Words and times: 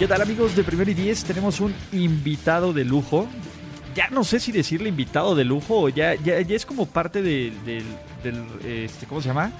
¿Qué 0.00 0.08
tal 0.08 0.22
amigos 0.22 0.56
de 0.56 0.64
Primer 0.64 0.88
y 0.88 0.94
Diez? 0.94 1.24
Tenemos 1.24 1.60
un 1.60 1.74
invitado 1.92 2.72
de 2.72 2.84
lujo. 2.84 3.28
Ya 3.94 4.08
no 4.08 4.24
sé 4.24 4.40
si 4.40 4.50
decirle 4.50 4.88
invitado 4.88 5.34
de 5.34 5.44
lujo 5.44 5.78
o 5.82 5.88
ya, 5.90 6.14
ya, 6.14 6.40
ya 6.40 6.56
es 6.56 6.64
como 6.64 6.86
parte 6.86 7.20
de- 7.22 7.52
del, 7.66 7.84
del, 8.24 8.44
este, 8.84 9.04
¿cómo 9.06 9.20
se 9.20 9.28
llama? 9.28 9.52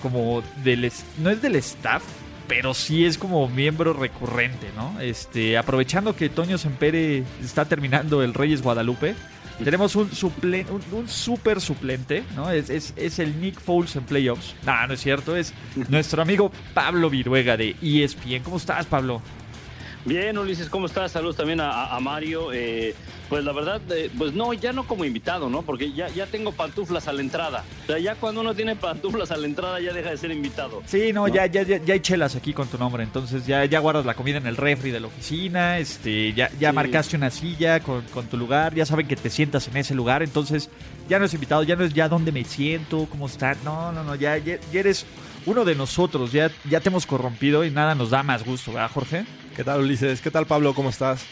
Como 0.00 0.42
del, 0.64 0.90
no 1.18 1.28
es 1.30 1.42
del 1.42 1.56
staff, 1.56 2.02
pero 2.48 2.72
sí 2.74 3.04
es 3.04 3.18
como 3.18 3.48
miembro 3.48 3.92
recurrente, 3.92 4.68
¿no? 4.76 4.98
Este, 5.00 5.58
aprovechando 5.58 6.16
que 6.16 6.28
Toño 6.30 6.56
Sempere 6.58 7.22
está 7.42 7.66
terminando 7.66 8.22
el 8.22 8.32
Reyes 8.34 8.62
Guadalupe, 8.62 9.14
tenemos 9.62 9.94
un, 9.94 10.10
suple, 10.12 10.64
un, 10.70 10.80
un 11.00 11.08
super 11.08 11.60
suplente, 11.60 12.24
¿no? 12.34 12.50
Es, 12.50 12.70
es, 12.70 12.94
es 12.96 13.18
el 13.18 13.38
Nick 13.40 13.60
Foles 13.60 13.94
en 13.96 14.04
playoffs. 14.04 14.54
No, 14.64 14.86
no 14.86 14.94
es 14.94 15.00
cierto, 15.00 15.36
es 15.36 15.52
nuestro 15.90 16.22
amigo 16.22 16.50
Pablo 16.72 17.10
Viruega 17.10 17.56
de 17.58 17.76
ESPN. 17.82 18.42
¿Cómo 18.42 18.56
estás, 18.56 18.86
Pablo? 18.86 19.20
Bien, 20.04 20.36
Ulises, 20.36 20.68
¿cómo 20.68 20.86
estás? 20.86 21.12
Saludos 21.12 21.36
también 21.36 21.60
a, 21.60 21.96
Mario. 22.00 22.52
Eh, 22.52 22.92
pues 23.28 23.44
la 23.44 23.52
verdad, 23.52 23.80
eh, 23.92 24.10
pues 24.18 24.32
no, 24.32 24.52
ya 24.52 24.72
no 24.72 24.84
como 24.84 25.04
invitado, 25.04 25.48
¿no? 25.48 25.62
Porque 25.62 25.92
ya, 25.92 26.08
ya 26.08 26.26
tengo 26.26 26.50
pantuflas 26.50 27.06
a 27.06 27.12
la 27.12 27.20
entrada. 27.20 27.62
O 27.84 27.86
sea, 27.86 27.98
ya 28.00 28.16
cuando 28.16 28.40
uno 28.40 28.52
tiene 28.52 28.74
pantuflas 28.74 29.30
a 29.30 29.36
la 29.36 29.46
entrada 29.46 29.80
ya 29.80 29.92
deja 29.92 30.10
de 30.10 30.16
ser 30.16 30.32
invitado. 30.32 30.82
Sí, 30.86 31.12
no, 31.12 31.28
¿No? 31.28 31.32
Ya, 31.32 31.46
ya, 31.46 31.62
ya, 31.62 31.76
ya 31.84 31.94
hay 31.94 32.00
chelas 32.00 32.34
aquí 32.34 32.52
con 32.52 32.66
tu 32.66 32.78
nombre, 32.78 33.04
entonces 33.04 33.46
ya, 33.46 33.64
ya 33.64 33.78
guardas 33.78 34.04
la 34.04 34.14
comida 34.14 34.38
en 34.38 34.46
el 34.48 34.56
refri 34.56 34.90
de 34.90 34.98
la 34.98 35.06
oficina, 35.06 35.78
este, 35.78 36.32
ya, 36.32 36.50
ya 36.58 36.70
Sí. 36.70 36.74
marcaste 36.74 37.16
una 37.16 37.30
silla 37.30 37.78
con, 37.78 38.02
con 38.12 38.26
tu 38.26 38.36
lugar, 38.36 38.74
ya 38.74 38.84
saben 38.84 39.06
que 39.06 39.14
te 39.14 39.30
sientas 39.30 39.68
en 39.68 39.76
ese 39.76 39.94
lugar, 39.94 40.24
entonces 40.24 40.68
ya 41.08 41.20
no 41.20 41.26
es 41.26 41.34
invitado, 41.34 41.62
ya 41.62 41.76
no 41.76 41.84
es 41.84 41.94
ya 41.94 42.08
dónde 42.08 42.32
me 42.32 42.42
siento, 42.44 43.06
cómo 43.08 43.26
está, 43.26 43.54
no, 43.64 43.92
no, 43.92 44.02
no, 44.02 44.16
ya, 44.16 44.36
ya, 44.38 44.58
ya 44.72 44.80
eres 44.80 45.06
uno 45.46 45.64
de 45.64 45.76
nosotros, 45.76 46.32
ya, 46.32 46.50
ya 46.68 46.80
te 46.80 46.88
hemos 46.88 47.06
corrompido 47.06 47.64
y 47.64 47.70
nada 47.70 47.94
nos 47.94 48.10
da 48.10 48.24
más 48.24 48.44
gusto, 48.44 48.72
¿verdad, 48.72 48.90
Jorge? 48.92 49.24
¿Qué 49.56 49.64
tal 49.64 49.80
Ulises? 49.80 50.20
¿Qué 50.20 50.30
tal 50.30 50.46
Pablo? 50.46 50.74
¿Cómo 50.74 50.88
estás? 50.90 51.24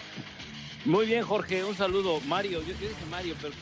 Muy 0.84 1.06
bien, 1.06 1.22
Jorge, 1.24 1.64
un 1.64 1.76
saludo. 1.76 2.20
Mario, 2.26 2.60
yo, 2.60 2.68
yo 2.68 2.88
dije 2.88 2.94
Mario, 3.10 3.34
pero 3.40 3.52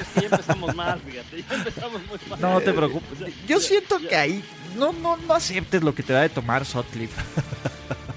es 0.00 0.06
que 0.08 0.20
ya 0.22 0.26
empezamos 0.36 0.74
mal, 0.74 1.00
fíjate. 1.00 1.44
Ya 1.48 1.54
empezamos 1.56 2.00
muy 2.06 2.18
mal. 2.28 2.40
No 2.40 2.60
te 2.60 2.72
preocupes, 2.72 3.12
O 3.12 3.16
sea, 3.16 3.28
yo 3.46 3.58
ya- 3.58 3.66
siento 3.66 3.98
ya- 3.98 4.08
que 4.08 4.16
ahí 4.16 4.44
no, 4.76 4.92
no, 4.92 5.16
no 5.16 5.34
aceptes 5.34 5.82
lo 5.82 5.94
que 5.94 6.02
te 6.02 6.12
da 6.12 6.22
de 6.22 6.28
tomar 6.30 6.64
Sutcliffe. 6.64 7.20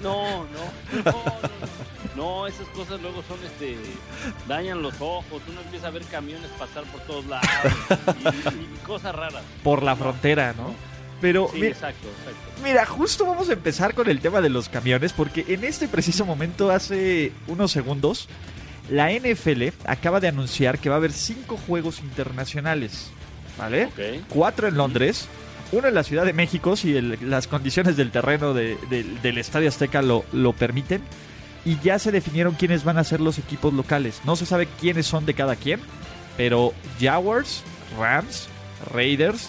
No, 0.01 0.45
no, 0.45 0.47
no, 0.93 1.03
no, 1.03 1.11
no. 1.13 1.83
No, 2.15 2.47
esas 2.47 2.67
cosas 2.67 3.01
luego 3.01 3.23
son, 3.27 3.39
este, 3.43 3.75
dañan 4.47 4.81
los 4.81 4.93
ojos. 4.99 5.41
Uno 5.49 5.61
empieza 5.61 5.87
a 5.87 5.91
ver 5.91 6.03
camiones 6.03 6.49
pasar 6.59 6.83
por 6.83 7.01
todos 7.01 7.25
lados 7.25 7.47
y, 8.19 8.27
y 8.59 8.77
cosas 8.85 9.15
raras. 9.15 9.41
por 9.63 9.81
la 9.81 9.95
frontera, 9.95 10.53
¿no? 10.53 10.75
Pero 11.23 11.47
Sí, 11.53 11.55
mira, 11.61 11.69
exacto, 11.69 12.05
exacto. 12.09 12.61
Mira, 12.63 12.85
justo 12.85 13.25
vamos 13.25 13.49
a 13.49 13.53
empezar 13.53 13.93
con 13.95 14.09
el 14.09 14.19
tema 14.19 14.41
de 14.41 14.49
los 14.49 14.67
camiones, 14.67 15.13
porque 15.13 15.45
en 15.47 15.63
este 15.63 15.87
preciso 15.87 16.25
momento, 16.25 16.69
hace 16.69 17.31
unos 17.47 17.71
segundos, 17.71 18.27
la 18.89 19.09
NFL 19.11 19.69
acaba 19.85 20.19
de 20.19 20.27
anunciar 20.27 20.79
que 20.79 20.89
va 20.89 20.95
a 20.95 20.97
haber 20.97 21.13
cinco 21.13 21.57
juegos 21.65 22.01
internacionales, 22.01 23.09
¿vale? 23.57 23.85
Ok. 23.85 24.25
Cuatro 24.27 24.67
en 24.67 24.75
Londres, 24.75 25.27
uno 25.71 25.87
en 25.87 25.93
la 25.93 26.03
Ciudad 26.03 26.25
de 26.25 26.33
México, 26.33 26.75
si 26.75 26.95
el- 26.97 27.17
las 27.21 27.47
condiciones 27.47 27.95
del 27.95 28.11
terreno 28.11 28.53
de- 28.53 28.77
del- 28.89 29.21
del 29.21 29.37
Estadio 29.37 29.69
Azteca 29.69 30.01
lo, 30.01 30.25
lo 30.33 30.51
permiten, 30.51 31.01
y 31.63 31.79
ya 31.79 31.99
se 31.99 32.11
definieron 32.11 32.55
quiénes 32.55 32.83
van 32.83 32.97
a 32.97 33.05
ser 33.05 33.21
los 33.21 33.37
equipos 33.39 33.73
locales. 33.73 34.19
No 34.25 34.35
se 34.35 34.45
sabe 34.45 34.67
quiénes 34.81 35.05
son 35.07 35.25
de 35.25 35.33
cada 35.35 35.55
quien, 35.55 35.79
pero 36.35 36.73
Jaguars, 36.99 37.63
Rams, 37.97 38.49
Raiders, 38.93 39.47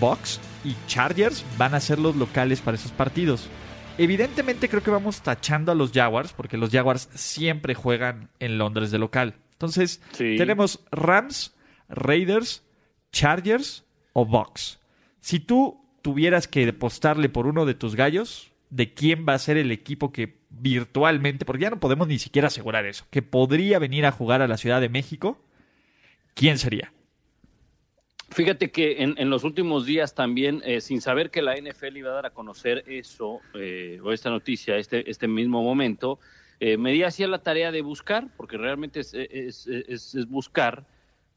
Bucks 0.00 0.40
y 0.64 0.76
Chargers 0.86 1.44
van 1.58 1.74
a 1.74 1.80
ser 1.80 1.98
los 1.98 2.16
locales 2.16 2.60
para 2.60 2.76
esos 2.76 2.92
partidos. 2.92 3.48
Evidentemente 3.98 4.68
creo 4.68 4.82
que 4.82 4.90
vamos 4.90 5.20
tachando 5.22 5.70
a 5.72 5.74
los 5.74 5.92
Jaguars 5.92 6.32
porque 6.32 6.56
los 6.56 6.70
Jaguars 6.70 7.08
siempre 7.14 7.74
juegan 7.74 8.30
en 8.38 8.58
Londres 8.58 8.90
de 8.90 8.98
local. 8.98 9.34
Entonces 9.52 10.00
Sí. 10.12 10.36
tenemos 10.38 10.80
Rams, 10.90 11.54
Raiders, 11.88 12.62
Chargers 13.12 13.84
o 14.12 14.24
Bucks. 14.24 14.78
Si 15.20 15.40
tú 15.40 15.84
tuvieras 16.00 16.48
que 16.48 16.66
apostarle 16.68 17.28
por 17.28 17.46
uno 17.46 17.66
de 17.66 17.74
tus 17.74 17.94
gallos, 17.94 18.50
¿de 18.70 18.94
quién 18.94 19.26
va 19.28 19.34
a 19.34 19.38
ser 19.38 19.56
el 19.56 19.70
equipo 19.70 20.10
que 20.10 20.40
virtualmente, 20.50 21.44
porque 21.44 21.62
ya 21.62 21.70
no 21.70 21.78
podemos 21.80 22.08
ni 22.08 22.18
siquiera 22.18 22.48
asegurar 22.48 22.86
eso, 22.86 23.06
que 23.10 23.22
podría 23.22 23.78
venir 23.78 24.06
a 24.06 24.12
jugar 24.12 24.42
a 24.42 24.48
la 24.48 24.56
Ciudad 24.56 24.80
de 24.80 24.88
México? 24.88 25.38
¿Quién 26.34 26.58
sería? 26.58 26.92
Fíjate 28.34 28.70
que 28.70 29.02
en, 29.02 29.14
en 29.18 29.28
los 29.30 29.44
últimos 29.44 29.84
días 29.84 30.14
también, 30.14 30.62
eh, 30.64 30.80
sin 30.80 31.00
saber 31.00 31.30
que 31.30 31.42
la 31.42 31.54
NFL 31.56 31.98
iba 31.98 32.10
a 32.10 32.14
dar 32.14 32.26
a 32.26 32.30
conocer 32.30 32.82
eso, 32.86 33.40
eh, 33.54 34.00
o 34.02 34.10
esta 34.12 34.30
noticia, 34.30 34.76
este, 34.78 35.08
este 35.10 35.28
mismo 35.28 35.62
momento, 35.62 36.18
eh, 36.58 36.76
me 36.76 36.92
di 36.92 37.02
así 37.02 37.22
a 37.24 37.28
la 37.28 37.42
tarea 37.42 37.70
de 37.70 37.82
buscar, 37.82 38.28
porque 38.36 38.56
realmente 38.56 39.00
es, 39.00 39.12
es- 39.14 39.66
es- 39.66 40.14
es 40.14 40.28
buscar 40.28 40.86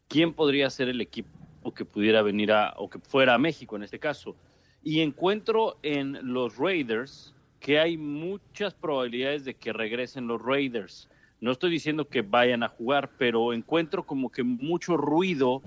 quién 0.08 0.34
podría 0.34 0.70
ser 0.70 0.88
el 0.88 1.02
equipo 1.02 1.30
que 1.76 1.84
pudiera 1.84 2.22
venir 2.22 2.52
a, 2.52 2.74
o 2.78 2.90
que 2.90 3.00
fuera 3.00 3.34
a 3.34 3.38
México 3.40 3.76
en 3.76 3.84
este 3.84 4.00
caso. 4.00 4.36
Y 4.84 5.02
encuentro 5.02 5.80
en 5.84 6.20
los 6.34 6.58
Raiders 6.58 7.34
que 7.60 7.80
hay 7.80 7.98
muchas 7.98 8.74
probabilidades 8.76 9.44
de 9.44 9.56
que 9.56 9.74
regresen 9.74 10.28
los 10.28 10.42
Raiders. 10.42 11.10
No 11.42 11.52
estoy 11.52 11.72
diciendo 11.72 12.08
que 12.08 12.22
vayan 12.22 12.62
a 12.64 12.70
jugar, 12.70 13.10
pero 13.18 13.52
encuentro 13.52 14.06
como 14.06 14.32
que 14.32 14.44
mucho 14.44 14.96
ruido 14.96 15.64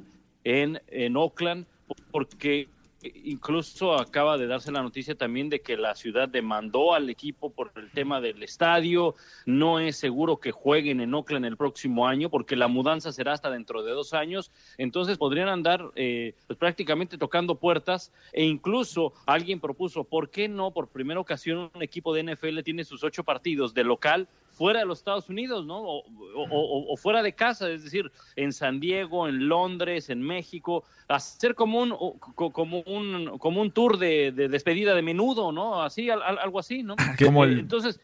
en, 0.49 0.81
en 0.89 1.15
Oakland, 1.15 1.67
porque 2.11 2.69
incluso 3.03 3.95
acaba 3.95 4.39
de 4.39 4.47
darse 4.47 4.73
la 4.73 4.83
noticia 4.83 5.15
también 5.15 5.51
de 5.51 5.61
que 5.61 5.77
la 5.77 5.95
ciudad 5.95 6.27
demandó 6.27 6.95
al 6.95 7.11
equipo 7.11 7.51
por 7.51 7.71
el 7.77 7.91
tema 7.91 8.21
del 8.21 8.43
estadio. 8.43 9.15
No 9.45 9.79
es 9.79 9.97
seguro 9.97 10.39
que 10.39 10.51
jueguen 10.51 11.01
en 11.01 11.13
Oakland 11.13 11.45
el 11.45 11.59
próximo 11.59 12.09
año, 12.09 12.31
porque 12.31 12.57
la 12.57 12.67
mudanza 12.67 13.13
será 13.13 13.35
hasta 13.35 13.51
dentro 13.51 13.83
de 13.83 13.93
dos 13.93 14.15
años. 14.15 14.51
Entonces 14.79 15.19
podrían 15.19 15.49
andar 15.49 15.91
eh, 15.97 16.35
pues, 16.47 16.59
prácticamente 16.59 17.19
tocando 17.19 17.57
puertas 17.57 18.11
e 18.33 18.45
incluso 18.45 19.13
alguien 19.27 19.61
propuso, 19.61 20.05
¿por 20.05 20.31
qué 20.31 20.49
no 20.49 20.71
por 20.71 20.89
primera 20.89 21.21
ocasión 21.21 21.71
un 21.75 21.83
equipo 21.83 22.15
de 22.15 22.23
NFL 22.25 22.61
tiene 22.65 22.85
sus 22.85 23.05
ocho 23.05 23.23
partidos 23.23 23.75
de 23.75 23.85
local 23.85 24.29
fuera 24.59 24.81
de 24.81 24.87
los 24.87 24.99
Estados 24.99 25.29
Unidos, 25.31 25.65
¿no? 25.65 25.79
O, 25.79 25.99
o- 26.01 26.49
o- 26.51 26.93
o 26.93 26.97
fuera 26.97 27.23
de 27.23 27.33
casa, 27.33 27.71
es 27.71 27.85
decir, 27.85 28.11
en 28.37 28.53
San 28.53 28.81
Diego, 28.81 29.29
en 29.29 29.49
Londres, 29.49 30.11
en 30.11 30.21
México, 30.21 30.85
hacer 31.07 31.55
como 31.55 31.81
un, 31.81 31.91
como 32.35 32.81
un, 32.81 33.39
como 33.39 33.63
un 33.63 33.71
tour 33.71 33.97
de, 33.99 34.33
de 34.33 34.49
despedida 34.49 34.95
de 34.95 35.03
menudo, 35.03 35.53
¿no? 35.53 35.81
Así, 35.83 36.11
al- 36.11 36.23
al- 36.23 36.39
algo 36.39 36.59
así, 36.59 36.83
¿no? 36.83 36.97
Como 37.33 37.45
el- 37.45 37.61
Entonces, 37.61 38.01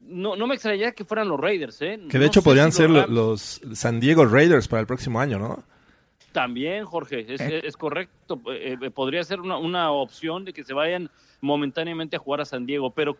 no, 0.00 0.36
no 0.36 0.46
me 0.46 0.54
extrañaría 0.54 0.92
que 0.92 1.04
fueran 1.04 1.28
los 1.28 1.40
Raiders, 1.40 1.80
¿eh? 1.82 1.98
Que 2.08 2.18
de 2.18 2.24
No 2.26 2.30
hecho 2.30 2.42
podrían 2.42 2.70
si 2.70 2.78
ser 2.78 2.90
lo- 2.90 3.06
los 3.06 3.60
San 3.74 3.98
Diego 3.98 4.24
Raiders 4.24 4.68
para 4.68 4.80
el 4.80 4.86
próximo 4.86 5.18
año, 5.18 5.38
¿no? 5.38 5.64
También, 6.32 6.84
Jorge, 6.84 7.24
es, 7.32 7.40
¿Eh? 7.40 7.62
es 7.64 7.76
correcto. 7.78 8.40
Eh, 8.52 8.76
eh, 8.80 8.90
podría 8.90 9.24
ser 9.24 9.40
una, 9.40 9.56
una 9.56 9.90
opción 9.90 10.44
de 10.44 10.52
que 10.52 10.64
se 10.64 10.74
vayan 10.74 11.10
momentáneamente 11.40 12.16
a 12.16 12.18
jugar 12.18 12.42
a 12.42 12.44
San 12.44 12.66
Diego, 12.66 12.90
pero 12.90 13.16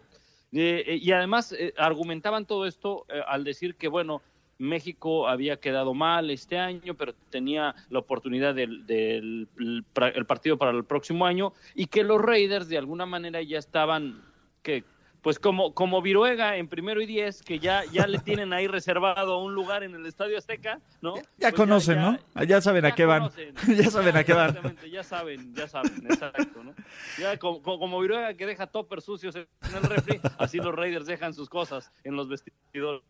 eh, 0.57 0.85
eh, 0.87 0.99
y 1.01 1.13
además 1.13 1.53
eh, 1.53 1.75
argumentaban 1.77 2.47
todo 2.47 2.67
esto 2.67 3.05
eh, 3.09 3.21
al 3.27 3.45
decir 3.45 3.75
que 3.77 3.89
bueno 3.89 4.23
México 4.59 5.29
había 5.29 5.59
quedado 5.61 5.93
mal 5.93 6.31
este 6.31 6.57
año, 6.59 6.95
pero 6.95 7.13
tenía 7.29 7.75
la 7.91 7.99
oportunidad 7.99 8.55
del, 8.55 8.87
del- 8.87 9.49
el 9.59 10.27
partido 10.27 10.57
para 10.57 10.71
el 10.71 10.85
próximo 10.85 11.27
año 11.27 11.53
y 11.75 11.87
que 11.87 12.03
los 12.05 12.23
Raiders 12.23 12.69
de 12.69 12.79
alguna 12.79 13.05
manera 13.05 13.43
ya 13.43 13.59
estaban 13.59 14.23
que 14.63 14.83
pues 15.27 15.41
como 15.41 15.75
como 15.75 16.03
Viruega 16.03 16.57
en 16.57 16.69
primero 16.69 17.01
y 17.01 17.07
diez 17.07 17.43
que 17.43 17.59
ya 17.59 17.83
ya 17.93 18.07
le 18.07 18.21
tienen 18.21 18.53
ahí 18.53 18.69
reservado 18.69 19.43
un 19.43 19.55
lugar 19.55 19.83
en 19.83 19.93
el 19.97 20.07
Estadio 20.07 20.39
Azteca, 20.39 20.79
¿no? 21.03 21.17
Ya 21.37 21.51
Pues 21.51 21.55
conocen, 21.55 22.01
¿no? 22.01 22.17
Ya 22.47 22.61
saben 22.61 22.85
a 22.85 22.95
qué 22.95 23.07
van. 23.07 23.23
conocen. 23.23 23.53
Ya 23.77 23.91
saben 23.91 24.17
a 24.17 24.23
qué 24.23 24.33
van. 24.35 24.51
Exactamente, 24.51 24.89
ya 24.89 25.03
saben, 25.03 25.53
ya 25.53 25.67
saben, 25.67 26.07
exacto, 26.09 26.63
¿no? 26.63 26.75
Ya 27.19 27.37
como, 27.39 27.61
como, 27.61 27.81
como 27.81 28.01
Viruega 28.01 28.35
que 28.35 28.47
deja 28.47 28.69
toppers 28.69 29.03
sucios 29.05 29.35
en 29.35 29.47
el 29.75 29.83
refri, 29.83 30.21
así 30.39 30.59
los 30.59 30.73
Raiders 30.73 31.07
dejan 31.07 31.35
sus 31.35 31.49
cosas 31.49 31.91
en 32.05 32.15
los 32.15 32.29
vestidores, 32.29 33.03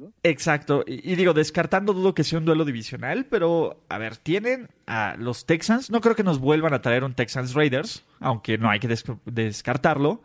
¿no? 0.00 0.12
Exacto. 0.22 0.84
Y, 0.86 1.12
y 1.12 1.16
digo, 1.16 1.32
descartando, 1.32 1.94
dudo 1.94 2.14
que 2.14 2.24
sea 2.24 2.40
un 2.40 2.44
duelo 2.44 2.66
divisional, 2.66 3.24
pero 3.24 3.82
a 3.88 3.96
ver, 3.96 4.18
tienen 4.18 4.68
a 4.86 5.16
los 5.18 5.46
Texans. 5.46 5.90
No 5.90 6.02
creo 6.02 6.14
que 6.14 6.24
nos 6.24 6.40
vuelvan 6.40 6.74
a 6.74 6.82
traer 6.82 7.04
un 7.04 7.14
Texans 7.14 7.54
Raiders, 7.54 8.04
aunque 8.20 8.58
no 8.58 8.68
hay 8.68 8.80
que 8.80 8.88
des- 8.88 9.04
descartarlo. 9.24 10.22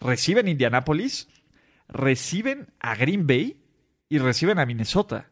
Reciben 0.00 0.48
Indianapolis, 0.48 1.28
reciben 1.88 2.68
a 2.80 2.94
Green 2.94 3.26
Bay 3.26 3.60
y 4.08 4.18
reciben 4.18 4.58
a 4.58 4.66
Minnesota. 4.66 5.28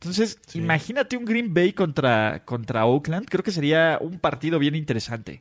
Entonces, 0.00 0.38
imagínate 0.54 1.16
un 1.16 1.24
Green 1.24 1.54
Bay 1.54 1.72
contra, 1.72 2.44
contra 2.44 2.86
Oakland. 2.86 3.26
Creo 3.28 3.42
que 3.42 3.50
sería 3.50 3.98
un 4.00 4.18
partido 4.18 4.58
bien 4.58 4.74
interesante. 4.74 5.40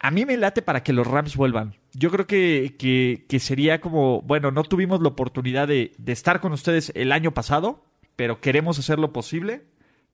A 0.00 0.10
mí 0.10 0.24
me 0.24 0.36
late 0.36 0.62
para 0.62 0.82
que 0.82 0.92
los 0.92 1.06
Rams 1.06 1.36
vuelvan. 1.36 1.74
Yo 1.92 2.10
creo 2.10 2.26
que, 2.26 2.76
que, 3.28 3.40
sería 3.40 3.80
como, 3.80 4.22
bueno, 4.22 4.50
no 4.50 4.62
tuvimos 4.64 5.00
la 5.00 5.08
oportunidad 5.08 5.66
de, 5.66 5.92
de, 5.96 6.12
estar 6.12 6.40
con 6.40 6.52
ustedes 6.52 6.92
el 6.94 7.12
año 7.12 7.32
pasado, 7.32 7.84
pero 8.14 8.40
queremos 8.40 8.78
hacer 8.78 8.98
lo 8.98 9.12
posible 9.12 9.62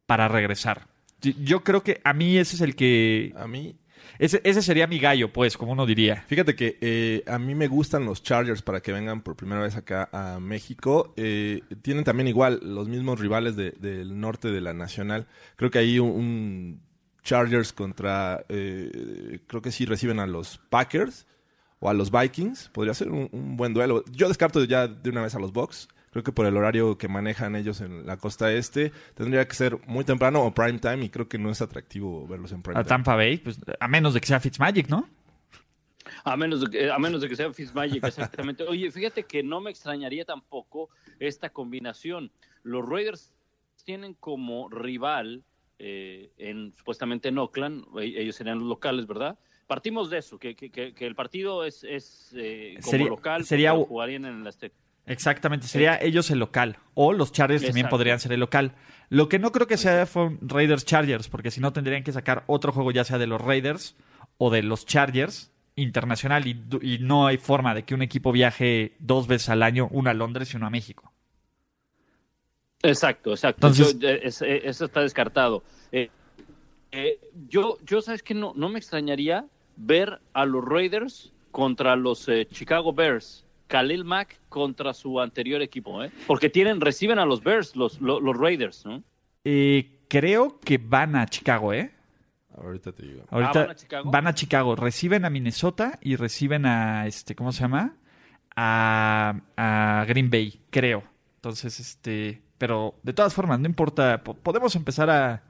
para 0.07 0.29
regresar. 0.29 0.89
Yo 1.21 1.65
creo 1.65 1.83
que 1.83 2.01
a 2.05 2.13
mí 2.13 2.37
ese 2.37 2.57
es 2.57 2.63
el 2.63 2.77
que... 2.77 3.33
A 3.37 3.47
mí 3.47 3.77
ese, 4.19 4.41
ese 4.45 4.63
sería 4.63 4.87
mi 4.87 4.99
gallo, 4.99 5.33
pues, 5.33 5.57
como 5.57 5.73
uno 5.73 5.87
diría. 5.87 6.25
Fíjate 6.27 6.55
que 6.55 6.79
eh, 6.81 7.23
a 7.27 7.39
mí 7.39 7.55
me 7.55 7.69
gustan 7.69 8.05
los 8.05 8.23
Chargers 8.23 8.63
para 8.63 8.81
que 8.81 8.93
vengan 8.93 9.23
por 9.23 9.37
primera 9.37 9.61
vez 9.61 9.77
acá 9.77 10.09
a 10.13 10.41
México. 10.41 11.15
Eh, 11.17 11.63
tienen 11.83 12.05
también 12.05 12.29
igual 12.29 12.61
los 12.63 12.89
mismos 12.89 13.21
rivales 13.21 13.57
del 13.57 14.21
norte 14.21 14.51
de 14.51 14.61
la 14.61 14.75
Nacional. 14.75 15.27
Creo 15.57 15.71
que 15.71 15.79
hay 15.79 15.99
un, 15.99 16.81
Chargers 17.23 17.73
contra, 17.73 18.45
eh, 18.49 19.41
creo 19.47 19.63
que 19.63 19.73
sí 19.73 19.87
reciben 19.87 20.21
a 20.21 20.27
los 20.27 20.59
Packers 20.69 21.27
o 21.81 21.89
a 21.89 21.95
los 21.95 22.11
Vikings. 22.11 22.71
Podría 22.73 22.95
ser 22.95 23.11
un, 23.11 23.29
un, 23.33 23.57
buen 23.57 23.75
duelo. 23.75 24.05
Yo 24.13 24.29
descarto 24.29 24.63
ya 24.65 24.87
de 24.89 25.11
una 25.11 25.23
vez 25.23 25.35
a 25.35 25.39
los 25.39 25.53
Bucks. 25.53 25.89
Creo 26.15 26.23
que 26.23 26.31
por 26.31 26.47
el 26.47 26.57
horario 26.57 26.97
que 26.97 27.09
manejan 27.09 27.57
ellos 27.57 27.81
en 27.81 28.07
la 28.07 28.19
costa 28.19 28.53
este, 28.53 28.93
tendría 29.15 29.49
que 29.49 29.57
ser 29.57 29.81
muy 29.89 30.05
temprano 30.05 30.45
o 30.45 30.55
prime 30.55 30.79
time 30.79 31.07
y 31.07 31.09
creo 31.09 31.29
que 31.29 31.39
no 31.39 31.51
es 31.51 31.61
atractivo 31.61 32.25
verlos 32.29 32.53
en 32.53 32.63
prime 32.63 32.75
time. 32.75 32.83
A 32.83 32.87
Tampa 32.87 33.17
Bay, 33.17 33.39
pues 33.39 33.59
a 33.81 33.89
menos 33.89 34.15
de 34.15 34.21
que 34.21 34.29
sea 34.29 34.39
Fitzmagic, 34.39 34.89
¿no? 34.89 35.09
A 36.23 36.37
menos, 36.37 36.61
de 36.61 36.71
que, 36.71 36.89
a 36.89 37.01
menos 37.01 37.21
de 37.21 37.29
que 37.29 37.35
sea 37.35 37.53
Fitzmagic, 37.53 38.05
exactamente. 38.05 38.63
Oye, 38.69 38.93
fíjate 38.93 39.25
que 39.25 39.43
no 39.43 39.61
me 39.61 39.73
extrañaría 39.73 40.25
tampoco 40.25 40.89
esta 41.19 41.51
combinación. 41.51 42.31
Los 42.63 42.89
Raiders 42.89 43.35
tienen 43.83 44.15
como 44.15 44.69
rival 44.69 45.43
eh, 45.81 46.31
en 46.39 46.75
supuestamente 46.77 47.31
en 47.31 47.39
Oakland, 47.39 47.87
e, 47.99 48.23
ellos 48.23 48.37
serían 48.37 48.61
los 48.61 48.69
locales, 48.69 49.09
¿verdad? 49.09 49.37
Partimos 49.67 50.11
de 50.11 50.19
eso, 50.19 50.39
que, 50.39 50.55
que, 50.55 50.71
que 50.71 51.07
el 51.07 51.17
partido 51.17 51.65
es, 51.65 51.83
es 51.83 52.33
eh, 52.37 52.79
como 52.85 53.09
local, 53.09 53.45
sería, 53.45 53.73
jugarían 53.73 54.27
en 54.27 54.43
el 54.43 54.47
Azteca. 54.47 54.84
Exactamente, 55.07 55.67
sería 55.67 55.99
ellos 56.01 56.31
el 56.31 56.39
local. 56.39 56.79
O 56.95 57.13
los 57.13 57.33
Chargers 57.33 57.65
también 57.65 57.89
podrían 57.89 58.21
ser 58.21 58.33
el 58.33 58.41
local. 58.41 58.73
Lo 59.11 59.29
que 59.29 59.39
no 59.39 59.53
creo 59.53 59.67
que 59.67 59.77
sea 59.77 60.07
fue 60.07 60.37
Raiders 60.41 60.85
Chargers, 60.85 61.29
porque 61.29 61.51
si 61.51 61.61
no 61.61 61.73
tendrían 61.73 62.03
que 62.03 62.13
sacar 62.13 62.45
otro 62.47 62.73
juego 62.73 62.91
ya 62.91 63.05
sea 63.05 63.19
de 63.19 63.27
los 63.27 63.41
Raiders 63.41 63.97
o 64.39 64.51
de 64.51 64.63
los 64.63 64.87
Chargers 64.87 65.51
internacional 65.77 66.47
y, 66.47 66.99
no 67.01 67.27
hay 67.27 67.37
forma 67.37 67.75
de 67.75 67.83
que 67.83 67.95
un 67.95 68.03
equipo 68.03 68.33
viaje 68.33 68.95
dos 68.99 69.27
veces 69.27 69.49
al 69.51 69.63
año, 69.63 69.89
uno 69.91 70.11
a 70.11 70.15
Londres 70.15 70.53
y 70.55 70.57
uno 70.57 70.67
a 70.67 70.71
México. 70.71 71.13
Exacto, 72.83 73.31
exacto. 73.31 73.67
Entonces, 73.67 73.97
eh, 74.43 74.63
eso 74.65 74.85
está 74.85 75.01
descartado. 75.01 75.65
Eh, 75.91 76.11
eh, 76.93 77.19
yo, 77.49 77.79
yo, 77.85 78.01
¿sabes 78.03 78.23
que 78.23 78.35
No, 78.35 78.53
no 78.55 78.69
me 78.69 78.79
extrañaría 78.79 79.47
ver 79.77 80.21
a 80.33 80.45
los 80.45 80.65
Raiders 80.65 81.33
contra 81.51 81.97
los 81.97 82.29
Chicago 82.51 82.93
Bears 82.93 83.44
Khalil 83.67 84.05
Mack 84.05 84.39
contra 84.49 84.95
su 84.95 85.21
anterior 85.21 85.63
equipo, 85.63 86.03
¿eh? 86.03 86.11
Porque 86.27 86.51
tienen, 86.51 86.81
reciben 86.81 87.19
a 87.19 87.25
los 87.25 87.43
Bears, 87.43 87.77
los, 87.77 88.01
los, 88.01 88.37
Raiders, 88.37 88.85
¿no? 88.85 89.03
Eh, 89.45 90.01
creo 90.09 90.61
que 90.61 90.79
van 90.79 91.17
a 91.17 91.27
Chicago, 91.27 91.73
¿eh? 91.73 91.93
Ahorita 92.57 92.93
te 92.93 93.03
digo. 93.03 93.25
Ahorita 93.31 93.61
ah, 93.61 93.63
¿van, 93.63 93.71
a 93.71 93.75
Chicago? 93.75 94.11
van 94.11 94.27
a 94.27 94.35
Chicago. 94.35 94.77
Reciben 94.77 95.25
a 95.25 95.31
Minnesota 95.31 95.99
y 96.01 96.17
reciben 96.17 96.67
a, 96.67 97.07
este, 97.07 97.35
¿cómo 97.35 97.53
se 97.53 97.61
llama? 97.61 97.97
A, 98.55 99.41
a 99.57 100.05
Green 100.07 100.31
Bay, 100.31 100.61
creo. 100.71 101.03
Entonces, 101.37 101.81
este, 101.81 102.43
pero 102.59 102.95
de 103.03 103.13
todas 103.13 103.35
formas, 103.35 103.59
no 103.59 103.67
importa. 103.67 104.23
Podemos 104.23 104.77
empezar 104.77 105.11
a, 105.11 105.43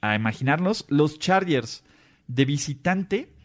a 0.00 0.14
imaginarnos. 0.14 0.86
Los 0.88 1.18
Chargers 1.18 1.84
de 2.28 2.44
visitante 2.44 3.35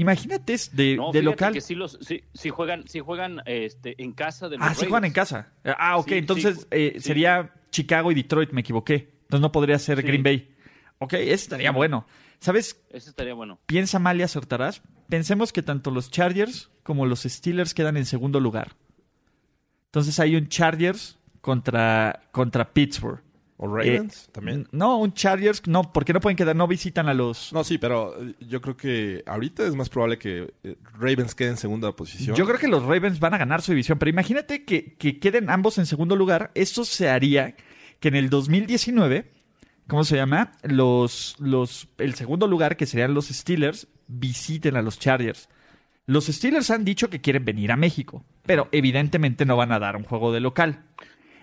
Imagínate 0.00 0.56
de, 0.72 0.98
de 1.12 1.22
local. 1.22 1.52
Que 1.52 1.74
los, 1.74 1.98
si, 2.00 2.48
juegan, 2.48 2.88
si 2.88 3.00
juegan 3.00 3.42
este, 3.44 4.02
en 4.02 4.12
casa 4.12 4.48
de 4.48 4.56
los 4.56 4.66
Ah, 4.66 4.74
si 4.74 4.86
juegan 4.86 5.04
en 5.04 5.12
casa. 5.12 5.52
Ah, 5.62 5.98
ok. 5.98 6.12
entonces 6.12 6.66
eh, 6.70 6.96
sería 7.00 7.52
Chicago 7.70 8.10
y 8.10 8.14
Detroit, 8.14 8.50
me 8.52 8.62
equivoqué. 8.62 9.12
Entonces 9.24 9.42
no 9.42 9.52
podría 9.52 9.78
ser 9.78 10.02
Green 10.02 10.22
Bay. 10.22 10.54
Ok, 11.00 11.12
ese 11.12 11.34
estaría 11.34 11.70
bueno. 11.70 12.06
¿Sabes? 12.38 12.82
Ese 12.88 13.10
estaría 13.10 13.34
bueno. 13.34 13.60
Piensa 13.66 13.98
mal 13.98 14.18
y 14.18 14.22
acertarás. 14.22 14.80
Pensemos 15.10 15.52
que 15.52 15.62
tanto 15.62 15.90
los 15.90 16.10
Chargers 16.10 16.70
como 16.82 17.04
los 17.04 17.24
Steelers 17.24 17.74
quedan 17.74 17.98
en 17.98 18.06
segundo 18.06 18.40
lugar. 18.40 18.76
Entonces 19.88 20.18
hay 20.18 20.34
un 20.34 20.48
Chargers 20.48 21.18
contra, 21.42 22.22
contra 22.32 22.72
Pittsburgh. 22.72 23.20
¿O 23.62 23.68
Ravens 23.68 24.24
eh, 24.24 24.30
también? 24.32 24.68
No, 24.72 24.96
un 24.96 25.12
Chargers, 25.12 25.66
no, 25.66 25.92
porque 25.92 26.14
no 26.14 26.20
pueden 26.20 26.34
quedar, 26.34 26.56
no 26.56 26.66
visitan 26.66 27.10
a 27.10 27.14
los... 27.14 27.52
No, 27.52 27.62
sí, 27.62 27.76
pero 27.76 28.14
eh, 28.18 28.34
yo 28.40 28.62
creo 28.62 28.74
que 28.74 29.22
ahorita 29.26 29.66
es 29.66 29.74
más 29.74 29.90
probable 29.90 30.18
que 30.18 30.54
eh, 30.64 30.76
Ravens 30.98 31.34
quede 31.34 31.50
en 31.50 31.56
segunda 31.58 31.92
posición. 31.92 32.34
Yo 32.34 32.46
creo 32.46 32.58
que 32.58 32.68
los 32.68 32.82
Ravens 32.82 33.20
van 33.20 33.34
a 33.34 33.38
ganar 33.38 33.60
su 33.60 33.72
división, 33.72 33.98
pero 33.98 34.08
imagínate 34.08 34.64
que, 34.64 34.96
queden 34.96 35.50
ambos 35.50 35.76
en 35.76 35.84
segundo 35.84 36.16
lugar. 36.16 36.52
Eso 36.54 36.86
se 36.86 37.10
haría 37.10 37.54
que 38.00 38.08
en 38.08 38.14
el 38.14 38.30
2019, 38.30 39.30
¿cómo 39.86 40.04
se 40.04 40.16
llama? 40.16 40.52
Los, 40.62 41.36
los, 41.38 41.86
el 41.98 42.14
segundo 42.14 42.46
lugar, 42.46 42.78
que 42.78 42.86
serían 42.86 43.12
los 43.12 43.28
Steelers, 43.28 43.88
visiten 44.06 44.74
a 44.76 44.80
los 44.80 44.98
Chargers. 44.98 45.50
Los 46.06 46.28
Steelers 46.28 46.70
han 46.70 46.86
dicho 46.86 47.10
que 47.10 47.20
quieren 47.20 47.44
venir 47.44 47.72
a 47.72 47.76
México, 47.76 48.24
pero 48.46 48.68
evidentemente 48.72 49.44
no 49.44 49.58
van 49.58 49.70
a 49.70 49.78
dar 49.78 49.96
un 49.96 50.04
juego 50.04 50.32
de 50.32 50.40
local. 50.40 50.86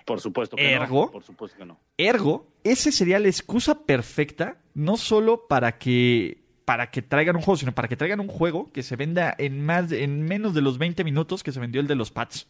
Por 0.07 0.21
supuesto 0.21 0.56
que 0.56 0.71
ergo, 0.71 1.07
no. 1.07 1.12
Por 1.12 1.24
supuesto 1.24 1.57
que 1.57 1.65
no. 1.65 1.77
Ergo, 1.98 2.48
ese 2.63 2.94
sería 2.94 3.19
la 3.19 3.27
excusa 3.27 3.83
perfecta, 3.83 4.57
no 4.74 4.95
solo 4.95 5.48
para 5.50 5.77
que 5.77 6.45
para 6.63 6.92
que 6.92 7.01
traigan 7.01 7.36
un 7.36 7.42
juego, 7.42 7.57
sino 7.57 7.74
para 7.74 7.89
que 7.89 7.98
traigan 7.98 8.21
un 8.21 8.30
juego 8.30 8.71
que 8.71 8.83
se 8.83 8.95
venda 8.95 9.36
en 9.38 9.65
más 9.65 9.92
en 9.92 10.24
menos 10.24 10.54
de 10.54 10.62
los 10.62 10.77
20 10.77 11.04
minutos 11.04 11.44
que 11.44 11.51
se 11.51 11.59
vendió 11.59 11.81
el 11.81 11.88
de 11.88 11.95
los 11.95 12.12
Pats. 12.12 12.48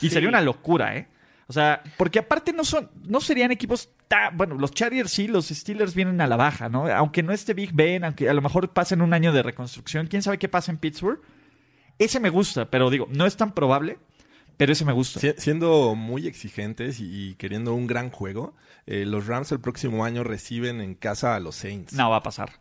Y 0.00 0.10
sería 0.10 0.28
una 0.28 0.40
locura, 0.40 0.96
¿eh? 0.96 1.06
O 1.46 1.52
sea, 1.52 1.84
porque 1.96 2.18
aparte 2.18 2.52
no 2.52 2.64
son, 2.64 2.90
no 3.04 3.20
serían 3.20 3.52
equipos 3.52 3.90
tan, 4.08 4.36
bueno, 4.36 4.56
los 4.56 4.72
Chargers 4.72 5.12
sí, 5.12 5.28
los 5.28 5.46
Steelers 5.46 5.94
vienen 5.94 6.20
a 6.20 6.26
la 6.26 6.36
baja, 6.36 6.68
¿no? 6.68 6.88
Aunque 6.88 7.22
no 7.22 7.32
esté 7.32 7.54
Big 7.54 7.72
Ben, 7.72 8.02
aunque 8.02 8.28
a 8.28 8.34
lo 8.34 8.42
mejor 8.42 8.72
pasen 8.72 9.00
un 9.00 9.14
año 9.14 9.32
de 9.32 9.44
reconstrucción, 9.44 10.08
quién 10.08 10.22
sabe 10.22 10.38
qué 10.38 10.48
pasa 10.48 10.72
en 10.72 10.78
Pittsburgh. 10.78 11.20
Ese 11.98 12.18
me 12.18 12.30
gusta, 12.30 12.68
pero 12.68 12.90
digo, 12.90 13.06
no 13.10 13.26
es 13.26 13.36
tan 13.36 13.52
probable. 13.52 13.98
Pero 14.56 14.72
ese 14.72 14.84
me 14.84 14.92
gusta. 14.92 15.20
siendo 15.36 15.94
muy 15.94 16.26
exigentes 16.26 16.98
y, 17.00 17.34
queriendo 17.36 17.74
un 17.74 17.86
gran 17.86 18.10
juego, 18.10 18.54
eh, 18.86 19.04
los 19.06 19.26
Rams 19.26 19.52
el 19.52 19.60
próximo 19.60 20.04
año 20.04 20.24
reciben 20.24 20.80
en 20.80 20.94
casa 20.94 21.34
a 21.34 21.40
los 21.40 21.56
Saints. 21.56 21.92
No 21.94 22.10
va 22.10 22.16
a 22.16 22.22
pasar. 22.22 22.60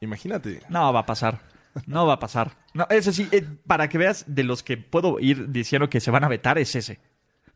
Imagínate. 0.00 0.62
No 0.68 0.92
va 0.92 1.00
a 1.00 1.06
pasar. 1.06 1.40
No 1.86 2.06
va 2.06 2.14
a 2.14 2.18
pasar. 2.18 2.56
No, 2.74 2.86
ese 2.90 3.12
sí, 3.12 3.28
eh, 3.32 3.46
para 3.66 3.88
que 3.88 3.98
veas 3.98 4.24
de 4.26 4.44
los 4.44 4.62
que 4.62 4.76
puedo 4.76 5.18
ir 5.20 5.50
diciendo 5.50 5.88
que 5.88 6.00
se 6.00 6.10
van 6.10 6.24
a 6.24 6.28
vetar, 6.28 6.58
es 6.58 6.74
ese. 6.74 7.00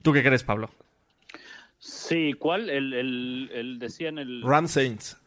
¿Tú 0.03 0.13
qué 0.13 0.23
crees, 0.23 0.45
Pablo? 0.45 0.71
Sí, 1.79 2.33
¿cuál? 2.39 2.71
El, 2.71 2.93
el, 2.95 3.51
el 3.53 3.79
decían 3.79 4.19
el... 4.19 4.43
Rams 4.43 4.71
Saints. 4.71 5.19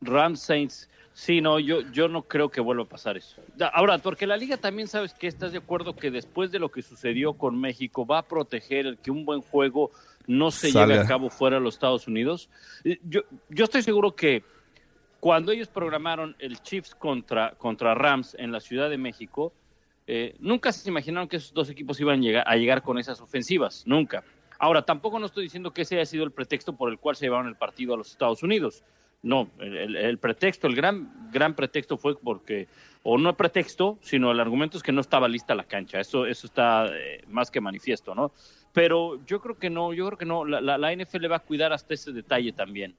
Rams 0.00 0.40
Saints. 0.40 0.88
Sí, 1.18 1.40
no, 1.40 1.58
yo, 1.58 1.80
yo 1.90 2.06
no 2.06 2.22
creo 2.22 2.48
que 2.48 2.60
vuelva 2.60 2.84
a 2.84 2.88
pasar 2.88 3.16
eso. 3.16 3.42
Ahora, 3.72 3.98
porque 3.98 4.24
la 4.24 4.36
liga 4.36 4.56
también 4.56 4.86
sabes 4.86 5.14
que 5.14 5.26
estás 5.26 5.50
de 5.50 5.58
acuerdo 5.58 5.96
que 5.96 6.12
después 6.12 6.52
de 6.52 6.60
lo 6.60 6.70
que 6.70 6.80
sucedió 6.80 7.32
con 7.32 7.60
México 7.60 8.06
va 8.06 8.18
a 8.18 8.22
proteger 8.22 8.86
el 8.86 8.98
que 8.98 9.10
un 9.10 9.24
buen 9.24 9.40
juego 9.40 9.90
no 10.28 10.52
se 10.52 10.70
lleve 10.70 10.96
a 10.96 11.04
cabo 11.04 11.28
fuera 11.28 11.56
de 11.56 11.62
los 11.62 11.74
Estados 11.74 12.06
Unidos. 12.06 12.48
Yo, 13.02 13.22
yo 13.48 13.64
estoy 13.64 13.82
seguro 13.82 14.14
que 14.14 14.44
cuando 15.18 15.50
ellos 15.50 15.66
programaron 15.66 16.36
el 16.38 16.62
Chiefs 16.62 16.94
contra, 16.94 17.50
contra 17.58 17.96
Rams 17.96 18.36
en 18.38 18.52
la 18.52 18.60
Ciudad 18.60 18.88
de 18.88 18.96
México, 18.96 19.52
eh, 20.06 20.36
nunca 20.38 20.70
se 20.70 20.88
imaginaron 20.88 21.26
que 21.26 21.38
esos 21.38 21.52
dos 21.52 21.68
equipos 21.68 21.98
iban 21.98 22.20
a 22.20 22.22
llegar, 22.22 22.44
a 22.46 22.54
llegar 22.54 22.80
con 22.80 22.96
esas 22.96 23.20
ofensivas, 23.20 23.82
nunca. 23.86 24.22
Ahora, 24.60 24.82
tampoco 24.82 25.18
no 25.18 25.26
estoy 25.26 25.42
diciendo 25.42 25.72
que 25.72 25.82
ese 25.82 25.96
haya 25.96 26.06
sido 26.06 26.22
el 26.22 26.30
pretexto 26.30 26.76
por 26.76 26.92
el 26.92 26.98
cual 27.00 27.16
se 27.16 27.26
llevaron 27.26 27.48
el 27.48 27.56
partido 27.56 27.94
a 27.94 27.96
los 27.96 28.12
Estados 28.12 28.44
Unidos. 28.44 28.84
No, 29.22 29.50
el, 29.58 30.18
pretexto, 30.18 30.68
el 30.68 30.76
gran, 30.76 31.30
gran 31.32 31.54
pretexto 31.54 31.98
fue 31.98 32.16
porque, 32.18 32.68
o 33.02 33.18
no 33.18 33.36
pretexto, 33.36 33.98
sino 34.00 34.30
el 34.30 34.38
argumento 34.38 34.76
es 34.76 34.82
que 34.82 34.92
no 34.92 35.00
estaba 35.00 35.26
lista 35.26 35.56
la 35.56 35.64
cancha. 35.64 35.98
Eso, 35.98 36.24
eso 36.24 36.46
está 36.46 36.86
eh, 36.86 37.24
más 37.26 37.50
que 37.50 37.60
manifiesto, 37.60 38.14
¿no? 38.14 38.32
Pero 38.72 39.24
yo 39.26 39.40
creo 39.40 39.58
que 39.58 39.70
no, 39.70 39.92
yo 39.92 40.06
creo 40.06 40.18
que 40.18 40.24
no. 40.24 40.44
La, 40.44 40.78
la, 40.78 40.94
NFL 40.94 41.30
va 41.30 41.36
a 41.36 41.40
cuidar 41.40 41.72
hasta 41.72 41.94
ese 41.94 42.12
detalle 42.12 42.52
también. 42.52 42.94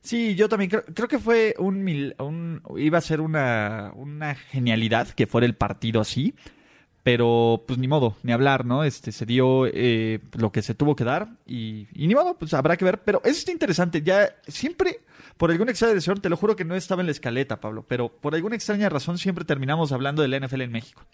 Sí, 0.00 0.36
yo 0.36 0.48
también 0.48 0.70
creo, 0.70 0.84
creo 0.84 1.08
que 1.08 1.18
fue 1.18 1.54
un, 1.58 2.14
un, 2.18 2.62
iba 2.76 2.98
a 2.98 3.00
ser 3.00 3.20
una, 3.20 3.90
una 3.96 4.34
genialidad 4.34 5.08
que 5.08 5.26
fuera 5.26 5.46
el 5.46 5.56
partido 5.56 6.00
así, 6.00 6.34
pero 7.04 7.62
pues 7.66 7.78
ni 7.78 7.86
modo, 7.86 8.16
ni 8.22 8.32
hablar, 8.32 8.64
¿no? 8.64 8.82
Este 8.82 9.12
se 9.12 9.26
dio 9.26 9.66
eh, 9.66 10.18
lo 10.32 10.50
que 10.50 10.62
se 10.62 10.74
tuvo 10.74 10.96
que 10.96 11.04
dar 11.04 11.28
y, 11.46 11.86
y, 11.92 12.08
ni 12.08 12.14
modo, 12.14 12.36
pues 12.36 12.54
habrá 12.54 12.76
que 12.76 12.84
ver. 12.84 13.02
Pero 13.04 13.20
eso 13.24 13.38
está 13.38 13.52
interesante, 13.52 14.02
ya 14.02 14.34
siempre 14.48 14.98
por 15.36 15.50
alguna 15.50 15.72
extraña 15.72 15.94
razón, 15.94 16.20
te 16.20 16.28
lo 16.28 16.36
juro 16.36 16.56
que 16.56 16.64
no 16.64 16.74
estaba 16.74 17.02
en 17.02 17.06
la 17.06 17.12
escaleta, 17.12 17.60
Pablo, 17.60 17.84
pero 17.86 18.08
por 18.08 18.34
alguna 18.34 18.56
extraña 18.56 18.88
razón 18.88 19.18
siempre 19.18 19.44
terminamos 19.44 19.92
hablando 19.92 20.22
del 20.22 20.40
NFL 20.40 20.62
en 20.62 20.72
México. 20.72 21.04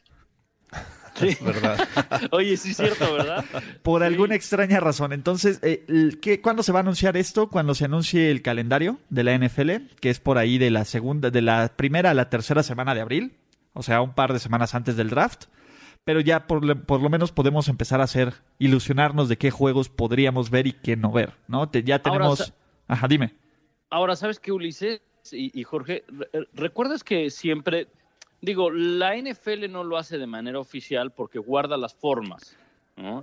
Sí. 1.16 1.26
Es 1.28 1.44
verdad. 1.44 1.87
Oye, 2.30 2.56
sí 2.56 2.70
es 2.70 2.78
cierto, 2.78 3.12
¿verdad? 3.12 3.44
Por 3.82 4.02
alguna 4.02 4.37
extraña 4.37 4.80
razón. 4.80 5.12
Entonces, 5.12 5.59
eh, 5.62 5.85
¿qué, 6.23 6.40
¿cuándo 6.40 6.62
se 6.62 6.73
va 6.73 6.78
a 6.78 6.82
anunciar 6.82 7.18
esto? 7.18 7.50
Cuando 7.50 7.75
se 7.75 7.85
anuncie 7.85 8.30
el 8.30 8.40
calendario 8.40 8.99
de 9.11 9.25
la 9.25 9.37
NFL, 9.37 9.70
que 10.00 10.09
es 10.09 10.18
por 10.18 10.38
ahí 10.38 10.56
de 10.56 10.70
la 10.70 10.87
segunda, 10.87 11.30
de 11.30 11.42
la 11.42 11.73
primera 11.76 12.12
a 12.12 12.14
la 12.14 12.30
tercera 12.30 12.62
semana 12.62 12.94
de 12.94 13.02
abril, 13.02 13.37
o 13.75 13.82
sea, 13.82 14.00
un 14.00 14.14
par 14.14 14.32
de 14.32 14.38
semanas 14.38 14.75
antes 14.75 14.97
del 14.97 15.11
draft. 15.11 15.47
Pero 16.04 16.21
ya 16.21 16.47
por, 16.47 16.64
lo 16.64 17.11
menos 17.11 17.33
podemos 17.33 17.69
empezar 17.69 18.00
a 18.00 18.04
hacer, 18.04 18.35
ilusionarnos 18.59 19.28
de 19.28 19.37
qué 19.37 19.50
juegos 19.50 19.88
podríamos 19.88 20.50
ver 20.50 20.66
y 20.66 20.73
qué 20.73 20.97
no 20.97 21.12
ver, 21.12 21.35
¿no? 21.47 21.71
ya 21.71 22.00
tenemos... 22.00 22.52
Ajá, 22.88 23.07
dime. 23.07 23.35
Ahora, 23.90 24.16
¿sabes 24.16 24.40
qué, 24.40 24.50
Ulises 24.50 25.00
y, 25.30 25.59
y 25.59 25.62
Jorge? 25.62 26.04
¿Recuerdas 26.54 27.04
que 27.04 27.30
siempre 27.30 27.88
Digo, 28.42 28.71
la 28.71 29.16
NFL 29.16 29.71
no 29.71 29.85
lo 29.85 29.99
hace 29.99 30.16
de 30.16 30.26
manera 30.26 30.59
oficial 30.59 31.12
porque 31.12 31.38
guarda 31.38 31.76
las 31.76 31.95
formas. 31.95 32.57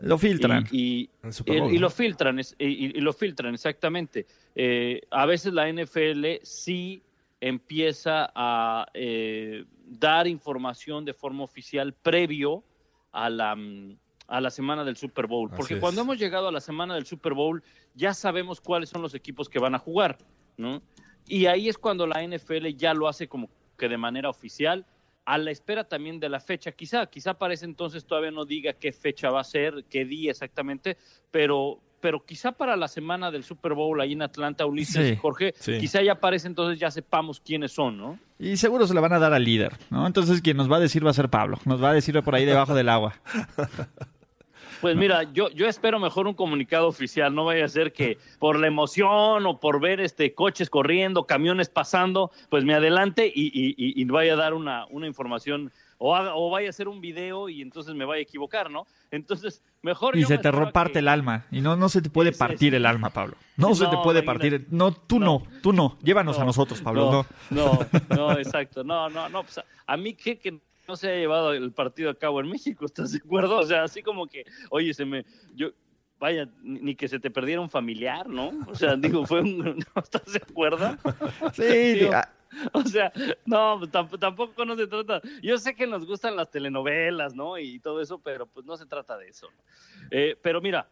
Lo 0.01 0.17
filtran. 0.17 0.67
Y, 0.71 1.09
lo 1.21 1.89
filtran, 1.89 2.39
y, 2.57 2.99
lo 2.99 3.13
filtran, 3.13 3.53
exactamente. 3.53 4.25
Eh, 4.55 5.01
a 5.11 5.25
veces 5.25 5.53
la 5.53 5.71
NFL 5.71 6.41
sí 6.41 7.03
empieza 7.39 8.31
a 8.35 8.87
eh, 8.93 9.65
dar 9.85 10.27
información 10.27 11.05
de 11.05 11.13
forma 11.13 11.43
oficial 11.43 11.93
previo 11.93 12.63
a 13.11 13.29
la, 13.29 13.55
mm, 13.55 13.97
a 14.27 14.41
la 14.41 14.49
semana 14.49 14.83
del 14.83 14.97
Super 14.97 15.27
Bowl. 15.27 15.49
Porque 15.49 15.79
cuando 15.79 16.01
hemos 16.01 16.17
llegado 16.17 16.47
a 16.47 16.51
la 16.51 16.61
semana 16.61 16.95
del 16.95 17.05
Super 17.05 17.33
Bowl, 17.33 17.63
ya 17.93 18.13
sabemos 18.13 18.61
cuáles 18.61 18.89
son 18.89 19.01
los 19.01 19.13
equipos 19.13 19.49
que 19.49 19.59
van 19.59 19.75
a 19.75 19.79
jugar, 19.79 20.17
¿no? 20.57 20.81
Y 21.27 21.45
ahí 21.45 21.67
es 21.67 21.77
cuando 21.77 22.07
la 22.07 22.23
NFL 22.25 22.67
ya 22.75 22.93
lo 22.93 23.07
hace 23.07 23.27
como 23.27 23.49
que 23.77 23.89
de 23.89 23.97
manera 23.97 24.29
oficial 24.29 24.85
a 25.25 25.37
la 25.37 25.51
espera 25.51 25.83
también 25.83 26.19
de 26.19 26.29
la 26.29 26.39
fecha. 26.39 26.71
Quizá, 26.71 27.05
quizá 27.07 27.33
para 27.33 27.53
ese 27.53 27.65
entonces 27.65 28.05
todavía 28.05 28.31
no 28.31 28.45
diga 28.45 28.73
qué 28.73 28.93
fecha 28.93 29.29
va 29.29 29.41
a 29.41 29.43
ser, 29.43 29.83
qué 29.89 30.05
día 30.05 30.31
exactamente, 30.31 30.97
pero, 31.31 31.81
pero 31.99 32.25
quizá 32.25 32.51
para 32.51 32.75
la 32.75 32.87
semana 32.87 33.31
del 33.31 33.43
Super 33.43 33.73
Bowl 33.73 33.99
ahí 33.99 34.13
en 34.13 34.21
Atlanta, 34.21 34.65
Ulises 34.65 35.13
y 35.13 35.15
Jorge, 35.15 35.53
quizá 35.79 36.01
ya 36.01 36.15
para 36.15 36.35
ese 36.35 36.47
entonces 36.47 36.79
ya 36.79 36.91
sepamos 36.91 37.39
quiénes 37.39 37.71
son, 37.71 37.97
¿no? 37.97 38.19
Y 38.39 38.57
seguro 38.57 38.85
se 38.85 38.93
la 38.93 39.01
van 39.01 39.13
a 39.13 39.19
dar 39.19 39.33
al 39.33 39.43
líder, 39.43 39.73
¿no? 39.89 40.05
Entonces 40.05 40.41
quien 40.41 40.57
nos 40.57 40.71
va 40.71 40.77
a 40.77 40.79
decir 40.79 41.05
va 41.05 41.11
a 41.11 41.13
ser 41.13 41.29
Pablo, 41.29 41.59
nos 41.65 41.83
va 41.83 41.89
a 41.89 41.93
decir 41.93 42.21
por 42.23 42.35
ahí 42.35 42.45
debajo 42.45 42.75
del 42.75 42.89
agua. 42.89 43.15
Pues 44.81 44.95
mira, 44.95 45.23
yo, 45.33 45.49
yo 45.49 45.67
espero 45.67 45.99
mejor 45.99 46.27
un 46.27 46.35
comunicado 46.35 46.87
oficial, 46.87 47.33
no 47.33 47.45
vaya 47.45 47.65
a 47.65 47.67
ser 47.67 47.93
que 47.93 48.17
por 48.37 48.59
la 48.59 48.67
emoción 48.67 49.45
o 49.45 49.59
por 49.59 49.81
ver 49.81 49.99
este 49.99 50.35
coches 50.35 50.69
corriendo, 50.69 51.25
camiones 51.25 51.69
pasando, 51.69 52.31
pues 52.49 52.63
me 52.63 52.75
adelante 52.75 53.31
y, 53.33 53.51
y, 53.53 54.05
vaya 54.05 54.33
a 54.33 54.37
dar 54.37 54.53
una, 54.53 54.85
una 54.91 55.07
información 55.07 55.71
o, 55.97 56.15
o 56.15 56.49
vaya 56.49 56.67
a 56.67 56.69
hacer 56.69 56.87
un 56.87 57.01
video 57.01 57.49
y 57.49 57.61
entonces 57.61 57.95
me 57.95 58.05
vaya 58.05 58.19
a 58.19 58.23
equivocar, 58.23 58.69
¿no? 58.69 58.85
Entonces, 59.11 59.63
mejor... 59.81 60.15
Y 60.15 60.23
se 60.25 60.37
te 60.37 60.51
parte 60.71 60.99
el 60.99 61.07
alma. 61.07 61.45
Y 61.51 61.61
no, 61.61 61.75
no 61.75 61.89
se 61.89 62.01
te 62.01 62.09
puede 62.09 62.31
partir 62.31 62.75
el 62.75 62.85
alma, 62.85 63.09
Pablo. 63.09 63.35
No, 63.55 63.73
se 63.75 63.87
te 63.87 63.97
puede 64.03 64.23
partir. 64.23 64.67
No, 64.69 64.91
tú 64.91 65.19
no, 65.19 65.43
tú 65.61 65.73
no. 65.73 65.97
Llévanos 66.03 66.39
a 66.39 66.45
nosotros, 66.45 66.81
Pablo. 66.81 67.25
No, 67.49 67.79
no, 67.79 67.79
no, 68.15 68.31
exacto. 68.33 68.83
No, 68.83 69.09
no, 69.09 69.29
no. 69.29 69.43
Pues 69.43 69.59
a 69.85 69.97
mí 69.97 70.13
que, 70.13 70.37
que 70.37 70.59
no 70.87 70.95
se 70.95 71.11
ha 71.11 71.15
llevado 71.15 71.53
el 71.53 71.71
partido 71.71 72.09
a 72.09 72.15
cabo 72.15 72.39
en 72.39 72.49
México, 72.49 72.85
¿estás 72.85 73.11
de 73.11 73.19
acuerdo? 73.19 73.57
O 73.57 73.65
sea, 73.65 73.83
así 73.83 74.01
como 74.01 74.27
que, 74.27 74.45
oye, 74.69 74.93
se 74.93 75.05
me, 75.05 75.25
yo, 75.53 75.71
vaya, 76.19 76.47
ni 76.61 76.95
que 76.95 77.07
se 77.07 77.19
te 77.19 77.29
perdiera 77.29 77.61
un 77.61 77.69
familiar, 77.69 78.27
¿no? 78.27 78.51
O 78.67 78.75
sea, 78.75 78.95
digo, 78.95 79.25
fue 79.25 79.41
un, 79.41 79.57
¿no 79.95 80.01
estás 80.01 80.31
de 80.31 80.39
acuerdo? 80.39 80.97
Sí, 81.53 82.07
ah. 82.13 82.29
o 82.73 82.81
sea, 82.83 83.11
no, 83.45 83.79
pues, 83.79 84.19
tampoco 84.19 84.65
no 84.65 84.75
se 84.75 84.87
trata, 84.87 85.21
yo 85.41 85.57
sé 85.57 85.75
que 85.75 85.87
nos 85.87 86.05
gustan 86.05 86.35
las 86.35 86.49
telenovelas, 86.49 87.35
¿no? 87.35 87.57
Y 87.57 87.79
todo 87.79 88.01
eso, 88.01 88.19
pero 88.19 88.45
pues 88.47 88.65
no 88.65 88.77
se 88.77 88.85
trata 88.85 89.17
de 89.17 89.29
eso. 89.29 89.47
Eh, 90.11 90.37
pero 90.41 90.61
mira, 90.61 90.89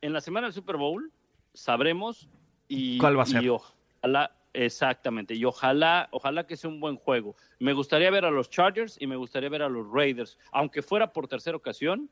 en 0.00 0.12
la 0.12 0.20
semana 0.20 0.46
del 0.46 0.54
Super 0.54 0.76
Bowl 0.76 1.10
sabremos 1.54 2.28
y, 2.68 2.98
¿Cuál 2.98 3.18
va 3.18 3.22
a 3.22 3.26
ser? 3.26 3.42
y 3.42 3.48
ojalá, 3.48 4.32
Exactamente, 4.54 5.34
y 5.34 5.44
ojalá, 5.46 6.08
ojalá 6.10 6.46
que 6.46 6.56
sea 6.56 6.68
un 6.68 6.78
buen 6.78 6.96
juego. 6.96 7.36
Me 7.58 7.72
gustaría 7.72 8.10
ver 8.10 8.26
a 8.26 8.30
los 8.30 8.50
Chargers 8.50 9.00
y 9.00 9.06
me 9.06 9.16
gustaría 9.16 9.48
ver 9.48 9.62
a 9.62 9.68
los 9.68 9.90
Raiders, 9.90 10.38
aunque 10.50 10.82
fuera 10.82 11.12
por 11.12 11.26
tercera 11.26 11.56
ocasión, 11.56 12.10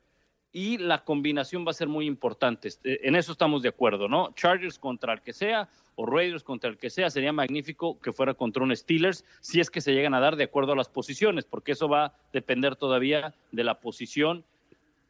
y 0.51 0.77
la 0.79 1.03
combinación 1.03 1.65
va 1.65 1.71
a 1.71 1.75
ser 1.75 1.87
muy 1.87 2.05
importante. 2.05 2.67
Este, 2.67 3.07
en 3.07 3.15
eso 3.15 3.31
estamos 3.31 3.61
de 3.61 3.69
acuerdo, 3.69 4.07
¿no? 4.07 4.33
Chargers 4.33 4.79
contra 4.79 5.13
el 5.13 5.21
que 5.21 5.33
sea 5.33 5.69
o 5.95 6.05
Raiders 6.05 6.43
contra 6.43 6.69
el 6.69 6.77
que 6.77 6.89
sea, 6.89 7.09
sería 7.09 7.33
magnífico 7.33 7.99
que 7.99 8.11
fuera 8.11 8.33
contra 8.33 8.63
un 8.63 8.75
Steelers, 8.75 9.25
si 9.39 9.59
es 9.59 9.69
que 9.69 9.81
se 9.81 9.93
llegan 9.93 10.13
a 10.13 10.19
dar 10.19 10.35
de 10.35 10.45
acuerdo 10.45 10.73
a 10.73 10.75
las 10.75 10.89
posiciones, 10.89 11.45
porque 11.45 11.73
eso 11.73 11.87
va 11.87 12.05
a 12.05 12.13
depender 12.33 12.75
todavía 12.75 13.33
de 13.51 13.63
la 13.63 13.79
posición 13.79 14.45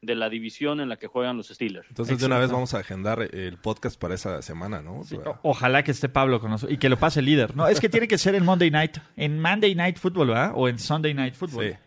de 0.01 0.15
la 0.15 0.29
división 0.29 0.79
en 0.81 0.89
la 0.89 0.97
que 0.97 1.05
juegan 1.05 1.37
los 1.37 1.49
Steelers. 1.49 1.87
Entonces 1.89 2.19
de 2.19 2.25
una 2.25 2.39
vez 2.39 2.51
vamos 2.51 2.73
a 2.73 2.79
agendar 2.79 3.21
el 3.21 3.57
podcast 3.57 3.99
para 3.99 4.15
esa 4.15 4.41
semana, 4.41 4.81
¿no? 4.81 5.03
ojalá 5.43 5.83
que 5.83 5.91
esté 5.91 6.09
Pablo 6.09 6.39
con 6.39 6.49
nosotros 6.49 6.73
y 6.73 6.79
que 6.79 6.89
lo 6.89 6.97
pase 6.97 7.19
el 7.19 7.27
líder. 7.27 7.55
No, 7.55 7.67
es 7.67 7.79
que 7.79 7.87
tiene 7.87 8.07
que 8.07 8.17
ser 8.17 8.33
en 8.33 8.43
Monday 8.43 8.71
Night, 8.71 8.97
en 9.15 9.39
Monday 9.39 9.75
Night 9.75 9.97
Football, 9.97 10.29
¿verdad? 10.29 10.53
O 10.55 10.67
en 10.67 10.79
Sunday 10.79 11.13
Night 11.13 11.35
Football. 11.35 11.69
Sí. 11.69 11.77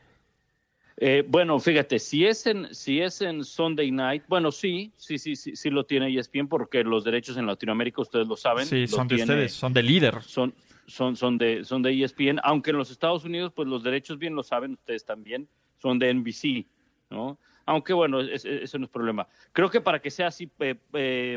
Eh, 0.96 1.24
bueno, 1.26 1.58
fíjate, 1.58 1.98
si 1.98 2.24
es 2.24 2.46
en 2.46 2.72
si 2.72 3.00
es 3.00 3.20
en 3.20 3.44
Sunday 3.44 3.90
Night, 3.90 4.24
bueno, 4.28 4.52
sí, 4.52 4.92
sí, 4.96 5.18
sí, 5.18 5.34
sí, 5.34 5.56
sí 5.56 5.70
lo 5.70 5.84
tiene 5.84 6.16
ESPN 6.16 6.46
porque 6.46 6.84
los 6.84 7.02
derechos 7.02 7.36
en 7.36 7.46
Latinoamérica 7.46 8.00
ustedes 8.02 8.28
lo 8.28 8.36
saben. 8.36 8.66
Sí, 8.66 8.86
son 8.86 9.08
de 9.08 9.16
ustedes, 9.16 9.52
son 9.52 9.72
de 9.72 9.82
líder. 9.82 10.22
Son 10.22 10.54
son 10.86 11.16
son 11.16 11.38
de 11.38 11.64
son 11.64 11.82
de 11.82 12.02
ESPN, 12.02 12.38
aunque 12.44 12.70
en 12.70 12.76
los 12.76 12.90
Estados 12.90 13.24
Unidos 13.24 13.52
pues 13.54 13.66
los 13.66 13.82
derechos 13.82 14.18
bien 14.18 14.34
lo 14.34 14.42
saben 14.42 14.74
ustedes 14.74 15.04
también, 15.04 15.48
son 15.78 15.98
de 15.98 16.14
NBC, 16.14 16.66
¿no? 17.10 17.38
aunque 17.66 17.92
bueno, 17.92 18.20
eso 18.20 18.78
no 18.78 18.84
es 18.84 18.90
problema. 18.90 19.26
Creo 19.52 19.70
que 19.70 19.80
para 19.80 20.00
que 20.00 20.10
sea 20.10 20.28
así 20.28 20.50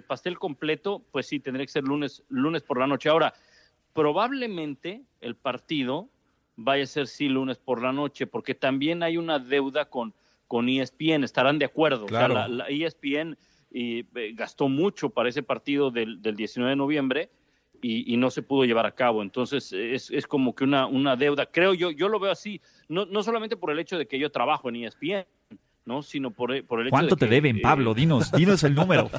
pastel 0.07 0.37
completo, 0.37 1.03
pues 1.11 1.27
sí, 1.27 1.39
tendría 1.39 1.65
que 1.65 1.71
ser 1.71 1.83
lunes, 1.83 2.23
lunes 2.29 2.63
por 2.63 2.79
la 2.79 2.87
noche. 2.87 3.09
Ahora, 3.09 3.33
probablemente 3.93 5.03
el 5.21 5.35
partido 5.35 6.09
vaya 6.57 6.83
a 6.83 6.87
ser 6.87 7.07
sí 7.07 7.29
lunes 7.29 7.57
por 7.57 7.81
la 7.81 7.93
noche, 7.93 8.27
porque 8.27 8.53
también 8.53 9.03
hay 9.03 9.15
una 9.17 9.39
deuda 9.39 9.85
con, 9.85 10.13
con 10.47 10.67
ESPN, 10.67 11.23
estarán 11.23 11.59
de 11.59 11.65
acuerdo. 11.65 12.07
Claro. 12.07 12.47
la, 12.47 12.65
ESPN 12.67 13.37
y, 13.71 13.99
eh, 13.99 14.33
gastó 14.33 14.67
mucho 14.67 15.09
para 15.09 15.29
ese 15.29 15.43
partido 15.43 15.91
del, 15.91 16.21
del 16.21 16.35
19 16.35 16.71
de 16.71 16.75
noviembre 16.75 17.29
y, 17.81 18.17
no 18.17 18.31
se 18.31 18.41
pudo 18.41 18.65
llevar 18.65 18.85
a 18.85 18.95
cabo. 18.95 19.21
Entonces 19.21 19.71
es, 19.71 20.09
es 20.09 20.25
como 20.25 20.55
que 20.55 20.63
una, 20.63 20.87
una 20.87 21.15
deuda. 21.15 21.45
Creo 21.45 21.73
yo, 21.73 21.91
yo 21.91 22.09
lo 22.09 22.19
veo 22.19 22.31
así, 22.31 22.59
no, 22.89 23.05
no 23.05 23.21
solamente 23.23 23.55
por 23.55 23.71
el 23.71 23.79
hecho 23.79 23.97
de 23.97 24.07
que 24.07 24.19
yo 24.19 24.31
trabajo 24.31 24.69
en 24.69 24.77
ESPN, 24.77 25.25
¿no? 25.88 26.03
Sino 26.03 26.32
por, 26.32 26.53
e, 26.53 26.62
por 26.62 26.82
el 26.82 26.88
hecho 26.88 26.91
¿Cuánto 26.91 27.15
te 27.15 27.27
deben, 27.27 27.58
eh, 27.58 27.62
Pablo? 27.62 27.94
Dinos, 27.94 28.32
dinos 28.34 28.63
el 28.63 28.75
número. 28.75 29.10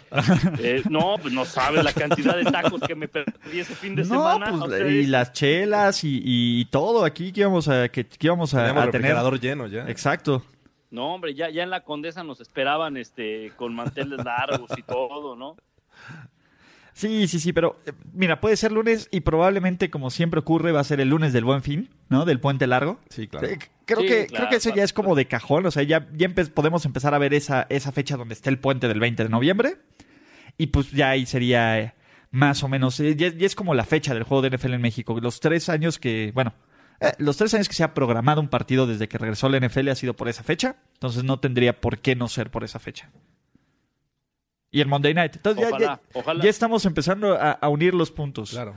Eh, 0.60 0.82
no, 0.88 1.16
pues 1.20 1.32
no 1.32 1.44
sabes 1.44 1.82
la 1.82 1.92
cantidad 1.92 2.36
de 2.36 2.44
tacos 2.44 2.82
que 2.82 2.94
me 2.94 3.08
perdí 3.08 3.60
ese 3.60 3.74
fin 3.74 3.96
de 3.96 4.04
semana. 4.04 4.52
Pues, 4.58 4.92
y 4.92 5.06
las 5.06 5.32
chelas 5.32 6.04
y, 6.04 6.20
y, 6.22 6.64
todo 6.66 7.04
aquí 7.04 7.32
que 7.32 7.40
íbamos 7.40 7.68
a, 7.68 7.88
que, 7.88 8.06
que 8.06 8.26
íbamos 8.26 8.54
a, 8.54 8.82
a 8.82 8.90
tener. 8.90 9.16
lleno 9.40 9.66
ya. 9.66 9.88
Exacto. 9.88 10.44
No, 10.90 11.14
hombre, 11.14 11.34
ya, 11.34 11.48
ya 11.50 11.62
en 11.62 11.70
la 11.70 11.82
Condesa 11.82 12.22
nos 12.22 12.40
esperaban 12.40 12.96
este 12.96 13.52
con 13.56 13.74
manteles 13.74 14.24
largos 14.24 14.70
y 14.76 14.82
todo, 14.82 15.36
¿no? 15.36 15.56
Sí, 16.98 17.28
sí, 17.28 17.38
sí, 17.38 17.52
pero 17.52 17.78
eh, 17.86 17.92
mira, 18.12 18.40
puede 18.40 18.56
ser 18.56 18.72
lunes 18.72 19.06
y 19.12 19.20
probablemente, 19.20 19.88
como 19.88 20.10
siempre 20.10 20.40
ocurre, 20.40 20.72
va 20.72 20.80
a 20.80 20.84
ser 20.84 21.00
el 21.00 21.10
lunes 21.10 21.32
del 21.32 21.44
buen 21.44 21.62
fin, 21.62 21.90
¿no? 22.08 22.24
Del 22.24 22.40
puente 22.40 22.66
largo. 22.66 22.98
Sí, 23.08 23.28
claro. 23.28 23.46
Eh, 23.46 23.56
creo, 23.84 24.00
que, 24.00 24.26
creo 24.26 24.48
que 24.48 24.56
eso 24.56 24.74
ya 24.74 24.82
es 24.82 24.92
como 24.92 25.14
de 25.14 25.28
cajón, 25.28 25.64
o 25.64 25.70
sea, 25.70 25.84
ya, 25.84 26.08
ya 26.12 26.28
podemos 26.52 26.84
empezar 26.86 27.14
a 27.14 27.18
ver 27.18 27.34
esa, 27.34 27.68
esa 27.70 27.92
fecha 27.92 28.16
donde 28.16 28.34
esté 28.34 28.50
el 28.50 28.58
puente 28.58 28.88
del 28.88 28.98
20 28.98 29.22
de 29.22 29.28
noviembre 29.28 29.76
y 30.56 30.66
pues 30.66 30.90
ya 30.90 31.10
ahí 31.10 31.24
sería 31.24 31.78
eh, 31.78 31.94
más 32.32 32.64
o 32.64 32.68
menos, 32.68 32.98
ya, 32.98 33.28
es 33.28 33.54
como 33.54 33.74
la 33.74 33.84
fecha 33.84 34.12
del 34.12 34.24
juego 34.24 34.42
de 34.42 34.56
NFL 34.56 34.74
en 34.74 34.82
México. 34.82 35.20
Los 35.20 35.38
tres 35.38 35.68
años 35.68 36.00
que, 36.00 36.32
bueno, 36.34 36.52
los 37.18 37.36
tres 37.36 37.54
años 37.54 37.68
que 37.68 37.76
se 37.76 37.84
ha 37.84 37.94
programado 37.94 38.40
un 38.40 38.48
partido 38.48 38.88
desde 38.88 39.06
que 39.06 39.18
regresó 39.18 39.48
la 39.48 39.60
NFL 39.64 39.90
ha 39.90 39.94
sido 39.94 40.14
por 40.14 40.28
esa 40.28 40.42
fecha, 40.42 40.74
entonces 40.94 41.22
no 41.22 41.38
tendría 41.38 41.80
por 41.80 42.00
qué 42.00 42.16
no 42.16 42.26
ser 42.26 42.50
por 42.50 42.64
esa 42.64 42.80
fecha. 42.80 43.08
Y 44.70 44.80
el 44.80 44.86
Monday 44.86 45.14
Night. 45.14 45.36
Entonces 45.36 45.66
ya, 45.78 46.00
ya, 46.42 46.50
estamos 46.50 46.84
empezando 46.84 47.38
a, 47.40 47.68
unir 47.68 47.94
los 47.94 48.10
puntos. 48.10 48.50
Claro. 48.50 48.74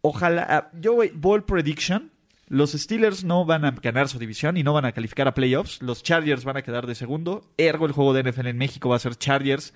Ojalá. 0.00 0.46
Ah, 0.48 0.70
yo, 0.80 0.98
Ball 1.14 1.44
Prediction. 1.44 2.12
Los 2.48 2.72
Steelers 2.72 3.24
no 3.24 3.44
van 3.44 3.64
a 3.64 3.72
ganar 3.72 4.08
su 4.08 4.20
división 4.20 4.56
y 4.56 4.62
no 4.62 4.72
van 4.72 4.84
a 4.84 4.92
calificar 4.92 5.26
a 5.26 5.34
playoffs. 5.34 5.82
Los 5.82 6.04
Chargers 6.04 6.44
van 6.44 6.56
a 6.56 6.62
quedar 6.62 6.86
de 6.86 6.94
segundo. 6.94 7.50
Ergo, 7.56 7.86
el 7.86 7.92
juego 7.92 8.14
de 8.14 8.22
NFL 8.22 8.46
en 8.46 8.56
México 8.56 8.88
va 8.88 8.94
a 8.94 9.00
ser 9.00 9.16
Chargers 9.16 9.74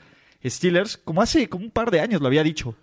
Steelers, 0.49 0.97
como 0.97 1.21
hace 1.21 1.49
como 1.49 1.65
un 1.65 1.71
par 1.71 1.91
de 1.91 2.01
años 2.01 2.21
lo 2.21 2.27
había 2.29 2.43
dicho. 2.43 2.75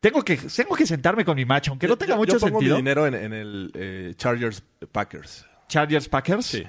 Tengo 0.00 0.22
que, 0.22 0.36
tengo 0.36 0.76
que 0.76 0.86
sentarme 0.86 1.24
con 1.24 1.36
mi 1.36 1.44
macho, 1.44 1.72
aunque 1.72 1.88
no 1.88 1.96
tenga 1.96 2.16
mucho 2.16 2.34
yo 2.34 2.40
pongo 2.40 2.58
sentido. 2.58 2.76
Mi 2.76 2.82
dinero 2.82 3.06
en, 3.06 3.32
el 3.32 3.70
eh, 3.74 4.12
Chargers 4.16 4.62
Packers. 4.92 5.46
Chargers 5.68 6.08
Packers. 6.08 6.46
Sí. 6.46 6.64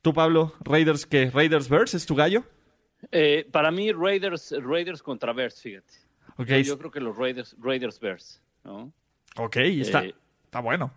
Tú, 0.00 0.12
Pablo, 0.12 0.54
Raiders, 0.60 1.06
¿qué? 1.06 1.30
Raiders 1.30 1.68
Bears, 1.68 1.94
¿es 1.94 2.06
tu 2.06 2.14
gallo? 2.14 2.44
Eh, 3.12 3.48
para 3.50 3.70
mí, 3.70 3.92
Raiders, 3.92 4.54
Raiders 4.62 5.02
contra 5.02 5.32
Bears, 5.32 5.60
fíjate. 5.60 5.94
Yo, 6.64 6.78
creo 6.78 6.90
que 6.90 7.00
los 7.00 7.16
Raiders, 7.16 7.54
Raiders 7.60 8.00
Bears, 8.00 8.40
¿no? 8.64 8.92
Ok, 9.36 9.56
está, 9.56 10.04
eh, 10.04 10.14
está 10.44 10.60
bueno. 10.60 10.92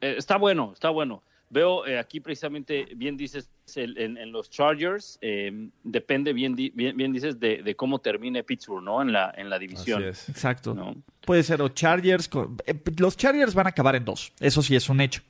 Eh, 0.00 0.14
está 0.16 0.36
bueno, 0.36 0.72
está 0.72 0.90
bueno. 0.90 1.22
Veo 1.50 1.84
eh, 1.84 1.98
aquí 1.98 2.20
precisamente, 2.20 2.86
bien 2.94 3.16
dices, 3.16 3.50
en, 3.74 4.30
los 4.30 4.50
Chargers, 4.50 5.18
em, 5.20 5.72
depende, 5.82 6.32
bien, 6.32 6.54
bien, 6.54 6.96
bien 6.96 7.12
dices, 7.12 7.40
de, 7.40 7.74
cómo 7.76 7.98
termine 7.98 8.44
Pittsburgh, 8.44 8.84
¿no? 8.84 9.02
En 9.02 9.12
la, 9.12 9.34
en 9.36 9.50
la 9.50 9.58
división. 9.58 10.04
Exacto. 10.04 10.94
Puede 11.26 11.42
ser 11.42 11.60
o 11.60 11.68
Chargers. 11.68 12.30
Eh, 12.66 12.74
los 12.98 13.16
Chargers 13.16 13.52
van 13.52 13.66
a 13.66 13.70
acabar 13.70 13.96
en 13.96 14.04
dos. 14.04 14.32
Eso 14.38 14.62
sí 14.62 14.76
es 14.76 14.88
un 14.88 15.00
hecho. 15.00 15.22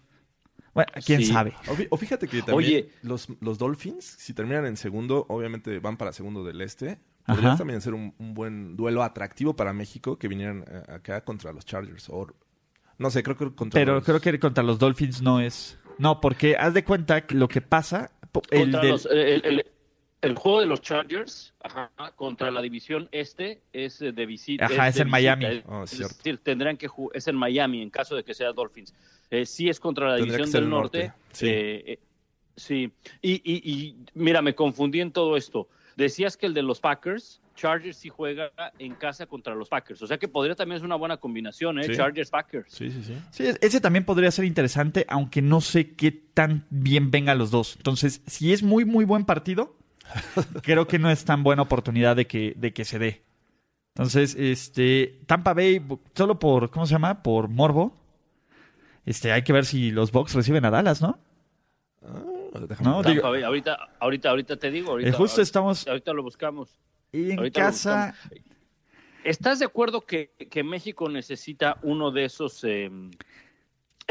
Bueno, 0.75 0.93
quién 1.05 1.25
sabe. 1.25 1.55
O, 1.91 1.97
fíjate 1.97 2.29
que 2.29 2.43
también 2.43 2.89
los, 3.03 3.29
los 3.41 3.59
Dolphins, 3.59 4.05
si 4.05 4.35
terminan 4.35 4.67
en 4.67 4.77
segundo, 4.77 5.27
obviamente 5.29 5.79
van 5.81 5.97
para 5.97 6.13
segundo 6.13 6.45
del 6.45 6.61
este. 6.61 6.99
Podría 7.27 7.57
también 7.57 7.81
ser 7.81 7.95
un, 7.95 8.15
buen 8.19 8.77
duelo 8.77 9.03
atractivo 9.03 9.55
para 9.55 9.73
México 9.73 10.19
que 10.19 10.27
vinieran 10.27 10.65
eh, 10.69 10.83
acá 10.89 11.23
contra 11.25 11.53
los 11.53 11.65
Chargers. 11.65 12.09
O, 12.09 12.27
no 12.99 13.11
sé, 13.11 13.23
creo 13.23 13.37
que 13.37 13.55
contra 13.55 13.81
Pero 13.81 14.03
creo 14.03 14.21
que 14.21 14.39
contra 14.39 14.65
los 14.65 14.79
Dolphins 14.79 15.23
no 15.23 15.41
es. 15.41 15.79
No, 15.99 16.21
porque 16.21 16.57
haz 16.57 16.75
de 16.75 16.85
cuenta 16.85 17.27
que 17.27 17.35
lo 17.35 17.49
que 17.49 17.61
pasa. 17.61 18.11
El, 18.51 18.75
el, 18.75 19.67
juego 20.37 20.61
de 20.61 20.67
los 20.67 20.83
Chargers 20.83 21.55
contra 22.17 22.51
la 22.51 22.61
división 22.61 23.09
este 23.11 23.63
es 23.73 23.99
de 23.99 24.27
visita. 24.27 24.67
Ajá, 24.67 24.89
es, 24.89 24.99
en 24.99 25.09
Miami. 25.09 25.63
Oh, 25.67 25.85
es, 25.85 25.99
decir, 25.99 26.39
tendrán 26.39 26.77
que 26.77 26.89
es 27.15 27.29
en 27.29 27.37
Miami 27.37 27.83
en 27.83 27.91
caso 27.91 28.15
de 28.15 28.23
que 28.23 28.35
sea 28.35 28.53
Dolphins. 28.53 28.95
Eh, 29.31 29.47
sí 29.47 29.69
es 29.69 29.81
contra 29.81 30.09
la 30.09 30.17
división 30.17 30.51
del 30.51 30.69
norte. 30.69 31.13
Sí. 31.33 31.47
Eh, 31.47 31.85
eh, 31.87 31.99
sí. 32.57 32.93
Y, 33.23 33.33
y, 33.33 33.73
y 33.73 33.97
mira, 34.15 34.43
me 34.43 34.55
confundí 34.55 35.01
en 35.01 35.13
todo 35.13 35.37
esto. 35.37 35.69
Decías 35.97 36.37
que 36.37 36.47
el 36.47 36.55
de 36.55 36.63
los 36.63 36.81
Packers, 36.81 37.41
Chargers 37.55 37.97
sí 37.97 38.09
juega 38.09 38.51
en 38.79 38.95
casa 38.95 39.27
contra 39.27 39.55
los 39.55 39.69
Packers. 39.69 40.01
O 40.03 40.07
sea 40.07 40.19
que 40.19 40.29
podría 40.29 40.55
también 40.55 40.81
ser 40.81 40.87
una 40.87 40.97
buena 40.97 41.19
combinación, 41.19 41.79
¿eh? 41.79 41.95
Chargers-Packers. 41.95 42.73
Sí, 42.73 42.91
sí, 42.91 43.03
sí. 43.03 43.15
Sí, 43.31 43.45
ese 43.61 43.81
también 43.81 44.05
podría 44.05 44.31
ser 44.31 44.47
interesante, 44.47 45.05
aunque 45.09 45.43
no 45.43 45.61
sé 45.61 45.93
qué 45.93 46.11
tan 46.11 46.67
bien 46.71 47.11
vengan 47.11 47.37
los 47.37 47.51
dos. 47.51 47.77
Entonces, 47.77 48.23
si 48.27 48.53
es 48.53 48.63
muy, 48.63 48.85
muy 48.85 49.05
buen 49.05 49.27
partido, 49.27 49.77
creo 50.63 50.87
que 50.87 50.99
no 50.99 51.11
es 51.11 51.25
tan 51.25 51.43
buena 51.43 51.63
oportunidad 51.63 52.17
de 52.17 52.27
que, 52.27 52.55
de 52.57 52.73
que 52.73 52.85
se 52.85 52.99
dé. 52.99 53.23
Entonces, 53.95 54.35
este, 54.39 55.21
Tampa 55.27 55.53
Bay, 55.53 55.83
solo 56.15 56.39
por, 56.39 56.71
¿cómo 56.71 56.87
se 56.87 56.93
llama? 56.93 57.23
Por 57.23 57.49
Morbo. 57.49 57.97
Este, 59.05 59.33
hay 59.33 59.43
que 59.43 59.53
ver 59.53 59.65
si 59.65 59.91
los 59.91 60.13
Bucks 60.13 60.35
reciben 60.35 60.65
a 60.65 60.71
Dallas, 60.71 61.03
¿no? 61.03 61.19
Ah, 62.03 62.23
no, 62.81 63.03
ahorita, 63.03 63.91
ahorita, 64.01 64.31
ahorita 64.31 64.57
te 64.57 64.71
digo. 64.71 64.93
Ahorita, 64.93 65.11
eh, 65.11 65.13
justo 65.13 65.43
estamos. 65.43 65.87
Ahorita 65.87 66.13
lo 66.13 66.23
buscamos. 66.23 66.79
Y 67.13 67.33
en 67.33 67.51
casa. 67.51 68.15
¿Estás 69.25 69.59
de 69.59 69.67
acuerdo 69.67 70.01
que, 70.01 70.31
México 70.65 71.09
necesita 71.09 71.79
uno 71.83 72.11
de 72.11 72.25
esos 72.25 72.65
em, 72.65 73.11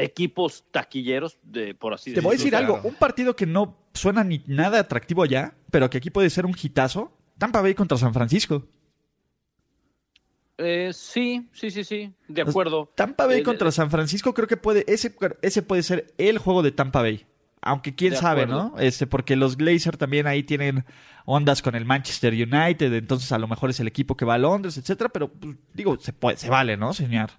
equipos 0.04 0.66
taquilleros, 0.72 1.38
de, 1.44 1.76
por 1.76 1.94
así 1.94 2.12
decirlo? 2.12 2.22
Te 2.22 2.28
voy 2.28 2.36
a 2.36 2.38
decir 2.38 2.56
algo. 2.56 2.82
Un 2.84 2.96
partido 2.96 3.36
que 3.36 3.46
no 3.46 3.78
suena 3.94 4.24
ni 4.24 4.44
nada 4.48 4.80
atractivo 4.80 5.26
ya, 5.26 5.54
pero 5.72 5.90
que 5.90 5.98
aquí 5.98 6.10
puede 6.10 6.30
ser 6.30 6.46
un 6.46 6.56
hitazo. 6.62 7.12
Tampa 7.38 7.62
Bay 7.62 7.74
contra 7.74 7.98
San 7.98 8.14
Francisco. 8.14 8.66
Eh, 10.58 10.92
sí, 10.94 11.48
sí, 11.54 11.72
sí, 11.72 11.86
sí, 11.86 12.14
de 12.28 12.42
acuerdo. 12.42 12.92
Tampa 12.96 13.26
Bay 13.26 13.44
contra 13.44 13.72
San 13.72 13.90
Francisco 13.90 14.34
creo 14.34 14.48
que 14.48 14.58
puede, 14.58 14.84
ese, 14.92 15.16
ese 15.42 15.62
puede 15.62 15.84
ser 15.84 16.14
el 16.18 16.38
juego 16.38 16.64
de 16.64 16.72
Tampa 16.72 17.02
Bay. 17.02 17.26
Aunque 17.62 17.96
quién 17.96 18.16
sabe, 18.16 18.46
¿no? 18.46 18.76
Este, 18.78 19.06
porque 19.06 19.36
los 19.36 19.58
Glazers 19.58 19.98
también 19.98 20.28
ahí 20.28 20.44
tienen 20.44 20.86
ondas 21.26 21.62
con 21.62 21.76
el 21.76 21.86
Manchester 21.86 22.34
United, 22.34 22.94
entonces 22.94 23.32
a 23.32 23.38
lo 23.38 23.48
mejor 23.48 23.70
es 23.70 23.80
el 23.80 23.88
equipo 23.88 24.16
que 24.16 24.26
va 24.26 24.36
a 24.36 24.38
Londres, 24.38 24.78
etcétera, 24.78 25.10
pero 25.10 25.28
pues, 25.28 25.56
digo, 25.74 25.98
se 26.00 26.14
puede, 26.14 26.38
se 26.38 26.50
vale, 26.50 26.78
¿no, 26.78 26.94
señor? 26.94 27.32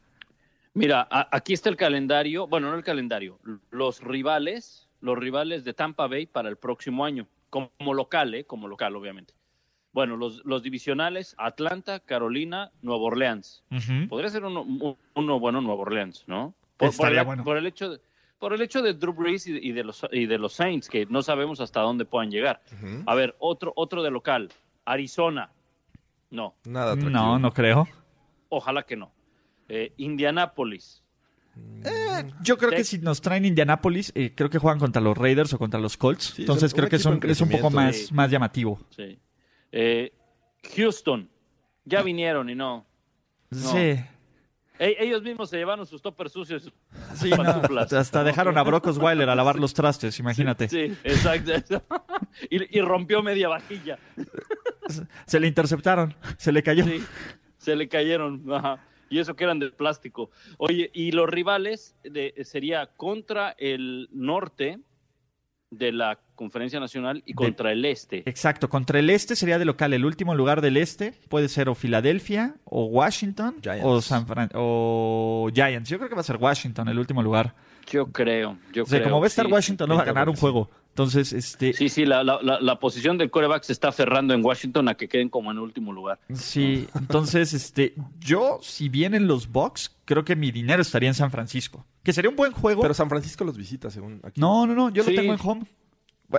Mira, 0.75 1.09
aquí 1.11 1.53
está 1.53 1.69
el 1.69 1.77
calendario, 1.77 2.47
bueno, 2.47 2.71
no 2.71 2.77
el 2.77 2.85
calendario, 2.85 3.41
los 3.71 4.00
rivales, 4.00 4.89
los 5.00 5.19
rivales 5.19 5.65
de 5.65 5.75
Tampa 5.75 6.07
Bay 6.07 6.27
para 6.27 6.49
el 6.49 6.57
próximo 6.57 7.05
año, 7.05 7.27
como 7.50 7.95
local, 7.95 8.35
¿eh? 8.35 8.45
Como 8.45 8.69
local, 8.69 8.95
obviamente. 8.95 9.35
Bueno, 9.93 10.17
los, 10.17 10.45
los 10.45 10.62
divisionales, 10.62 11.35
Atlanta, 11.39 11.99
Carolina, 11.99 12.71
Nueva 12.83 13.03
Orleans. 13.03 13.65
Podría 14.09 14.31
ser 14.31 14.45
uno, 14.45 14.65
uno, 15.15 15.41
bueno, 15.41 15.61
Nueva 15.61 15.83
Orleans, 15.83 16.25
¿no? 16.28 16.54
Por, 16.76 16.95
por 17.45 17.56
el 17.56 17.67
hecho 17.67 17.91
de 17.91 18.00
por 18.41 18.54
el 18.54 18.63
hecho 18.63 18.80
de 18.80 18.95
Drew 18.95 19.13
Brees 19.13 19.47
y, 19.47 19.71
de 19.71 19.85
los, 19.85 20.04
y 20.11 20.25
de 20.25 20.39
los 20.39 20.54
Saints, 20.54 20.89
que 20.89 21.04
no 21.06 21.21
sabemos 21.21 21.61
hasta 21.61 21.80
dónde 21.80 22.06
puedan 22.06 22.30
llegar. 22.30 22.63
A 23.04 23.15
ver, 23.15 23.37
otro, 23.39 23.75
otro 23.76 24.02
de 24.02 24.11
local, 24.11 24.50
Arizona. 24.87 25.50
No. 26.30 26.54
Nada 26.65 26.97
No, 26.97 27.39
no 27.39 27.52
creo. 27.52 27.87
Ojalá 28.49 28.85
que 28.85 28.97
no. 28.97 29.13
Eh, 29.73 29.93
Indianapolis. 29.99 31.00
Eh, 31.85 32.28
yo 32.43 32.59
creo 32.59 32.71
que 32.71 32.83
si 32.83 32.99
nos 32.99 33.21
traen 33.21 33.45
Indianapolis, 33.45 34.11
eh, 34.17 34.33
creo 34.35 34.50
que 34.50 34.59
juegan 34.59 34.80
contra 34.80 35.00
los 35.00 35.17
Raiders 35.17 35.52
o 35.52 35.59
contra 35.59 35.78
los 35.78 35.97
Colts. 35.97 36.39
Entonces 36.39 36.75
creo 36.75 36.89
que 36.89 36.97
es 36.97 37.04
un, 37.04 37.21
es 37.23 37.41
un 37.41 37.49
poco 37.49 37.71
más, 37.71 38.11
más 38.11 38.30
llamativo. 38.30 38.80
Sí. 38.91 39.21
Houston. 40.75 41.30
Ya 41.85 42.02
vinieron 42.02 42.50
y 42.50 42.56
no. 42.56 42.85
Sí. 43.52 43.97
Ellos 44.80 45.23
mismos 45.23 45.50
se 45.50 45.59
llevaron 45.59 45.87
sus 45.87 46.02
toppers 46.02 46.33
sucios. 46.33 46.73
Sí, 47.15 47.30
hasta 47.33 48.25
dejaron 48.25 48.59
a 48.59 48.63
Brock 48.63 48.87
Osweiler 48.87 49.28
a 49.28 49.35
lavar 49.35 49.56
los 49.56 49.75
trastes, 49.75 50.19
imagínate. 50.19 50.69
Sí, 50.69 50.97
exacto. 51.04 51.83
Y, 52.49 52.80
rompió 52.80 53.23
media 53.23 53.49
vajilla. 53.49 53.99
Se 55.26 55.39
le 55.39 55.47
interceptaron, 55.47 56.15
se 56.39 56.52
le 56.52 56.63
cayó. 56.63 56.85
Sí, 56.85 57.04
se 57.59 57.76
le 57.76 57.89
cayeron. 57.89 58.43
Y 59.10 59.18
eso 59.18 59.36
que 59.36 59.44
eran 59.44 59.58
de 59.58 59.70
plástico. 59.70 60.30
Oye, 60.56 60.90
y 60.94 61.12
los 61.12 61.28
rivales 61.28 61.96
de, 62.04 62.32
sería 62.44 62.86
contra 62.96 63.54
el 63.58 64.08
norte, 64.12 64.78
de 65.70 65.92
la 65.92 66.18
Conferencia 66.34 66.80
Nacional 66.80 67.23
y 67.25 67.32
contra 67.32 67.70
el 67.73 67.84
Este. 67.84 68.28
Exacto, 68.28 68.68
contra 68.68 68.99
el 68.99 69.08
Este 69.08 69.36
sería 69.36 69.58
de 69.58 69.64
local. 69.64 69.92
El 69.92 70.04
último 70.04 70.34
lugar 70.34 70.60
del 70.60 70.76
Este 70.76 71.12
puede 71.28 71.49
ser 71.49 71.68
o 71.68 71.75
Filadelfia, 71.75 72.56
o 72.64 72.86
Washington, 72.86 73.56
o, 73.82 74.00
San 74.00 74.26
o 74.54 75.49
Giants. 75.54 75.88
Yo 75.88 75.99
creo 75.99 76.08
que 76.08 76.14
va 76.14 76.23
a 76.23 76.25
ser 76.25 76.36
Washington 76.36 76.88
el 76.88 76.99
último 76.99 77.23
lugar. 77.23 77.54
Yo 77.88 78.06
creo, 78.06 78.58
yo 78.73 78.84
o 78.84 78.86
sea, 78.86 79.02
como 79.02 79.20
va 79.20 79.26
a 79.26 79.28
estar 79.28 79.46
Washington, 79.46 79.88
no 79.88 79.96
va 79.96 80.02
a 80.02 80.06
ganar 80.06 80.28
un 80.28 80.36
juego. 80.36 80.70
Entonces, 80.91 81.33
este... 81.33 81.73
Sí, 81.73 81.89
sí, 81.89 82.05
la, 82.05 82.25
la, 82.25 82.41
la, 82.43 82.79
posición 82.79 83.17
del 83.17 83.31
coreback 83.31 83.63
se 83.63 83.73
está 83.73 83.89
aferrando 83.89 84.35
en 84.35 84.45
Washington 84.45 84.89
a 84.89 84.97
que 84.97 85.09
queden 85.09 85.29
como 85.29 85.50
en 85.50 85.59
último 85.59 85.93
lugar. 85.93 86.19
Sí, 86.35 86.89
entonces, 86.95 87.55
este, 87.55 87.95
yo, 88.19 88.59
si 88.61 88.89
vienen 88.89 89.26
los 89.29 89.50
Bucks, 89.50 89.97
creo 90.05 90.25
que 90.25 90.35
mi 90.35 90.50
dinero 90.50 90.83
estaría 90.83 91.09
en 91.09 91.15
San 91.15 91.31
Francisco. 91.31 91.87
Que 92.03 92.13
sería 92.13 92.29
un 92.29 92.37
buen 92.37 92.53
juego. 92.53 92.83
Pero 92.83 92.93
San 92.93 93.09
Francisco 93.09 93.45
los 93.45 93.57
visita, 93.57 93.89
según 93.89 94.21
aquí. 94.25 94.41
No, 94.41 94.67
no, 94.67 94.75
no, 94.75 94.91
yo 94.91 95.05
lo 95.05 95.15
tengo 95.15 95.33
en 95.33 95.39
home. 95.43 95.67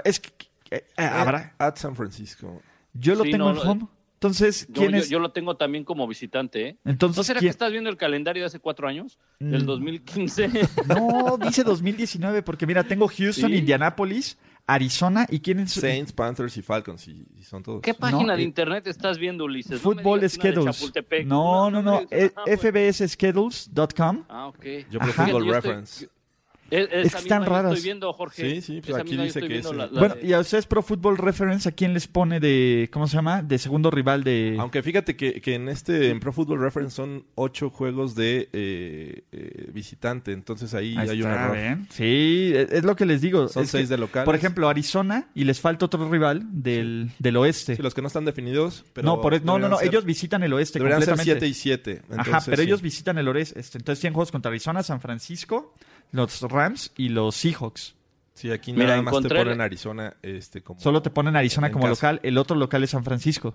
Es 0.03 0.19
que... 0.19 0.31
Eh, 0.69 0.85
habrá... 0.97 1.55
At 1.57 1.77
San 1.77 1.95
Francisco. 1.95 2.61
Yo 2.93 3.15
lo 3.15 3.23
tengo 3.23 3.49
en 3.49 3.57
home. 3.57 3.87
Entonces, 4.21 4.67
¿quién 4.71 4.91
yo, 4.91 5.03
Yo, 5.03 5.19
lo 5.19 5.31
tengo 5.31 5.57
también 5.57 5.83
como 5.83 6.07
visitante, 6.07 6.67
¿eh? 6.67 6.77
Entonces, 6.85 7.17
¿No 7.17 7.23
será 7.23 7.39
que 7.39 7.47
estás 7.47 7.71
viendo 7.71 7.89
el 7.89 7.97
calendario 7.97 8.43
de 8.43 8.47
hace 8.47 8.59
cuatro 8.59 8.87
años? 8.87 9.17
Del 9.39 9.65
2015. 9.65 10.47
Mm. 10.47 10.51
No, 10.87 11.39
dice 11.39 11.63
2019, 11.63 12.43
porque 12.43 12.67
mira, 12.67 12.83
tengo 12.83 13.07
Houston, 13.07 13.51
Indianapolis, 13.51 14.37
Arizona 14.67 15.25
y 15.27 15.39
quién 15.39 15.61
es 15.61 15.71
Saints, 15.71 16.13
Panthers 16.13 16.55
y 16.55 16.61
Falcons 16.61 17.07
y, 17.07 17.25
son 17.41 17.63
todos. 17.63 17.81
¿Qué 17.81 17.95
página 17.95 18.35
de 18.35 18.43
eh, 18.43 18.45
internet 18.45 18.85
estás 18.85 19.17
viendo, 19.17 19.45
Ulises? 19.45 19.81
Football 19.81 20.29
Schedules. 20.29 20.93
No, 21.25 21.71
no, 21.71 21.81
no, 21.81 22.01
eh, 22.11 22.29
fbsschedules.com. 22.45 24.25
Ah, 24.29 24.49
ok. 24.49 24.65
Yo 24.91 24.99
por 24.99 25.13
Football 25.13 25.47
Reference. 25.47 26.07
Es, 26.71 27.11
que 27.11 27.17
están 27.19 27.45
raras. 27.45 27.73
Estoy 27.73 27.83
viendo, 27.83 28.11
Jorge. 28.13 28.49
Sí, 28.49 28.61
sí, 28.61 28.81
pues 28.81 28.97
aquí 28.97 29.17
dice 29.17 29.41
que 29.41 29.57
es. 29.57 29.67
bueno, 29.91 30.15
y 30.23 30.31
a 30.33 30.39
ustedes 30.39 30.65
Pro 30.65 30.81
Football 30.81 31.17
Reference, 31.17 31.67
¿a 31.67 31.73
quién 31.73 31.93
les 31.93 32.07
pone 32.07 32.39
de, 32.39 32.89
¿cómo 32.93 33.07
se 33.07 33.17
llama? 33.17 33.43
De 33.43 33.57
segundo 33.57 33.91
rival 33.91 34.23
de... 34.23 34.55
Aunque 34.57 34.81
fíjate 34.81 35.15
que, 35.17 35.41
que 35.41 35.55
en 35.55 35.67
este, 35.67 36.09
en 36.09 36.19
Pro 36.21 36.31
Football 36.31 36.61
Reference 36.61 36.95
son 36.95 37.25
ocho 37.35 37.69
juegos 37.69 38.15
de 38.15 38.49
eh, 38.53 39.23
eh, 39.31 39.69
visitante, 39.73 40.31
entonces 40.31 40.73
ahí, 40.73 40.95
hay 40.97 41.21
un 41.21 41.29
error. 41.29 41.77
Sí, 41.89 42.53
es 42.55 42.83
lo 42.83 42.95
que 42.95 43.05
les 43.05 43.21
digo. 43.21 43.49
Son 43.49 43.67
seis 43.67 43.89
de 43.89 43.97
local. 43.97 44.23
Por 44.23 44.35
ejemplo, 44.35 44.69
Arizona, 44.69 45.27
y 45.35 45.43
les 45.43 45.59
falta 45.59 45.85
otro 45.85 46.09
rival 46.09 46.43
del, 46.51 47.11
del 47.19 47.37
oeste. 47.37 47.75
Sí, 47.75 47.81
los 47.81 47.93
que 47.93 48.01
no 48.01 48.07
están 48.07 48.23
definidos, 48.23 48.85
pero... 48.93 49.05
No, 49.05 49.19
por, 49.19 49.43
no, 49.43 49.59
no, 49.59 49.67
no, 49.67 49.81
ellos 49.81 50.05
visitan 50.05 50.43
el 50.43 50.53
oeste 50.53 50.79
Deberían 50.79 51.03
ser 51.03 51.17
siete 51.17 51.47
y 51.47 51.53
siete. 51.53 52.01
Ajá, 52.15 52.41
pero 52.45 52.61
ellos 52.61 52.81
visitan 52.81 53.17
el 53.17 53.27
oeste. 53.27 53.59
Entonces 53.59 53.99
tienen 53.99 54.13
juegos 54.13 54.31
contra 54.31 54.49
Arizona, 54.49 54.83
San 54.83 55.01
Francisco 55.01 55.73
los 56.11 56.41
Rams 56.41 56.91
y 56.97 57.09
los 57.09 57.35
Seahawks. 57.35 57.95
Sí, 58.33 58.51
aquí 58.51 58.73
nada 58.73 59.01
más 59.01 59.21
te 59.21 59.29
ponen 59.29 59.61
Arizona 59.61 60.15
este, 60.21 60.61
como... 60.61 60.79
Solo 60.79 61.01
te 61.01 61.09
ponen 61.09 61.35
Arizona 61.35 61.71
como 61.71 61.87
local, 61.87 62.19
el 62.23 62.37
otro 62.37 62.55
local 62.55 62.83
es 62.83 62.91
San 62.91 63.03
Francisco. 63.03 63.53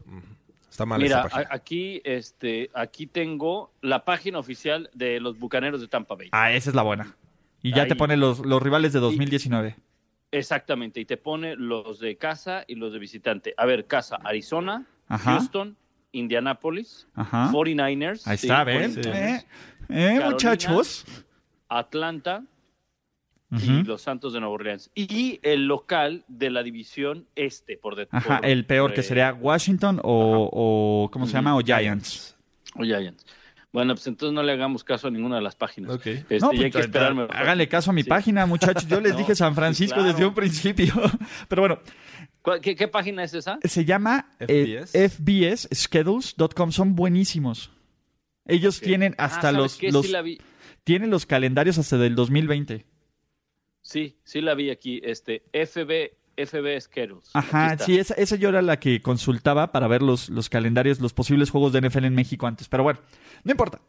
Está 0.70 0.84
mal 0.84 1.00
Mira, 1.00 1.28
aquí, 1.50 2.02
este, 2.04 2.70
aquí 2.74 3.06
tengo 3.06 3.72
la 3.80 4.04
página 4.04 4.38
oficial 4.38 4.90
de 4.92 5.20
los 5.20 5.38
Bucaneros 5.38 5.80
de 5.80 5.88
Tampa 5.88 6.14
Bay. 6.14 6.28
Ah, 6.32 6.52
esa 6.52 6.70
es 6.70 6.76
la 6.76 6.82
buena. 6.82 7.16
Y 7.62 7.72
ya 7.72 7.88
te 7.88 7.96
pone 7.96 8.16
los, 8.16 8.40
los 8.40 8.62
rivales 8.62 8.92
de 8.92 9.00
2019. 9.00 9.76
exactamente, 10.30 11.00
y 11.00 11.04
te 11.04 11.16
pone 11.16 11.56
los 11.56 11.98
de 11.98 12.16
casa 12.16 12.64
y 12.68 12.74
los 12.74 12.92
de 12.92 12.98
visitante. 12.98 13.54
A 13.56 13.64
ver, 13.64 13.86
casa, 13.86 14.16
Arizona, 14.22 14.86
Houston, 15.08 15.76
Indianapolis, 16.12 17.08
49ers. 17.16 18.26
Ahí 18.26 18.34
está, 18.34 18.62
¿ven? 18.62 19.00
Eh, 19.04 19.44
eh, 19.88 20.20
muchachos. 20.24 21.04
Atlanta, 21.68 22.44
y 23.50 23.82
los 23.84 24.02
Santos 24.02 24.32
de 24.32 24.40
Nueva 24.40 24.54
Orleans. 24.54 24.90
Y 24.94 25.38
el 25.42 25.66
local 25.66 26.24
de 26.28 26.50
la 26.50 26.62
división 26.62 27.26
este, 27.36 27.76
por 27.76 27.96
detrás. 27.96 28.24
Ajá, 28.26 28.40
el 28.42 28.66
peor 28.66 28.92
que 28.92 29.02
sería 29.02 29.32
Washington 29.32 30.00
o, 30.02 31.08
¿cómo 31.12 31.26
se 31.26 31.34
llama? 31.34 31.56
O 31.56 31.60
Giants. 31.60 32.36
O 32.74 32.82
Giants. 32.82 33.24
Bueno, 33.72 33.94
pues 33.94 34.06
entonces 34.06 34.34
no 34.34 34.42
le 34.42 34.52
hagamos 34.52 34.84
caso 34.84 35.08
a 35.08 35.10
ninguna 35.10 35.36
de 35.36 35.42
las 35.42 35.54
páginas. 35.54 35.92
Okay. 35.92 36.14
Este, 36.14 36.38
no, 36.38 36.48
hay 36.50 36.58
que 36.58 36.70
pues, 36.70 36.86
esperarme. 36.86 37.26
Háganle 37.30 37.68
caso 37.68 37.90
a 37.90 37.92
mi 37.92 38.04
página, 38.04 38.46
muchachos. 38.46 38.86
Yo 38.86 39.02
les 39.02 39.14
dije 39.18 39.34
San 39.34 39.54
Francisco 39.54 40.02
desde 40.02 40.24
un 40.24 40.32
principio. 40.34 40.94
Pero 41.48 41.62
bueno. 41.62 41.78
¿Qué, 42.62 42.88
página 42.88 43.24
es 43.24 43.34
esa? 43.34 43.58
Se 43.62 43.84
llama 43.84 44.30
FBSschedules.com. 44.38 46.68
Eh, 46.68 46.72
Son 46.72 46.94
buenísimos. 46.94 47.72
Ellos 48.46 48.80
tienen 48.80 49.16
ah, 49.18 49.24
hasta 49.24 49.50
los, 49.50 49.82
los 49.82 50.06
tienen 50.86 51.10
los 51.10 51.26
calendarios 51.26 51.78
hasta 51.78 51.98
del 51.98 52.14
2020. 52.14 52.86
Sí, 53.82 54.20
sí 54.22 54.40
la 54.40 54.54
vi 54.54 54.70
aquí, 54.70 55.00
este, 55.02 55.42
FB, 55.52 56.12
FB 56.36 56.80
Schedules. 56.80 57.30
Ajá, 57.34 57.76
sí, 57.76 57.98
esa, 57.98 58.14
esa, 58.14 58.36
yo 58.36 58.50
era 58.50 58.62
la 58.62 58.78
que 58.78 59.02
consultaba 59.02 59.72
para 59.72 59.88
ver 59.88 60.00
los, 60.00 60.28
los 60.28 60.48
calendarios, 60.48 61.00
los 61.00 61.12
posibles 61.12 61.50
juegos 61.50 61.72
de 61.72 61.80
NFL 61.80 62.04
en 62.04 62.14
México 62.14 62.46
antes, 62.46 62.68
pero 62.68 62.84
bueno, 62.84 63.00
no 63.42 63.50
importa. 63.50 63.80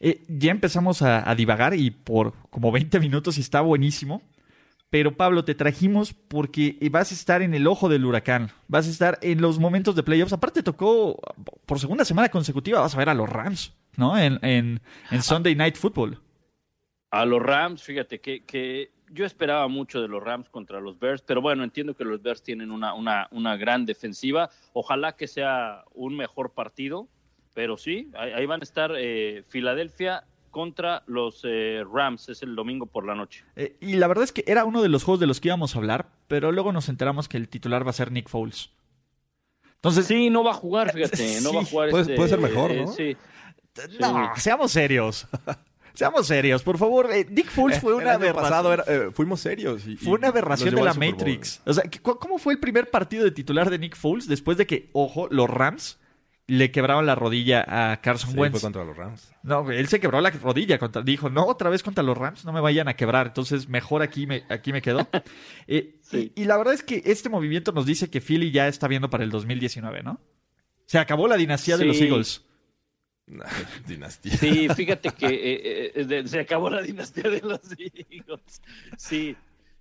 Eh, 0.00 0.22
ya 0.28 0.50
empezamos 0.50 1.00
a, 1.00 1.34
divagar 1.34 1.72
y 1.72 1.90
por 1.90 2.34
como 2.50 2.70
20 2.70 3.00
minutos 3.00 3.38
está 3.38 3.62
buenísimo. 3.62 4.20
Pero 4.90 5.16
Pablo, 5.16 5.46
te 5.46 5.54
trajimos 5.54 6.12
porque 6.12 6.76
vas 6.90 7.10
a 7.10 7.14
estar 7.14 7.40
en 7.40 7.54
el 7.54 7.66
ojo 7.66 7.88
del 7.88 8.04
huracán. 8.04 8.50
Vas 8.68 8.86
a 8.86 8.90
estar 8.90 9.18
en 9.22 9.40
los 9.40 9.58
momentos 9.58 9.96
de 9.96 10.02
playoffs. 10.02 10.34
Aparte 10.34 10.62
tocó 10.62 11.18
por 11.64 11.80
segunda 11.80 12.04
semana 12.04 12.28
consecutiva, 12.28 12.80
vas 12.80 12.94
a 12.94 12.98
ver 12.98 13.08
a 13.08 13.14
los 13.14 13.30
Rams, 13.30 13.72
¿no? 13.96 14.18
En, 14.18 14.38
en, 14.42 14.82
en 15.10 15.22
Sunday 15.22 15.54
Night 15.54 15.76
Football. 15.76 16.20
A 17.14 17.24
los 17.24 17.40
Rams, 17.40 17.80
fíjate 17.80 18.20
que, 18.20 18.42
que 18.42 18.90
yo 19.08 19.24
esperaba 19.24 19.68
mucho 19.68 20.02
de 20.02 20.08
los 20.08 20.20
Rams 20.20 20.48
contra 20.48 20.80
los 20.80 20.98
Bears, 20.98 21.22
pero 21.22 21.40
bueno, 21.40 21.62
entiendo 21.62 21.94
que 21.94 22.02
los 22.02 22.20
Bears 22.20 22.42
tienen 22.42 22.72
una, 22.72 22.92
una, 22.92 23.28
una 23.30 23.56
gran 23.56 23.86
defensiva. 23.86 24.50
Ojalá 24.72 25.14
que 25.14 25.28
sea 25.28 25.84
un 25.94 26.16
mejor 26.16 26.54
partido, 26.54 27.06
pero 27.54 27.76
sí, 27.76 28.10
ahí, 28.16 28.46
van 28.46 28.62
a 28.62 28.64
estar 28.64 28.92
eh, 28.96 29.44
Filadelfia 29.46 30.24
contra 30.50 31.04
los 31.06 31.42
eh, 31.44 31.84
Rams, 31.88 32.30
es 32.30 32.42
el 32.42 32.56
domingo 32.56 32.86
por 32.86 33.06
la 33.06 33.14
noche. 33.14 33.44
Eh, 33.54 33.76
y 33.80 33.94
la 33.94 34.08
verdad 34.08 34.24
es 34.24 34.32
que 34.32 34.42
era 34.48 34.64
uno 34.64 34.82
de 34.82 34.88
los 34.88 35.04
juegos 35.04 35.20
de 35.20 35.28
los 35.28 35.40
que 35.40 35.48
íbamos 35.48 35.76
a 35.76 35.78
hablar, 35.78 36.08
pero 36.26 36.50
luego 36.50 36.72
nos 36.72 36.88
enteramos 36.88 37.28
que 37.28 37.36
el 37.36 37.48
titular 37.48 37.86
va 37.86 37.90
a 37.90 37.92
ser 37.92 38.10
Nick 38.10 38.28
Foles. 38.28 38.70
Entonces, 39.76 40.06
sí, 40.06 40.30
no 40.30 40.42
va 40.42 40.50
a 40.50 40.54
jugar, 40.54 40.92
fíjate, 40.92 41.40
no 41.42 41.52
va 41.52 41.60
a 41.60 41.64
jugar. 41.64 41.90
Puede, 41.90 42.16
puede 42.16 42.28
ser 42.28 42.40
este, 42.40 42.50
mejor, 42.50 42.74
¿no? 42.74 42.86
sí. 42.88 43.16
No, 44.00 44.32
seamos 44.36 44.72
serios. 44.72 45.28
Seamos 45.94 46.26
serios, 46.26 46.62
por 46.62 46.76
favor. 46.76 47.10
Eh, 47.12 47.24
Dick 47.24 47.48
Foles 47.50 47.80
fue 47.80 47.94
una 47.94 48.14
aberración. 48.14 48.80
Eh, 48.86 49.10
fuimos 49.12 49.40
serios. 49.40 49.82
fue 50.02 50.14
una 50.14 50.28
aberración 50.28 50.74
de 50.74 50.82
la 50.82 50.94
Matrix. 50.94 51.62
O 51.64 51.72
sea, 51.72 51.84
¿cómo 52.02 52.38
fue 52.38 52.54
el 52.54 52.58
primer 52.58 52.90
partido 52.90 53.24
de 53.24 53.30
titular 53.30 53.70
de 53.70 53.78
Nick 53.78 53.96
Foles 53.96 54.26
después 54.26 54.58
de 54.58 54.66
que, 54.66 54.90
ojo, 54.92 55.28
los 55.30 55.48
Rams 55.48 55.98
le 56.46 56.70
quebraban 56.70 57.06
la 57.06 57.14
rodilla 57.14 57.64
a 57.66 58.00
Carson 58.00 58.32
sí, 58.32 58.36
Wentz? 58.36 58.52
fue 58.52 58.60
contra 58.60 58.84
los 58.84 58.96
Rams. 58.96 59.32
No, 59.44 59.70
él 59.70 59.86
se 59.86 60.00
quebró 60.00 60.20
la 60.20 60.30
rodilla. 60.30 60.78
Contra, 60.78 61.02
dijo, 61.02 61.30
no, 61.30 61.46
otra 61.46 61.70
vez 61.70 61.84
contra 61.84 62.02
los 62.02 62.18
Rams, 62.18 62.44
no 62.44 62.52
me 62.52 62.60
vayan 62.60 62.88
a 62.88 62.94
quebrar. 62.94 63.28
Entonces, 63.28 63.68
mejor 63.68 64.02
aquí 64.02 64.26
me, 64.26 64.42
aquí 64.48 64.72
me 64.72 64.82
quedo. 64.82 65.08
Eh, 65.66 65.96
y, 66.36 66.44
la 66.44 66.56
verdad 66.58 66.74
es 66.74 66.82
que 66.82 67.02
este 67.06 67.28
movimiento 67.28 67.72
nos 67.72 67.86
dice 67.86 68.10
que 68.10 68.20
Philly 68.20 68.50
ya 68.50 68.68
está 68.68 68.86
viendo 68.86 69.08
para 69.08 69.24
el 69.24 69.30
2019, 69.30 70.02
¿no? 70.02 70.20
Se 70.86 70.98
acabó 70.98 71.26
la 71.26 71.36
dinastía 71.36 71.76
de 71.78 71.86
los 71.86 72.00
Eagles. 72.00 72.43
dinastía. 73.86 74.36
Sí, 74.36 74.68
fíjate 74.68 75.10
que 75.10 75.26
eh, 75.26 75.92
eh, 75.94 76.22
se 76.26 76.40
acabó 76.40 76.70
la 76.70 76.82
dinastía 76.82 77.30
de 77.30 77.40
los 77.40 77.60
hijos. 77.78 78.40
Sí, 78.96 79.36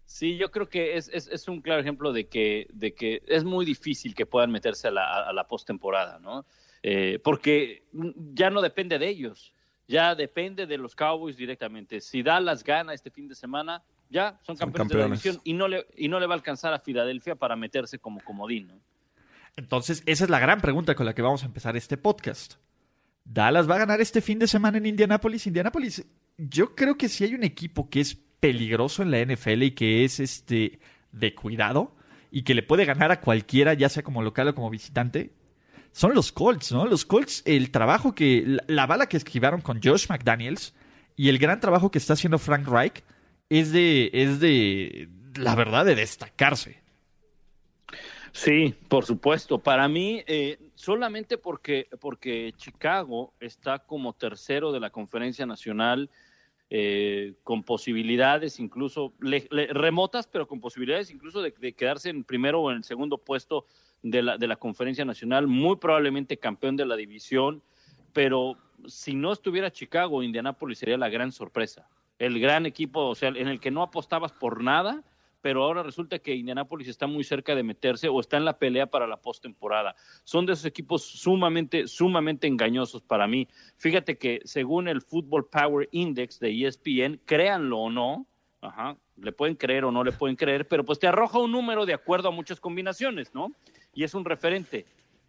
sí, 0.05 0.37
yo 0.37 0.49
creo 0.51 0.69
que 0.69 0.97
es, 0.97 1.09
es, 1.09 1.47
un 1.47 1.61
claro 1.61 1.81
ejemplo 1.81 2.13
de 2.13 2.27
que, 2.27 2.67
de 2.71 2.93
que 2.93 3.21
es 3.27 3.43
muy 3.43 3.65
difícil 3.65 4.15
que 4.15 4.25
puedan 4.25 4.51
meterse 4.51 4.87
a 4.87 4.91
la, 4.91 5.27
a 5.27 5.33
la 5.33 5.47
postemporada, 5.47 6.19
¿no? 6.19 6.45
Eh, 6.81 7.19
porque 7.23 7.83
ya 8.33 8.49
no 8.49 8.61
depende 8.61 8.99
de 8.99 9.07
ellos, 9.07 9.53
ya 9.87 10.15
depende 10.15 10.67
de 10.67 10.77
los 10.77 10.95
Cowboys 10.95 11.37
directamente. 11.37 12.01
Si 12.01 12.21
Dallas 12.23 12.63
gana 12.63 12.93
este 12.93 13.09
fin 13.09 13.27
de 13.27 13.35
semana, 13.35 13.83
ya 14.09 14.39
son 14.43 14.57
campeones, 14.57 14.91
de 14.91 14.97
la 14.97 15.05
división 15.05 15.41
y 15.43 15.53
no, 15.53 15.67
le, 15.67 15.87
y 15.95 16.09
no 16.09 16.19
le 16.19 16.27
va 16.27 16.33
a 16.33 16.37
alcanzar 16.37 16.73
a 16.73 16.79
Filadelfia 16.79 17.35
para 17.35 17.55
meterse 17.55 17.99
como 17.99 18.21
comodín, 18.21 18.67
¿no? 18.67 18.81
Entonces, 19.55 20.01
esa 20.07 20.23
es 20.23 20.29
la 20.29 20.39
gran 20.39 20.61
pregunta 20.61 20.95
con 20.95 21.05
la 21.05 21.13
que 21.13 21.21
vamos 21.21 21.43
a 21.43 21.45
empezar 21.45 21.77
este 21.77 21.95
podcast. 21.95 22.55
Dallas 23.25 23.69
va 23.69 23.75
a 23.75 23.79
ganar 23.79 24.01
este 24.01 24.21
fin 24.21 24.39
de 24.39 24.47
semana 24.47 24.77
en 24.77 24.85
Indianápolis. 24.85 25.47
Indianápolis, 25.47 26.05
yo 26.37 26.75
creo 26.75 26.97
que 26.97 27.09
si 27.09 27.23
hay 27.23 27.35
un 27.35 27.43
equipo 27.43 27.89
que 27.89 28.01
es 28.01 28.15
peligroso 28.39 29.03
en 29.03 29.11
la 29.11 29.23
NFL 29.23 29.63
y 29.63 29.71
que 29.71 30.03
es 30.03 30.19
este 30.19 30.79
de 31.11 31.33
cuidado 31.33 31.95
y 32.31 32.43
que 32.43 32.55
le 32.55 32.63
puede 32.63 32.85
ganar 32.85 33.11
a 33.11 33.21
cualquiera, 33.21 33.73
ya 33.73 33.89
sea 33.89 34.03
como 34.03 34.21
local 34.21 34.49
o 34.49 34.55
como 34.55 34.69
visitante, 34.69 35.33
son 35.91 36.15
los 36.15 36.31
Colts, 36.31 36.71
¿no? 36.71 36.85
Los 36.85 37.05
Colts, 37.05 37.43
el 37.45 37.71
trabajo 37.71 38.13
que, 38.13 38.57
la, 38.67 38.87
bala 38.87 39.07
que 39.07 39.17
esquivaron 39.17 39.61
con 39.61 39.79
Josh 39.81 40.07
McDaniels 40.09 40.73
y 41.15 41.29
el 41.29 41.37
gran 41.37 41.59
trabajo 41.59 41.91
que 41.91 41.99
está 41.99 42.13
haciendo 42.13 42.39
Frank 42.39 42.67
Reich 42.67 43.03
es 43.49 43.71
de, 43.71 44.09
es 44.11 44.39
de, 44.39 45.09
la 45.35 45.53
verdad, 45.55 45.85
de 45.85 45.95
destacarse. 45.95 46.81
Sí, 48.31 48.73
por 48.87 49.05
supuesto. 49.05 49.59
Para 49.59 49.87
mí, 49.87 50.23
eh, 50.25 50.57
solamente 50.83 51.37
porque, 51.37 51.87
porque 52.01 52.53
Chicago 52.57 53.33
está 53.39 53.79
como 53.79 54.11
tercero 54.11 54.73
de 54.73 54.81
la 54.81 54.89
conferencia 54.89 55.45
nacional, 55.45 56.09
eh, 56.69 57.35
con 57.43 57.63
posibilidades 57.63 58.59
incluso 58.59 59.13
remotas, 59.19 60.27
pero 60.27 60.45
con 60.45 60.59
posibilidades 60.59 61.09
incluso 61.09 61.41
de, 61.41 61.53
quedarse 61.73 62.09
en 62.09 62.25
primero 62.25 62.61
o 62.61 62.69
en 62.69 62.77
el 62.77 62.83
segundo 62.83 63.17
puesto 63.17 63.65
de 64.01 64.23
la, 64.23 64.37
de 64.37 64.47
la 64.47 64.57
conferencia 64.57 65.05
nacional, 65.05 65.47
muy 65.47 65.77
probablemente 65.77 66.35
campeón 66.35 66.75
de 66.75 66.85
la 66.85 66.97
división, 66.97 67.63
pero 68.11 68.57
si 68.85 69.15
no 69.15 69.31
estuviera 69.31 69.71
Chicago, 69.71 70.21
Indianápolis 70.21 70.79
sería 70.79 70.97
la 70.97 71.07
gran 71.07 71.31
sorpresa. 71.31 71.87
El 72.19 72.41
gran 72.41 72.65
equipo, 72.65 73.07
o 73.07 73.15
sea, 73.15 73.29
en 73.29 73.47
el 73.47 73.61
que 73.61 73.71
no 73.71 73.83
apostabas 73.83 74.33
por 74.33 74.61
nada 74.61 75.01
pero 75.43 75.61
ahora 75.61 75.83
resulta 75.83 76.19
que 76.19 76.33
Indianapolis 76.33 76.87
está 76.87 77.05
muy 77.05 77.25
cerca 77.25 77.53
de 77.53 77.63
meterse 77.63 78.07
o 78.07 78.17
está 78.21 78.37
en 78.37 78.45
la 78.45 78.57
pelea 78.57 78.87
para 78.87 79.07
la 79.07 79.17
postemporada. 79.17 79.93
Son 80.23 80.45
de 80.45 80.53
esos 80.53 80.63
equipos 80.63 81.03
sumamente, 81.03 81.85
sumamente 81.85 82.47
engañosos 82.47 83.01
para 83.01 83.27
mí. 83.27 83.49
Fíjate 83.75 84.17
que 84.17 84.39
según 84.45 84.87
el 84.87 85.01
Football 85.01 85.49
Power 85.49 85.89
Index 85.91 86.39
de 86.39 86.65
ESPN, 86.65 87.19
créanlo 87.25 87.77
o 87.77 87.89
no, 87.91 88.25
ajá, 88.61 88.95
le 89.17 89.33
pueden 89.33 89.55
creer 89.55 89.83
o 89.83 89.91
no 89.91 90.05
le 90.05 90.13
pueden 90.13 90.37
creer, 90.37 90.65
pero 90.65 90.85
pues 90.85 90.97
te 90.97 91.07
arroja 91.07 91.39
un 91.39 91.51
número 91.51 91.85
de 91.85 91.93
acuerdo 91.93 92.29
a 92.29 92.31
muchas 92.31 92.61
combinaciones, 92.61 93.35
¿no? 93.35 93.51
Y 93.93 94.05
es 94.05 94.13
un 94.13 94.23
referente. 94.23 94.85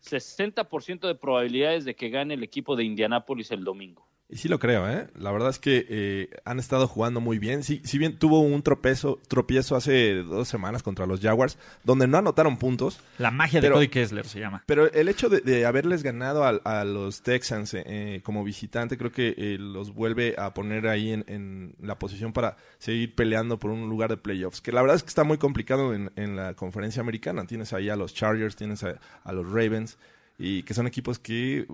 60% 0.08 1.08
de 1.08 1.14
probabilidades 1.16 1.84
de 1.84 1.96
que 1.96 2.08
gane 2.08 2.34
el 2.34 2.44
equipo 2.44 2.76
de 2.76 2.84
Indianapolis 2.84 3.50
el 3.50 3.64
domingo. 3.64 4.06
Y 4.34 4.38
sí 4.38 4.48
lo 4.48 4.58
creo, 4.58 4.90
¿eh? 4.90 5.06
La 5.14 5.30
verdad 5.30 5.50
es 5.50 5.60
que 5.60 5.86
eh, 5.88 6.28
han 6.44 6.58
estado 6.58 6.88
jugando 6.88 7.20
muy 7.20 7.38
bien. 7.38 7.62
Sí, 7.62 7.80
si 7.84 7.98
bien 7.98 8.18
tuvo 8.18 8.40
un 8.40 8.64
tropezo, 8.64 9.20
tropiezo 9.28 9.76
hace 9.76 10.24
dos 10.24 10.48
semanas 10.48 10.82
contra 10.82 11.06
los 11.06 11.20
Jaguars, 11.20 11.56
donde 11.84 12.08
no 12.08 12.18
anotaron 12.18 12.56
puntos. 12.56 12.98
La 13.18 13.30
magia 13.30 13.60
de 13.60 13.70
Cody 13.70 13.86
Kessler 13.86 14.26
se 14.26 14.40
llama. 14.40 14.64
Pero 14.66 14.92
el 14.92 15.08
hecho 15.08 15.28
de, 15.28 15.64
haberles 15.66 16.02
ganado 16.02 16.42
a, 16.44 16.84
los 16.84 17.22
Texans 17.22 17.74
eh, 17.74 18.22
como 18.24 18.42
visitante, 18.42 18.98
creo 18.98 19.12
que 19.12 19.36
eh, 19.38 19.56
los 19.56 19.94
vuelve 19.94 20.34
a 20.36 20.52
poner 20.52 20.88
ahí 20.88 21.12
en, 21.12 21.76
la 21.80 22.00
posición 22.00 22.32
para 22.32 22.56
seguir 22.80 23.14
peleando 23.14 23.60
por 23.60 23.70
un 23.70 23.88
lugar 23.88 24.10
de 24.10 24.16
playoffs. 24.16 24.60
Que 24.60 24.72
la 24.72 24.82
verdad 24.82 24.96
es 24.96 25.04
que 25.04 25.10
está 25.10 25.22
muy 25.22 25.38
complicado 25.38 25.94
en, 25.94 26.34
la 26.34 26.54
conferencia 26.54 27.02
americana. 27.02 27.46
Tienes 27.46 27.72
ahí 27.72 27.88
a 27.88 27.94
los 27.94 28.12
Chargers, 28.14 28.56
tienes 28.56 28.82
a 28.82 29.32
los 29.32 29.46
Ravens, 29.46 29.96
y 30.40 30.64
que 30.64 30.74
son 30.74 30.88
equipos 30.88 31.20
que 31.20 31.68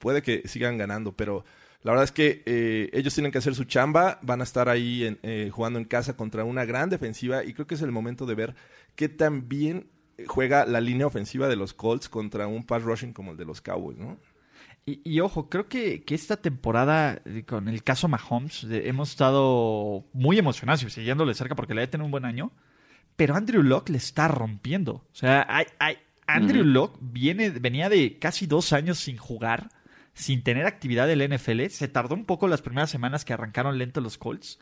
puede 0.00 0.22
que 0.22 0.42
sigan 0.48 0.76
ganando, 0.76 1.12
pero 1.12 1.44
la 1.82 1.92
verdad 1.92 2.04
es 2.04 2.12
que 2.12 2.42
eh, 2.44 2.90
ellos 2.92 3.14
tienen 3.14 3.30
que 3.30 3.38
hacer 3.38 3.54
su 3.54 3.64
chamba, 3.64 4.18
van 4.22 4.40
a 4.40 4.44
estar 4.44 4.68
ahí 4.68 5.16
eh, 5.22 5.50
jugando 5.52 5.78
en 5.78 5.84
casa 5.84 6.16
contra 6.16 6.44
una 6.44 6.64
gran 6.64 6.90
defensiva 6.90 7.44
y 7.44 7.52
creo 7.52 7.66
que 7.66 7.76
es 7.76 7.82
el 7.82 7.92
momento 7.92 8.26
de 8.26 8.34
ver 8.34 8.54
qué 8.96 9.08
tan 9.08 9.48
bien 9.48 9.88
juega 10.26 10.66
la 10.66 10.80
línea 10.80 11.06
ofensiva 11.06 11.46
de 11.48 11.54
los 11.54 11.74
Colts 11.74 12.08
contra 12.08 12.48
un 12.48 12.64
pass 12.64 12.82
rushing 12.82 13.12
como 13.12 13.30
el 13.32 13.36
de 13.36 13.44
los 13.44 13.60
Cowboys, 13.60 13.98
¿no? 13.98 14.18
Y, 14.86 15.20
ojo, 15.20 15.50
creo 15.50 15.68
que, 15.68 16.02
que, 16.02 16.14
esta 16.14 16.38
temporada, 16.38 17.20
eh, 17.26 17.44
con 17.46 17.68
el 17.68 17.84
caso 17.84 18.08
Mahomes, 18.08 18.66
hemos 18.70 19.10
estado 19.10 20.06
muy 20.14 20.38
emocionados 20.38 20.82
y 20.82 20.88
siguiéndole 20.88 21.34
cerca 21.34 21.54
porque 21.54 21.74
le 21.74 21.82
ha 21.82 21.90
tenido 21.90 22.06
un 22.06 22.10
buen 22.10 22.24
año. 22.24 22.52
Pero 23.14 23.36
Andrew 23.36 23.62
Locke 23.62 23.90
le 23.90 23.98
está 23.98 24.28
rompiendo. 24.28 24.94
O 24.94 25.14
sea, 25.14 25.44
hay, 25.46 25.66
hay, 25.78 25.98
Andrew 26.26 26.64
Locke 26.64 26.98
viene, 27.02 27.50
venía 27.50 27.90
de 27.90 28.18
casi 28.18 28.46
dos 28.46 28.72
años 28.72 28.98
sin 28.98 29.18
jugar 29.18 29.68
sin 30.18 30.42
tener 30.42 30.66
actividad 30.66 31.06
del 31.06 31.26
NFL. 31.32 31.66
Se 31.68 31.88
tardó 31.88 32.14
un 32.14 32.24
poco 32.24 32.48
las 32.48 32.60
primeras 32.60 32.90
semanas 32.90 33.24
que 33.24 33.32
arrancaron 33.32 33.78
lento 33.78 34.00
los 34.00 34.18
Colts. 34.18 34.58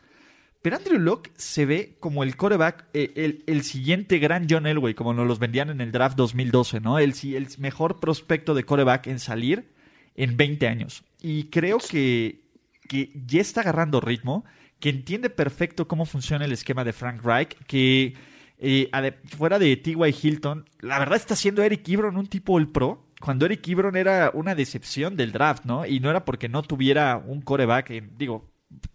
Pero 0.61 0.75
Andrew 0.75 0.99
Locke 0.99 1.31
se 1.35 1.65
ve 1.65 1.97
como 1.99 2.23
el 2.23 2.35
coreback, 2.35 2.85
eh, 2.93 3.41
el, 3.45 3.63
siguiente 3.63 4.19
gran 4.19 4.47
John 4.49 4.67
Elway, 4.67 4.93
como 4.93 5.13
nos 5.13 5.27
los 5.27 5.39
vendían 5.39 5.69
en 5.69 5.81
el 5.81 5.91
draft 5.91 6.17
2012, 6.17 6.79
¿no? 6.79 6.99
El, 6.99 7.13
el 7.23 7.47
mejor 7.59 7.99
prospecto 7.99 8.53
de 8.53 8.63
coreback 8.63 9.07
en 9.07 9.19
salir 9.19 9.71
en 10.15 10.35
20 10.37 10.67
años. 10.67 11.03
Y 11.21 11.45
creo 11.45 11.77
que, 11.77 12.41
que 12.87 13.11
ya 13.25 13.41
está 13.41 13.61
agarrando 13.61 14.01
ritmo, 14.01 14.45
que 14.79 14.89
entiende 14.89 15.29
perfecto 15.29 15.87
cómo 15.87 16.05
funciona 16.05 16.45
el 16.45 16.51
esquema 16.51 16.83
de 16.83 16.93
Frank 16.93 17.23
Reich, 17.23 17.55
que 17.67 18.15
eh, 18.57 18.89
fuera 19.37 19.59
de 19.59 19.75
T.Y. 19.77 20.15
Hilton, 20.21 20.65
la 20.79 20.99
verdad 20.99 21.17
está 21.17 21.35
siendo 21.35 21.63
Eric 21.63 21.87
Ebron 21.87 22.17
un 22.17 22.27
tipo 22.27 22.57
el 22.57 22.67
pro. 22.67 23.06
Cuando 23.19 23.45
Eric 23.45 23.67
Ebron 23.67 23.95
era 23.95 24.31
una 24.33 24.53
decepción 24.53 25.15
del 25.15 25.31
draft, 25.31 25.65
¿no? 25.65 25.85
Y 25.85 25.99
no 25.99 26.09
era 26.09 26.23
porque 26.23 26.49
no 26.49 26.61
tuviera 26.61 27.17
un 27.17 27.41
coreback, 27.41 27.89
digo, 28.15 28.51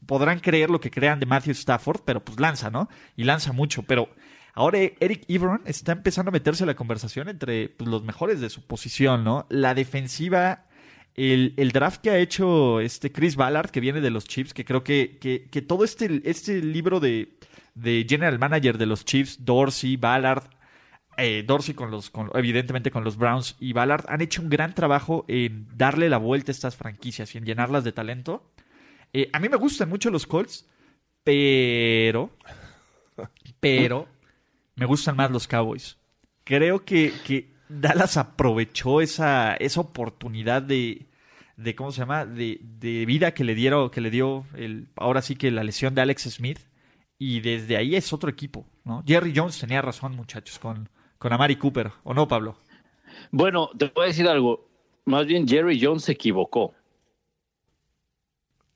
podrán 0.07 0.41
creer 0.41 0.71
lo 0.71 0.81
que 0.81 0.91
crean 0.91 1.21
de 1.21 1.27
Matthew 1.27 1.53
Stafford, 1.53 2.03
pero 2.05 2.25
pues 2.25 2.39
lanza, 2.39 2.71
¿no? 2.71 2.89
Y 3.17 3.25
lanza 3.25 3.53
mucho, 3.53 3.83
pero 3.83 4.09
ahora 4.55 4.79
Eric 4.79 5.25
Ebron 5.29 5.63
está 5.67 5.93
empezando 5.93 6.29
a 6.29 6.33
meterse 6.33 6.63
en 6.63 6.69
la 6.69 6.77
conversación 6.77 7.29
entre 7.29 7.71
pues, 7.71 7.89
los 7.89 8.05
mejores 8.05 8.41
de 8.41 8.51
su 8.51 8.63
posición, 8.63 9.25
¿no? 9.25 9.47
La 9.49 9.75
defensiva, 9.75 10.67
el, 11.15 11.73
draft 11.73 12.01
que 12.03 12.11
ha 12.11 12.19
hecho 12.19 12.81
este 12.81 13.11
Chris 13.11 13.37
Ballard, 13.37 13.71
que 13.71 13.81
viene 13.81 14.01
de 14.01 14.11
los 14.11 14.25
Chiefs, 14.25 14.55
que 14.55 14.65
creo 14.65 14.85
que, 14.85 15.19
que, 15.19 15.63
todo 15.63 15.85
este, 15.85 16.23
este 16.25 16.63
libro 16.63 17.01
de, 17.01 17.39
de 17.75 18.07
General 18.09 18.39
Manager 18.39 18.79
de 18.79 18.87
los 18.87 19.05
Chiefs, 19.05 19.45
Dorsey, 19.45 19.97
Ballard, 19.97 20.45
eh, 21.17 21.45
Dorsey 21.47 21.75
con 21.75 21.91
los, 21.91 22.11
evidentemente 22.35 22.91
con 22.91 23.05
los 23.05 23.17
Browns 23.17 23.57
y 23.61 23.73
Ballard 23.73 24.07
han 24.09 24.21
hecho 24.21 24.43
un 24.43 24.49
gran 24.49 24.75
trabajo 24.75 25.25
en 25.29 25.67
darle 25.77 26.09
la 26.09 26.19
vuelta 26.19 26.51
a 26.51 26.55
estas 26.55 26.77
franquicias 26.77 27.35
y 27.35 27.39
en 27.39 27.45
llenarlas 27.45 27.85
de 27.85 27.93
talento. 27.93 28.51
Eh, 29.13 29.29
a 29.33 29.39
mí 29.39 29.49
me 29.49 29.57
gustan 29.57 29.89
mucho 29.89 30.11
los 30.11 30.27
Colts, 30.27 30.67
pero, 31.23 32.31
pero 33.61 34.09
me 34.75 34.87
gustan 34.87 35.17
más 35.17 35.31
los 35.31 35.47
Cowboys. 35.47 35.99
Creo 36.45 36.85
que, 36.85 37.13
que 37.27 37.53
Dallas 37.69 38.17
aprovechó 38.17 39.01
esa, 39.01 39.55
esa 39.55 39.81
oportunidad 39.81 40.63
de, 40.63 41.07
de 41.57 41.75
¿cómo 41.75 41.93
se 41.93 42.01
llama? 42.01 42.25
De, 42.25 42.59
de, 42.63 43.05
vida 43.07 43.35
que 43.35 43.45
le 43.45 43.55
dieron, 43.55 43.91
que 43.91 44.01
le 44.01 44.11
dio 44.11 44.47
el, 44.57 44.89
ahora 44.97 45.21
sí 45.21 45.37
que 45.37 45.51
la 45.51 45.63
lesión 45.63 45.95
de 45.95 46.01
Alex 46.01 46.23
Smith. 46.23 46.59
Y 47.19 47.41
desde 47.41 47.77
ahí 47.77 47.95
es 47.95 48.13
otro 48.13 48.29
equipo. 48.29 48.67
Jerry 49.07 49.33
Jones 49.37 49.61
tenía 49.61 49.81
razón, 49.81 50.17
muchachos, 50.17 50.59
con, 50.59 50.89
con 51.23 51.33
Amari 51.33 51.55
Cooper, 51.55 51.93
¿o 52.03 52.13
no, 52.13 52.27
Pablo? 52.27 52.57
Bueno, 53.31 53.71
te 53.79 53.93
voy 53.95 54.03
a 54.03 54.07
decir 54.09 54.27
algo. 54.27 54.69
Más 55.05 55.25
bien 55.25 55.47
Jerry 55.47 55.81
Jones 55.81 56.03
se 56.03 56.13
equivocó. 56.13 56.75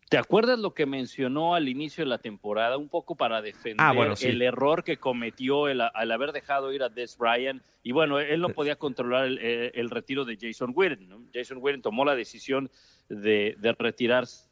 ¿Te 0.08 0.16
acuerdas 0.16 0.60
lo 0.60 0.72
que 0.72 0.86
mencionó 0.86 1.56
al 1.56 1.68
inicio 1.68 2.04
de 2.04 2.08
la 2.08 2.18
temporada? 2.18 2.76
Un 2.76 2.88
poco 2.88 3.16
para 3.16 3.42
defender 3.42 3.84
ah, 3.84 4.14
el 4.20 4.42
error 4.42 4.84
que 4.84 4.96
cometió 4.96 5.66
el, 5.66 5.80
al 5.80 6.12
haber 6.12 6.30
dejado 6.30 6.72
ir 6.72 6.84
a 6.84 6.88
Des 6.88 7.18
Bryant. 7.18 7.64
Y 7.82 7.90
bueno, 7.90 8.20
él 8.20 8.40
no 8.40 8.50
podía 8.50 8.76
controlar 8.76 9.24
el, 9.26 9.90
retiro 9.90 10.24
de 10.24 10.38
Jason 10.40 10.72
Witten. 10.72 11.28
Jason 11.34 11.58
Witten 11.60 11.82
tomó 11.82 12.04
la 12.04 12.14
decisión 12.14 12.70
de, 13.08 13.56
retirarse 13.76 14.46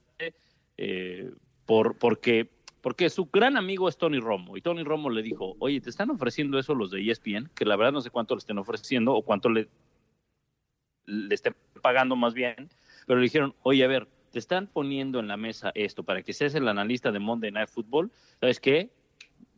eh, 0.76 1.30
por, 1.64 1.96
porque, 1.96 2.50
porque 2.84 3.08
su 3.08 3.24
gran 3.32 3.56
amigo 3.56 3.88
es 3.88 3.96
Tony 3.96 4.20
Romo. 4.20 4.58
Y 4.58 4.60
Tony 4.60 4.84
Romo 4.84 5.08
le 5.08 5.22
dijo, 5.22 5.56
oye, 5.58 5.80
te 5.80 5.88
están 5.88 6.10
ofreciendo 6.10 6.58
eso 6.58 6.74
los 6.74 6.90
de 6.90 7.00
ESPN, 7.00 7.48
que 7.54 7.64
la 7.64 7.76
verdad 7.76 7.92
no 7.92 8.02
sé 8.02 8.10
cuánto 8.10 8.34
le 8.34 8.40
estén 8.40 8.58
ofreciendo 8.58 9.14
o 9.14 9.22
cuánto 9.22 9.48
le, 9.48 9.70
estén 11.30 11.56
pagando 11.80 12.14
más 12.14 12.34
bien. 12.34 12.68
Pero 13.06 13.20
le 13.20 13.24
dijeron, 13.24 13.54
oye, 13.62 13.82
a 13.84 13.88
ver, 13.88 14.06
te 14.32 14.38
están 14.38 14.66
poniendo 14.66 15.18
en 15.18 15.28
la 15.28 15.38
mesa 15.38 15.72
esto 15.74 16.02
para 16.02 16.20
que 16.20 16.34
seas 16.34 16.54
el 16.56 16.68
analista 16.68 17.10
de 17.10 17.20
Monday 17.20 17.50
Night 17.52 17.70
Football, 17.70 18.12
¿sabes 18.38 18.60
qué? 18.60 18.90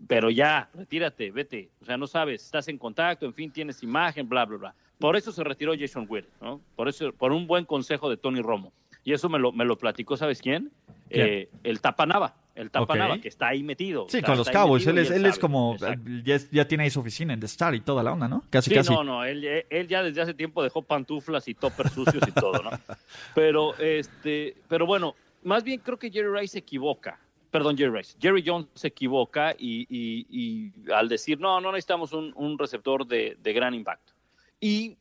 Pero 0.06 0.30
ya, 0.30 0.70
retírate, 0.72 1.32
vete. 1.32 1.70
O 1.80 1.84
sea, 1.84 1.96
no 1.96 2.06
sabes, 2.06 2.44
estás 2.44 2.68
en 2.68 2.78
contacto, 2.78 3.26
en 3.26 3.34
fin, 3.34 3.50
tienes 3.50 3.82
imagen, 3.82 4.28
bla, 4.28 4.44
bla, 4.44 4.56
bla. 4.56 4.74
Por 5.00 5.16
eso 5.16 5.32
se 5.32 5.42
retiró 5.42 5.74
Jason 5.76 6.06
Witt, 6.08 6.26
¿no? 6.40 6.60
Por 6.76 6.88
eso, 6.88 7.12
por 7.12 7.32
un 7.32 7.48
buen 7.48 7.64
consejo 7.64 8.08
de 8.08 8.18
Tony 8.18 8.40
Romo. 8.40 8.72
Y 9.06 9.14
eso 9.14 9.30
me 9.30 9.38
lo, 9.38 9.52
me 9.52 9.64
lo 9.64 9.78
platicó, 9.78 10.18
¿sabes 10.18 10.42
quién? 10.42 10.72
Eh, 11.08 11.48
el 11.62 11.80
Tapanaba 11.80 12.34
el 12.56 12.70
Tapanaba, 12.70 13.18
que 13.20 13.28
está 13.28 13.48
ahí 13.48 13.62
metido. 13.62 14.06
Sí, 14.08 14.22
con 14.22 14.36
los 14.36 14.48
Cowboys. 14.48 14.86
Él, 14.86 14.98
es, 14.98 15.10
él 15.10 15.26
es 15.26 15.38
como. 15.38 15.76
Ya, 16.24 16.66
tiene 16.66 16.84
ahí 16.84 16.90
su 16.90 17.00
oficina 17.00 17.34
en 17.34 17.40
The 17.40 17.46
Star 17.46 17.74
y 17.74 17.80
toda 17.80 18.02
la 18.02 18.12
onda, 18.12 18.26
¿no? 18.28 18.42
Casi, 18.50 18.70
sí, 18.70 18.90
no, 18.90 19.04
no. 19.04 19.24
Él, 19.24 19.44
él, 19.68 19.88
ya 19.88 20.02
desde 20.02 20.22
hace 20.22 20.34
tiempo 20.34 20.62
dejó 20.62 20.82
pantuflas 20.82 21.46
y 21.48 21.54
toppers 21.54 21.92
sucios 21.92 22.26
y 22.26 22.32
todo, 22.32 22.62
¿no? 22.62 22.70
Pero, 23.34 23.76
este, 23.76 24.56
pero 24.68 24.86
bueno, 24.86 25.14
más 25.44 25.62
bien 25.62 25.80
creo 25.80 25.98
que 25.98 26.10
Jerry 26.10 26.30
Rice 26.40 26.52
se 26.52 26.58
equivoca. 26.60 27.20
Perdón, 27.50 27.76
Jerry 27.76 27.98
Rice. 27.98 28.16
Jerry 28.18 28.42
Jones 28.44 28.68
se 28.74 28.88
equivoca 28.88 29.54
y, 29.58 29.86
y, 29.88 30.72
al 30.90 31.08
decir, 31.08 31.38
no, 31.38 31.60
no 31.60 31.72
necesitamos 31.72 32.12
un, 32.12 32.32
un 32.34 32.58
receptor 32.58 33.06
de, 33.06 33.36
de 33.40 33.52
gran 33.52 33.74
impacto. 33.74 34.14
Y 34.60 34.96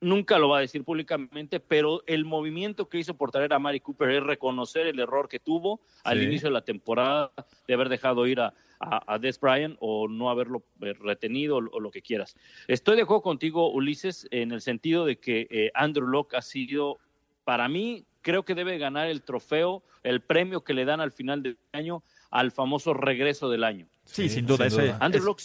nunca 0.00 0.38
lo 0.38 0.48
va 0.48 0.58
a 0.58 0.60
decir 0.60 0.84
públicamente, 0.84 1.60
pero 1.60 2.02
el 2.06 2.24
movimiento 2.24 2.88
que 2.88 2.98
hizo 2.98 3.14
por 3.14 3.30
traer 3.30 3.52
a 3.52 3.58
Mari 3.58 3.80
Cooper 3.80 4.10
es 4.10 4.22
reconocer 4.22 4.86
el 4.86 4.98
error 4.98 5.28
que 5.28 5.38
tuvo 5.38 5.80
al 6.04 6.22
inicio 6.22 6.48
de 6.48 6.54
la 6.54 6.64
temporada 6.64 7.32
de 7.66 7.74
haber 7.74 7.88
dejado 7.88 8.26
ir 8.26 8.40
a, 8.40 8.54
a, 8.80 9.18
Des 9.18 9.38
Bryant 9.38 9.76
o 9.80 10.08
no 10.08 10.30
haberlo 10.30 10.64
eh, 10.80 10.94
retenido 10.94 11.56
o, 11.56 11.80
lo 11.80 11.90
que 11.90 12.02
quieras. 12.02 12.36
Estoy 12.66 12.96
de 12.96 13.02
acuerdo 13.02 13.22
contigo, 13.22 13.70
Ulises, 13.70 14.26
en 14.30 14.52
el 14.52 14.62
sentido 14.62 15.04
de 15.04 15.18
que 15.18 15.46
eh, 15.50 15.70
Andrew 15.74 16.06
Locke 16.06 16.36
ha 16.36 16.42
sido, 16.42 16.98
para 17.44 17.68
mí, 17.68 18.06
creo 18.22 18.44
que 18.44 18.54
debe 18.54 18.78
ganar 18.78 19.08
el 19.08 19.22
trofeo, 19.22 19.82
el 20.02 20.22
premio 20.22 20.64
que 20.64 20.72
le 20.74 20.84
dan 20.86 21.00
al 21.00 21.12
final 21.12 21.42
del 21.42 21.58
año 21.72 22.02
al 22.30 22.52
famoso 22.52 22.94
regreso 22.94 23.50
del 23.50 23.64
año. 23.64 23.86
Sí, 24.04 24.28
sin 24.28 24.46
duda. 24.46 24.66
Andrew 25.00 25.24
Locke, 25.24 25.42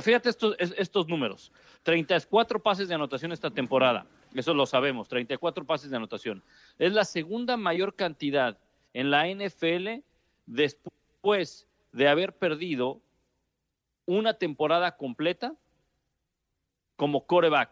fíjate 0.00 0.30
estos, 0.30 0.56
estos 0.58 1.08
números. 1.08 1.52
34 1.82 2.62
pases 2.62 2.88
de 2.88 2.94
anotación 2.94 3.32
esta 3.32 3.50
temporada. 3.50 4.06
Eso 4.34 4.54
lo 4.54 4.66
sabemos, 4.66 5.08
34 5.08 5.64
pases 5.64 5.90
de 5.90 5.96
anotación. 5.96 6.42
Es 6.78 6.92
la 6.92 7.04
segunda 7.04 7.56
mayor 7.56 7.94
cantidad 7.94 8.58
en 8.92 9.10
la 9.10 9.26
NFL 9.26 10.02
después 10.46 11.66
de 11.92 12.08
haber 12.08 12.34
perdido 12.36 13.00
una 14.06 14.34
temporada 14.34 14.96
completa 14.96 15.54
como 16.96 17.26
coreback. 17.26 17.70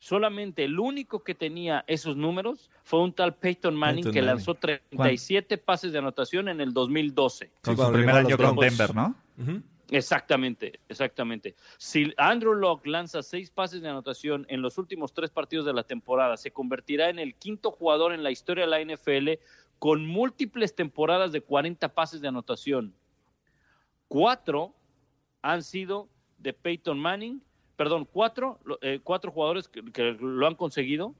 Solamente 0.00 0.64
el 0.64 0.78
único 0.78 1.24
que 1.24 1.34
tenía 1.34 1.84
esos 1.88 2.16
números 2.16 2.70
fue 2.84 3.00
un 3.02 3.12
tal 3.12 3.34
Peyton 3.34 3.74
Manning 3.74 4.12
que 4.12 4.22
lanzó 4.22 4.54
37 4.54 5.58
pases 5.58 5.92
de 5.92 5.98
anotación 5.98 6.48
en 6.48 6.60
el 6.60 6.72
2012. 6.72 7.50
Con 7.62 7.76
su 7.76 7.92
primer 7.92 8.14
año 8.14 8.36
con 8.36 8.56
Denver, 8.56 8.94
¿no? 8.94 9.16
Exactamente, 9.90 10.80
exactamente. 10.88 11.54
Si 11.78 12.12
Andrew 12.18 12.52
Locke 12.52 12.86
lanza 12.88 13.22
seis 13.22 13.50
pases 13.50 13.80
de 13.80 13.88
anotación 13.88 14.44
en 14.50 14.60
los 14.60 14.76
últimos 14.76 15.14
tres 15.14 15.30
partidos 15.30 15.64
de 15.64 15.72
la 15.72 15.82
temporada, 15.82 16.36
se 16.36 16.50
convertirá 16.50 17.08
en 17.08 17.18
el 17.18 17.34
quinto 17.34 17.70
jugador 17.70 18.12
en 18.12 18.22
la 18.22 18.30
historia 18.30 18.66
de 18.66 18.70
la 18.70 18.94
NFL 18.94 19.42
con 19.78 20.06
múltiples 20.06 20.74
temporadas 20.74 21.32
de 21.32 21.40
40 21.40 21.94
pases 21.94 22.20
de 22.20 22.28
anotación. 22.28 22.94
Cuatro 24.08 24.74
han 25.40 25.62
sido 25.62 26.08
de 26.36 26.52
Peyton 26.52 26.98
Manning, 26.98 27.42
perdón, 27.76 28.04
cuatro, 28.04 28.58
eh, 28.82 29.00
cuatro 29.02 29.30
jugadores 29.30 29.68
que, 29.68 29.82
lo 30.20 30.46
han 30.46 30.54
conseguido, 30.54 31.14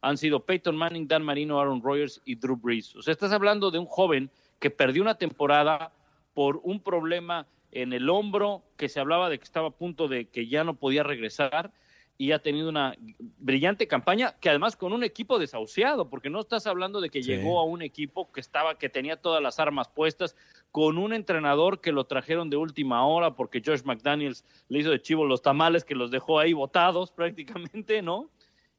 han 0.00 0.16
sido 0.16 0.44
Peyton 0.44 0.76
Manning, 0.76 1.06
Dan 1.08 1.24
Marino, 1.24 1.60
Aaron 1.60 1.82
Rodgers 1.82 2.22
y 2.24 2.36
Drew 2.36 2.56
Brees. 2.56 2.96
O 2.96 3.02
sea, 3.02 3.12
estás 3.12 3.32
hablando 3.32 3.70
de 3.70 3.78
un 3.78 3.86
joven 3.86 4.30
que 4.58 4.70
perdió 4.70 5.02
una 5.02 5.16
temporada 5.18 5.92
por 6.34 6.60
un 6.62 6.80
problema 6.80 7.46
en 7.72 7.92
el 7.92 8.08
hombro, 8.08 8.62
que 8.76 8.88
se 8.88 9.00
hablaba 9.00 9.28
de 9.28 9.38
que 9.38 9.44
estaba 9.44 9.68
a 9.68 9.72
punto 9.72 10.06
de 10.06 10.28
que 10.28 10.46
ya 10.46 10.62
no 10.62 10.74
podía 10.74 11.02
regresar 11.02 11.72
y 12.18 12.32
ha 12.32 12.38
tenido 12.38 12.68
una 12.68 12.94
brillante 13.38 13.88
campaña 13.88 14.36
que 14.38 14.50
además 14.50 14.76
con 14.76 14.92
un 14.92 15.02
equipo 15.02 15.38
desahuciado, 15.38 16.08
porque 16.08 16.30
no 16.30 16.40
estás 16.40 16.66
hablando 16.66 17.00
de 17.00 17.10
que 17.10 17.22
llegó 17.22 17.58
a 17.58 17.64
un 17.64 17.82
equipo 17.82 18.30
que 18.30 18.40
estaba 18.40 18.78
que 18.78 18.88
tenía 18.88 19.16
todas 19.16 19.42
las 19.42 19.58
armas 19.58 19.88
puestas, 19.88 20.36
con 20.70 20.98
un 20.98 21.14
entrenador 21.14 21.80
que 21.80 21.90
lo 21.90 22.04
trajeron 22.04 22.50
de 22.50 22.56
última 22.56 23.04
hora 23.06 23.34
porque 23.34 23.62
Josh 23.64 23.82
McDaniels 23.84 24.44
le 24.68 24.80
hizo 24.80 24.90
de 24.90 25.02
chivo 25.02 25.24
los 25.24 25.42
tamales 25.42 25.84
que 25.84 25.94
los 25.94 26.10
dejó 26.10 26.38
ahí 26.38 26.52
botados 26.52 27.10
prácticamente, 27.16 28.02
¿no? 28.02 28.30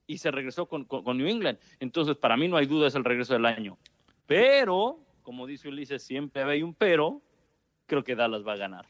Y 0.06 0.20
se 0.20 0.32
regresó 0.32 0.68
con, 0.68 0.86
con 0.86 1.18
New 1.18 1.28
England. 1.28 1.58
Entonces, 1.80 2.16
para 2.16 2.38
mí 2.38 2.48
no 2.48 2.58
hay 2.58 2.66
duda 2.66 2.88
es 2.88 2.96
el 2.96 3.04
regreso 3.04 3.34
del 3.34 3.46
año. 3.46 3.78
Pero, 4.26 5.00
como 5.22 5.48
dice 5.48 5.70
Ulises, 5.70 6.04
siempre 6.04 6.44
hay 6.44 6.62
un 6.62 6.74
pero, 6.74 7.22
creo 7.94 8.04
que 8.04 8.16
Dallas 8.16 8.42
va 8.46 8.54
a 8.54 8.58
ganar. 8.58 8.86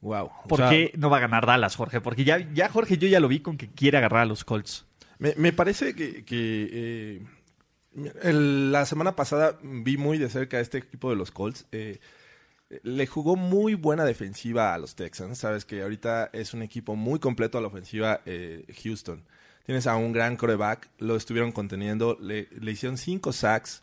Wow. 0.00 0.30
¿Por 0.48 0.68
qué 0.68 0.92
no 0.98 1.08
va 1.08 1.16
a 1.16 1.20
ganar 1.20 1.46
Dallas, 1.46 1.76
Jorge? 1.76 2.02
Porque 2.02 2.24
ya, 2.24 2.38
ya 2.52 2.68
Jorge 2.68 2.98
yo 2.98 3.08
ya 3.08 3.20
lo 3.20 3.28
vi 3.28 3.40
con 3.40 3.56
que 3.56 3.70
quiere 3.70 3.96
agarrar 3.96 4.22
a 4.22 4.26
los 4.26 4.44
Colts. 4.44 4.84
Me, 5.18 5.52
parece 5.54 5.94
que, 5.94 6.24
eh, 6.30 7.22
la 7.94 8.84
semana 8.84 9.16
pasada 9.16 9.58
vi 9.62 9.96
muy 9.96 10.18
de 10.18 10.28
cerca 10.28 10.58
a 10.58 10.60
este 10.60 10.78
equipo 10.78 11.08
de 11.08 11.16
los 11.16 11.30
Colts. 11.30 11.66
Eh, 11.72 12.00
le 12.82 13.06
jugó 13.06 13.36
muy 13.36 13.74
buena 13.74 14.04
defensiva 14.04 14.74
a 14.74 14.78
los 14.78 14.94
Texans. 14.94 15.38
Sabes 15.38 15.64
que 15.64 15.80
ahorita 15.80 16.28
es 16.34 16.52
un 16.52 16.60
equipo 16.60 16.96
muy 16.96 17.18
completo 17.18 17.56
a 17.56 17.62
la 17.62 17.68
ofensiva 17.68 18.20
eh, 18.26 18.66
Houston. 18.82 19.24
Tienes 19.64 19.86
a 19.86 19.96
un 19.96 20.12
gran 20.12 20.36
coreback, 20.36 20.90
lo 20.98 21.16
estuvieron 21.16 21.52
conteniendo, 21.52 22.18
le, 22.20 22.48
le 22.60 22.72
hicieron 22.72 22.98
cinco 22.98 23.32
sacks, 23.32 23.82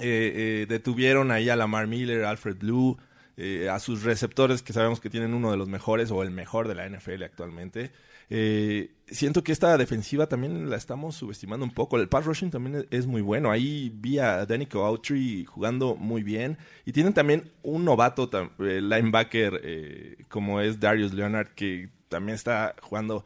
eh, 0.00 0.62
eh, 0.62 0.66
detuvieron 0.68 1.30
ahí 1.30 1.48
a 1.48 1.56
Lamar 1.56 1.86
Miller, 1.86 2.24
Alfred 2.24 2.56
Blue. 2.56 2.96
eh, 3.42 3.70
a 3.70 3.78
sus 3.78 4.02
receptores, 4.02 4.60
que 4.62 4.74
sabemos 4.74 5.00
que 5.00 5.08
tienen 5.08 5.32
uno 5.32 5.50
de 5.50 5.56
los 5.56 5.66
mejores 5.66 6.10
o 6.10 6.22
el 6.22 6.30
mejor 6.30 6.68
de 6.68 6.74
la 6.74 6.86
NFL 6.86 7.22
actualmente. 7.22 7.90
Eh, 8.28 8.90
siento 9.08 9.42
que 9.42 9.52
esta 9.52 9.78
defensiva 9.78 10.26
también 10.28 10.68
la 10.68 10.76
estamos 10.76 11.16
subestimando 11.16 11.64
un 11.64 11.72
poco. 11.72 11.96
El 11.96 12.08
pass 12.08 12.26
rushing 12.26 12.50
también 12.50 12.86
es 12.90 13.06
muy 13.06 13.22
bueno. 13.22 13.50
Ahí 13.50 13.90
vi 13.94 14.18
a 14.18 14.44
Danico 14.44 14.84
Autry 14.84 15.46
jugando 15.46 15.96
muy 15.96 16.22
bien. 16.22 16.58
Y 16.84 16.92
tienen 16.92 17.14
también 17.14 17.50
un 17.62 17.86
novato 17.86 18.28
eh, 18.58 18.80
linebacker 18.82 20.18
como 20.28 20.60
es 20.60 20.78
Darius 20.78 21.14
Leonard, 21.14 21.48
que 21.54 21.88
también 22.10 22.34
está 22.34 22.74
jugando. 22.82 23.24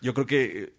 yo 0.00 0.12
creo 0.12 0.26
que 0.26 0.72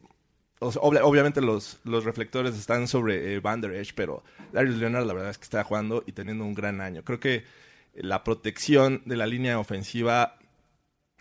obviamente 0.82 1.42
los, 1.42 1.80
los 1.84 2.04
reflectores 2.04 2.56
están 2.56 2.88
sobre 2.88 3.40
Van 3.40 3.62
Der 3.62 3.72
Esch, 3.72 3.94
pero 3.96 4.24
Darius 4.52 4.78
Leonard 4.78 5.06
la 5.06 5.14
verdad 5.14 5.32
es 5.32 5.38
que 5.38 5.44
está 5.44 5.64
jugando 5.64 6.04
y 6.06 6.12
teniendo 6.12 6.46
un 6.46 6.54
gran 6.54 6.82
año. 6.82 7.04
Creo 7.04 7.20
que 7.20 7.44
la 7.94 8.24
protección 8.24 9.02
de 9.06 9.16
la 9.16 9.28
línea 9.28 9.60
ofensiva 9.60 10.38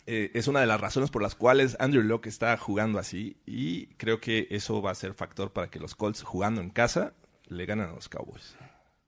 eh, 0.07 0.31
es 0.35 0.49
una 0.49 0.61
de 0.61 0.67
las 0.67 0.81
razones 0.81 1.11
por 1.11 1.23
las 1.23 1.35
cuales 1.35 1.77
Andrew 1.81 2.03
Locke 2.03 2.27
está 2.27 2.57
jugando 2.59 2.99
así 2.99 3.39
y 3.47 3.87
creo 3.97 4.21
que 4.21 4.49
eso 4.51 4.83
va 4.83 4.91
a 4.91 4.95
ser 4.95 5.15
factor 5.15 5.53
para 5.53 5.71
que 5.71 5.81
los 5.81 5.95
Colts 5.95 6.23
jugando 6.23 6.61
en 6.61 6.71
casa 6.71 7.15
le 7.47 7.65
ganen 7.65 7.89
a 7.89 7.93
los 7.93 8.09
Cowboys. 8.09 8.57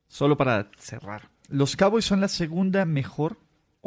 Solo 0.08 0.36
para 0.36 0.70
cerrar, 0.78 1.30
los 1.48 1.76
Cowboys 1.76 2.04
son 2.04 2.20
la 2.20 2.28
segunda 2.28 2.84
mejor 2.84 3.38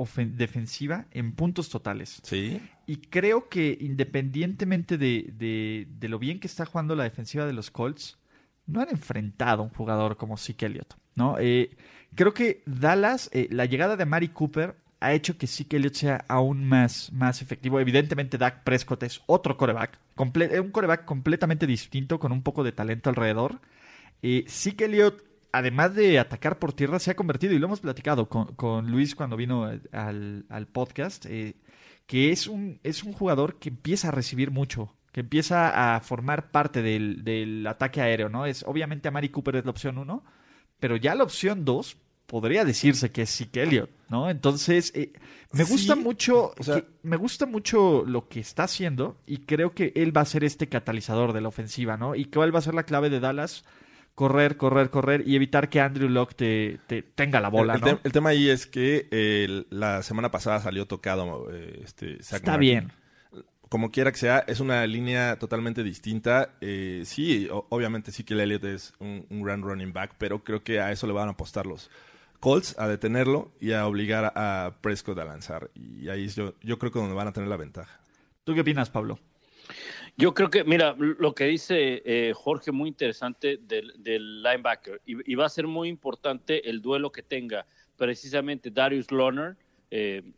defensiva 0.06 1.06
en 1.12 1.34
puntos 1.34 1.70
totales. 1.70 2.20
Sí. 2.24 2.62
Y 2.86 2.98
creo 2.98 3.50
que 3.50 3.78
independientemente 3.80 4.98
de, 4.98 5.88
lo 6.02 6.20
bien 6.20 6.40
que 6.40 6.48
está 6.48 6.66
jugando 6.66 6.96
la 6.96 7.04
defensiva 7.04 7.46
de 7.46 7.54
los 7.54 7.72
Colts, 7.72 8.18
no 8.66 8.82
han 8.82 8.90
enfrentado 8.90 9.62
a 9.62 9.66
un 9.66 9.72
jugador 9.72 10.18
como 10.18 10.38
Zeke 10.38 10.68
Elliott. 10.68 10.96
¿no? 11.16 11.38
Eh, 11.40 11.72
creo 12.16 12.34
que 12.34 12.62
Dallas, 12.66 13.30
eh, 13.34 13.48
la 13.52 13.66
llegada 13.66 13.96
de 13.96 14.06
Mari 14.06 14.30
Cooper 14.30 14.76
ha 15.00 15.14
hecho 15.14 15.38
que 15.38 15.48
que 15.48 15.78
Elliott 15.78 15.94
sea 15.94 16.26
aún 16.28 16.66
más, 16.68 17.12
más 17.14 17.42
efectivo. 17.42 17.80
Evidentemente, 17.80 18.38
Dak 18.38 18.64
Prescott 18.64 19.04
es 19.04 19.22
otro 19.28 19.58
coreback, 19.58 19.98
un 20.18 20.72
coreback 20.72 21.06
completamente 21.06 21.66
distinto, 21.66 22.20
con 22.20 22.32
un 22.32 22.44
poco 22.44 22.64
de 22.64 22.72
talento 22.72 23.10
alrededor. 23.10 23.60
Eh, 24.22 24.46
que 24.78 24.86
Elliott, 24.86 25.24
además 25.52 25.96
de 25.96 26.20
atacar 26.20 26.60
por 26.60 26.74
tierra, 26.74 27.00
se 27.00 27.12
ha 27.12 27.16
convertido, 27.16 27.54
y 27.54 27.60
lo 27.60 27.68
hemos 27.68 27.80
platicado 27.80 28.28
con, 28.28 28.92
Luis 28.92 29.16
cuando 29.16 29.38
vino 29.38 29.70
al, 29.92 30.68
podcast, 30.72 31.26
eh, 31.26 31.56
que 32.06 32.32
es 32.32 32.48
un, 32.48 32.80
es 32.84 33.04
un 33.04 33.14
jugador 33.14 33.60
que 33.60 33.70
empieza 33.70 34.10
a 34.10 34.12
recibir 34.12 34.52
mucho, 34.52 34.96
que 35.12 35.22
empieza 35.22 35.96
a 35.96 36.00
formar 36.02 36.52
parte 36.52 36.82
del, 36.82 37.24
del 37.24 37.66
ataque 37.68 38.02
aéreo, 38.02 38.30
¿no? 38.30 38.46
Es, 38.46 38.64
obviamente, 38.64 39.08
a 39.08 39.12
Mari 39.12 39.30
Cooper 39.30 39.58
es 39.58 39.66
la 39.66 39.72
opción 39.72 39.98
uno, 39.98 40.24
pero 40.80 40.96
ya 40.96 41.16
la 41.16 41.24
opción 41.24 41.66
dos 41.66 41.98
podría 42.30 42.64
decirse 42.64 43.12
que 43.12 43.24
es 43.24 43.36
Zeke 43.36 43.64
Elliott, 43.64 43.90
¿no? 44.08 44.30
Entonces, 44.30 44.92
eh, 44.96 45.12
me 45.52 45.64
gusta 45.64 45.96
mucho, 45.96 46.54
me 47.02 47.18
gusta 47.18 47.48
mucho 47.48 48.04
lo 48.06 48.30
que 48.30 48.40
está 48.40 48.64
haciendo 48.64 49.18
y 49.26 49.40
creo 49.40 49.74
que 49.74 49.92
él 49.96 50.16
va 50.16 50.22
a 50.22 50.26
ser 50.26 50.44
este 50.44 50.70
catalizador 50.70 51.34
de 51.34 51.42
la 51.42 51.48
ofensiva, 51.48 51.98
¿no? 51.98 52.14
Y 52.14 52.26
cuál 52.26 52.54
va 52.54 52.60
a 52.60 52.62
ser 52.62 52.76
la 52.76 52.84
clave 52.84 53.10
de 53.10 53.20
Dallas, 53.20 53.66
correr, 54.20 54.58
correr, 54.58 54.90
correr 54.90 55.24
y 55.26 55.38
evitar 55.38 55.70
que 55.70 55.80
Andrew 55.80 56.10
Locke 56.10 56.36
te, 56.36 57.02
tenga 57.16 57.40
la 57.40 57.48
bola, 57.48 57.76
el, 57.76 57.80
¿no? 57.80 58.00
el, 58.04 58.12
tema 58.12 58.32
ahí 58.32 58.50
es 58.50 58.68
que 58.68 59.08
la 59.70 60.04
semana 60.04 60.30
pasada 60.30 60.60
salió 60.60 60.88
tocado 60.88 61.48
eh, 61.54 61.84
este 61.86 62.18
Está 62.20 62.58
bien. 62.58 62.92
Como 63.70 63.92
quiera 63.92 64.12
que 64.12 64.18
sea, 64.18 64.40
es 64.40 64.60
una 64.60 64.86
línea 64.88 65.40
totalmente 65.40 65.84
distinta. 65.84 66.50
Eh, 66.60 67.04
sí, 67.06 67.48
obviamente 67.50 68.12
sí 68.12 68.26
que 68.26 68.34
el 68.34 68.42
Elliott 68.42 68.66
es 68.66 68.94
un, 69.00 69.26
un 69.30 69.42
gran 69.42 69.62
running 69.62 69.94
back, 69.94 70.16
pero 70.18 70.44
creo 70.44 70.66
que 70.66 70.82
a 70.82 70.92
eso 70.92 71.08
le 71.08 71.14
van 71.14 71.30
a 71.30 71.32
apostar 71.32 71.66
los, 71.66 71.90
Colts 72.42 72.76
a 72.78 72.90
detenerlo 72.90 73.54
y 73.62 73.72
a 73.72 73.88
obligar 73.88 74.34
a 74.36 74.74
Prescott 74.82 75.18
a 75.20 75.24
lanzar. 75.24 75.72
Y 75.76 76.10
ahí 76.10 76.28
yo, 76.28 76.56
yo 76.62 76.78
creo 76.78 76.92
que 76.92 77.00
donde 77.00 77.16
van 77.16 77.30
a 77.30 77.32
tener 77.32 77.48
la 77.48 77.56
ventaja. 77.56 78.02
¿Tú 78.44 78.54
qué 78.54 78.62
opinas, 78.62 78.90
Pablo? 78.90 79.18
Yo 80.20 80.34
creo 80.34 80.50
que, 80.50 80.66
mira, 80.66 80.98
lo 80.98 81.34
que 81.34 81.46
dice 81.46 82.02
eh, 82.04 82.34
Jorge, 82.36 82.74
muy 82.74 82.90
interesante 82.90 83.58
del, 83.58 84.44
linebacker. 84.44 85.02
Y, 85.06 85.36
va 85.36 85.46
a 85.46 85.50
ser 85.50 85.66
muy 85.66 85.88
importante 85.88 86.70
el 86.70 86.82
duelo 86.82 87.10
que 87.10 87.24
tenga 87.24 87.66
precisamente 87.96 88.70
Darius 88.70 89.10
Lohner, 89.12 89.56
eh, 89.90 90.34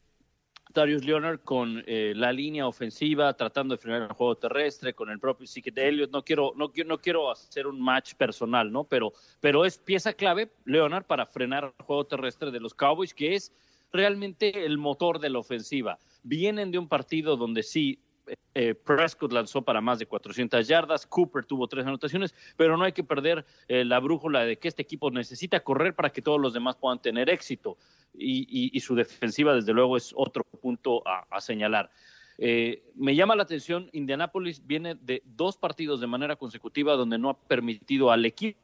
Darius 0.71 1.03
Leonard 1.03 1.39
con 1.39 1.83
eh, 1.87 2.13
la 2.15 2.31
línea 2.31 2.67
ofensiva, 2.67 3.33
tratando 3.33 3.73
de 3.73 3.81
frenar 3.81 4.03
el 4.03 4.13
juego 4.13 4.35
terrestre, 4.35 4.93
con 4.93 5.09
el 5.09 5.17
propio 5.19 5.47
Sique 5.47 5.73
Elliott. 5.75 6.11
No 6.11 6.23
quiero, 6.23 6.53
no, 6.55 6.71
no 6.85 6.97
quiero 6.99 7.31
hacer 7.31 7.65
un 7.65 7.81
match 7.81 8.13
personal, 8.13 8.71
¿no? 8.71 8.83
Pero, 8.83 9.13
pero 9.39 9.65
es 9.65 9.79
pieza 9.79 10.13
clave, 10.13 10.51
Leonard, 10.63 11.05
para 11.05 11.25
frenar 11.25 11.73
el 11.75 11.85
juego 11.85 12.05
terrestre 12.05 12.51
de 12.51 12.59
los 12.59 12.75
Cowboys, 12.75 13.15
que 13.15 13.33
es 13.33 13.51
realmente 13.91 14.63
el 14.63 14.77
motor 14.77 15.17
de 15.17 15.31
la 15.31 15.39
ofensiva. 15.39 15.97
Vienen 16.21 16.69
de 16.69 16.77
un 16.77 16.87
partido 16.87 17.35
donde 17.35 17.63
sí 17.63 17.97
eh, 18.53 18.75
Prescott 18.75 19.31
lanzó 19.31 19.61
para 19.61 19.81
más 19.81 19.99
de 19.99 20.05
400 20.05 20.67
yardas, 20.67 21.05
Cooper 21.05 21.45
tuvo 21.45 21.67
tres 21.67 21.85
anotaciones, 21.85 22.35
pero 22.57 22.77
no 22.77 22.83
hay 22.83 22.91
que 22.91 23.03
perder 23.03 23.45
eh, 23.67 23.85
la 23.85 23.99
brújula 23.99 24.43
de 24.43 24.57
que 24.57 24.67
este 24.67 24.81
equipo 24.81 25.09
necesita 25.09 25.61
correr 25.61 25.95
para 25.95 26.09
que 26.09 26.21
todos 26.21 26.39
los 26.39 26.53
demás 26.53 26.75
puedan 26.75 27.01
tener 27.01 27.29
éxito. 27.29 27.77
Y, 28.13 28.77
su 28.81 28.93
defensiva, 28.93 29.55
desde 29.55 29.71
luego, 29.71 29.95
es 29.95 30.11
otro 30.15 30.43
punto 30.43 31.01
a, 31.07 31.39
señalar. 31.39 31.89
Eh, 32.37 32.83
me 32.95 33.15
llama 33.15 33.37
la 33.37 33.43
atención, 33.43 33.89
Indianapolis 33.93 34.65
viene 34.65 34.95
de 34.95 35.21
dos 35.25 35.55
partidos 35.55 36.01
de 36.01 36.07
manera 36.07 36.35
consecutiva 36.35 36.95
donde 36.95 37.17
no 37.17 37.29
ha 37.29 37.39
permitido 37.39 38.11
al 38.11 38.25
equipo 38.25 38.59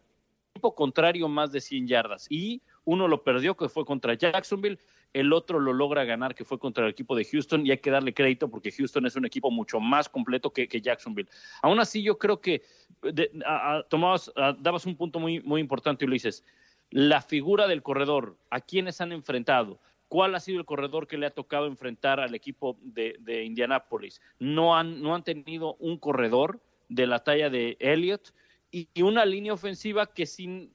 contrario 0.75 1.27
más 1.27 1.51
de 1.51 1.61
100 1.61 1.87
yardas 1.87 2.27
y 2.29 2.61
uno 2.83 3.07
lo 3.07 3.23
perdió 3.23 3.55
que 3.55 3.69
fue 3.69 3.85
contra 3.85 4.15
Jacksonville 4.15 4.79
el 5.19 5.33
otro 5.33 5.59
lo 5.59 5.73
logra 5.73 6.03
ganar, 6.03 6.35
que 6.35 6.45
fue 6.45 6.59
contra 6.59 6.85
el 6.85 6.91
equipo 6.91 7.15
de 7.15 7.25
Houston, 7.25 7.65
y 7.65 7.71
hay 7.71 7.77
que 7.79 7.91
darle 7.91 8.13
crédito 8.13 8.49
porque 8.49 8.71
Houston 8.71 9.05
es 9.05 9.15
un 9.15 9.25
equipo 9.25 9.51
mucho 9.51 9.79
más 9.79 10.09
completo 10.09 10.51
que, 10.51 10.67
Jacksonville. 10.67 11.29
Aún 11.61 11.79
así, 11.79 12.03
yo 12.03 12.17
creo 12.17 12.39
que 12.39 12.61
tomabas, 13.89 14.31
dabas 14.59 14.85
un 14.85 14.95
punto 14.95 15.19
muy, 15.19 15.41
muy 15.41 15.61
importante, 15.61 16.05
Ulises. 16.05 16.43
La 16.89 17.21
figura 17.21 17.67
del 17.67 17.83
corredor, 17.83 18.37
a 18.49 18.61
quienes 18.61 19.01
han 19.01 19.11
enfrentado, 19.11 19.79
cuál 20.07 20.35
ha 20.35 20.39
sido 20.39 20.59
el 20.59 20.65
corredor 20.65 21.07
que 21.07 21.17
le 21.17 21.25
ha 21.25 21.31
tocado 21.31 21.67
enfrentar 21.67 22.19
al 22.19 22.35
equipo 22.35 22.77
de, 22.81 23.17
de 23.19 23.43
Indianápolis. 23.43 24.21
No 24.39 24.77
han, 24.77 25.01
no 25.01 25.15
han 25.15 25.23
tenido 25.23 25.75
un 25.75 25.97
corredor 25.97 26.61
de 26.89 27.07
la 27.07 27.23
talla 27.23 27.49
de 27.49 27.77
Elliott 27.79 28.33
y, 28.71 29.01
una 29.01 29.25
línea 29.25 29.53
ofensiva 29.53 30.05
que 30.07 30.25
sin 30.25 30.73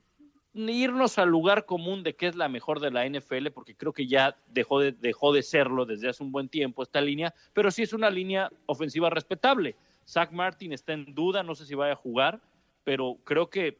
irnos 0.55 1.19
al 1.19 1.29
lugar 1.29 1.65
común 1.65 2.03
de 2.03 2.15
que 2.15 2.27
es 2.27 2.37
la 2.37 2.49
mejor 2.49 2.81
de 2.81 2.91
la 2.91 3.07
NFL, 3.09 3.49
porque 3.55 3.75
creo 3.75 3.93
que 3.93 4.07
ya 4.07 4.37
dejó 4.49 4.81
de, 4.81 4.93
dejó 4.93 5.33
de 5.33 5.43
serlo 5.43 5.87
desde 5.87 6.09
hace 6.09 6.23
un 6.23 6.33
buen 6.33 6.49
tiempo 6.49 6.83
esta 6.83 7.01
línea, 7.01 7.35
pero 7.53 7.71
sí 7.71 7.83
es 7.83 7.93
una 7.93 8.11
línea 8.11 8.51
ofensiva 8.67 9.11
respetable. 9.11 9.77
Zach 10.07 10.31
Martin 10.33 10.73
está 10.73 10.93
en 10.93 11.15
duda, 11.15 11.43
no 11.43 11.55
sé 11.55 11.65
si 11.65 11.75
vaya 11.75 11.95
a 11.95 11.97
jugar, 11.97 12.41
pero 12.85 13.19
creo 13.25 13.49
que 13.49 13.79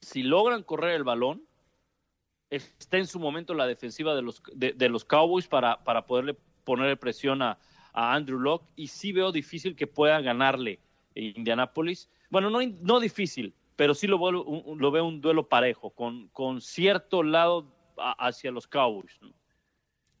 si 0.00 0.22
logran 0.22 0.62
correr 0.62 0.94
el 0.94 1.04
balón, 1.04 1.42
está 2.50 2.96
en 2.96 3.06
su 3.06 3.18
momento 3.18 3.52
la 3.54 3.66
defensiva 3.66 4.14
de 4.14 4.22
los, 4.22 4.42
de, 4.54 4.88
los 4.88 5.04
Cowboys 5.04 5.48
para, 5.48 5.82
para 5.84 6.06
poderle 6.06 6.36
poner 6.64 6.98
presión 6.98 7.42
a, 7.42 7.58
a 7.92 8.14
Andrew 8.14 8.38
Locke 8.38 8.66
y 8.76 8.88
sí 8.88 9.12
veo 9.12 9.32
difícil 9.32 9.74
que 9.74 9.86
pueda 9.86 10.20
ganarle 10.20 10.78
Indianapolis. 11.14 12.08
Bueno, 12.30 12.50
no, 12.50 12.60
no 12.80 13.00
difícil, 13.00 13.54
pero 13.78 13.94
sí 13.94 14.08
lo, 14.08 14.18
lo 14.18 14.90
veo 14.90 15.04
un 15.04 15.20
duelo 15.20 15.48
parejo, 15.48 15.90
con, 15.90 16.26
con 16.30 16.60
cierto 16.60 17.22
lado 17.22 17.64
hacia 18.18 18.50
los 18.50 18.66
Cowboys. 18.66 19.16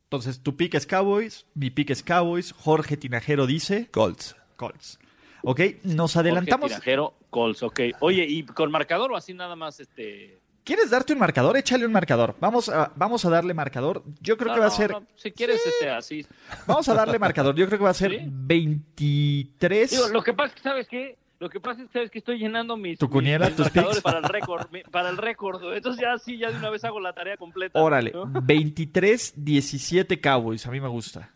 Entonces, 0.04 0.40
tu 0.44 0.56
pick 0.56 0.74
es 0.74 0.86
Cowboys, 0.86 1.44
mi 1.54 1.68
pick 1.70 1.90
es 1.90 2.04
Cowboys, 2.04 2.52
Jorge 2.52 2.96
Tinajero 2.96 3.48
dice... 3.48 3.88
Colts. 3.90 4.36
Colts. 4.54 5.00
Ok, 5.42 5.60
nos 5.82 6.16
adelantamos... 6.16 6.70
Jorge 6.70 6.76
Tinajero, 6.76 7.14
Colts, 7.30 7.64
ok. 7.64 7.80
Oye, 7.98 8.24
¿y 8.28 8.44
con 8.44 8.70
marcador 8.70 9.10
o 9.10 9.16
así 9.16 9.34
nada 9.34 9.56
más 9.56 9.80
este...? 9.80 10.38
¿Quieres 10.62 10.90
darte 10.90 11.12
un 11.12 11.18
marcador? 11.18 11.56
Échale 11.56 11.84
un 11.84 11.92
marcador. 11.92 12.36
Vamos 12.38 12.68
a, 12.68 12.92
vamos 12.94 13.24
a 13.24 13.30
darle 13.30 13.54
marcador. 13.54 14.04
Yo 14.20 14.36
creo 14.36 14.54
que 14.54 14.60
va 14.60 14.66
a 14.66 14.70
ser. 14.70 14.94
si 15.16 15.32
quieres, 15.32 15.66
este, 15.66 15.90
así. 15.90 16.24
Vamos 16.66 16.88
a 16.88 16.94
darle 16.94 17.18
marcador. 17.18 17.56
Yo 17.56 17.66
creo 17.66 17.78
que 17.78 17.84
va 17.84 17.90
a 17.90 17.94
ser 17.94 18.20
23. 18.30 20.12
lo 20.12 20.22
que 20.22 20.34
pasa 20.34 20.48
es 20.48 20.54
que, 20.54 20.62
¿sabes 20.62 20.88
qué? 20.88 21.18
Lo 21.40 21.48
que 21.48 21.60
pasa 21.60 21.86
es 21.94 22.10
que 22.10 22.18
estoy 22.18 22.38
llenando 22.38 22.76
mis, 22.76 22.98
¿Tu 22.98 23.08
cuniera, 23.08 23.48
tus 23.54 23.70
para 24.02 24.18
el 24.18 24.24
récord, 24.24 24.66
para 24.90 25.10
el 25.10 25.16
récord. 25.16 25.62
Entonces 25.72 26.02
ya 26.02 26.18
sí, 26.18 26.36
ya 26.36 26.50
de 26.50 26.58
una 26.58 26.70
vez 26.70 26.82
hago 26.84 26.98
la 26.98 27.12
tarea 27.12 27.36
completa. 27.36 27.80
Órale, 27.80 28.12
23-17 28.12 30.20
Cowboys, 30.20 30.66
a 30.66 30.72
mí 30.72 30.80
me 30.80 30.88
gusta. 30.88 31.30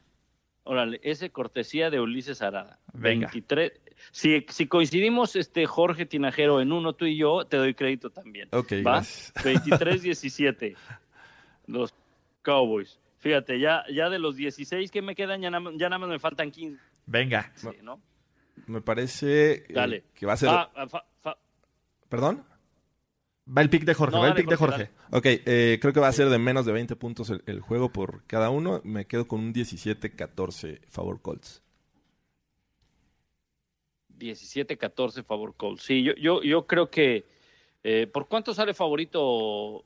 Órale, 0.64 0.98
ese 1.02 1.30
cortesía 1.30 1.90
de 1.90 2.00
Ulises 2.00 2.42
Arada. 2.42 2.80
Venga. 2.92 3.28
23. 3.28 3.72
Si, 4.10 4.44
si 4.48 4.66
coincidimos, 4.66 5.36
este 5.36 5.66
Jorge 5.66 6.06
Tinajero, 6.06 6.60
en 6.60 6.72
uno, 6.72 6.94
tú 6.94 7.06
y 7.06 7.16
yo, 7.16 7.44
te 7.44 7.56
doy 7.56 7.74
crédito 7.74 8.10
también. 8.10 8.48
Ok, 8.52 8.72
¿Va? 8.84 9.02
23-17. 9.02 10.76
Los 11.66 11.94
Cowboys. 12.42 12.98
Fíjate, 13.18 13.60
ya, 13.60 13.84
ya 13.92 14.10
de 14.10 14.18
los 14.18 14.34
16 14.34 14.90
que 14.90 15.00
me 15.00 15.14
quedan, 15.14 15.40
ya, 15.40 15.50
ya 15.50 15.88
nada 15.88 15.98
más 15.98 16.08
me 16.08 16.18
faltan 16.18 16.50
15. 16.50 16.82
Venga. 17.06 17.52
¿no? 17.82 18.00
Me 18.66 18.80
parece 18.80 19.64
eh, 19.68 20.04
que 20.14 20.26
va 20.26 20.34
a 20.34 20.36
ser. 20.36 20.48
Ah, 20.50 20.70
¿Perdón? 22.08 22.44
Va 23.56 23.60
el 23.60 23.70
pick 23.70 23.84
de 23.84 23.94
Jorge, 23.94 24.16
va 24.16 24.28
el 24.28 24.34
pick 24.34 24.48
de 24.48 24.56
Jorge. 24.56 24.90
Ok, 25.10 25.26
eh, 25.26 25.78
creo 25.80 25.92
que 25.92 26.00
va 26.00 26.08
a 26.08 26.12
ser 26.12 26.28
de 26.28 26.38
menos 26.38 26.64
de 26.64 26.72
20 26.72 26.94
puntos 26.96 27.32
el, 27.44 27.60
juego 27.60 27.90
por 27.90 28.24
cada 28.26 28.50
uno. 28.50 28.80
Me 28.84 29.06
quedo 29.06 29.26
con 29.26 29.40
un 29.40 29.52
17-14 29.52 30.80
favor 30.88 31.20
Colts. 31.20 31.62
17-14 34.18 35.24
favor 35.24 35.56
Colts. 35.56 35.82
Sí, 35.82 36.02
yo, 36.02 36.14
yo, 36.14 36.42
yo 36.42 36.66
creo 36.66 36.90
que... 36.90 37.26
Eh, 37.82 38.06
¿Por 38.06 38.28
cuánto 38.28 38.54
sale 38.54 38.74
favorito 38.74 39.20
o 39.22 39.84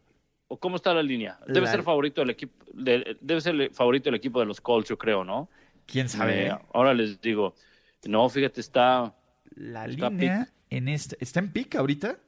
cómo 0.61 0.77
está 0.77 0.93
la 0.93 1.03
línea? 1.03 1.39
Debe 1.47 1.67
ser 1.67 1.83
favorito 1.83 2.21
el 2.21 2.31
equipo, 2.31 2.67
debe 2.75 3.41
ser 3.41 3.55
el 3.55 3.71
favorito 3.71 4.11
del 4.11 4.17
equipo 4.17 4.39
de 4.39 4.45
los 4.45 4.61
Colts, 4.61 4.91
yo 4.91 4.99
creo, 4.99 5.25
¿no? 5.25 5.49
¿Quién 5.87 6.11
sabe? 6.11 6.49
Eh, 6.49 6.59
ahora 6.75 6.93
les 6.93 7.19
digo, 7.23 7.55
no, 8.09 8.29
fíjate, 8.29 8.61
está... 8.61 9.15
La 9.55 9.87
línea 9.87 10.49
en 10.71 10.89
este, 10.89 11.17
¿está 11.21 11.41
en 11.41 11.53
pick 11.53 11.77
ahorita? 11.77 12.19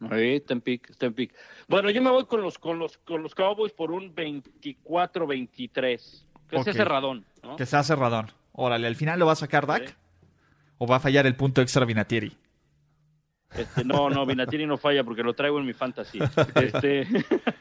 Sí, 0.00 0.34
está 0.34 0.54
en 0.54 0.60
pick, 0.60 0.90
está 0.90 1.06
en 1.06 1.14
pick. 1.14 1.34
Bueno, 1.68 1.90
yo 1.90 2.02
me 2.02 2.10
voy 2.10 2.24
con 2.24 2.42
los, 2.42 2.58
con 2.58 2.78
los, 2.78 2.98
con 2.98 3.22
los 3.22 3.34
Cowboys 3.34 3.72
por 3.72 3.92
un 3.92 4.14
24-23. 4.14 6.24
Que 6.48 6.64
sea 6.64 6.72
cerradón, 6.72 7.24
¿no? 7.42 7.56
Que 7.56 7.66
sea 7.66 7.82
cerradón. 7.82 8.30
Órale, 8.52 8.86
¿al 8.86 8.96
final 8.96 9.18
lo 9.18 9.26
va 9.26 9.32
a 9.32 9.36
sacar 9.36 9.66
Dak? 9.66 9.96
¿O 10.78 10.86
va 10.86 10.96
a 10.96 11.00
fallar 11.00 11.26
el 11.26 11.36
punto 11.36 11.62
extra 11.62 11.84
Vinatieri? 11.84 12.36
Este, 13.54 13.84
no, 13.84 14.10
no, 14.10 14.26
Vinatieri 14.26 14.66
no 14.66 14.76
falla 14.76 15.04
porque 15.04 15.22
lo 15.22 15.34
traigo 15.34 15.58
en 15.58 15.66
mi 15.66 15.72
fantasy. 15.72 16.18
Este, 16.56 17.06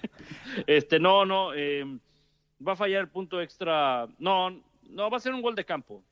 este 0.67 0.99
no, 0.99 1.25
no, 1.25 1.53
eh, 1.53 1.85
va 2.65 2.73
a 2.73 2.75
fallar 2.75 3.01
el 3.01 3.09
punto 3.09 3.41
extra. 3.41 4.07
No, 4.17 4.49
no, 4.89 5.09
va 5.09 5.17
a 5.17 5.21
ser 5.21 5.33
un 5.33 5.41
gol 5.41 5.55
de 5.55 5.65
campo. 5.65 6.03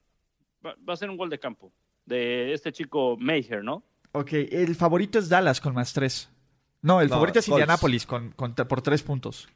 Va, 0.65 0.93
a 0.93 0.95
ser 0.95 1.09
un 1.09 1.17
gol 1.17 1.29
de 1.29 1.39
campo 1.39 1.71
de 2.05 2.53
este 2.53 2.71
chico 2.71 3.15
Mayher, 3.17 3.63
¿no? 3.63 3.83
Ok, 4.11 4.33
el 4.33 4.75
favorito 4.75 5.19
es 5.19 5.29
Dallas 5.29 5.61
con 5.61 5.73
más 5.73 5.93
tres. 5.93 6.29
No, 6.81 7.01
el 7.01 7.09
favorito 7.09 7.39
es 7.39 7.47
Indianapolis 7.47 8.05
con, 8.05 8.33
por 8.33 8.81
tres 8.81 9.03
puntos. 9.03 9.47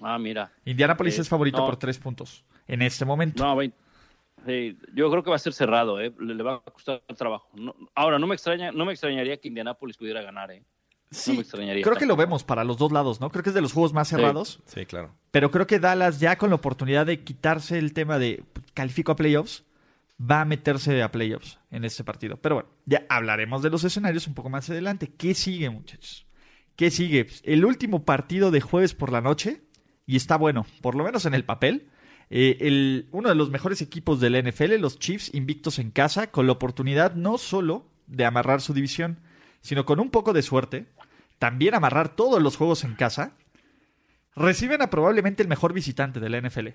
Ah, 0.00 0.18
mira. 0.18 0.52
Indianapolis 0.64 1.18
eh, 1.18 1.22
es 1.22 1.28
favorito 1.28 1.64
por 1.64 1.76
tres 1.76 1.98
puntos 1.98 2.44
en 2.66 2.82
este 2.82 3.04
momento. 3.04 3.44
No, 3.44 3.62
yo 3.62 5.10
creo 5.10 5.22
que 5.22 5.30
va 5.30 5.36
a 5.36 5.38
ser 5.38 5.52
cerrado, 5.52 6.00
¿eh? 6.00 6.12
le, 6.18 6.42
va 6.42 6.54
a 6.54 6.60
costar 6.60 7.00
trabajo. 7.16 7.48
ahora, 7.94 8.18
no 8.18 8.26
me, 8.26 8.34
extraña, 8.34 8.72
no 8.72 8.84
me 8.84 8.92
extrañaría 8.92 9.36
que 9.38 9.48
Indianapolis 9.48 9.96
pudiera 9.96 10.22
ganar. 10.22 10.50
¿eh? 10.50 10.62
Sí, 11.10 11.42
creo 11.82 11.96
que 11.96 12.06
lo 12.06 12.16
vemos 12.16 12.44
para 12.44 12.64
los 12.64 12.76
dos 12.76 12.92
lados, 12.92 13.20
¿no? 13.20 13.30
Creo 13.30 13.42
que 13.42 13.50
es 13.50 13.54
de 13.54 13.60
los 13.60 13.72
juegos 13.72 13.92
más 13.92 14.08
cerrados. 14.08 14.60
Sí. 14.66 14.84
claro. 14.84 15.14
Pero 15.30 15.50
creo 15.50 15.66
que 15.66 15.78
Dallas 15.78 16.20
ya 16.20 16.36
con 16.36 16.50
la 16.50 16.56
oportunidad 16.56 17.06
de 17.06 17.22
quitarse 17.22 17.78
el 17.78 17.92
tema 17.92 18.18
de 18.18 18.42
califico 18.74 19.12
a 19.12 19.16
playoffs, 19.16 19.64
va 20.20 20.42
a 20.42 20.44
meterse 20.44 21.02
a 21.02 21.10
playoffs 21.10 21.58
en 21.70 21.84
este 21.84 22.04
partido. 22.04 22.36
Pero 22.36 22.56
bueno, 22.56 22.70
ya 22.86 23.04
hablaremos 23.08 23.62
de 23.62 23.70
los 23.70 23.84
escenarios 23.84 24.26
un 24.26 24.34
poco 24.34 24.50
más 24.50 24.70
adelante. 24.70 25.12
¿Qué 25.16 25.34
sigue, 25.34 25.70
muchachos? 25.70 26.26
¿Qué 26.76 26.90
sigue? 26.90 27.26
El 27.42 27.64
último 27.64 28.04
partido 28.04 28.50
de 28.50 28.60
jueves 28.60 28.94
por 28.94 29.12
la 29.12 29.20
noche, 29.20 29.62
y 30.06 30.16
está 30.16 30.36
bueno, 30.36 30.66
por 30.80 30.94
lo 30.94 31.04
menos 31.04 31.26
en 31.26 31.34
el 31.34 31.44
papel. 31.44 31.88
Eh, 32.30 32.58
el, 32.60 33.08
uno 33.12 33.28
de 33.28 33.34
los 33.34 33.50
mejores 33.50 33.82
equipos 33.82 34.20
de 34.20 34.30
la 34.30 34.40
NFL, 34.40 34.76
los 34.80 34.98
Chiefs, 34.98 35.32
invictos 35.34 35.78
en 35.78 35.90
casa, 35.90 36.30
con 36.30 36.46
la 36.46 36.52
oportunidad 36.52 37.14
no 37.14 37.38
solo 37.38 37.90
de 38.06 38.24
amarrar 38.24 38.60
su 38.60 38.72
división, 38.74 39.20
sino 39.60 39.84
con 39.84 40.00
un 40.00 40.10
poco 40.10 40.32
de 40.32 40.42
suerte, 40.42 40.86
también 41.38 41.74
amarrar 41.74 42.16
todos 42.16 42.42
los 42.42 42.56
juegos 42.56 42.84
en 42.84 42.94
casa, 42.94 43.36
reciben 44.34 44.82
a 44.82 44.90
probablemente 44.90 45.42
el 45.42 45.48
mejor 45.48 45.72
visitante 45.72 46.20
de 46.20 46.28
la 46.28 46.40
NFL, 46.40 46.68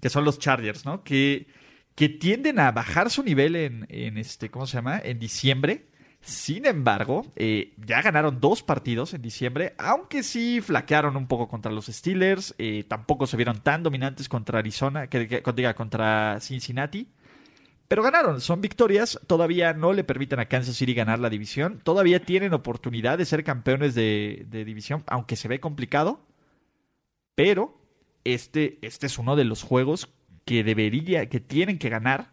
que 0.00 0.10
son 0.10 0.24
los 0.24 0.38
Chargers, 0.38 0.84
¿no? 0.84 1.04
Que, 1.04 1.46
que 1.94 2.08
tienden 2.08 2.58
a 2.58 2.72
bajar 2.72 3.10
su 3.10 3.22
nivel 3.22 3.56
en, 3.56 3.86
en 3.88 4.18
este, 4.18 4.50
¿cómo 4.50 4.66
se 4.66 4.76
llama? 4.76 5.00
En 5.02 5.18
diciembre. 5.18 5.86
Sin 6.24 6.64
embargo, 6.64 7.26
eh, 7.36 7.74
ya 7.76 8.00
ganaron 8.00 8.40
dos 8.40 8.62
partidos 8.62 9.12
en 9.12 9.20
diciembre, 9.20 9.74
aunque 9.76 10.22
sí 10.22 10.62
flaquearon 10.62 11.18
un 11.18 11.26
poco 11.26 11.48
contra 11.48 11.70
los 11.70 11.86
Steelers, 11.86 12.54
eh, 12.56 12.84
tampoco 12.88 13.26
se 13.26 13.36
vieron 13.36 13.60
tan 13.60 13.82
dominantes 13.82 14.30
contra 14.30 14.58
Arizona, 14.58 15.08
que, 15.08 15.42
diga, 15.54 15.74
contra 15.74 16.40
Cincinnati. 16.40 17.08
Pero 17.88 18.02
ganaron, 18.02 18.40
son 18.40 18.62
victorias, 18.62 19.20
todavía 19.26 19.74
no 19.74 19.92
le 19.92 20.02
permiten 20.02 20.40
a 20.40 20.46
Kansas 20.46 20.76
City 20.76 20.94
ganar 20.94 21.18
la 21.18 21.28
división, 21.28 21.80
todavía 21.84 22.24
tienen 22.24 22.54
oportunidad 22.54 23.18
de 23.18 23.26
ser 23.26 23.44
campeones 23.44 23.94
de, 23.94 24.46
división, 24.50 25.04
aunque 25.06 25.36
se 25.36 25.48
ve 25.48 25.60
complicado, 25.60 26.22
pero 27.34 27.76
este, 28.24 28.78
este 28.80 29.08
es 29.08 29.18
uno 29.18 29.36
de 29.36 29.44
los 29.44 29.62
juegos 29.62 30.08
que 30.44 30.64
debería, 30.64 31.28
que 31.28 31.40
tienen 31.40 31.78
que 31.78 31.88
ganar, 31.88 32.32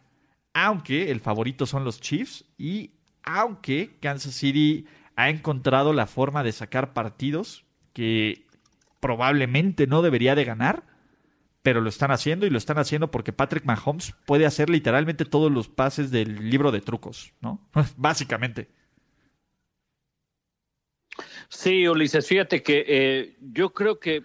aunque 0.54 1.12
el 1.12 1.20
favorito 1.20 1.66
son 1.66 1.84
los 1.84 2.02
Chiefs 2.02 2.46
y 2.58 2.92
aunque 3.24 3.98
Kansas 4.00 4.34
City 4.34 4.86
ha 5.16 5.30
encontrado 5.30 5.94
la 5.94 6.08
forma 6.08 6.44
de 6.44 6.52
sacar 6.52 6.94
partidos 6.94 7.66
que 7.94 8.46
probablemente 9.00 9.88
no 9.88 10.02
debería 10.02 10.36
de 10.36 10.46
ganar, 10.46 10.84
pero 11.62 11.82
lo 11.82 11.90
están 11.90 12.12
haciendo 12.12 12.46
y 12.46 12.50
lo 12.50 12.58
están 12.58 12.80
haciendo 12.80 13.12
porque 13.12 13.34
Patrick 13.34 13.66
Mahomes 13.66 14.16
puede 14.26 14.46
hacer 14.46 14.70
literalmente 14.70 15.26
todos 15.26 15.52
los 15.52 15.70
pases 15.70 16.12
del 16.12 16.50
libro 16.50 16.72
de 16.72 16.82
trucos, 16.82 17.34
¿no? 17.42 17.68
Básicamente. 17.98 18.70
Sí, 21.50 21.88
Ulises, 21.88 22.28
fíjate 22.28 22.64
que 22.64 22.86
eh, 22.88 23.38
yo 23.42 23.74
creo 23.74 24.00
que 24.00 24.24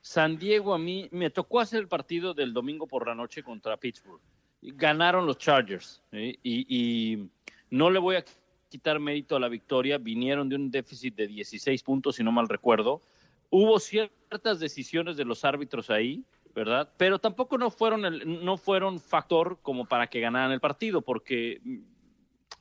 San 0.00 0.38
Diego 0.38 0.74
a 0.74 0.78
mí 0.78 1.08
me 1.10 1.30
tocó 1.30 1.60
hacer 1.60 1.80
el 1.80 1.88
partido 1.88 2.34
del 2.34 2.52
domingo 2.52 2.86
por 2.86 3.06
la 3.06 3.14
noche 3.14 3.42
contra 3.42 3.76
Pittsburgh. 3.76 4.20
Ganaron 4.62 5.26
los 5.26 5.38
Chargers 5.38 6.02
y, 6.12 7.28
no 7.70 7.90
le 7.90 7.98
voy 7.98 8.16
a 8.16 8.24
quitar 8.68 8.98
mérito 8.98 9.36
a 9.36 9.40
la 9.40 9.48
victoria. 9.48 9.98
Vinieron 9.98 10.48
de 10.48 10.56
un 10.56 10.70
déficit 10.70 11.14
de 11.14 11.26
16 11.26 11.82
puntos, 11.82 12.16
si 12.16 12.24
no 12.24 12.32
mal 12.32 12.48
recuerdo. 12.48 13.02
Hubo 13.50 13.78
ciertas 13.78 14.58
decisiones 14.58 15.16
de 15.16 15.24
los 15.24 15.44
árbitros 15.44 15.90
ahí 15.90 16.24
¿verdad? 16.54 16.90
Pero 16.96 17.20
tampoco 17.20 17.56
no 17.56 17.70
fueron, 17.70 18.02
no 18.44 18.56
fueron 18.56 18.98
factor 18.98 19.58
como 19.62 19.86
para 19.86 20.08
que 20.08 20.20
ganaran 20.20 20.50
el 20.50 20.58
partido, 20.58 21.02
porque 21.02 21.60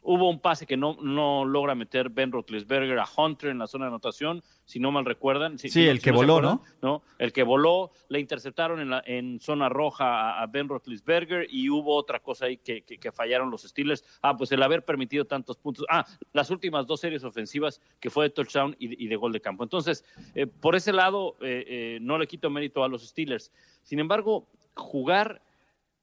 Hubo 0.09 0.29
un 0.29 0.39
pase 0.39 0.65
que 0.65 0.77
no, 0.77 0.97
no 1.01 1.43
logra 1.43 1.75
meter 1.75 2.09
Ben 2.09 2.31
Roethlisberger 2.31 2.97
a 2.97 3.05
Hunter 3.17 3.49
en 3.49 3.57
la 3.57 3.67
zona 3.67 3.85
de 3.85 3.89
anotación, 3.89 4.41
si 4.63 4.79
no 4.79 4.89
mal 4.89 5.03
recuerdan. 5.03 5.59
sí, 5.59 5.85
el 5.85 5.99
que 5.99 6.11
voló, 6.11 6.41
¿no? 6.41 6.63
¿no? 6.81 7.03
El 7.19 7.33
que 7.33 7.43
voló, 7.43 7.91
le 8.07 8.21
interceptaron 8.21 8.79
en, 8.79 8.89
la, 8.89 9.03
en 9.05 9.41
zona 9.41 9.67
roja 9.67 10.41
a, 10.41 10.47
Ben 10.47 10.69
Roethlisberger 10.69 11.47
y 11.49 11.69
hubo 11.69 11.93
otra 11.93 12.21
cosa 12.21 12.45
ahí 12.45 12.55
que, 12.55 12.83
que, 12.83 13.11
fallaron 13.11 13.51
los 13.51 13.63
Steelers. 13.63 14.05
Ah, 14.21 14.37
pues 14.37 14.49
el 14.53 14.63
haber 14.63 14.85
permitido 14.85 15.25
tantos 15.25 15.57
puntos. 15.57 15.85
Ah, 15.89 16.05
las 16.31 16.51
últimas 16.51 16.87
dos 16.87 17.01
series 17.01 17.25
ofensivas 17.25 17.81
que 17.99 18.09
fue 18.09 18.25
de 18.25 18.29
touchdown 18.29 18.77
y, 18.79 19.07
de 19.07 19.15
gol 19.17 19.33
de 19.33 19.41
campo. 19.41 19.63
Entonces, 19.63 20.05
eh, 20.35 20.47
por 20.47 20.77
ese 20.77 20.93
lado, 20.93 21.35
eh, 21.41 21.65
eh, 21.67 21.97
no 22.01 22.17
le 22.17 22.27
quito 22.27 22.49
mérito 22.49 22.81
a 22.81 22.87
los 22.87 23.05
Steelers. 23.05 23.51
Sin 23.83 23.99
embargo, 23.99 24.47
jugar 24.73 25.41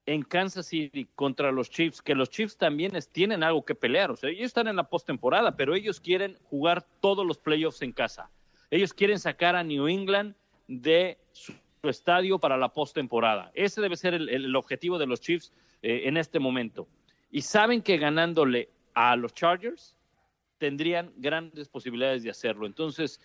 en 0.07 0.22
Kansas 0.22 0.66
City 0.66 1.09
contra 1.14 1.50
los 1.50 1.70
Chiefs, 1.70 2.02
que 2.02 2.14
los 2.14 2.30
Chiefs 2.30 2.57
también 2.57 2.92
tienen 3.12 3.42
algo 3.42 3.64
que 3.64 3.74
pelear. 3.74 4.11
O 4.11 4.16
sea, 4.16 4.30
ellos 4.30 4.46
están 4.46 4.68
en 4.68 4.76
la 4.76 4.88
postemporada, 4.88 5.57
pero 5.57 5.74
ellos 5.74 6.00
quieren 6.00 6.36
jugar 6.44 6.86
todos 7.00 7.26
los 7.26 7.38
playoffs 7.38 7.82
en 7.82 7.92
casa. 7.92 8.30
Ellos 8.70 8.92
quieren 8.92 9.18
sacar 9.18 9.57
a 9.57 9.64
New 9.64 9.88
England 9.88 10.34
de 10.68 11.18
su, 11.32 11.55
estadio 11.82 12.38
para 12.38 12.57
la 12.57 12.70
postemporada. 12.70 13.50
Ese 13.55 13.82
debe 13.82 13.96
ser 13.96 14.14
el, 14.14 14.57
objetivo 14.57 14.98
de 14.98 15.07
los 15.07 15.20
Chiefs 15.20 15.52
eh, 15.82 16.02
en 16.05 16.16
este 16.16 16.38
momento. 16.38 16.88
Y 17.30 17.42
saben 17.42 17.82
que 17.82 17.98
ganándole 17.98 18.70
a 18.94 19.16
los 19.16 19.34
Chargers 19.34 19.94
tendrían 20.57 21.12
grandes 21.16 21.68
posibilidades 21.68 22.22
de 22.22 22.30
hacerlo. 22.30 22.64
Entonces, 22.64 23.20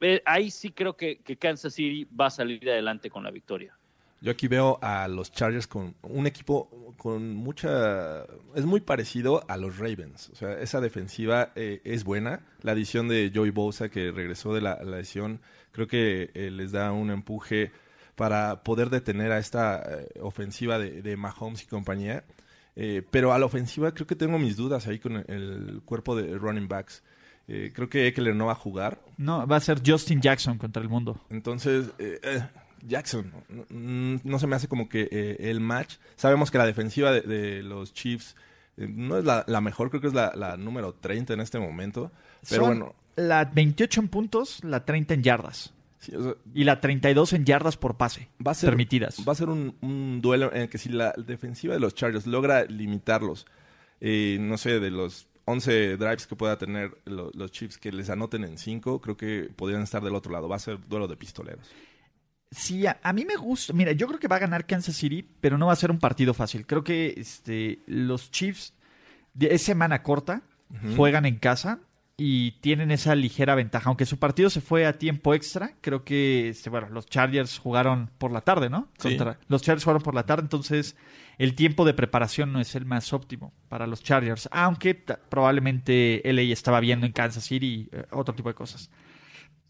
eh, 0.00 0.22
ahí 0.24 0.50
sí 0.50 0.70
creo 0.70 0.96
que 0.96 1.18
Kansas 1.38 1.74
City 1.74 2.06
va 2.18 2.26
a 2.26 2.30
salir 2.30 2.70
adelante 2.70 3.10
con 3.10 3.22
la 3.22 3.30
victoria. 3.30 3.78
Yo 4.20 4.32
aquí 4.32 4.48
veo 4.48 4.78
a 4.82 5.06
los 5.06 5.30
Chargers 5.30 5.66
con 5.66 5.94
un 6.02 6.26
equipo 6.26 6.94
con 6.96 7.34
mucha... 7.34 8.24
Es 8.54 8.64
muy 8.64 8.80
parecido 8.80 9.44
a 9.48 9.56
los 9.56 9.78
Ravens. 9.78 10.30
O 10.32 10.34
sea, 10.34 10.58
esa 10.58 10.80
defensiva 10.80 11.52
eh, 11.54 11.80
es 11.84 12.02
buena. 12.02 12.40
La 12.62 12.72
adición 12.72 13.06
de 13.06 13.30
Joey 13.32 13.50
Bosa, 13.50 13.88
que 13.88 14.10
regresó 14.10 14.52
de 14.52 14.60
la, 14.60 14.82
lesión, 14.82 15.40
creo 15.70 15.86
que 15.86 16.30
eh, 16.34 16.50
les 16.50 16.72
da 16.72 16.90
un 16.90 17.10
empuje 17.10 17.70
para 18.16 18.64
poder 18.64 18.90
detener 18.90 19.30
a 19.30 19.38
esta 19.38 19.80
eh, 19.86 20.08
ofensiva 20.20 20.80
de, 20.80 21.16
Mahomes 21.16 21.62
y 21.62 21.66
compañía. 21.66 22.24
pero 23.10 23.32
a 23.32 23.38
la 23.38 23.46
ofensiva 23.46 23.92
creo 23.94 24.08
que 24.08 24.16
tengo 24.16 24.38
mis 24.40 24.56
dudas 24.56 24.88
ahí 24.88 24.98
con 24.98 25.24
el, 25.28 25.80
cuerpo 25.84 26.16
de 26.16 26.36
running 26.36 26.66
backs. 26.66 27.04
creo 27.46 27.88
que 27.88 28.08
Eckler 28.08 28.34
no 28.34 28.46
va 28.46 28.52
a 28.52 28.56
jugar. 28.56 29.00
No, 29.16 29.46
va 29.46 29.56
a 29.56 29.60
ser 29.60 29.80
Justin 29.86 30.20
Jackson 30.20 30.58
contra 30.58 30.82
el 30.82 30.88
mundo. 30.88 31.20
Entonces, 31.30 31.92
Jackson. 32.86 33.32
No, 33.70 34.38
se 34.38 34.46
me 34.46 34.56
hace 34.56 34.68
como 34.68 34.88
que 34.88 35.08
eh, 35.10 35.36
el 35.50 35.60
match. 35.60 35.96
Sabemos 36.16 36.50
que 36.50 36.58
la 36.58 36.66
defensiva 36.66 37.12
de, 37.12 37.62
los 37.62 37.92
Chiefs 37.92 38.36
eh, 38.76 38.86
no 38.88 39.18
es 39.18 39.24
la, 39.24 39.60
mejor, 39.60 39.90
creo 39.90 40.00
que 40.00 40.08
es 40.08 40.14
la, 40.14 40.56
número 40.58 40.94
30 40.94 41.34
en 41.34 41.40
este 41.40 41.58
momento. 41.58 42.12
Pero 42.48 42.66
bueno. 42.66 42.94
La 43.16 43.44
28 43.44 44.00
en 44.00 44.08
puntos, 44.08 44.62
la 44.62 44.84
30 44.84 45.14
en 45.14 45.22
yardas. 45.22 45.74
y 46.54 46.62
la 46.62 46.80
32 46.80 47.32
en 47.32 47.44
yardas 47.44 47.76
por 47.76 47.96
pase 47.96 48.28
va 48.44 48.52
a 48.52 48.54
ser, 48.54 48.70
permitidas. 48.70 49.16
Va 49.26 49.32
a 49.32 49.34
ser 49.34 49.48
un, 49.48 50.20
duelo 50.22 50.52
en 50.52 50.62
el 50.62 50.68
que 50.68 50.78
si 50.78 50.88
la 50.88 51.12
defensiva 51.16 51.74
de 51.74 51.80
los 51.80 51.94
Chargers 51.94 52.28
logra 52.28 52.64
limitarlos, 52.66 53.46
eh, 54.00 54.38
no 54.40 54.56
sé, 54.56 54.78
de 54.78 54.92
los 54.92 55.26
11 55.48 55.96
drives 55.96 56.26
que 56.26 56.36
pueda 56.36 56.58
tener 56.58 56.96
los 57.06 57.50
Chiefs 57.50 57.78
que 57.78 57.90
les 57.90 58.10
anoten 58.10 58.44
en 58.44 58.58
5, 58.58 59.00
creo 59.00 59.16
que 59.16 59.50
podrían 59.56 59.82
estar 59.82 60.02
del 60.02 60.14
otro 60.14 60.30
lado. 60.30 60.48
Va 60.48 60.56
a 60.56 60.60
ser 60.60 60.78
duelo 60.86 61.08
de 61.08 61.16
pistoleros. 61.16 61.66
Sí, 62.50 62.86
a, 62.86 63.12
mí 63.12 63.24
me 63.24 63.36
gusta. 63.36 63.72
Mira, 63.72 63.92
yo 63.92 64.06
creo 64.06 64.18
que 64.18 64.28
va 64.28 64.36
a 64.36 64.40
ganar 64.40 64.66
Kansas 64.66 64.96
City, 64.96 65.26
pero 65.40 65.58
no 65.58 65.66
va 65.66 65.74
a 65.74 65.76
ser 65.76 65.90
un 65.90 65.98
partido 65.98 66.32
fácil. 66.32 66.66
Creo 66.66 66.82
que 66.82 67.14
este, 67.16 67.80
los 67.86 68.30
Chiefs 68.30 68.72
es 69.38 69.62
semana 69.62 70.02
corta, 70.02 70.42
juegan 70.96 71.26
en 71.26 71.36
casa 71.36 71.80
y 72.16 72.52
tienen 72.60 72.90
esa 72.90 73.14
ligera 73.14 73.54
ventaja. 73.54 73.88
Aunque 73.88 74.06
su 74.06 74.18
partido 74.18 74.50
se 74.50 74.60
fue 74.60 74.86
a 74.86 74.98
tiempo 74.98 75.34
extra, 75.34 75.74
creo 75.80 76.04
que 76.04 76.48
este, 76.48 76.68
bueno, 76.68 76.88
los 76.90 77.06
Chargers 77.06 77.58
jugaron 77.58 78.10
por 78.18 78.32
la 78.32 78.40
tarde, 78.40 78.68
¿no? 78.68 78.88
los 79.48 79.62
Chargers 79.62 79.84
jugaron 79.84 80.02
por 80.02 80.14
la 80.14 80.26
tarde, 80.26 80.42
entonces 80.42 80.96
el 81.38 81.54
tiempo 81.54 81.84
de 81.84 81.94
preparación 81.94 82.52
no 82.52 82.60
es 82.60 82.74
el 82.74 82.84
más 82.84 83.12
óptimo 83.12 83.52
para 83.68 83.86
los 83.86 84.02
Chargers. 84.02 84.48
Aunque 84.50 84.94
probablemente 84.94 86.20
LA 86.24 86.42
estaba 86.42 86.80
viendo 86.80 87.06
en 87.06 87.12
Kansas 87.12 87.44
City 87.44 87.88
eh, 87.92 88.04
otro 88.10 88.34
tipo 88.34 88.48
de 88.48 88.54
cosas. 88.54 88.90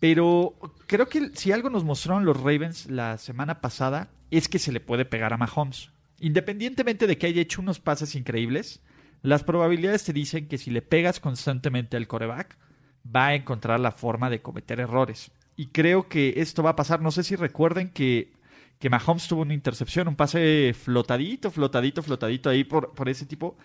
Pero 0.01 0.57
creo 0.87 1.09
que 1.09 1.31
si 1.35 1.53
algo 1.53 1.71
nos 1.71 1.85
mostraron 1.85 2.25
los 2.25 2.37
Ravens 2.37 2.87
la 2.87 3.19
semana 3.19 3.61
pasada 3.61 4.11
es 4.31 4.49
que 4.49 4.59
se 4.59 4.73
le 4.73 4.81
puede 4.81 5.05
pegar 5.05 5.33
a 5.33 5.37
Mahomes. 5.37 5.91
Independientemente 6.21 7.07
de 7.07 7.19
que 7.19 7.27
haya 7.27 7.43
hecho 7.43 7.61
unos 7.61 7.81
pases 7.81 8.15
increíbles, 8.15 8.81
las 9.23 9.43
probabilidades 9.43 10.05
te 10.05 10.13
dicen 10.13 10.47
que 10.47 10.59
si 10.59 10.71
le 10.71 10.83
pegas 10.83 11.21
constantemente 11.21 11.97
al 11.97 12.07
coreback, 12.07 12.57
va 13.05 13.29
a 13.29 13.35
encontrar 13.35 13.81
la 13.81 13.93
forma 13.93 14.31
de 14.31 14.43
cometer 14.43 14.81
errores. 14.81 15.33
Y 15.57 15.69
creo 15.69 16.09
que 16.09 16.35
esto 16.37 16.63
va 16.63 16.71
a 16.71 16.77
pasar. 16.77 17.01
No 17.01 17.11
sé 17.11 17.25
si 17.25 17.35
recuerden 17.35 17.91
que, 17.91 18.33
que 18.79 18.91
Mahomes 18.91 19.27
tuvo 19.27 19.43
una 19.43 19.55
intercepción, 19.55 20.07
un 20.07 20.17
pase 20.17 20.75
flotadito, 20.75 21.51
flotadito, 21.51 22.03
flotadito 22.03 22.49
ahí 22.49 22.63
por, 22.63 22.95
por 22.95 23.09
ese 23.09 23.27
tipo. 23.27 23.57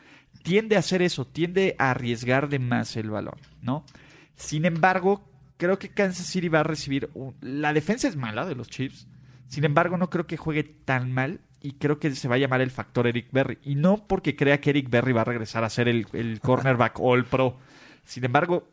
Tiende 0.42 0.76
a 0.76 0.80
hacer 0.80 1.04
eso, 1.04 1.26
tiende 1.28 1.76
a 1.78 1.92
arriesgar 1.92 2.50
de 2.50 2.58
más 2.58 2.96
el 2.96 3.12
balón, 3.12 3.38
¿no? 3.62 3.86
Sin 4.36 4.66
embargo, 4.66 5.24
creo 5.64 5.80
que 5.80 5.90
Kansas 5.90 6.26
City 6.26 6.50
va 6.50 6.60
a 6.60 6.64
recibir. 6.64 7.10
La 7.40 7.72
defensa 7.72 8.08
es 8.10 8.18
mala 8.18 8.46
de 8.46 8.54
los 8.54 8.68
Chiefs. 8.68 9.08
Sin 9.48 9.64
embargo, 9.64 9.98
no 9.98 10.10
creo 10.10 10.28
que 10.28 10.36
juegue 10.36 10.64
tan 10.64 11.14
mal 11.14 11.40
y 11.62 11.74
creo 11.74 12.00
que 12.00 12.14
se 12.16 12.28
va 12.28 12.36
a 12.36 12.40
llamar 12.40 12.60
el 12.60 12.70
factor 12.70 13.08
Eric 13.08 13.28
Berry. 13.32 13.60
Y 13.64 13.76
no 13.76 14.06
porque 14.06 14.36
crea 14.36 14.60
que 14.60 14.72
Eric 14.72 14.90
Berry 14.90 15.14
va 15.14 15.22
a 15.22 15.26
regresar 15.26 15.64
a 15.64 15.70
ser 15.70 15.88
el, 15.88 16.06
el 16.12 16.40
cornerback 16.42 17.00
All 17.00 17.24
Pro. 17.24 17.58
Sin 18.04 18.26
embargo, 18.26 18.68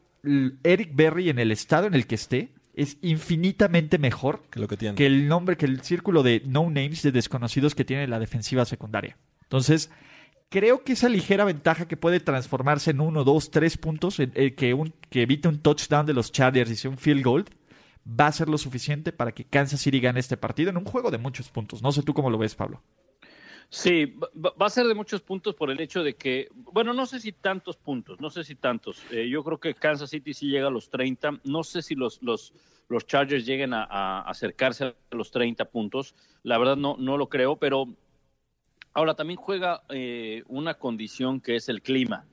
Eric 0.65 0.91
Berry 0.93 1.31
en 1.31 1.39
el 1.39 1.53
estado 1.53 1.87
en 1.87 1.95
el 1.95 2.09
que 2.09 2.17
esté 2.17 2.53
es 2.75 2.99
infinitamente 3.03 3.99
mejor 3.99 4.43
que, 4.51 4.59
lo 4.59 4.67
que, 4.67 4.77
tiene. 4.77 4.97
que 4.97 5.07
el 5.07 5.29
nombre, 5.29 5.57
que 5.57 5.67
el 5.67 5.83
círculo 5.83 6.25
de 6.25 6.43
no 6.45 6.65
names, 6.65 7.03
de 7.03 7.13
desconocidos 7.13 7.77
que 7.77 7.85
tiene 7.85 8.09
la 8.09 8.19
defensiva 8.19 8.65
secundaria. 8.65 9.17
Entonces, 9.43 9.91
creo 10.51 10.83
que 10.83 10.93
esa 10.93 11.09
ligera 11.09 11.45
ventaja 11.45 11.89
que 11.89 11.97
puede 11.97 12.21
transformarse 12.21 12.91
en 12.91 13.01
uno, 13.01 13.25
dos, 13.25 13.51
tres 13.51 13.79
puntos, 13.79 14.21
eh, 14.21 14.55
que, 14.55 14.75
un, 14.75 14.93
que 15.09 15.23
evite 15.23 15.49
un 15.49 15.61
touchdown 15.61 16.05
de 16.05 16.13
los 16.13 16.31
Chargers 16.33 16.71
y 16.71 16.77
sea 16.77 16.91
un 16.91 16.99
field 16.99 17.25
goal, 17.25 17.45
va 18.07 18.27
a 18.27 18.33
ser 18.33 18.49
lo 18.49 18.59
suficiente 18.59 19.13
para 19.13 19.33
que 19.33 19.45
Kansas 19.45 19.81
City 19.81 20.01
gane 20.01 20.21
este 20.21 20.37
partido 20.37 20.69
en 20.71 20.77
un 20.77 20.85
juego 20.85 21.11
de 21.11 21.19
muchos 21.19 21.49
puntos. 21.49 21.83
No 21.83 21.93
sé 21.93 22.03
tú 22.03 22.13
cómo 22.13 22.29
lo 22.29 22.37
ves, 22.37 22.55
Pablo. 22.55 22.83
Sí, 23.73 24.17
va 24.37 24.67
a 24.67 24.71
ser 24.71 24.89
de 24.89 24.95
muchos 24.95 25.21
puntos 25.21 25.55
por 25.55 25.71
el 25.71 25.81
hecho 25.81 26.03
de 26.03 26.17
que, 26.17 26.49
bueno, 26.53 26.93
no 26.93 27.07
sé 27.07 27.21
si 27.21 27.31
tantos 27.31 27.77
puntos, 27.77 28.21
no 28.21 28.29
sé 28.29 28.43
si 28.43 28.57
tantos. 28.57 29.01
Eh, 29.13 29.29
yo 29.29 29.45
creo 29.45 29.61
que 29.61 29.75
Kansas 29.75 30.11
City 30.11 30.35
sí 30.35 30.49
llega 30.49 30.67
a 30.67 30.73
los 30.73 30.91
30. 30.91 31.39
No 31.45 31.63
sé 31.63 31.81
si 31.81 31.95
los, 31.95 32.21
los, 32.21 32.53
los 32.89 33.07
Chargers 33.07 33.47
lleguen 33.47 33.73
a, 33.73 33.85
a 33.85 34.23
acercarse 34.23 34.87
a 34.87 34.95
los 35.13 35.31
30 35.31 35.67
puntos. 35.67 36.17
La 36.43 36.59
verdad 36.59 36.77
no, 36.77 36.97
no 36.99 37.17
lo 37.17 37.29
creo, 37.29 37.55
pero 37.55 37.87
Ahora, 38.93 39.15
también 39.15 39.39
juega 39.39 39.83
eh, 39.89 40.43
una 40.49 40.75
condición 40.75 41.41
que 41.41 41.57
es 41.57 41.69
el 41.69 41.83
clima, 41.83 42.27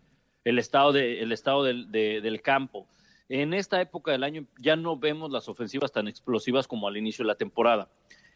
el 0.44 0.60
estado, 0.60 0.92
de, 0.92 1.22
el 1.22 1.32
estado 1.32 1.64
del, 1.64 1.92
del 1.92 2.42
campo. 2.42 2.88
En 3.30 3.54
esta 3.54 3.82
época 3.82 4.12
del 4.12 4.24
año 4.24 4.46
ya 4.58 4.76
no 4.76 4.98
vemos 4.98 5.32
las 5.32 5.50
ofensivas 5.50 5.92
tan 5.92 6.08
explosivas 6.08 6.68
como 6.68 6.88
al 6.88 6.98
inicio 6.98 7.24
de 7.24 7.28
la 7.28 7.36
temporada. 7.36 7.90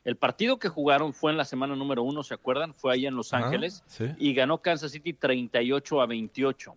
El 0.04 0.18
partido 0.18 0.58
que 0.58 0.68
jugaron 0.68 1.14
fue 1.14 1.32
en 1.32 1.38
la 1.38 1.46
semana 1.46 1.76
número 1.76 2.04
uno, 2.04 2.24
¿se 2.24 2.34
acuerdan? 2.34 2.74
Fue 2.74 2.94
ahí 2.94 3.06
en 3.06 3.16
Los 3.16 3.34
Ángeles 3.34 3.84
y 4.18 4.34
ganó 4.34 4.62
Kansas 4.62 4.92
City 4.92 5.14
38 5.14 6.02
a 6.02 6.06
28. 6.08 6.76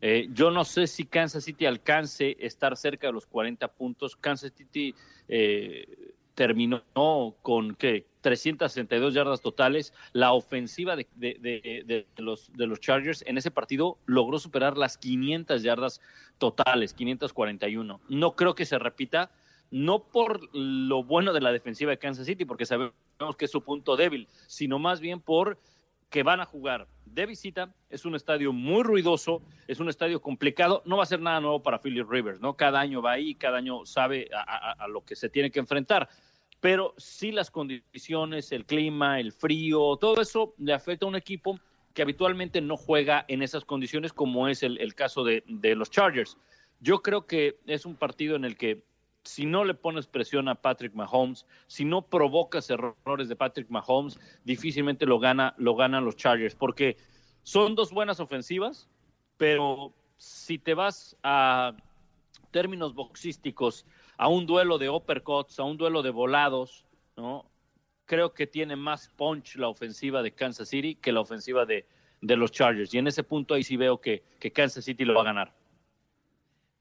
Eh, 0.00 0.28
yo 0.32 0.50
no 0.50 0.64
sé 0.64 0.88
si 0.88 1.04
Kansas 1.04 1.44
City 1.44 1.66
alcance 1.66 2.36
estar 2.40 2.76
cerca 2.76 3.06
de 3.06 3.12
los 3.12 3.26
40 3.26 3.68
puntos. 3.68 4.16
Kansas 4.16 4.52
City 4.56 4.92
eh, 5.28 6.14
terminó 6.34 6.82
con 7.42 7.76
¿qué? 7.76 8.06
362 8.26 9.14
yardas 9.14 9.40
totales. 9.40 9.94
La 10.12 10.32
ofensiva 10.32 10.96
de, 10.96 12.06
los, 12.16 12.52
de 12.54 12.66
los 12.66 12.80
Chargers 12.80 13.22
en 13.24 13.38
ese 13.38 13.52
partido 13.52 13.98
logró 14.04 14.40
superar 14.40 14.76
las 14.76 14.98
500 14.98 15.62
yardas 15.62 16.00
totales, 16.38 16.92
541. 16.92 18.00
No 18.08 18.34
creo 18.34 18.56
que 18.56 18.66
se 18.66 18.80
repita, 18.80 19.30
no 19.70 20.08
por 20.08 20.52
lo 20.52 21.04
bueno 21.04 21.32
de 21.32 21.40
la 21.40 21.52
defensiva 21.52 21.92
de 21.92 21.98
Kansas 21.98 22.26
City, 22.26 22.44
porque 22.44 22.66
sabemos 22.66 22.94
que 23.38 23.44
es 23.44 23.50
su 23.52 23.62
punto 23.62 23.94
débil, 23.94 24.26
sino 24.48 24.80
más 24.80 24.98
bien 24.98 25.20
por 25.20 25.60
que 26.10 26.24
van 26.24 26.40
a 26.40 26.44
jugar 26.44 26.88
de 27.04 27.26
visita, 27.26 27.74
es 27.88 28.04
un 28.04 28.14
estadio 28.14 28.52
muy 28.52 28.82
ruidoso, 28.82 29.42
es 29.68 29.80
un 29.80 29.88
estadio 29.88 30.20
complicado, 30.20 30.82
no 30.84 30.96
va 30.96 31.04
a 31.04 31.06
ser 31.06 31.20
nada 31.20 31.40
nuevo 31.40 31.62
para 31.62 31.80
Philip 31.80 32.08
Rivers, 32.08 32.40
¿no? 32.40 32.56
Cada 32.56 32.80
año 32.80 33.02
va 33.02 33.12
ahí, 33.12 33.34
cada 33.34 33.58
año 33.58 33.86
sabe 33.86 34.28
a, 34.32 34.86
lo 34.88 35.04
que 35.04 35.16
se 35.16 35.28
tiene 35.28 35.50
que 35.50 35.58
enfrentar, 35.58 36.08
pero 36.60 36.94
sí 36.96 37.32
las 37.32 37.50
condiciones, 37.50 38.52
el 38.52 38.64
clima, 38.64 39.20
el 39.20 39.32
frío, 39.32 39.96
todo 39.96 40.20
eso 40.20 40.54
le 40.58 40.72
afecta 40.72 41.06
a 41.06 41.08
un 41.08 41.16
equipo 41.16 41.58
que 41.94 42.02
habitualmente 42.02 42.60
no 42.60 42.76
juega 42.76 43.24
en 43.28 43.42
esas 43.42 43.64
condiciones, 43.64 44.12
como 44.12 44.48
es 44.48 44.62
el, 44.62 44.94
caso 44.94 45.24
de, 45.24 45.42
de 45.46 45.74
los 45.74 45.90
Chargers. 45.90 46.36
Yo 46.80 47.02
creo 47.02 47.26
que 47.26 47.58
es 47.66 47.86
un 47.86 47.96
partido 47.96 48.36
en 48.36 48.44
el 48.44 48.56
que 48.56 48.82
si 49.26 49.44
no 49.44 49.64
le 49.64 49.74
pones 49.74 50.06
presión 50.06 50.48
a 50.48 50.54
Patrick 50.54 50.94
Mahomes, 50.94 51.46
si 51.66 51.84
no 51.84 52.02
provocas 52.02 52.70
errores 52.70 53.28
de 53.28 53.36
Patrick 53.36 53.68
Mahomes, 53.70 54.18
difícilmente 54.44 55.04
lo 55.04 55.18
gana, 55.18 55.54
lo 55.58 55.74
ganan 55.74 56.04
los 56.04 56.16
Chargers, 56.16 56.54
porque 56.54 56.96
son 57.42 57.74
dos 57.74 57.92
buenas 57.92 58.20
ofensivas, 58.20 58.88
pero 59.36 59.92
si 60.16 60.58
te 60.58 60.74
vas 60.74 61.16
a 61.22 61.74
términos 62.50 62.94
boxísticos, 62.94 63.84
a 64.16 64.28
un 64.28 64.46
duelo 64.46 64.78
de 64.78 64.90
uppercuts, 64.90 65.58
a 65.58 65.64
un 65.64 65.76
duelo 65.76 66.02
de 66.02 66.10
volados, 66.10 66.84
¿no? 67.16 67.46
Creo 68.04 68.32
que 68.34 68.46
tiene 68.46 68.76
más 68.76 69.08
punch 69.16 69.56
la 69.56 69.68
ofensiva 69.68 70.22
de 70.22 70.32
Kansas 70.32 70.68
City 70.68 70.94
que 70.94 71.12
la 71.12 71.20
ofensiva 71.20 71.66
de, 71.66 71.86
de 72.20 72.36
los 72.36 72.52
Chargers. 72.52 72.94
Y 72.94 72.98
en 72.98 73.08
ese 73.08 73.24
punto 73.24 73.54
ahí 73.54 73.64
sí 73.64 73.76
veo 73.76 74.00
que, 74.00 74.22
que 74.38 74.52
Kansas 74.52 74.84
City 74.84 75.04
lo 75.04 75.14
va 75.14 75.22
a 75.22 75.24
ganar 75.24 75.52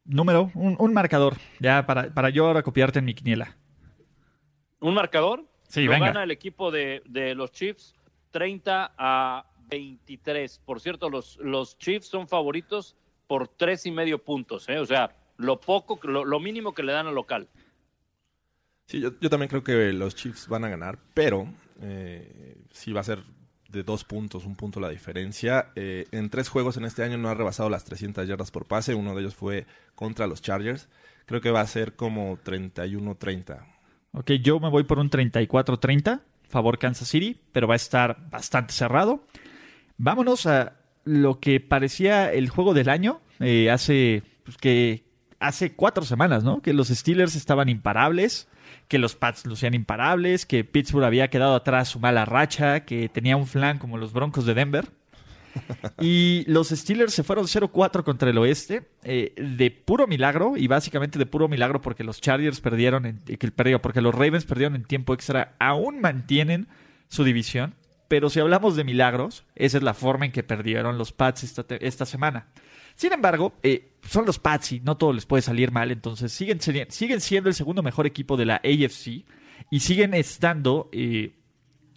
número, 0.06 0.52
un, 0.54 0.94
marcador, 0.94 1.36
ya 1.60 1.86
para, 1.86 2.14
para, 2.14 2.30
yo 2.30 2.46
ahora 2.46 2.62
copiarte 2.62 3.00
en 3.00 3.06
mi 3.06 3.14
quiniela. 3.14 3.58
¿Un 4.80 4.94
marcador? 4.94 5.44
Sí, 5.68 5.88
venga. 5.88 6.08
gana 6.08 6.24
el 6.24 6.32
equipo 6.32 6.72
de, 6.72 7.02
los 7.36 7.52
Chiefs 7.52 7.96
30 8.32 8.94
a 8.98 9.46
23. 9.68 10.62
Por 10.64 10.80
cierto, 10.80 11.10
los, 11.10 11.38
los 11.38 11.78
Chiefs 11.80 12.08
son 12.08 12.28
favoritos 12.28 12.96
por 13.28 13.48
tres 13.48 13.86
y 13.88 13.92
medio 13.92 14.24
puntos, 14.24 14.70
¿eh? 14.70 14.78
o 14.78 14.86
sea, 14.86 15.16
lo 15.38 15.60
poco, 15.60 16.00
lo, 16.08 16.40
mínimo 16.40 16.74
que 16.74 16.84
le 16.84 16.94
dan 16.94 17.08
al 17.08 17.16
local. 17.16 17.48
Sí, 18.86 19.00
yo, 19.00 19.12
yo, 19.20 19.30
también 19.30 19.50
creo 19.50 19.64
que 19.64 19.94
los 19.94 20.16
Chiefs 20.16 20.48
van 20.48 20.64
a 20.64 20.70
ganar, 20.70 21.00
pero 21.14 21.48
eh, 21.82 22.58
sí 22.72 22.94
va 22.94 23.02
a 23.02 23.06
ser 23.06 23.24
de 23.70 23.84
dos 23.84 24.04
puntos, 24.04 24.46
un 24.46 24.56
punto 24.56 24.80
la 24.80 24.90
diferencia. 24.90 25.72
Eh, 25.76 26.08
en 26.12 26.30
tres 26.30 26.50
juegos 26.50 26.78
en 26.78 26.86
este 26.86 27.04
año 27.04 27.18
no 27.18 27.30
ha 27.30 27.34
rebasado 27.34 27.70
las 27.70 27.84
300 27.84 28.28
yardas 28.28 28.52
por 28.52 28.66
pase. 28.66 28.96
Uno 28.96 29.14
de 29.14 29.22
ellos 29.22 29.36
fue 29.36 29.66
contra 29.96 30.28
los 30.28 30.42
Chargers. 30.42 30.88
Creo 31.26 31.42
que 31.42 31.52
va 31.52 31.62
a 31.62 31.68
ser 31.68 31.96
como 31.96 32.38
31-30. 32.38 33.66
Ok, 34.14 34.32
yo 34.42 34.60
me 34.60 34.70
voy 34.70 34.84
por 34.84 35.00
un 35.00 35.10
34-30, 35.10 36.22
favor 36.48 36.80
Kansas 36.80 37.10
City, 37.10 37.38
pero 37.52 37.68
va 37.68 37.74
a 37.74 37.76
estar 37.76 38.30
bastante 38.30 38.74
cerrado. 38.74 39.26
Vámonos 39.98 40.46
a 40.46 40.78
lo 41.04 41.40
que 41.40 41.60
parecía 41.60 42.32
el 42.32 42.50
juego 42.50 42.74
del 42.74 42.90
año 42.90 43.22
eh, 43.40 43.70
hace 43.70 44.24
pues, 44.44 44.58
que 44.58 45.05
hace 45.48 45.74
cuatro 45.74 46.04
semanas, 46.04 46.44
¿no? 46.44 46.62
Que 46.62 46.74
los 46.74 46.90
Steelers 46.90 47.36
estaban 47.36 47.70
imparables 47.70 48.48
que 48.88 49.00
los 49.00 49.16
Pats 49.16 49.46
lucían 49.46 49.74
imparables, 49.74 50.46
que 50.46 50.64
Pittsburgh 50.64 51.06
había 51.06 51.30
quedado 51.30 51.56
atrás 51.56 51.90
su 51.90 52.00
mala 52.00 52.26
racha, 52.26 52.82
que 52.82 53.10
tenía 53.10 53.38
un 53.38 53.48
flan 53.48 53.80
como 53.80 53.98
los 53.98 54.14
Broncos 54.14 54.46
de 54.46 54.54
Denver. 54.54 54.90
Y 56.02 56.44
los 56.48 56.70
Steelers 56.70 57.14
se 57.14 57.24
fueron 57.24 57.46
0-4 57.46 58.04
contra 58.04 58.30
el 58.30 58.38
oeste, 58.38 58.84
eh, 59.04 59.34
de 59.38 59.72
puro 59.72 60.06
milagro, 60.06 60.58
y 60.58 60.68
básicamente 60.68 61.18
de 61.18 61.26
puro 61.26 61.48
milagro 61.48 61.82
porque 61.82 62.04
los 62.04 62.20
Chargers 62.20 62.60
perdieron, 62.60 63.06
en, 63.06 63.22
porque 63.82 64.02
los 64.02 64.14
Ravens 64.14 64.46
perdieron 64.46 64.76
en 64.76 64.84
tiempo 64.84 65.14
extra, 65.14 65.56
aún 65.60 66.02
mantienen 66.02 66.68
su 67.08 67.24
división. 67.24 67.74
Pero 68.08 68.30
si 68.30 68.40
hablamos 68.40 68.76
de 68.76 68.84
milagros, 68.84 69.46
esa 69.56 69.78
es 69.78 69.84
la 69.84 69.94
forma 69.94 70.26
en 70.26 70.32
que 70.32 70.44
perdieron 70.44 70.98
los 70.98 71.12
Pats 71.12 71.44
esta, 71.44 71.66
esta 71.80 72.06
semana. 72.06 72.48
Sin 72.96 73.14
embargo, 73.14 73.54
eh, 73.62 73.92
son 74.08 74.26
los 74.26 74.40
Pats 74.40 74.74
y 74.74 74.80
no 74.80 74.98
todo 74.98 75.14
les 75.14 75.26
puede 75.26 75.42
salir 75.42 75.72
mal, 75.72 75.92
entonces 75.92 76.32
siguen, 76.32 76.60
siguen 76.62 77.22
siendo 77.22 77.50
el 77.50 77.56
segundo 77.56 77.84
mejor 77.84 78.06
equipo 78.08 78.38
de 78.38 78.46
la 78.46 78.56
AFC 78.56 79.26
y 79.70 79.80
siguen 79.80 80.14
estando 80.14 80.90
eh, 80.92 81.36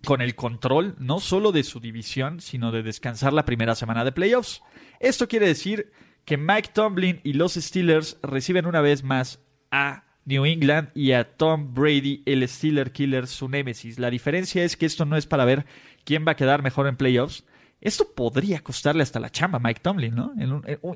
con 0.04 0.20
el 0.20 0.34
control 0.34 0.96
no 0.98 1.20
solo 1.20 1.52
de 1.52 1.62
su 1.62 1.80
división, 1.80 2.40
sino 2.40 2.72
de 2.72 2.82
descansar 2.82 3.32
la 3.32 3.44
primera 3.44 3.74
semana 3.74 4.04
de 4.04 4.12
playoffs. 4.12 4.62
Esto 5.00 5.28
quiere 5.28 5.46
decir 5.46 5.92
que 6.24 6.36
Mike 6.36 6.70
Tomlin 6.74 7.20
y 7.24 7.34
los 7.34 7.54
Steelers 7.54 8.18
reciben 8.22 8.66
una 8.66 8.80
vez 8.80 9.02
más 9.02 9.40
a 9.70 10.04
New 10.24 10.44
England 10.44 10.90
y 10.94 11.12
a 11.12 11.36
Tom 11.36 11.72
Brady, 11.72 12.22
el 12.26 12.46
Steeler 12.46 12.92
Killer, 12.92 13.26
su 13.26 13.48
némesis. 13.48 13.98
La 13.98 14.10
diferencia 14.10 14.62
es 14.62 14.76
que 14.76 14.86
esto 14.86 15.06
no 15.06 15.16
es 15.16 15.26
para 15.26 15.46
ver 15.46 15.64
quién 16.04 16.26
va 16.26 16.32
a 16.32 16.36
quedar 16.36 16.62
mejor 16.62 16.86
en 16.86 16.96
playoffs. 16.96 17.44
Esto 17.80 18.12
podría 18.12 18.60
costarle 18.60 19.04
hasta 19.04 19.20
la 19.20 19.30
chamba 19.30 19.58
a 19.58 19.60
Mike 19.60 19.80
Tomlin, 19.80 20.14
¿no? 20.14 20.32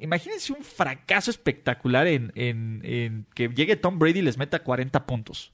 imagínense 0.00 0.52
un 0.52 0.64
fracaso 0.64 1.30
espectacular 1.30 2.08
en, 2.08 2.32
en, 2.34 3.26
que 3.34 3.48
llegue 3.48 3.76
Tom 3.76 3.98
Brady 3.98 4.18
y 4.18 4.22
les 4.22 4.36
meta 4.36 4.58
40 4.62 5.06
puntos. 5.06 5.52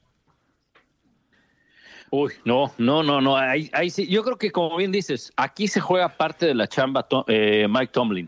Uy, 2.11 2.33
no, 2.43 2.73
no, 2.79 3.03
no, 3.03 3.21
no. 3.21 3.37
Ahí, 3.37 3.89
sí. 3.91 4.07
Yo 4.07 4.23
creo 4.23 4.37
que, 4.37 4.51
como 4.51 4.75
bien 4.77 4.91
dices, 4.91 5.31
aquí 5.35 5.67
se 5.67 5.79
juega 5.79 6.09
parte 6.09 6.47
de 6.47 6.55
la 6.55 6.67
chamba 6.67 7.07
eh, 7.27 7.67
Mike 7.69 7.91
Tomlin. 7.93 8.27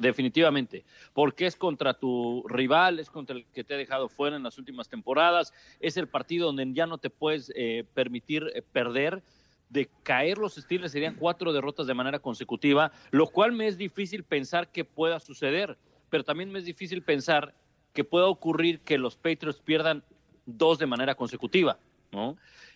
definitivamente, 0.00 0.84
porque 1.12 1.46
es 1.46 1.56
contra 1.56 1.92
tu 1.92 2.42
rival, 2.48 2.98
es 2.98 3.10
contra 3.10 3.36
el 3.36 3.44
que 3.52 3.64
te 3.64 3.74
ha 3.74 3.76
dejado 3.76 4.08
fuera 4.08 4.36
en 4.36 4.42
las 4.42 4.56
últimas 4.56 4.88
temporadas, 4.88 5.52
es 5.80 5.98
el 5.98 6.08
partido 6.08 6.46
donde 6.46 6.72
ya 6.72 6.86
no 6.86 6.96
te 6.96 7.10
puedes 7.10 7.52
eh, 7.54 7.84
permitir 7.92 8.50
eh, 8.54 8.62
perder. 8.62 9.22
De 9.70 9.90
caer 10.02 10.38
los 10.38 10.54
Steelers 10.54 10.92
serían 10.92 11.14
cuatro 11.14 11.52
derrotas 11.52 11.86
de 11.86 11.94
manera 11.94 12.18
consecutiva, 12.18 12.90
lo 13.10 13.26
cual 13.26 13.52
me 13.52 13.66
es 13.66 13.76
difícil 13.76 14.24
pensar 14.24 14.72
que 14.72 14.84
pueda 14.84 15.20
suceder, 15.20 15.76
pero 16.08 16.24
también 16.24 16.50
me 16.50 16.58
es 16.58 16.64
difícil 16.64 17.02
pensar 17.02 17.54
que 17.92 18.04
pueda 18.04 18.26
ocurrir 18.26 18.80
que 18.80 18.98
los 18.98 19.16
Patriots 19.16 19.60
pierdan 19.60 20.02
dos 20.46 20.78
de 20.78 20.86
manera 20.86 21.14
consecutiva. 21.14 21.78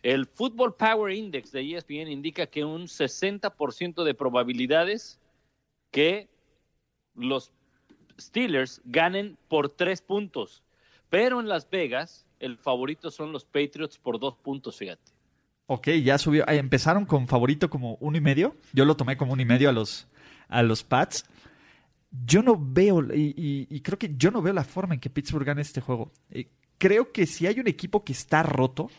El 0.03 0.27
Football 0.27 0.75
Power 0.75 1.15
Index 1.15 1.53
de 1.53 1.75
ESPN 1.75 2.11
indica 2.11 2.47
que 2.47 2.65
un 2.65 2.83
60% 2.83 4.05
de 4.05 4.15
probabilidades 4.15 5.19
que 5.91 6.29
los 7.15 7.53
Steelers 8.21 8.81
ganen 8.85 9.39
por 9.49 9.69
tres 9.69 10.03
puntos. 10.03 10.63
Pero 11.09 11.41
en 11.41 11.49
Las 11.49 11.69
Vegas, 11.69 12.27
el 12.41 12.59
favorito 12.59 13.11
son 13.11 13.33
los 13.33 13.45
Patriots 13.45 13.99
por 13.99 14.19
dos 14.19 14.37
puntos, 14.37 14.77
fíjate. 14.77 15.12
Ok, 15.67 15.89
ya 16.03 16.19
subió. 16.19 16.49
Empezaron 16.49 17.07
con 17.07 17.29
favorito 17.29 17.71
como 17.71 17.97
uno 18.01 18.17
y 18.17 18.21
medio. 18.21 18.57
Yo 18.73 18.85
lo 18.85 18.97
tomé 18.97 19.17
como 19.17 19.33
uno 19.33 19.43
y 19.43 19.47
medio 19.47 19.69
a 19.69 19.73
los, 19.73 20.09
a 20.49 20.63
los 20.63 20.85
Pats. 20.85 21.25
Yo 22.27 22.43
no 22.43 22.59
veo, 22.61 23.03
y, 23.15 23.81
creo 23.81 23.99
que 23.99 24.15
yo 24.17 24.31
no 24.31 24.43
veo 24.43 24.53
la 24.53 24.65
forma 24.65 24.95
en 24.95 25.01
que 25.01 25.09
Pittsburgh 25.09 25.47
gane 25.47 25.63
este 25.63 25.81
juego. 25.81 26.13
Eh, 26.31 26.51
creo 26.77 27.11
que 27.11 27.27
si 27.27 27.47
hay 27.47 27.59
un 27.59 27.69
equipo 27.69 28.05
que 28.05 28.13
está 28.13 28.43
roto, 28.43 28.91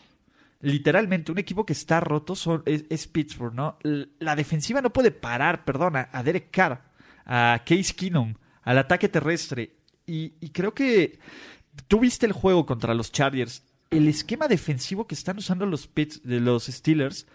literalmente 0.64 1.30
un 1.30 1.38
equipo 1.38 1.66
que 1.66 1.74
está 1.74 2.00
roto 2.00 2.34
es, 2.64 3.06
Pittsburgh, 3.06 3.54
¿no? 3.54 3.78
La 4.18 4.34
defensiva 4.34 4.80
no 4.80 4.92
puede 4.92 5.10
parar, 5.10 5.64
perdona, 5.64 6.08
a 6.10 6.22
Derek 6.22 6.50
Carr, 6.50 6.82
a 7.26 7.62
Case 7.64 7.94
Keenum, 7.94 8.34
al 8.62 8.78
ataque 8.78 9.08
terrestre. 9.08 9.76
Y, 10.06 10.30
creo 10.50 10.74
que 10.74 11.18
tú 11.86 12.00
viste 12.00 12.26
el 12.26 12.32
juego 12.32 12.66
contra 12.66 12.94
los 12.94 13.12
Chargers. 13.12 13.62
El 13.90 14.08
esquema 14.08 14.48
defensivo 14.48 15.06
que 15.06 15.14
están 15.14 15.38
usando 15.38 15.66
los, 15.66 15.88
de 15.94 16.40
los 16.40 16.66
Steelers 16.66 17.26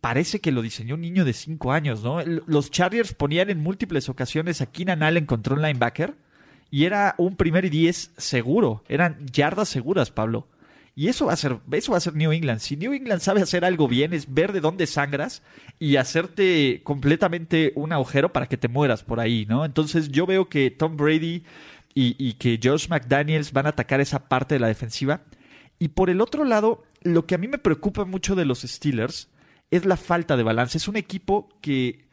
parece 0.00 0.40
que 0.40 0.52
lo 0.52 0.62
diseñó 0.62 0.94
un 0.94 1.00
niño 1.00 1.24
de 1.24 1.32
5 1.32 1.72
años, 1.72 2.02
¿no? 2.02 2.22
Los 2.24 2.70
Chargers 2.70 3.12
ponían 3.12 3.50
en 3.50 3.62
múltiples 3.62 4.08
ocasiones 4.08 4.60
a 4.60 4.66
Keenan 4.66 5.02
Allen 5.02 5.26
contra 5.26 5.54
un 5.54 5.62
linebacker 5.62 6.14
y 6.70 6.84
era 6.84 7.14
un 7.18 7.36
primer 7.36 7.64
y 7.64 7.70
10 7.70 8.12
seguro. 8.16 8.84
Eran 8.88 9.26
yardas 9.26 9.68
seguras, 9.68 10.10
Pablo. 10.10 10.46
Y 10.98 11.08
eso 11.08 11.26
va 11.26 11.34
a 11.34 11.36
ser, 11.36 11.58
eso 11.72 11.92
va 11.92 11.98
a 11.98 12.00
ser 12.00 12.14
New 12.14 12.32
England. 12.32 12.60
Si 12.60 12.76
New 12.76 12.94
England 12.94 13.20
sabe 13.20 13.42
hacer 13.42 13.64
algo 13.64 13.86
bien, 13.86 14.14
es 14.14 14.32
ver 14.32 14.52
de 14.52 14.60
dónde 14.60 14.86
sangras 14.86 15.42
y 15.78 15.96
hacerte 15.96 16.80
completamente 16.84 17.72
un 17.74 17.92
agujero 17.92 18.32
para 18.32 18.46
que 18.46 18.56
te 18.56 18.68
mueras 18.68 19.02
por 19.02 19.20
ahí, 19.20 19.44
¿no? 19.46 19.66
Entonces 19.66 20.08
yo 20.08 20.24
veo 20.24 20.48
que 20.48 20.70
Tom 20.70 20.96
Brady 20.96 21.42
y, 21.94 22.16
y 22.18 22.32
que 22.34 22.58
Josh 22.62 22.88
McDaniels 22.88 23.52
van 23.52 23.66
a 23.66 23.70
atacar 23.70 24.00
esa 24.00 24.28
parte 24.28 24.54
de 24.54 24.60
la 24.60 24.68
defensiva. 24.68 25.20
Y 25.78 25.88
por 25.88 26.10
el 26.10 26.20
otro 26.20 26.44
lado, 26.44 26.84
lo 27.02 27.26
que 27.26 27.34
a 27.34 27.38
mí 27.38 27.48
me 27.48 27.58
preocupa 27.58 28.04
mucho 28.04 28.34
de 28.34 28.44
los 28.44 28.62
Steelers 28.62 29.28
es 29.70 29.84
la 29.84 29.96
falta 29.96 30.36
de 30.36 30.42
balance. 30.42 30.78
Es 30.78 30.88
un 30.88 30.96
equipo 30.96 31.48
que, 31.60 32.06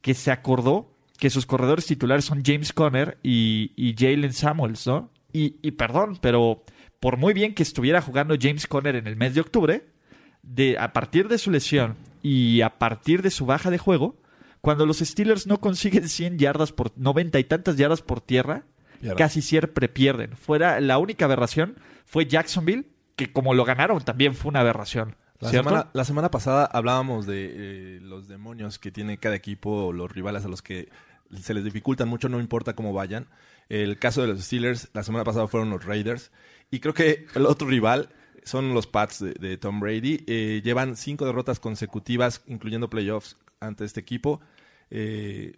que 0.00 0.14
se 0.14 0.30
acordó 0.30 0.94
que 1.18 1.30
sus 1.30 1.46
corredores 1.46 1.86
titulares 1.86 2.24
son 2.24 2.42
James 2.44 2.72
Conner 2.72 3.18
y, 3.22 3.72
y 3.76 3.94
Jalen 3.96 4.32
Samuels, 4.32 4.86
¿no? 4.86 5.10
Y, 5.32 5.56
y 5.62 5.72
perdón, 5.72 6.18
pero 6.20 6.64
por 6.98 7.18
muy 7.18 7.34
bien 7.34 7.54
que 7.54 7.62
estuviera 7.62 8.00
jugando 8.00 8.36
James 8.40 8.66
Conner 8.66 8.96
en 8.96 9.06
el 9.06 9.16
mes 9.16 9.34
de 9.34 9.42
octubre, 9.42 9.84
de, 10.42 10.78
a 10.78 10.92
partir 10.92 11.28
de 11.28 11.38
su 11.38 11.50
lesión 11.50 11.96
y 12.22 12.62
a 12.62 12.78
partir 12.78 13.22
de 13.22 13.30
su 13.30 13.46
baja 13.46 13.70
de 13.70 13.78
juego, 13.78 14.16
cuando 14.60 14.86
los 14.86 14.98
Steelers 14.98 15.46
no 15.46 15.60
consiguen 15.60 16.08
100 16.08 16.38
yardas 16.38 16.72
por 16.72 16.92
90 16.96 17.38
y 17.38 17.44
tantas 17.44 17.76
yardas 17.76 18.02
por 18.02 18.20
tierra, 18.20 18.64
casi 19.16 19.40
siempre 19.40 19.88
pierden. 19.88 20.36
Fuera 20.36 20.80
la 20.80 20.98
única 20.98 21.24
aberración 21.24 21.76
fue 22.04 22.26
Jacksonville, 22.26 22.86
que 23.26 23.32
como 23.32 23.52
lo 23.52 23.64
ganaron 23.64 24.02
también 24.02 24.34
fue 24.34 24.48
una 24.48 24.60
aberración. 24.60 25.14
La 25.40 25.50
semana, 25.50 25.90
la 25.92 26.04
semana, 26.04 26.30
pasada 26.30 26.64
hablábamos 26.66 27.26
de 27.26 27.50
eh, 27.50 28.00
los 28.00 28.28
demonios 28.28 28.78
que 28.78 28.90
tiene 28.90 29.18
cada 29.18 29.36
equipo, 29.36 29.92
los 29.92 30.10
rivales 30.10 30.44
a 30.44 30.48
los 30.48 30.62
que 30.62 30.88
se 31.38 31.54
les 31.54 31.64
dificultan 31.64 32.08
mucho, 32.08 32.28
no 32.28 32.40
importa 32.40 32.74
cómo 32.74 32.92
vayan. 32.92 33.26
El 33.68 33.98
caso 33.98 34.22
de 34.22 34.28
los 34.28 34.40
Steelers, 34.40 34.88
la 34.94 35.02
semana 35.02 35.24
pasada 35.24 35.48
fueron 35.48 35.70
los 35.70 35.84
Raiders. 35.84 36.30
Y 36.70 36.80
creo 36.80 36.94
que 36.94 37.26
el 37.34 37.46
otro 37.46 37.68
rival 37.68 38.08
son 38.42 38.74
los 38.74 38.86
Pats 38.86 39.20
de, 39.20 39.56
Tom 39.58 39.80
Brady. 39.80 40.24
Eh, 40.26 40.60
llevan 40.64 40.96
cinco 40.96 41.24
derrotas 41.24 41.60
consecutivas, 41.60 42.42
incluyendo 42.46 42.90
playoffs, 42.90 43.36
ante 43.60 43.84
este 43.84 44.00
equipo. 44.00 44.40
Eh, 44.90 45.56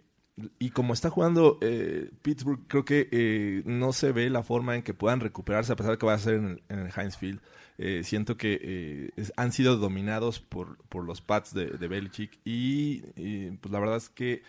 y 0.59 0.71
como 0.71 0.93
está 0.93 1.09
jugando 1.09 1.59
eh, 1.61 2.09
Pittsburgh, 2.21 2.61
creo 2.67 2.85
que 2.85 3.61
no 3.65 3.93
se 3.93 4.11
ve 4.11 4.29
la 4.29 4.43
forma 4.43 4.75
en 4.75 4.83
que 4.83 4.93
puedan 4.93 5.19
recuperarse, 5.19 5.73
a 5.73 5.75
pesar 5.75 5.93
de 5.93 5.97
que 5.97 6.05
va 6.05 6.13
a 6.13 6.19
ser 6.19 6.35
en 6.35 6.61
el, 6.69 6.89
Heinz 6.95 7.17
Field. 7.17 7.39
siento 8.03 8.37
que 8.37 9.13
han 9.35 9.51
sido 9.51 9.77
dominados 9.77 10.39
por, 10.39 10.77
por 10.89 11.03
los 11.03 11.21
Pats 11.21 11.53
de, 11.53 11.87
Belichick. 11.87 12.39
Y 12.43 13.01
pues 13.57 13.71
la 13.71 13.79
verdad 13.79 13.97
es 13.97 14.09
que 14.09 14.41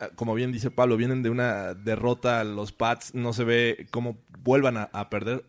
Ah, 0.00 0.10
como 0.14 0.34
bien 0.34 0.52
dice 0.52 0.70
Pablo, 0.70 0.96
vienen 0.96 1.22
de 1.22 1.30
una 1.30 1.74
derrota 1.74 2.44
los 2.44 2.72
Pats, 2.72 3.14
no 3.14 3.32
se 3.32 3.44
ve 3.44 3.86
cómo 3.90 4.18
vuelvan 4.40 4.76
a, 4.76 5.10
perder. 5.10 5.44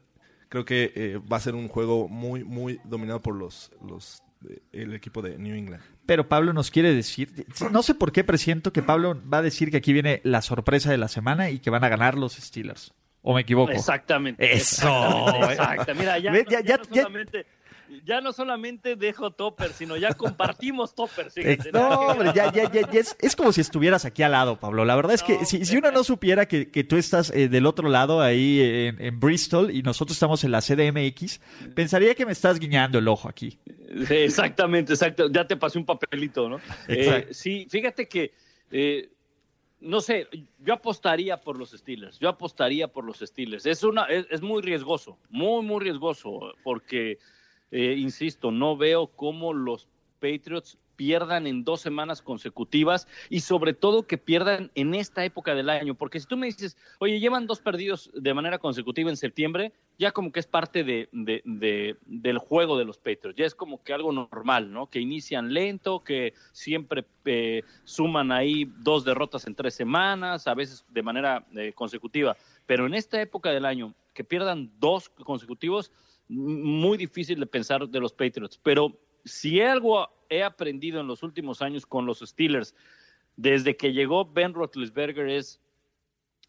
Creo 0.50 0.66
que 0.66 0.92
eh, 0.96 1.20
va 1.20 1.38
a 1.38 1.42
ser 1.42 1.54
un 1.54 1.68
juego 1.68 2.08
muy, 2.08 2.44
muy 2.44 2.80
dominado 2.84 3.22
por 3.22 3.36
los, 3.36 3.72
los 3.88 4.24
el 4.72 4.94
equipo 4.94 5.22
de 5.22 5.38
New 5.38 5.56
England. 5.56 5.84
Pero 6.06 6.28
Pablo 6.28 6.54
nos 6.54 6.72
quiere 6.72 6.94
decir, 6.94 7.46
no 7.72 7.84
sé 7.84 7.94
por 7.94 8.12
qué 8.12 8.24
presiento 8.24 8.74
que 8.74 8.82
Pablo 8.82 9.22
va 9.32 9.40
a 9.40 9.42
decir 9.42 9.72
que 9.72 9.78
aquí 9.78 9.94
viene 9.94 10.22
la 10.24 10.42
sorpresa 10.42 10.92
de 10.92 10.98
la 10.98 11.08
semana 11.08 11.50
y 11.50 11.60
que 11.60 11.70
van 11.70 11.84
a 11.84 11.90
ganar 11.90 12.18
los 12.18 12.34
Steelers. 12.34 12.94
¿O 13.22 13.36
me 13.36 13.42
equivoco? 13.42 13.72
Exactamente. 13.72 14.54
Eso. 14.54 15.28
Exactamente. 15.50 15.94
Mira, 15.94 16.18
ya, 16.18 16.62
ya, 16.62 16.80
solamente 16.84 17.46
ya 18.06 18.22
no 18.22 18.34
solamente 18.34 18.96
dejo 18.96 19.32
topper, 19.32 19.72
sino 19.74 19.98
ya 19.98 20.14
compartimos 20.14 20.96
toppers. 20.96 21.36
no, 21.74 21.90
hombre, 21.90 22.32
ya, 22.36 22.52
ya, 22.52 22.72
ya, 22.72 22.82
es, 22.92 23.36
como 23.36 23.52
si 23.52 23.62
estuvieras 23.62 24.06
aquí 24.06 24.24
al 24.24 24.32
lado, 24.32 24.60
Pablo. 24.60 24.86
La 24.86 24.96
verdad 24.96 25.14
es 25.14 25.24
que 25.24 25.46
si, 25.46 25.78
uno 25.78 25.92
no 25.92 26.04
supiera 26.04 26.48
que, 26.48 26.66
tú 26.84 26.98
estás 26.98 27.32
eh, 27.32 27.50
del 27.50 27.66
otro 27.66 27.90
lado, 27.90 28.22
ahí 28.22 28.60
en, 28.62 29.20
Bristol, 29.20 29.72
y 29.72 29.82
nosotros 29.82 30.16
estamos 30.16 30.44
en 30.44 30.52
la 30.52 30.62
CDMX, 30.62 31.40
pensaría 31.76 32.16
que 32.16 32.26
me 32.26 32.32
estás 32.32 32.60
guiñando 32.60 33.00
el 33.00 33.08
ojo 33.08 33.30
aquí. 33.30 33.60
exactamente, 34.10 34.94
exacto. 34.94 35.30
Ya 35.30 35.46
te 35.46 35.58
pasé 35.58 35.78
un 35.78 35.86
papelito, 35.86 36.50
¿no? 36.50 36.60
Eh, 36.88 37.28
sí, 37.32 37.68
fíjate 37.70 38.08
que... 38.08 38.34
Eh, 38.72 39.10
no 39.82 40.02
sé, 40.02 40.28
yo 40.60 40.74
apostaría 40.74 41.40
por 41.40 41.58
los 41.58 41.72
Steelers. 41.72 42.20
Yo 42.20 42.28
apostaría 42.28 42.90
por 42.90 43.06
los 43.06 43.20
Steelers. 43.20 43.66
Es 43.66 43.84
una, 43.84 44.06
es 44.08 44.42
muy 44.42 44.62
riesgoso, 44.62 45.18
muy, 45.30 45.64
muy 45.64 45.82
riesgoso, 45.82 46.54
porque 46.64 47.18
eh, 47.72 47.96
insisto, 47.98 48.52
no 48.52 48.78
veo 48.78 49.08
cómo 49.08 49.54
los 49.54 49.88
Patriots 50.20 50.78
pierdan 51.00 51.48
en 51.48 51.64
dos 51.64 51.80
semanas 51.80 52.22
consecutivas 52.22 53.08
y 53.30 53.40
sobre 53.40 53.74
todo 53.74 54.06
que 54.06 54.18
pierdan 54.18 54.70
en 54.76 54.94
esta 54.94 55.24
época 55.24 55.56
del 55.56 55.70
año, 55.70 55.96
porque 55.96 56.20
si 56.20 56.28
tú 56.28 56.36
me 56.36 56.48
dices, 56.48 56.76
oye, 57.00 57.22
llevan 57.22 57.48
dos 57.48 57.62
perdidos 57.62 58.12
de 58.14 58.34
manera 58.34 58.60
consecutiva 58.60 59.10
en 59.10 59.16
septiembre, 59.16 59.72
ya 59.98 60.12
como 60.12 60.34
que 60.34 60.42
es 60.42 60.46
parte 60.46 60.84
de, 60.84 61.08
del 61.14 62.38
juego 62.38 62.78
de 62.78 62.84
los 62.84 62.98
Patriots, 62.98 63.38
ya 63.38 63.46
es 63.46 63.56
como 63.56 63.82
que 63.82 63.94
algo 63.94 64.12
normal, 64.12 64.74
¿no? 64.74 64.88
Que 64.88 65.00
inician 65.00 65.54
lento, 65.54 66.04
que 66.04 66.34
siempre 66.52 67.06
eh, 67.24 67.64
suman 67.86 68.34
ahí 68.34 68.66
dos 68.80 69.06
derrotas 69.06 69.48
en 69.48 69.56
tres 69.56 69.76
semanas, 69.76 70.48
a 70.48 70.54
veces 70.54 70.84
de 70.90 71.02
manera 71.02 71.46
eh, 71.56 71.72
consecutiva, 71.74 72.36
pero 72.66 72.86
en 72.86 72.94
esta 72.94 73.22
época 73.22 73.52
del 73.52 73.64
año, 73.64 73.94
que 74.14 74.26
pierdan 74.26 74.70
dos 74.82 75.08
consecutivos, 75.08 75.94
muy 76.30 76.98
difícil 76.98 77.40
de 77.40 77.46
pensar 77.46 77.90
de 77.90 78.00
los 78.00 78.14
Patriots. 78.14 78.60
Pero 78.62 78.98
si 79.26 79.60
algo 79.60 80.08
he 80.30 80.44
aprendido 80.44 81.02
en 81.02 81.08
los 81.08 81.24
últimos 81.24 81.62
años 81.62 81.86
con 81.86 82.06
los 82.06 82.20
Steelers, 82.20 82.76
desde 83.36 83.76
que 83.76 83.92
llegó 83.92 84.26
Ben 84.26 84.54
Roethlisberger, 84.54 85.28
es 85.28 85.60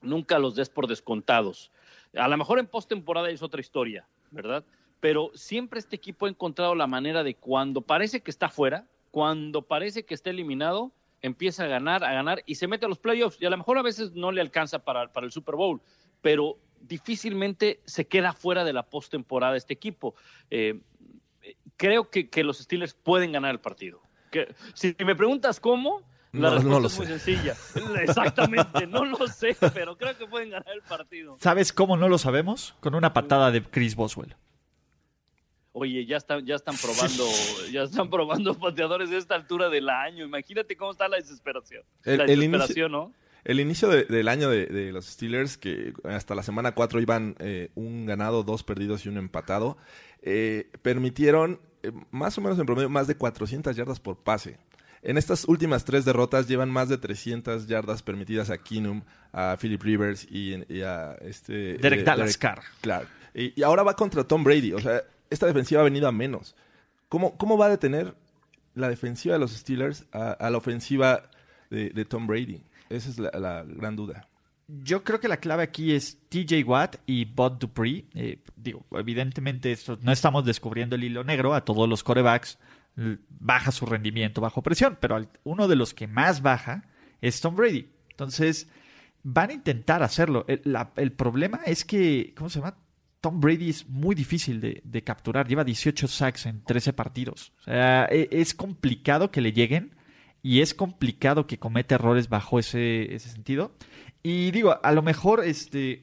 nunca 0.03 0.39
los 0.39 0.55
des 0.55 0.69
por 0.69 0.87
descontados. 0.87 1.73
A 2.15 2.29
lo 2.29 2.37
mejor 2.37 2.59
en 2.59 2.67
postemporada 2.67 3.31
es 3.31 3.43
otra 3.43 3.61
historia, 3.61 4.07
¿verdad? 4.31 4.65
Pero 5.01 5.31
siempre 5.35 5.79
este 5.79 5.97
equipo 5.97 6.27
ha 6.27 6.29
encontrado 6.31 6.75
la 6.75 6.87
manera 6.87 7.23
de 7.23 7.35
cuando 7.35 7.81
parece 7.81 8.21
que 8.21 8.31
está 8.31 8.49
fuera, 8.49 8.87
cuando 9.11 9.63
parece 9.63 10.05
que 10.05 10.15
está 10.15 10.31
eliminado, 10.31 10.93
empieza 11.23 11.65
a 11.65 11.69
ganar, 11.69 12.05
a 12.05 12.13
ganar 12.13 12.43
y 12.47 12.57
se 12.57 12.67
mete 12.67 12.87
a 12.87 12.89
los 12.89 12.99
playoffs. 12.99 13.41
Y 13.41 13.47
a 13.47 13.51
lo 13.51 13.57
mejor 13.57 13.79
a 13.79 13.83
veces 13.83 14.13
no 14.13 14.31
le 14.33 14.41
alcanza 14.41 14.81
para, 14.81 15.13
para 15.13 15.27
el 15.27 15.33
Super 15.33 15.55
Bowl, 15.55 15.81
pero 16.21 16.59
difícilmente 16.81 17.81
se 17.85 18.07
queda 18.07 18.33
fuera 18.33 18.65
de 18.65 18.73
la 18.73 18.85
postemporada 18.85 19.57
este 19.57 19.75
equipo. 19.75 20.15
Eh, 20.51 20.81
creo 21.77 22.11
que, 22.11 22.29
que, 22.29 22.45
los 22.45 22.59
Steelers 22.59 22.95
pueden 22.95 23.33
ganar 23.33 23.53
el 23.53 23.61
partido. 23.61 24.03
Que, 24.31 24.55
si 24.75 24.95
me 25.05 25.15
preguntas 25.15 25.61
cómo, 25.61 26.03
la 26.33 26.51
respuesta 26.51 26.87
es 26.87 26.99
muy 26.99 27.07
sencilla. 27.07 27.57
Exactamente, 28.03 28.87
no 28.87 29.05
lo 29.05 29.27
sé, 29.27 29.57
pero 29.75 29.97
creo 29.97 30.17
que 30.17 30.27
pueden 30.27 30.51
ganar 30.51 30.73
el 30.73 30.83
partido. 30.83 31.37
¿Sabes 31.41 31.73
cómo 31.73 31.97
no 31.97 32.09
lo 32.09 32.19
sabemos? 32.19 32.75
Con 32.81 32.95
una 32.95 33.13
patada 33.13 33.51
de 33.51 33.63
Chris 33.63 33.97
Boswell. 33.97 34.37
Oye, 35.73 36.05
ya 36.05 36.17
están, 36.17 36.45
ya 36.45 36.57
están 36.57 36.77
probando, 36.77 37.25
ya 37.73 37.83
están 37.83 38.11
probando 38.11 38.55
pateadores 38.55 39.11
de 39.11 39.19
esta 39.19 39.35
altura 39.35 39.69
del 39.69 39.89
año. 39.89 40.25
Imagínate 40.25 40.77
cómo 40.77 40.91
está 40.93 41.09
la 41.09 41.17
desesperación. 41.17 41.85
El, 42.05 42.19
la 42.19 42.27
desesperación, 42.27 42.59
inicio, 42.61 42.89
¿no? 42.89 43.13
El 43.45 43.61
inicio 43.61 43.89
de, 43.89 44.05
del 44.05 44.29
año 44.29 44.51
de, 44.51 44.67
de, 44.67 44.93
los 44.93 45.07
Steelers, 45.07 45.57
que 45.57 45.95
hasta 46.05 46.35
la 46.35 46.43
semana 46.43 46.73
4 46.73 47.01
iban 47.01 47.37
eh, 47.39 47.71
un 47.75 48.07
ganado, 48.07 48.43
dos 48.43 48.63
perdidos 48.63 49.07
y 49.07 49.09
un 49.09 49.17
empatado, 49.17 49.79
eh, 50.23 50.71
permitieron 50.83 51.61
eh, 51.83 51.93
más 52.11 52.37
o 52.39 52.41
menos 52.41 52.59
en 52.59 52.67
promedio 52.67 52.91
más 52.91 53.07
de 53.07 53.17
400 53.17 53.75
yardas 53.75 54.01
por 54.01 54.19
pase. 54.19 54.59
En 55.03 55.17
estas 55.17 55.47
últimas 55.47 55.85
tres 55.87 56.05
derrotas 56.05 56.47
llevan 56.47 56.71
más 56.71 56.91
de 56.91 56.99
300 56.99 57.67
yardas 57.67 58.03
permitidas 58.03 58.51
a 58.51 58.59
Keenum, 58.59 59.03
a 59.33 59.57
Philip 59.59 59.83
Rivers 59.83 60.27
y, 60.31 60.63
y 60.69 60.83
a 60.83 61.15
este... 61.23 61.79
Derek 61.79 62.05
Dallas 62.05 62.39
Derek, 62.39 62.63
Claro. 62.83 63.07
Y, 63.33 63.59
y, 63.59 63.63
ahora 63.63 63.83
va 63.83 63.97
contra 63.97 64.25
Tom 64.25 64.45
Brady. 64.45 64.75
O 64.75 64.79
sea, 64.79 65.03
esta 65.31 65.47
defensiva 65.47 65.81
ha 65.81 65.85
venido 65.85 66.07
a 66.07 66.13
menos. 66.13 66.55
¿Cómo, 67.09 67.37
cómo 67.39 67.57
va 67.57 67.67
a 67.67 67.71
detener 67.71 68.15
la 68.75 68.89
defensiva 68.89 69.35
de 69.35 69.41
los 69.41 69.53
Steelers 69.53 70.05
a, 70.13 70.33
a 70.33 70.51
la 70.51 70.59
ofensiva 70.59 71.31
de, 71.71 71.91
de, 71.91 72.05
Tom 72.05 72.27
Brady? 72.27 72.63
Esa 72.91 73.09
es 73.09 73.19
la, 73.19 73.65
gran 73.65 73.97
duda. 73.97 74.29
Yo 74.67 75.03
creo 75.03 75.19
que 75.19 75.29
la 75.29 75.39
clave 75.39 75.63
aquí 75.63 75.93
es 75.93 76.19
TJ 76.29 76.65
Watt 76.65 76.97
y 77.07 77.25
Bud 77.25 77.53
Dupree. 77.53 78.05
Eh, 78.15 78.43
digo, 78.57 78.85
evidentemente 78.93 79.73
esto, 79.73 79.99
no 80.03 80.13
estamos 80.13 80.45
descubriendo 80.45 80.97
el 80.97 81.05
hilo 81.05 81.25
negro. 81.25 81.55
A 81.55 81.65
todos 81.65 81.89
los 81.89 82.05
corebacks 82.05 82.59
baja 83.29 83.71
su 83.71 83.87
rendimiento 83.87 84.41
bajo 84.41 84.63
presión, 84.63 84.99
pero 85.01 85.27
uno 85.45 85.69
de 85.69 85.77
los 85.77 85.95
que 85.95 86.07
más 86.07 86.43
baja 86.43 86.85
es 87.21 87.41
Tom 87.41 87.57
Brady. 87.57 87.89
Entonces, 88.11 88.69
van 89.23 89.51
a 89.51 89.55
intentar 89.55 90.03
hacerlo. 90.03 90.45
El, 90.47 91.13
problema 91.13 91.61
es 91.67 91.85
que, 91.85 92.35
¿cómo 92.37 92.51
se 92.51 92.59
llama? 92.59 92.77
Tom 93.21 93.41
Brady 93.41 93.71
es 93.71 93.87
muy 93.89 94.15
difícil 94.15 94.61
de, 94.61 95.03
capturar. 95.03 95.47
Lleva 95.47 95.65
18 95.65 96.09
sacks 96.09 96.47
en 96.47 96.63
13 96.63 96.93
partidos. 96.93 97.53
O 97.61 97.63
sea, 97.65 98.05
es, 98.07 98.29
es, 98.31 98.55
complicado 98.55 99.31
que 99.31 99.41
le 99.41 99.53
lleguen 99.53 99.95
y 100.43 100.61
es 100.61 100.75
complicado 100.75 101.47
que 101.47 101.59
cometa 101.59 101.97
errores 101.97 102.29
bajo 102.29 102.59
ese, 102.59 103.15
ese 103.15 103.29
sentido. 103.29 103.73
Y 104.23 104.51
digo, 104.51 104.79
a 104.83 104.93
lo 104.93 105.03
mejor 105.03 105.45
este, 105.45 106.03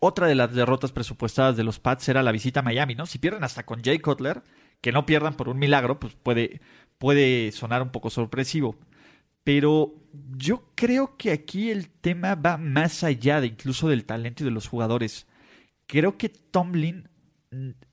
otra 0.00 0.26
de 0.26 0.34
las 0.34 0.54
derrotas 0.54 0.92
presupuestadas 0.92 1.56
de 1.56 1.64
los 1.64 1.78
Pats 1.78 2.08
era 2.08 2.22
la 2.22 2.32
visita 2.32 2.60
a 2.60 2.62
Miami, 2.64 2.94
¿no? 2.94 3.06
Si 3.06 3.18
pierden 3.18 3.44
hasta 3.44 3.64
con 3.64 3.82
Jay 3.82 3.98
Cutler, 3.98 4.42
que 4.80 4.92
no 4.92 5.06
pierdan 5.06 5.34
por 5.34 5.48
un 5.48 5.58
milagro, 5.58 6.00
pues 6.00 6.14
puede, 6.14 6.60
puede 6.98 7.52
sonar 7.52 7.82
un 7.82 7.90
poco 7.90 8.10
sorpresivo. 8.10 8.76
Pero 9.44 9.94
yo 10.36 10.70
creo 10.74 11.16
que 11.16 11.32
aquí 11.32 11.70
el 11.70 11.88
tema 11.88 12.34
va 12.34 12.58
más 12.58 13.02
allá 13.02 13.40
de 13.40 13.48
incluso 13.48 13.88
del 13.88 14.04
talento 14.04 14.42
y 14.42 14.46
de 14.46 14.52
los 14.52 14.68
jugadores 14.68 15.26
creo 15.92 16.16
que 16.16 16.30
Tomlin, 16.30 17.10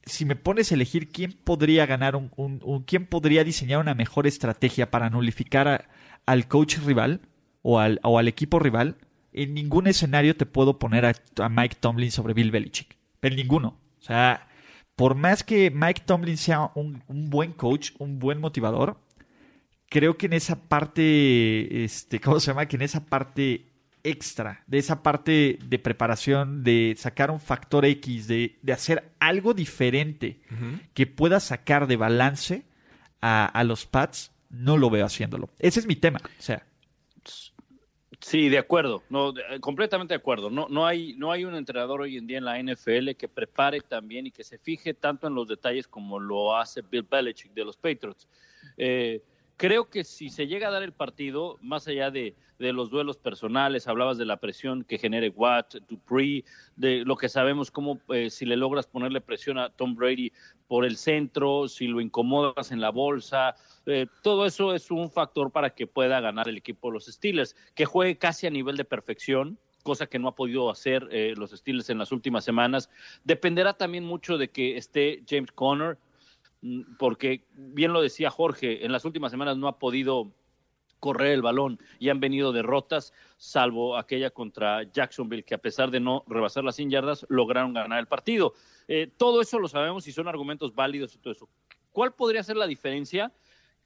si 0.06 0.26
me 0.26 0.36
pones 0.36 0.72
a 0.72 0.76
elegir 0.76 1.10
quién 1.10 1.34
podría 1.34 1.86
ganar 1.86 2.16
un, 2.16 2.84
quién 2.86 3.06
podría 3.06 3.44
diseñar 3.44 3.80
una 3.80 3.94
mejor 3.94 4.28
estrategia 4.28 4.90
para 4.90 5.10
nulificar 5.10 5.90
al 6.26 6.48
coach 6.48 6.78
rival 6.78 7.22
o 7.62 7.80
al, 7.80 8.00
o 8.04 8.18
al, 8.18 8.28
equipo 8.28 8.60
rival, 8.60 8.96
en 9.34 9.54
ningún 9.54 9.88
escenario 9.88 10.36
te 10.36 10.46
puedo 10.46 10.80
poner 10.80 11.06
a, 11.06 11.14
a, 11.40 11.50
Mike 11.50 11.78
Tomlin 11.80 12.12
sobre 12.12 12.34
Bill 12.34 12.52
Belichick. 12.52 12.96
En 13.22 13.36
ninguno. 13.36 13.78
O 14.00 14.02
sea, 14.02 14.48
por 14.96 15.16
más 15.16 15.44
que 15.44 15.72
Mike 15.72 16.04
Tomlin 16.06 16.38
sea 16.38 16.72
un, 16.76 17.04
un 17.08 17.30
buen 17.30 17.52
coach, 17.52 17.92
un 18.00 18.20
buen 18.20 18.40
motivador, 18.40 18.98
creo 19.90 20.18
que 20.18 20.28
en 20.28 20.34
esa 20.34 20.56
parte, 20.56 21.84
este, 21.84 22.20
¿cómo 22.22 22.40
se 22.40 22.48
llama? 22.48 22.68
Que 22.68 22.78
en 22.78 22.84
esa 22.84 23.06
parte 23.06 23.69
extra, 24.04 24.64
de 24.68 24.78
esa 24.78 25.04
parte 25.04 25.60
de 25.64 25.80
preparación, 25.80 26.64
de 26.64 26.96
sacar 26.98 27.32
un 27.32 27.40
factor 27.40 27.86
X, 27.86 28.28
de, 28.28 28.58
de 28.62 28.74
hacer 28.74 29.12
algo 29.20 29.54
diferente 29.54 30.40
uh 30.52 30.54
-huh. 30.54 30.80
que 30.94 31.08
pueda 31.08 31.40
sacar 31.40 31.88
de 31.88 31.98
balance 31.98 32.66
a, 33.22 33.46
a, 33.46 33.64
los 33.64 33.86
Pats, 33.86 34.32
no 34.50 34.78
lo 34.78 34.90
veo 34.90 35.06
haciéndolo. 35.06 35.50
Ese 35.60 35.80
es 35.80 35.86
mi 35.88 35.96
tema. 35.96 36.20
O 36.24 36.42
sea. 36.42 36.66
Sí, 38.22 38.50
de 38.50 38.58
acuerdo, 38.58 39.02
no, 39.10 39.34
completamente 39.62 40.14
de 40.14 40.18
acuerdo. 40.18 40.50
No, 40.50 40.68
no, 40.70 40.86
hay, 40.86 41.14
no 41.16 41.32
hay 41.32 41.46
un 41.46 41.56
entrenador 41.56 42.02
hoy 42.02 42.18
en 42.18 42.28
día 42.28 42.38
en 42.38 42.46
la 42.46 42.62
NFL 42.62 43.12
que 43.18 43.30
prepare 43.30 43.80
también 43.80 44.28
y 44.28 44.32
que 44.32 44.44
se 44.44 44.58
fije 44.58 44.94
tanto 44.94 45.28
en 45.28 45.36
los 45.36 45.48
detalles 45.48 45.88
como 45.88 46.20
lo 46.20 46.58
hace 46.58 46.82
Bill 46.82 47.08
Belichick 47.10 47.54
de 47.54 47.64
los 47.64 47.78
Patriots. 47.78 48.28
Eh, 48.76 49.24
creo 49.60 49.90
que 49.90 50.06
si 50.06 50.30
se 50.30 50.48
llega 50.48 50.70
a 50.70 50.72
dar 50.72 50.84
el 50.84 50.94
partido, 50.94 51.58
más 51.62 51.86
allá 51.88 52.10
de, 52.10 52.34
los 52.60 52.90
duelos 52.90 53.18
personales, 53.18 53.88
hablabas 53.88 54.18
de 54.18 54.26
la 54.26 54.38
presión 54.38 54.86
que 54.86 54.98
genere 54.98 55.30
Watt, 55.30 55.76
Dupree, 55.88 56.46
de 56.78 57.04
lo 57.06 57.18
que 57.18 57.28
sabemos, 57.28 57.70
como 57.70 58.00
eh, 58.10 58.30
si 58.30 58.46
le 58.46 58.56
logras 58.56 58.88
ponerle 58.88 59.22
presión 59.22 59.58
a 59.58 59.70
Tom 59.70 59.96
Brady 59.96 60.32
por 60.68 60.86
el 60.86 60.96
centro, 60.96 61.68
si 61.68 61.88
lo 61.88 62.00
incomodas 62.00 62.72
en 62.72 62.80
la 62.80 62.90
bolsa, 62.90 63.56
eh, 63.86 64.08
todo 64.24 64.46
eso 64.46 64.74
es 64.74 64.92
un 64.92 65.12
factor 65.12 65.52
para 65.52 65.70
que 65.72 65.88
pueda 65.88 66.22
ganar 66.22 66.48
el 66.48 66.58
equipo 66.58 66.88
de 66.88 66.94
los 66.94 67.06
Steelers, 67.06 67.56
que 67.76 67.86
juegue 67.86 68.18
casi 68.18 68.48
a 68.48 68.52
nivel 68.52 68.78
de 68.78 68.86
perfección, 68.86 69.60
cosa 69.84 70.08
que 70.08 70.20
no 70.20 70.30
ha 70.30 70.36
podido 70.36 70.70
hacer 70.70 71.08
eh, 71.12 71.34
los 71.36 71.52
Steelers 71.52 71.90
en 71.90 71.98
las 71.98 72.14
últimas 72.14 72.46
semanas. 72.46 72.90
Dependerá 73.26 73.74
también 73.74 74.06
mucho 74.06 74.38
de 74.38 74.50
que 74.50 74.78
esté 74.78 75.24
James 75.28 75.52
Conner, 75.52 75.98
porque 76.98 77.46
bien 77.54 77.94
lo 77.94 78.02
decía 78.02 78.30
Jorge, 78.30 78.86
en 78.86 78.92
las 78.92 79.06
últimas 79.06 79.32
semanas 79.32 79.58
no 79.58 79.68
ha 79.68 79.80
podido 79.80 80.34
correr 81.00 81.32
el 81.32 81.42
balón 81.42 81.80
y 81.98 82.10
han 82.10 82.20
venido 82.20 82.52
derrotas, 82.52 83.14
salvo 83.38 83.98
aquella 83.98 84.30
contra 84.32 84.84
Jacksonville, 84.84 85.44
que 85.44 85.56
a 85.56 85.60
pesar 85.60 85.92
de 85.92 86.00
no 86.00 86.24
rebasar 86.28 86.64
las 86.64 86.76
100 86.76 86.90
yardas, 86.90 87.26
lograron 87.30 87.74
ganar 87.74 88.00
el 88.00 88.08
partido. 88.08 88.54
Eh, 88.88 89.10
todo 89.18 89.42
eso 89.42 89.60
lo 89.60 89.68
sabemos 89.68 90.08
y 90.08 90.12
son 90.12 90.28
argumentos 90.28 90.76
válidos 90.76 91.16
y 91.16 91.20
todo 91.20 91.32
eso. 91.32 91.50
¿Cuál 91.92 92.14
podría 92.14 92.44
ser 92.44 92.58
la 92.58 92.68
diferencia? 92.68 93.32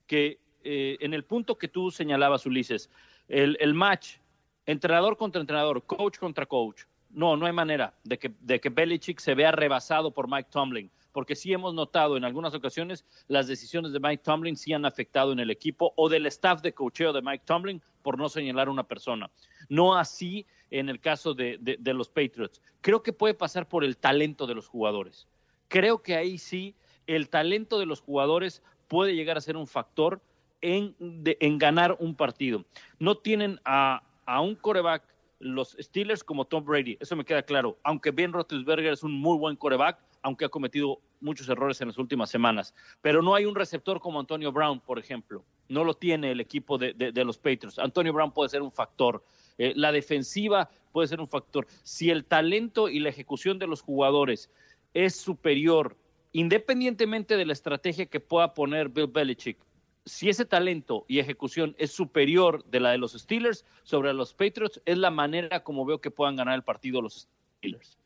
Que 0.08 0.40
eh, 0.64 0.98
en 1.00 1.14
el 1.14 1.24
punto 1.24 1.58
que 1.58 1.68
tú 1.68 1.92
señalabas, 1.92 2.46
Ulises, 2.46 2.90
el, 3.28 3.58
el 3.60 3.74
match, 3.74 4.18
entrenador 4.66 5.18
contra 5.18 5.42
entrenador, 5.42 5.84
coach 5.86 6.18
contra 6.18 6.46
coach, 6.46 6.84
no, 7.12 7.38
no 7.38 7.46
hay 7.46 7.54
manera 7.54 7.94
de 8.04 8.18
que, 8.18 8.34
de 8.40 8.60
que 8.60 8.70
Belichick 8.70 9.20
se 9.20 9.36
vea 9.36 9.52
rebasado 9.52 10.12
por 10.12 10.28
Mike 10.28 10.50
Tomlin 10.52 10.90
porque 11.14 11.36
sí 11.36 11.54
hemos 11.54 11.74
notado 11.74 12.18
en 12.18 12.26
algunas 12.26 12.54
ocasiones 12.54 13.06
las 13.28 13.48
decisiones 13.48 13.94
de 13.94 14.00
Mike 14.02 14.24
Tomlin 14.24 14.58
sí 14.58 14.74
han 14.74 14.86
afectado 14.86 15.32
en 15.32 15.40
el 15.40 15.50
equipo 15.50 15.94
o 15.96 16.10
del 16.10 16.26
staff 16.26 16.62
de 16.62 16.74
cocheo 16.74 17.14
de 17.14 17.22
Mike 17.22 17.44
Tomlin, 17.46 17.82
por 18.02 18.18
no 18.18 18.28
señalar 18.28 18.68
una 18.68 18.84
persona. 18.84 19.32
No 19.70 19.96
así 19.96 20.46
en 20.72 20.90
el 20.90 21.00
caso 21.00 21.34
de, 21.34 21.58
de, 21.62 21.78
de 21.80 21.94
los 21.94 22.10
Patriots. 22.10 22.62
Creo 22.82 23.02
que 23.02 23.14
puede 23.14 23.34
pasar 23.34 23.70
por 23.70 23.86
el 23.86 23.96
talento 23.96 24.46
de 24.46 24.56
los 24.56 24.68
jugadores. 24.68 25.28
Creo 25.70 26.04
que 26.04 26.18
ahí 26.18 26.38
sí 26.38 26.76
el 27.08 27.30
talento 27.30 27.80
de 27.80 27.86
los 27.86 28.02
jugadores 28.02 28.62
puede 28.88 29.16
llegar 29.16 29.38
a 29.38 29.42
ser 29.42 29.56
un 29.56 29.68
factor 29.68 30.22
en, 30.62 30.96
de, 31.00 31.38
en 31.40 31.58
ganar 31.58 31.96
un 32.00 32.16
partido. 32.16 32.66
No 33.00 33.18
tienen 33.18 33.60
a, 33.66 34.04
a 34.26 34.42
un 34.42 34.56
coreback 34.56 35.04
los 35.40 35.76
Steelers 35.80 36.24
como 36.24 36.46
Tom 36.46 36.64
Brady, 36.64 36.98
eso 37.00 37.16
me 37.16 37.26
queda 37.26 37.44
claro. 37.44 37.78
Aunque 37.84 38.12
Ben 38.12 38.32
Roethlisberger 38.32 38.94
es 38.94 39.04
un 39.04 39.12
muy 39.12 39.38
buen 39.38 39.56
coreback, 39.56 40.00
aunque 40.24 40.46
ha 40.46 40.50
cometido 40.50 41.00
muchos 41.22 41.48
errores 41.50 41.80
en 41.82 41.90
las 41.90 41.98
últimas 41.98 42.30
semanas. 42.30 42.74
Pero 43.02 43.22
no 43.22 43.36
hay 43.36 43.46
un 43.46 43.56
receptor 43.56 44.00
como 44.00 44.20
Antonio 44.20 44.52
Brown, 44.52 44.80
por 44.80 44.98
ejemplo. 44.98 45.46
No 45.68 45.84
lo 45.84 45.94
tiene 45.94 46.32
el 46.32 46.40
equipo 46.40 46.78
de, 46.78 46.94
de, 46.94 47.26
los 47.26 47.38
Patriots. 47.38 47.78
Antonio 47.78 48.14
Brown 48.14 48.32
puede 48.32 48.50
ser 48.50 48.62
un 48.62 48.72
factor. 48.72 49.24
Eh, 49.58 49.74
la 49.76 49.92
defensiva 49.92 50.70
puede 50.92 51.08
ser 51.08 51.20
un 51.20 51.28
factor. 51.28 51.68
Si 51.84 52.10
el 52.10 52.26
talento 52.26 52.90
y 52.90 53.00
la 53.00 53.10
ejecución 53.10 53.60
de 53.60 53.68
los 53.68 53.82
jugadores 53.82 54.50
es 54.94 55.16
superior, 55.16 55.98
independientemente 56.32 57.38
de 57.38 57.46
la 57.46 57.54
estrategia 57.54 58.06
que 58.06 58.20
pueda 58.20 58.54
poner 58.54 58.90
Bill 58.90 59.08
Belichick, 59.08 59.58
si 60.06 60.30
ese 60.30 60.46
talento 60.46 61.06
y 61.08 61.20
ejecución 61.20 61.76
es 61.78 61.92
superior 61.92 62.66
de 62.66 62.80
la 62.80 62.92
de 62.92 62.98
los 62.98 63.14
Steelers 63.14 63.66
sobre 63.84 64.14
los 64.14 64.34
Patriots, 64.34 64.82
es 64.86 64.98
la 64.98 65.12
manera 65.12 65.64
como 65.64 65.86
veo 65.86 66.02
que 66.02 66.12
puedan 66.12 66.36
ganar 66.36 66.56
el 66.56 66.64
partido 66.64 67.02
los 67.02 67.28
Steelers. 67.58 67.98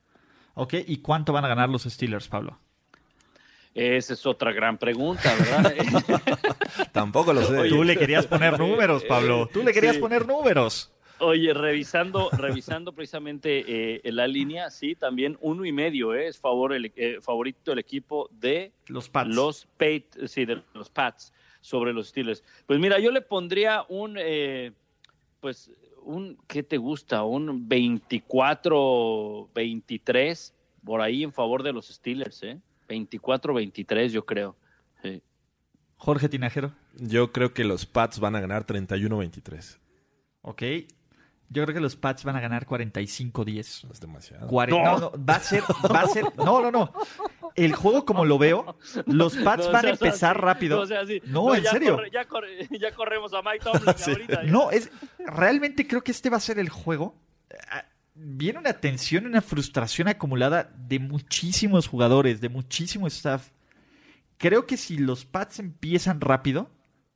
Ok, 0.60 0.74
¿y 0.88 0.98
cuánto 0.98 1.34
van 1.34 1.46
a 1.46 1.48
ganar 1.48 1.70
los 1.70 1.84
Steelers, 1.84 2.28
Pablo? 2.28 2.58
Esa 3.76 4.14
es 4.14 4.26
otra 4.26 4.52
gran 4.52 4.80
pregunta, 4.80 5.32
¿verdad? 5.38 5.76
Tampoco 6.92 7.32
lo 7.32 7.44
sé. 7.44 7.60
Oye, 7.60 7.70
Tú 7.70 7.84
le 7.84 7.96
querías 7.96 8.26
poner 8.26 8.58
números, 8.60 9.04
Pablo. 9.04 9.48
Tú 9.54 9.62
le 9.62 9.72
querías 9.72 9.96
sí. 9.96 10.02
poner 10.02 10.26
números. 10.26 10.92
Oye, 11.20 11.54
revisando, 11.54 12.32
revisando 12.32 12.92
precisamente 12.92 13.66
eh, 13.68 14.12
la 14.12 14.26
línea, 14.26 14.72
sí, 14.72 14.96
también 14.96 15.38
uno 15.42 15.64
y 15.64 15.72
medio 15.72 16.16
eh, 16.16 16.28
es 16.28 16.40
favor 16.40 16.74
el, 16.74 16.92
eh, 16.96 17.20
favorito 17.22 17.72
el 17.72 17.78
equipo 17.78 18.28
de 18.32 18.72
los 18.88 19.10
Pats. 19.10 19.36
Los, 19.36 19.68
sí, 20.26 20.46
de 20.46 20.64
los 20.74 20.90
Pats 20.90 21.34
sobre 21.62 21.94
los 21.94 22.08
Steelers. 22.08 22.44
Pues 22.66 22.80
mira, 22.80 22.98
yo 22.98 23.12
le 23.12 23.22
pondría 23.22 23.86
un, 23.90 24.18
eh, 24.20 24.72
pues, 25.40 25.70
un, 26.08 26.38
¿qué 26.48 26.64
te 26.64 26.78
gusta? 26.78 27.24
Un 27.24 27.70
24-23 27.70 30.54
por 30.84 31.02
ahí 31.02 31.24
en 31.24 31.34
favor 31.34 31.64
de 31.64 31.74
los 31.74 31.88
Steelers, 31.88 32.44
¿eh? 32.44 32.60
24-23 32.88 34.08
yo 34.08 34.26
creo. 34.26 34.56
Jorge 35.98 36.30
Tinajero. 36.30 36.72
Yo 36.96 37.32
creo 37.32 37.54
que 37.54 37.64
los 37.64 37.86
Pats 37.86 38.20
van 38.20 38.36
a 38.36 38.40
ganar 38.40 38.66
31-23. 38.66 39.78
Ok. 40.42 40.64
Yo 41.50 41.64
creo 41.64 41.74
que 41.74 41.82
los 41.82 41.96
Pats 41.96 42.24
van 42.24 42.36
a 42.36 42.40
ganar 42.40 42.68
45-10. 42.68 43.92
Es 43.92 44.00
demasiado. 44.00 44.50
No. 44.50 45.00
No, 45.00 45.12
va 45.18 45.36
a 45.36 45.40
ser, 45.40 45.64
va 45.64 46.02
a 46.02 46.08
ser, 46.08 46.26
no, 46.38 46.62
no, 46.62 46.72
no. 46.72 46.94
El 47.58 47.74
juego 47.74 48.06
como 48.06 48.24
lo 48.24 48.38
veo, 48.38 48.78
los 49.08 49.36
Pats 49.44 49.70
van 49.72 49.88
a 49.88 49.90
empezar 49.90 50.40
rápido. 50.40 50.86
No, 51.26 51.56
en 51.56 51.66
serio. 51.66 52.00
ya, 52.12 52.92
corremos 52.94 53.34
a 53.34 53.42
Mike 53.42 53.64
Tomlin 53.64 53.96
ahorita. 54.08 54.44
No, 54.44 54.72
es, 54.72 54.92
realmente 55.20 55.88
creo 55.88 56.04
que 56.04 56.12
este 56.12 56.30
va 56.30 56.38
a 56.38 56.40
ser 56.40 56.60
el 56.60 56.70
juego. 56.70 57.16
Ah, 57.70 57.84
viene 58.14 58.60
una 58.60 58.74
tensión, 58.74 59.26
una 59.26 59.42
frustración 59.42 60.08
acumulada 60.08 60.72
de 60.78 61.00
muchísimos 61.00 61.88
jugadores, 61.88 62.42
de 62.42 62.50
muchísimo 62.50 63.08
staff. 63.08 63.50
Creo 64.38 64.68
que 64.68 64.78
si 64.78 65.00
los 65.00 65.26
Pats 65.26 65.58
empiezan 65.58 66.22
rápido, 66.22 66.70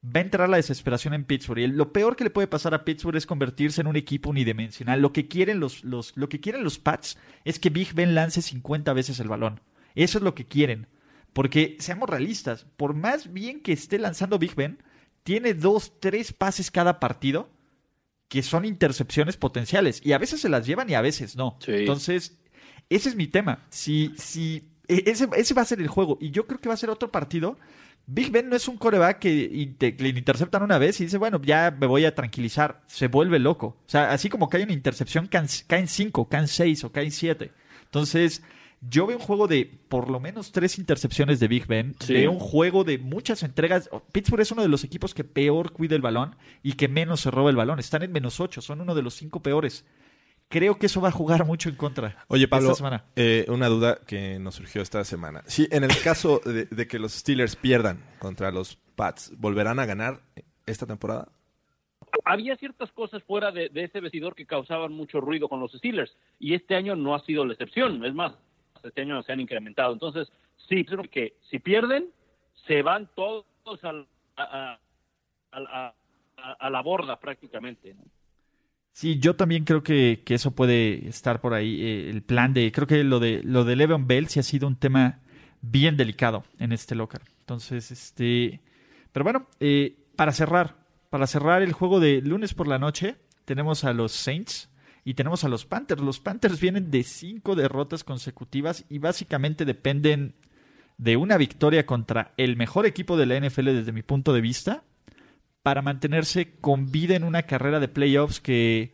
va 0.04 0.22
a 0.22 0.24
entrar 0.24 0.50
la 0.50 0.58
desesperación 0.58 1.14
en 1.14 1.24
Pittsburgh. 1.24 1.60
Y 1.60 1.68
lo 1.68 1.94
peor 1.94 2.16
que 2.16 2.24
le 2.24 2.32
puede 2.32 2.48
pasar 2.48 2.74
a 2.74 2.84
Pittsburgh 2.84 3.18
es 3.18 3.28
convertirse 3.28 3.82
en 3.82 3.88
un 3.88 3.96
equipo 3.96 4.32
unidimensional. 4.32 5.00
Lo 5.02 5.14
que 5.14 5.28
quieren 5.28 5.60
los, 5.60 5.84
los, 5.84 6.18
lo 6.18 6.30
que 6.30 6.40
quieren 6.40 6.64
los 6.64 6.80
Pats 6.80 7.20
es 7.46 7.60
que 7.60 7.70
Big 7.70 7.94
Ben 7.94 8.16
lance 8.16 8.42
50 8.42 8.92
veces 8.94 9.20
el 9.20 9.28
balón. 9.28 9.62
Eso 9.96 10.18
es 10.18 10.24
lo 10.24 10.36
que 10.36 10.46
quieren. 10.46 10.88
Porque, 11.34 11.78
seamos 11.80 12.10
realistas, 12.10 12.66
por 12.78 12.94
más 12.94 13.32
bien 13.32 13.62
que 13.62 13.72
esté 13.72 13.98
lanzando 14.00 14.40
Big 14.40 14.56
Ben, 14.56 14.84
tiene 15.24 15.54
dos, 15.54 16.00
tres 16.00 16.34
pases 16.34 16.72
cada 16.72 17.00
partido 17.00 17.50
que 18.28 18.44
son 18.44 18.66
intercepciones 18.66 19.38
potenciales. 19.38 20.02
Y 20.04 20.14
a 20.14 20.18
veces 20.18 20.42
se 20.42 20.50
las 20.50 20.66
llevan 20.66 20.90
y 20.90 20.94
a 20.94 21.02
veces 21.02 21.36
no. 21.36 21.58
Entonces, 21.68 22.38
ese 22.90 23.10
es 23.10 23.16
mi 23.16 23.28
tema. 23.28 23.66
Si, 23.70 24.14
si, 24.18 24.70
e, 24.88 25.04
ese, 25.06 25.30
ese 25.36 25.54
va 25.54 25.62
a 25.62 25.66
ser 25.66 25.80
el 25.80 25.88
juego. 25.88 26.18
Y 26.22 26.32
yo 26.32 26.48
creo 26.48 26.60
que 26.60 26.70
va 26.70 26.76
a 26.76 26.78
ser 26.78 26.90
otro 26.90 27.12
partido 27.12 27.58
Big 28.08 28.32
Ben 28.32 28.50
no 28.50 28.56
es 28.56 28.68
un 28.68 28.78
coreback 28.78 29.20
que 29.20 29.96
le 29.98 30.10
interceptan 30.10 30.64
una 30.64 30.78
vez 30.78 31.00
y 31.00 31.06
dice, 31.06 31.18
bueno, 31.18 31.40
ya 31.42 31.72
me 31.72 31.88
voy 31.88 32.06
a 32.06 32.16
tranquilizar. 32.16 32.82
Se 32.88 33.08
vuelve 33.08 33.40
loco. 33.40 33.78
O 33.86 33.90
sea, 33.90 34.12
así 34.12 34.28
como 34.28 34.50
hay 34.52 34.64
una 34.64 34.74
intercepción, 34.74 35.28
caen 35.28 35.88
cinco, 35.88 36.28
caen 36.28 36.48
seis 36.48 36.84
o 36.84 36.92
caen 36.92 37.12
siete. 37.12 37.52
Entonces, 37.86 38.44
yo 38.82 39.08
veo 39.08 39.18
un 39.18 39.24
juego 39.24 39.48
de 39.48 39.80
por 39.88 40.10
lo 40.10 40.20
menos 40.20 40.52
tres 40.52 40.78
intercepciones 40.78 41.40
de 41.40 41.48
Big 41.48 41.68
Ben. 41.68 41.96
Veo 42.08 42.32
un 42.32 42.40
juego 42.40 42.84
de 42.84 42.98
muchas 42.98 43.44
entregas. 43.44 43.90
Pittsburgh 44.12 44.42
es 44.42 44.52
uno 44.52 44.64
de 44.64 44.68
los 44.68 44.84
equipos 44.84 45.14
que 45.14 45.24
peor 45.24 45.72
cuida 45.72 45.96
el 45.96 46.02
balón 46.02 46.36
y 46.64 46.74
que 46.74 46.88
menos 46.88 47.22
se 47.22 47.32
roba 47.32 47.50
el 47.50 47.56
balón. 47.56 47.80
Están 47.80 48.04
en 48.04 48.12
menos 48.12 48.40
ocho, 48.40 48.62
son 48.62 48.82
uno 48.82 48.96
de 48.96 49.04
los 49.04 49.14
cinco 49.14 49.42
peores 49.42 49.86
creo 50.52 50.78
que 50.78 50.86
eso 50.86 51.02
va 51.02 51.08
a 51.08 51.12
jugar 51.12 51.46
mucho 51.46 51.70
en 51.70 51.76
contra. 51.76 52.26
Oye, 52.28 52.48
Pablo, 52.48 52.74
eh, 53.16 53.46
una 53.48 53.68
duda 53.68 54.00
que 54.06 54.38
nos 54.38 54.56
surgió 54.56 54.84
esta 54.84 55.04
semana. 55.04 55.42
Si 55.48 55.68
en 55.72 55.84
el 55.84 55.98
caso 56.04 56.42
de, 56.46 56.88
que 56.88 57.00
los 57.00 57.14
Steelers 57.14 57.56
pierdan 57.56 58.04
contra 58.20 58.52
los 58.52 58.76
Pats, 58.96 59.34
¿volverán 59.38 59.80
a 59.80 59.86
ganar 59.86 60.20
esta 60.68 60.86
temporada? 60.86 61.30
Había 62.26 62.58
ciertas 62.58 62.92
cosas 62.92 63.24
fuera 63.24 63.52
de, 63.52 63.72
ese 63.74 64.02
vestidor 64.02 64.36
que 64.36 64.46
causaban 64.46 64.92
mucho 64.92 65.22
ruido 65.22 65.48
con 65.48 65.62
los 65.62 65.72
Steelers 65.72 66.16
y 66.38 66.54
este 66.54 66.76
año 66.76 66.96
no 66.96 67.16
ha 67.16 67.24
sido 67.24 67.46
la 67.46 67.54
excepción. 67.54 68.06
Es 68.06 68.14
más, 68.14 68.34
este 68.90 69.02
año 69.02 69.22
se 69.24 69.32
han 69.32 69.40
incrementado. 69.40 69.94
Entonces, 69.94 70.32
sí, 70.70 70.86
creo 70.86 71.04
que 71.04 71.36
si 71.50 71.60
pierden, 71.60 72.08
se 72.68 72.82
van 72.82 73.10
todos 73.16 73.46
a, 73.84 74.80
a 75.52 76.70
la 76.70 76.82
borda 76.82 77.20
prácticamente. 77.20 77.96
Sí, 78.94 79.20
yo 79.20 79.36
también 79.36 79.64
creo 79.64 79.84
que, 79.84 80.22
eso 80.28 80.52
puede 80.52 81.08
estar 81.08 81.40
por 81.42 81.54
ahí. 81.54 81.82
Eh, 81.82 82.10
el 82.10 82.24
plan 82.24 82.54
de, 82.54 82.72
creo 82.72 82.88
que 82.88 83.04
lo 83.04 83.20
de 83.20 83.42
lo 83.44 83.64
de 83.64 83.76
Le'Veon 83.76 84.08
Bell 84.08 84.28
sí 84.28 84.40
ha 84.40 84.44
sido 84.44 84.68
un 84.68 84.76
tema 84.76 85.20
bien 85.62 85.98
delicado 85.98 86.44
en 86.60 86.72
este 86.72 86.96
local. 86.96 87.22
Entonces, 87.40 87.92
este, 87.92 88.60
pero 89.12 89.24
bueno, 89.24 89.48
eh, 89.60 89.96
para 90.16 90.34
cerrar, 90.34 90.76
para 91.10 91.28
cerrar 91.28 91.62
el 91.62 91.74
juego 91.74 92.00
de 92.00 92.22
lunes 92.22 92.54
por 92.54 92.68
la 92.68 92.80
noche, 92.80 93.16
tenemos 93.46 93.84
a 93.86 93.94
los 93.94 94.12
Saints 94.12 94.70
y 95.04 95.16
tenemos 95.16 95.44
a 95.44 95.50
los 95.50 95.66
Panthers. 95.66 96.02
Los 96.02 96.20
Panthers 96.20 96.60
vienen 96.60 96.92
de 96.92 97.04
cinco 97.04 97.56
derrotas 97.56 98.04
consecutivas 98.04 98.86
y 98.90 99.00
básicamente 99.00 99.66
dependen 99.66 100.36
de 100.98 101.18
una 101.18 101.38
victoria 101.38 101.86
contra 101.86 102.34
el 102.38 102.58
mejor 102.58 102.86
equipo 102.86 103.18
de 103.18 103.26
la 103.26 103.40
NFL 103.40 103.66
desde 103.66 103.92
mi 103.92 104.04
punto 104.04 104.34
de 104.34 104.42
vista 104.42 104.84
para 105.64 105.82
mantenerse 105.82 106.54
con 106.60 106.92
vida 106.92 107.16
en 107.16 107.24
una 107.24 107.44
carrera 107.44 107.80
de 107.80 107.88
playoffs 107.88 108.40
que 108.40 108.94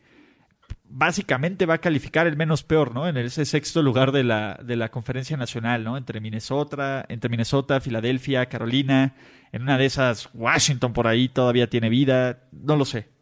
básicamente 0.89 1.65
va 1.65 1.75
a 1.75 1.79
calificar 1.79 2.27
el 2.27 2.37
menos 2.37 2.63
peor, 2.63 2.93
¿no? 2.93 3.07
En 3.07 3.17
ese 3.17 3.45
sexto 3.45 3.81
lugar 3.81 4.11
de 4.11 4.23
la, 4.23 4.59
de 4.63 4.75
la 4.75 4.89
conferencia 4.89 5.35
nacional, 5.35 5.83
¿no? 5.83 5.97
Entre 5.97 6.21
Minnesota, 6.21 7.05
entre 7.09 7.29
Minnesota, 7.29 7.81
Filadelfia, 7.81 8.47
Carolina, 8.47 9.15
en 9.51 9.63
una 9.63 9.77
de 9.77 9.85
esas 9.85 10.29
Washington 10.33 10.93
por 10.93 11.07
ahí 11.07 11.29
todavía 11.29 11.69
tiene 11.69 11.89
vida, 11.89 12.43
no 12.51 12.75
lo 12.75 12.85
sé. 12.85 13.16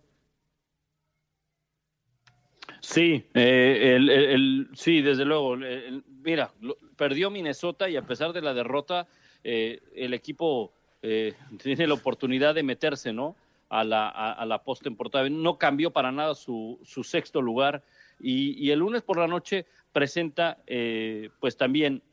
Sí, 2.86 3.26
eh, 3.34 3.96
el, 3.96 4.70
sí, 4.76 5.02
desde 5.02 5.26
luego. 5.26 5.58
mira, 6.24 6.52
perdió 6.96 7.32
Minnesota 7.32 7.90
y 7.90 7.98
a 7.98 8.04
pesar 8.04 8.32
de 8.32 8.42
la 8.42 8.54
derrota, 8.54 9.08
eh, 9.44 9.82
el 9.96 10.14
equipo 10.14 10.72
eh, 11.02 11.34
tiene 11.64 11.88
la 11.88 11.96
oportunidad 11.96 12.54
de 12.54 12.62
meterse, 12.62 13.12
¿no? 13.12 13.36
A 13.70 13.84
la, 13.84 14.08
a, 14.08 14.46
la 14.46 14.64
postemporada. 14.64 15.28
No 15.30 15.58
cambió 15.58 15.90
para 15.90 16.12
nada 16.12 16.36
su, 16.36 16.80
su 16.84 17.04
sexto 17.04 17.42
lugar 17.42 17.84
y, 18.20 18.70
el 18.70 18.80
lunes 18.80 19.02
por 19.02 19.18
la 19.18 19.28
noche 19.28 19.66
presenta, 19.92 20.60
eh, 20.68 21.32
pues 21.40 21.58
también 21.58 22.04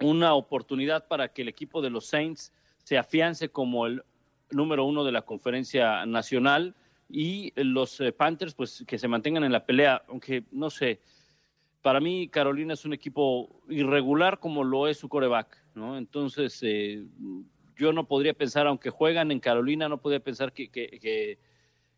una 0.00 0.32
oportunidad 0.32 1.06
para 1.06 1.28
que 1.28 1.42
el 1.42 1.48
equipo 1.48 1.82
de 1.82 1.90
los 1.90 2.06
Saints 2.06 2.50
se 2.82 2.96
afiance 2.96 3.50
como 3.50 3.86
el 3.86 4.02
número 4.50 4.86
uno 4.86 5.04
de 5.04 5.12
la 5.12 5.22
conferencia 5.22 6.06
nacional 6.06 6.74
y 7.12 7.52
los 7.56 8.00
eh, 8.00 8.10
Panthers, 8.10 8.54
pues 8.54 8.82
que 8.86 8.98
se 8.98 9.06
mantengan 9.06 9.44
en 9.44 9.52
la 9.52 9.66
pelea, 9.66 10.02
aunque 10.08 10.44
no 10.50 10.70
sé. 10.70 10.98
Para 11.82 12.00
mí, 12.00 12.28
Carolina 12.28 12.72
es 12.72 12.86
un 12.86 12.94
equipo 12.94 13.60
irregular 13.68 14.40
como 14.40 14.64
lo 14.64 14.88
es 14.88 14.96
su 14.96 15.10
coreback, 15.10 15.62
¿no? 15.74 15.98
Entonces, 15.98 16.58
eh, 16.62 17.04
yo 17.76 17.92
no 17.92 18.06
podría 18.06 18.32
pensar, 18.32 18.66
aunque 18.66 18.88
juegan 18.88 19.30
en 19.30 19.40
Carolina, 19.40 19.90
no 19.90 19.98
podría 19.98 20.20
pensar 20.20 20.54
que, 20.54 21.38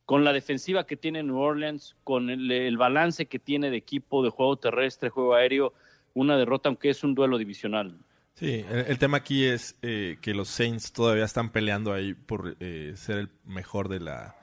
con 0.05 0.25
la 0.25 0.33
defensiva 0.33 0.85
que 0.85 0.97
tiene 0.97 1.23
New 1.23 1.39
Orleans, 1.39 1.95
con 2.03 2.29
el, 2.29 2.77
balance 2.77 3.27
que 3.27 3.39
tiene 3.39 3.71
de 3.71 3.77
equipo 3.77 4.25
de 4.25 4.31
juego 4.31 4.57
terrestre, 4.57 5.11
juego 5.11 5.35
aéreo, 5.35 5.75
una 6.13 6.37
derrota, 6.37 6.69
aunque 6.71 6.91
es 6.91 7.05
un 7.05 7.15
duelo 7.15 7.39
divisional. 7.39 7.97
Sí, 8.35 8.65
el, 8.69 8.99
tema 8.99 9.19
aquí 9.19 9.45
es 9.45 9.79
eh, 9.83 10.17
que 10.21 10.35
los 10.35 10.49
Saints 10.49 10.93
todavía 10.93 11.25
están 11.25 11.51
peleando 11.51 11.93
ahí 11.93 12.15
por 12.15 12.57
eh, 12.59 12.95
ser 12.97 13.19
el 13.19 13.29
mejor 13.45 13.89
de 13.89 14.01
la 14.01 14.35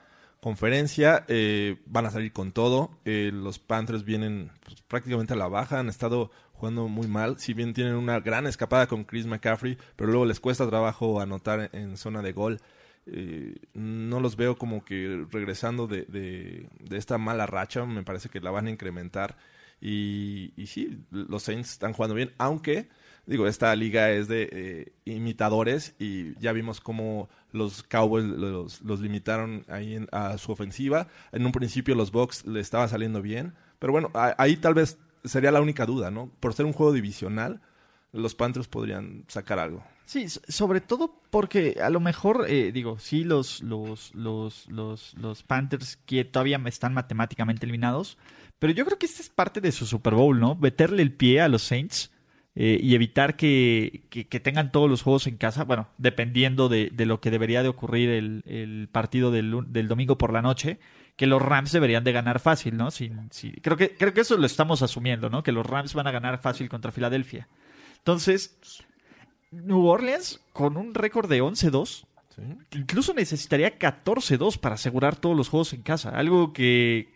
conferencia. 0.42 1.24
Eh, 1.28 1.76
van 1.86 2.06
a 2.06 2.10
salir 2.10 2.32
con 2.32 2.52
todo. 2.52 2.90
los 3.04 3.58
Panthers 3.60 4.04
vienen 4.04 4.50
pues, 4.64 4.82
prácticamente 4.82 5.34
a 5.34 5.36
la 5.36 5.48
baja, 5.48 5.78
han 5.78 5.88
estado 5.88 6.30
jugando 6.52 6.88
muy 6.88 7.06
mal. 7.06 7.38
Si 7.38 7.54
bien 7.54 7.72
tienen 7.72 7.94
una 7.94 8.20
gran 8.20 8.46
escapada 8.46 8.88
con 8.88 9.04
Chris 9.04 9.26
McCaffrey, 9.26 9.78
pero 9.96 10.10
luego 10.10 10.26
les 10.26 10.40
cuesta 10.40 10.68
trabajo 10.68 11.20
anotar 11.20 11.70
en 11.72 11.96
zona 11.96 12.22
de 12.22 12.32
gol. 12.32 12.60
Eh, 13.06 13.56
no 13.74 14.20
los 14.20 14.36
veo 14.36 14.56
como 14.56 14.84
que 14.84 15.26
regresando 15.30 15.86
de, 15.86 16.04
de, 16.06 16.68
esta 16.96 17.18
mala 17.18 17.46
racha. 17.46 17.86
Me 17.86 18.02
parece 18.02 18.28
que 18.28 18.40
la 18.40 18.50
van 18.50 18.66
a 18.66 18.70
incrementar. 18.70 19.36
Y, 19.80 20.52
y 20.56 20.66
sí, 20.66 21.04
los 21.10 21.44
Saints 21.44 21.70
están 21.72 21.92
jugando 21.92 22.14
bien, 22.14 22.32
aunque 22.38 22.88
digo, 23.26 23.46
esta 23.46 23.74
liga 23.76 24.10
es 24.10 24.28
de 24.28 24.48
eh, 24.52 24.92
imitadores 25.04 25.94
y 25.98 26.38
ya 26.40 26.52
vimos 26.52 26.80
cómo 26.80 27.28
los 27.52 27.82
Cowboys 27.82 28.24
los, 28.24 29.00
limitaron 29.00 29.64
ahí 29.68 30.04
a 30.10 30.38
su 30.38 30.52
ofensiva. 30.52 31.08
En 31.32 31.46
un 31.46 31.52
principio 31.52 31.94
los 31.94 32.12
Bucks 32.12 32.46
le 32.46 32.60
estaba 32.60 32.88
saliendo 32.88 33.22
bien, 33.22 33.54
pero 33.78 33.92
bueno, 33.92 34.10
ahí 34.14 34.56
tal 34.56 34.74
vez 34.74 34.98
sería 35.24 35.52
la 35.52 35.60
única 35.60 35.86
duda, 35.86 36.10
¿no? 36.10 36.30
Por 36.40 36.54
ser 36.54 36.66
un 36.66 36.72
juego 36.72 36.92
divisional, 36.92 37.60
los 38.12 38.34
Panthers 38.34 38.68
podrían 38.68 39.24
sacar 39.28 39.58
algo. 39.58 39.84
Sí, 40.04 40.26
sobre 40.28 40.80
todo 40.80 41.22
porque 41.30 41.78
a 41.82 41.88
lo 41.88 42.00
mejor, 42.00 42.46
eh, 42.48 42.72
digo, 42.72 42.98
sí, 42.98 43.24
los, 43.24 43.62
los, 43.62 44.14
los, 44.14 44.68
los, 44.68 45.14
los 45.14 45.42
Panthers 45.42 45.96
que 46.04 46.24
todavía 46.24 46.60
están 46.66 46.92
matemáticamente 46.92 47.64
eliminados, 47.64 48.18
pero 48.58 48.72
yo 48.72 48.84
creo 48.84 48.98
que 48.98 49.06
esta 49.06 49.22
es 49.22 49.30
parte 49.30 49.60
de 49.60 49.72
su 49.72 49.86
Super 49.86 50.14
Bowl, 50.14 50.38
¿no? 50.38 50.54
Meterle 50.56 51.02
el 51.02 51.12
pie 51.12 51.40
a 51.40 51.48
los 51.48 51.62
Saints 51.62 52.10
eh, 52.54 52.78
y 52.82 52.94
evitar 52.94 53.36
que, 53.36 54.02
que, 54.10 54.40
tengan 54.40 54.72
todos 54.72 54.90
los 54.90 55.02
juegos 55.02 55.26
en 55.26 55.36
casa, 55.36 55.64
bueno, 55.64 55.88
dependiendo 55.98 56.68
de, 56.68 56.90
de 56.92 57.06
lo 57.06 57.20
que 57.20 57.30
debería 57.30 57.62
de 57.62 57.68
ocurrir 57.68 58.10
el, 58.10 58.42
el 58.46 58.88
partido 58.92 59.30
del, 59.30 59.72
del 59.72 59.88
domingo 59.88 60.18
por 60.18 60.32
la 60.32 60.42
noche 60.42 60.78
que 61.16 61.26
los 61.26 61.42
Rams 61.42 61.72
deberían 61.72 62.04
de 62.04 62.12
ganar 62.12 62.40
fácil, 62.40 62.76
¿no? 62.76 62.90
Sin, 62.90 63.28
creo, 63.60 63.76
que, 63.76 63.94
creo 63.96 64.14
que 64.14 64.22
eso 64.22 64.36
lo 64.36 64.46
estamos 64.46 64.82
asumiendo, 64.82 65.28
¿no? 65.28 65.42
Que 65.42 65.52
los 65.52 65.66
Rams 65.66 65.94
van 65.94 66.06
a 66.06 66.10
ganar 66.10 66.40
fácil 66.40 66.68
contra 66.68 66.90
Filadelfia. 66.90 67.48
Entonces, 67.98 68.56
New 69.50 69.86
Orleans, 69.86 70.40
con 70.52 70.76
un 70.76 70.94
récord 70.94 71.28
de 71.28 71.42
11-2, 71.42 72.06
Incluso 72.72 73.14
necesitaría 73.14 73.78
14-2 73.78 74.58
para 74.58 74.76
asegurar 74.76 75.16
todos 75.16 75.36
los 75.36 75.48
juegos 75.48 75.72
en 75.72 75.82
casa. 75.82 76.10
Algo 76.10 76.52
que, 76.52 77.12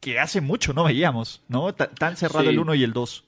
que 0.00 0.18
hace 0.18 0.40
mucho 0.40 0.72
no 0.72 0.84
veíamos, 0.84 1.42
¿no? 1.48 1.74
tan 1.74 2.16
cerrado 2.16 2.48
el 2.48 2.58
1 2.58 2.74
y 2.74 2.84
el 2.84 2.92
2. 2.92 3.24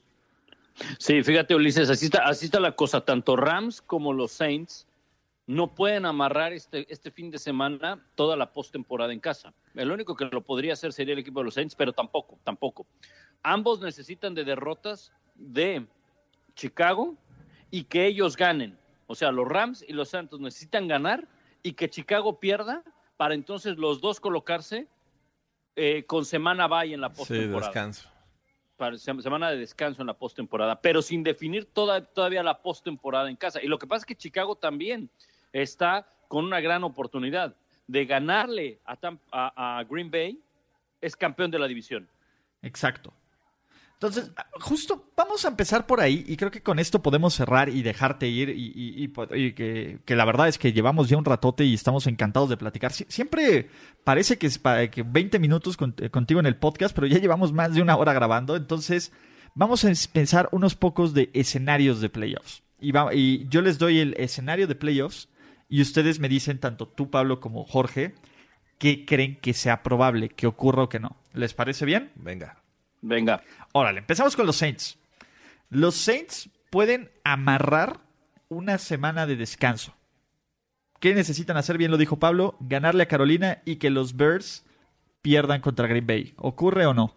Sí, 0.99 1.23
fíjate 1.23 1.55
Ulises, 1.55 1.89
así 1.89 2.05
está, 2.05 2.27
así 2.27 2.45
está 2.45 2.59
la 2.59 2.73
cosa. 2.73 3.01
Tanto 3.01 3.35
Rams 3.35 3.81
como 3.81 4.13
los 4.13 4.31
Saints 4.31 4.87
no 5.47 5.73
pueden 5.73 6.05
amarrar 6.05 6.53
este, 6.53 6.91
este 6.91 7.09
fin 7.09 7.31
de 7.31 7.39
semana 7.39 8.03
toda 8.15 8.35
la 8.35 8.51
postemporada 8.51 9.13
en 9.13 9.19
casa. 9.19 9.53
El 9.75 9.91
único 9.91 10.15
que 10.15 10.25
lo 10.25 10.41
podría 10.41 10.73
hacer 10.73 10.91
sería 10.91 11.13
el 11.13 11.19
equipo 11.19 11.39
de 11.39 11.45
los 11.45 11.53
Saints, 11.53 11.73
pero 11.75 11.93
tampoco, 11.93 12.37
tampoco. 12.43 12.85
Ambos 13.43 13.79
necesitan 13.79 14.35
de 14.35 14.43
derrotas 14.43 15.13
de 15.35 15.87
Chicago 16.53 17.15
y 17.71 17.85
que 17.85 18.05
ellos 18.05 18.35
ganen. 18.35 18.77
O 19.07 19.15
sea, 19.15 19.31
los 19.31 19.47
Rams 19.47 19.85
y 19.87 19.93
los 19.93 20.09
Santos 20.09 20.39
necesitan 20.41 20.87
ganar 20.87 21.27
y 21.63 21.73
que 21.73 21.89
Chicago 21.89 22.39
pierda 22.39 22.83
para 23.15 23.33
entonces 23.33 23.77
los 23.77 24.01
dos 24.01 24.19
colocarse 24.19 24.87
eh, 25.75 26.03
con 26.05 26.25
semana 26.25 26.67
bye 26.67 26.93
en 26.93 27.01
la 27.01 27.09
postemporada. 27.09 27.61
Sí, 27.61 27.67
descanso. 27.67 28.16
Semana 28.97 29.49
de 29.49 29.57
descanso 29.57 30.01
en 30.01 30.07
la 30.07 30.13
postemporada, 30.13 30.79
pero 30.79 31.01
sin 31.01 31.23
definir 31.23 31.65
toda, 31.65 32.05
todavía 32.05 32.43
la 32.43 32.61
postemporada 32.61 33.29
en 33.29 33.35
casa. 33.35 33.61
Y 33.61 33.67
lo 33.67 33.79
que 33.79 33.87
pasa 33.87 33.99
es 34.01 34.05
que 34.05 34.15
Chicago 34.15 34.55
también 34.55 35.09
está 35.51 36.07
con 36.27 36.45
una 36.45 36.59
gran 36.59 36.83
oportunidad 36.83 37.55
de 37.87 38.05
ganarle 38.05 38.79
a 38.85 39.83
Green 39.89 40.11
Bay, 40.11 40.39
es 41.01 41.15
campeón 41.15 41.49
de 41.49 41.57
la 41.57 41.67
división. 41.67 42.07
Exacto. 42.61 43.11
Entonces, 43.99 44.31
justo 44.59 45.11
vamos 45.17 45.43
a 45.43 45.47
empezar 45.47 45.87
por 45.87 46.01
ahí 46.01 46.23
y 46.27 46.37
creo 46.37 46.51
que 46.51 46.61
con 46.61 46.77
esto 46.77 47.01
podemos 47.01 47.33
cerrar 47.33 47.67
y 47.67 47.81
dejarte 47.81 48.27
ir 48.27 48.53
y, 48.55 49.07
que, 49.55 50.15
la 50.15 50.23
verdad 50.23 50.47
es 50.47 50.59
que 50.59 50.71
llevamos 50.71 51.09
ya 51.09 51.17
un 51.17 51.25
ratote 51.25 51.65
y 51.65 51.73
estamos 51.73 52.05
encantados 52.05 52.47
de 52.49 52.57
platicar. 52.57 52.91
siempre 52.91 53.71
parece 54.03 54.37
que 54.37 54.45
es 54.45 54.59
para 54.59 54.91
que 54.91 55.01
20 55.01 55.39
minutos 55.39 55.75
eh, 55.97 56.11
contigo 56.11 56.39
en 56.39 56.45
el 56.45 56.57
podcast, 56.57 56.93
pero 56.93 57.07
ya 57.07 57.17
llevamos 57.17 57.53
más 57.53 57.73
de 57.73 57.81
una 57.81 57.97
hora 57.97 58.13
grabando, 58.13 58.55
entonces 58.55 59.11
vamos 59.55 59.83
a 59.83 59.91
pensar 60.13 60.47
unos 60.51 60.75
pocos 60.75 61.15
de 61.15 61.31
escenarios 61.33 61.99
de 61.99 62.09
playoffs. 62.09 62.61
Y, 62.79 62.95
y 63.13 63.47
yo 63.47 63.63
les 63.63 63.79
doy 63.79 63.97
el 63.99 64.13
escenario 64.19 64.67
de 64.67 64.75
playoffs 64.75 65.27
y 65.69 65.81
ustedes 65.81 66.19
me 66.19 66.29
dicen, 66.29 66.59
tanto 66.59 66.87
tú 66.87 67.09
Pablo 67.09 67.39
como 67.39 67.65
Jorge, 67.65 68.13
qué 68.77 69.05
creen 69.05 69.39
que 69.41 69.55
sea 69.55 69.81
probable, 69.81 70.29
que 70.29 70.45
ocurra 70.45 70.83
o 70.83 70.89
que 70.89 70.99
no. 70.99 71.17
¿Les 71.33 71.55
parece 71.55 71.83
bien? 71.83 72.11
Venga. 72.13 72.61
Venga. 73.01 73.43
Órale, 73.77 73.99
empezamos 73.99 74.35
con 74.35 74.47
los 74.47 74.55
Saints. 74.55 74.97
Los 75.69 75.93
Saints 75.93 76.49
pueden 76.71 77.11
amarrar 77.23 77.99
una 78.49 78.79
semana 78.79 79.27
de 79.27 79.35
descanso. 79.35 79.93
¿Qué 80.99 81.13
necesitan 81.13 81.57
hacer? 81.57 81.77
Bien 81.77 81.91
lo 81.91 81.97
dijo 81.97 82.17
Pablo, 82.17 82.57
ganarle 82.59 83.03
a 83.03 83.07
Carolina 83.07 83.61
y 83.65 83.75
que 83.75 83.91
los 83.91 84.17
Bears 84.17 84.65
pierdan 85.21 85.61
contra 85.61 85.85
Green 85.85 86.07
Bay. 86.07 86.33
¿Ocurre 86.37 86.87
o 86.87 86.95
no? 86.95 87.13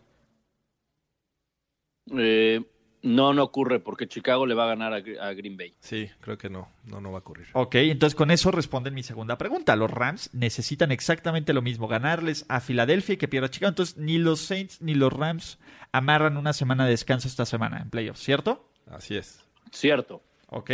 Eh, 2.18 2.69
no, 3.03 3.32
no 3.32 3.42
ocurre 3.42 3.80
porque 3.80 4.07
Chicago 4.07 4.44
le 4.46 4.55
va 4.55 4.64
a 4.64 4.68
ganar 4.68 4.92
a, 4.92 5.32
Green 5.32 5.57
Bay. 5.57 5.74
Sí, 5.80 6.11
creo 6.20 6.36
que 6.36 6.51
no, 6.51 6.68
no, 6.84 7.01
no 7.01 7.12
va 7.12 7.18
a 7.18 7.20
ocurrir. 7.20 7.46
Ok, 7.55 7.76
entonces 7.76 8.14
con 8.14 8.30
eso 8.30 8.51
responden 8.51 8.94
mi 8.94 9.03
segunda 9.03 9.38
pregunta. 9.38 9.74
Los 9.76 9.90
Rams 9.90 10.30
necesitan 10.34 10.92
exactamente 10.92 11.53
lo 11.53 11.62
mismo, 11.62 11.88
ganarles 11.88 12.44
a 12.48 12.61
Filadelfia 12.61 13.14
y 13.14 13.16
que 13.16 13.28
pierda 13.28 13.51
Chicago. 13.51 13.70
Entonces 13.70 13.96
ni 13.96 14.18
los 14.18 14.40
Saints 14.40 14.82
ni 14.82 14.94
los 14.94 15.12
Rams 15.12 15.59
amarran 15.92 16.36
una 16.36 16.53
semana 16.53 16.84
de 16.84 16.90
descanso 16.90 17.26
esta 17.26 17.46
semana 17.46 17.80
en 17.80 17.90
playoffs, 17.90 18.20
¿cierto? 18.20 18.68
Así 18.90 19.16
es. 19.16 19.44
Cierto. 19.72 20.22
Ok, 20.48 20.70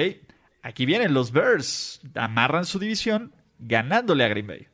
aquí 0.63 0.87
vienen 0.87 1.15
los 1.15 1.31
Bears, 1.31 2.01
amarran 2.15 2.65
su 2.65 2.79
división 2.79 3.33
ganándole 3.59 4.25
a 4.25 4.29
Green 4.29 4.47
Bay. 4.47 4.67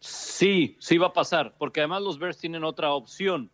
Sí, 0.00 0.76
sí 0.80 0.98
va 0.98 1.08
a 1.08 1.12
pasar, 1.12 1.54
porque 1.58 1.80
además 1.80 2.02
los 2.02 2.18
Bears 2.18 2.36
tienen 2.36 2.64
otra 2.64 2.92
opción 2.92 3.52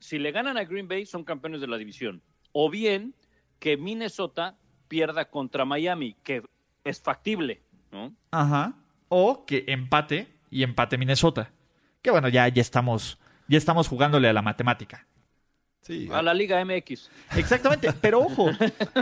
si 0.00 0.18
le 0.18 0.32
ganan 0.32 0.56
a 0.56 0.64
Green 0.64 0.88
Bay, 0.88 1.06
son 1.06 1.24
campeones 1.24 1.60
de 1.60 1.68
la 1.68 1.78
división. 1.78 2.22
O 2.52 2.70
bien 2.70 3.14
que 3.58 3.76
Minnesota 3.76 4.56
pierda 4.88 5.26
contra 5.26 5.64
Miami, 5.64 6.16
que 6.24 6.42
es 6.82 7.00
factible, 7.00 7.62
¿no? 7.92 8.12
Ajá. 8.32 8.74
O 9.08 9.44
que 9.44 9.64
empate 9.68 10.26
y 10.50 10.62
empate 10.62 10.98
Minnesota. 10.98 11.52
Que 12.02 12.10
bueno, 12.10 12.28
ya, 12.28 12.48
ya 12.48 12.62
estamos, 12.62 13.18
ya 13.46 13.58
estamos 13.58 13.86
jugándole 13.86 14.28
a 14.28 14.32
la 14.32 14.42
matemática. 14.42 15.06
Sí, 15.82 16.08
a 16.12 16.22
la 16.22 16.34
Liga 16.34 16.62
MX. 16.64 17.10
Exactamente, 17.36 17.92
pero 18.00 18.20
ojo, 18.26 18.50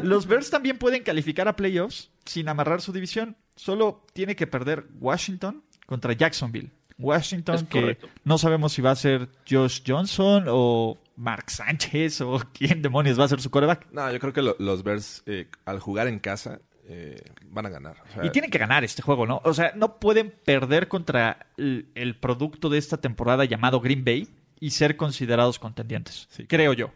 los 0.03 0.27
Bears 0.27 0.51
también 0.51 0.79
pueden 0.79 1.03
calificar 1.03 1.49
a 1.49 1.57
playoffs 1.57 2.11
sin 2.25 2.49
amarrar 2.49 2.81
su 2.81 2.93
división. 2.93 3.37
Solo 3.57 4.05
tiene 4.13 4.37
que 4.37 4.47
perder 4.47 4.87
Washington 5.01 5.65
contra 5.87 6.13
Jacksonville. 6.13 6.71
Washington, 6.99 7.67
que 7.67 7.99
no 8.25 8.39
sabemos 8.39 8.73
si 8.73 8.83
va 8.83 8.91
a 8.91 8.97
ser 8.97 9.29
Josh 9.49 9.83
Johnson 9.87 10.45
o 10.49 10.99
Mark 11.17 11.51
Sánchez 11.51 12.21
o 12.21 12.41
quién 12.53 12.83
demonios 12.83 13.19
va 13.19 13.25
a 13.25 13.29
ser 13.29 13.41
su 13.41 13.51
coreback. 13.51 13.91
No, 13.93 14.11
yo 14.11 14.19
creo 14.19 14.33
que 14.33 14.43
los 14.43 14.83
Bears, 14.83 15.23
eh, 15.27 15.49
al 15.65 15.81
jugar 15.81 16.09
en 16.09 16.19
casa, 16.19 16.61
eh, 16.89 17.21
van 17.45 17.67
a 17.67 17.69
ganar. 17.69 17.97
y 18.23 18.31
tienen 18.31 18.51
que 18.51 18.59
ganar 18.59 18.83
este 18.83 19.03
juego, 19.03 19.27
¿no? 19.27 19.41
O 19.45 19.53
sea, 19.55 19.73
no 19.77 19.99
pueden 19.99 20.31
perder 20.31 20.89
contra 20.89 21.47
el, 21.57 22.17
producto 22.19 22.69
de 22.69 22.79
esta 22.79 22.97
temporada 22.97 23.45
llamado 23.45 23.81
Green 23.81 24.05
Bay 24.05 24.29
y 24.59 24.71
ser 24.71 24.97
considerados 24.97 25.59
contendientes, 25.59 26.29
creo 26.49 26.73
yo. 26.73 26.91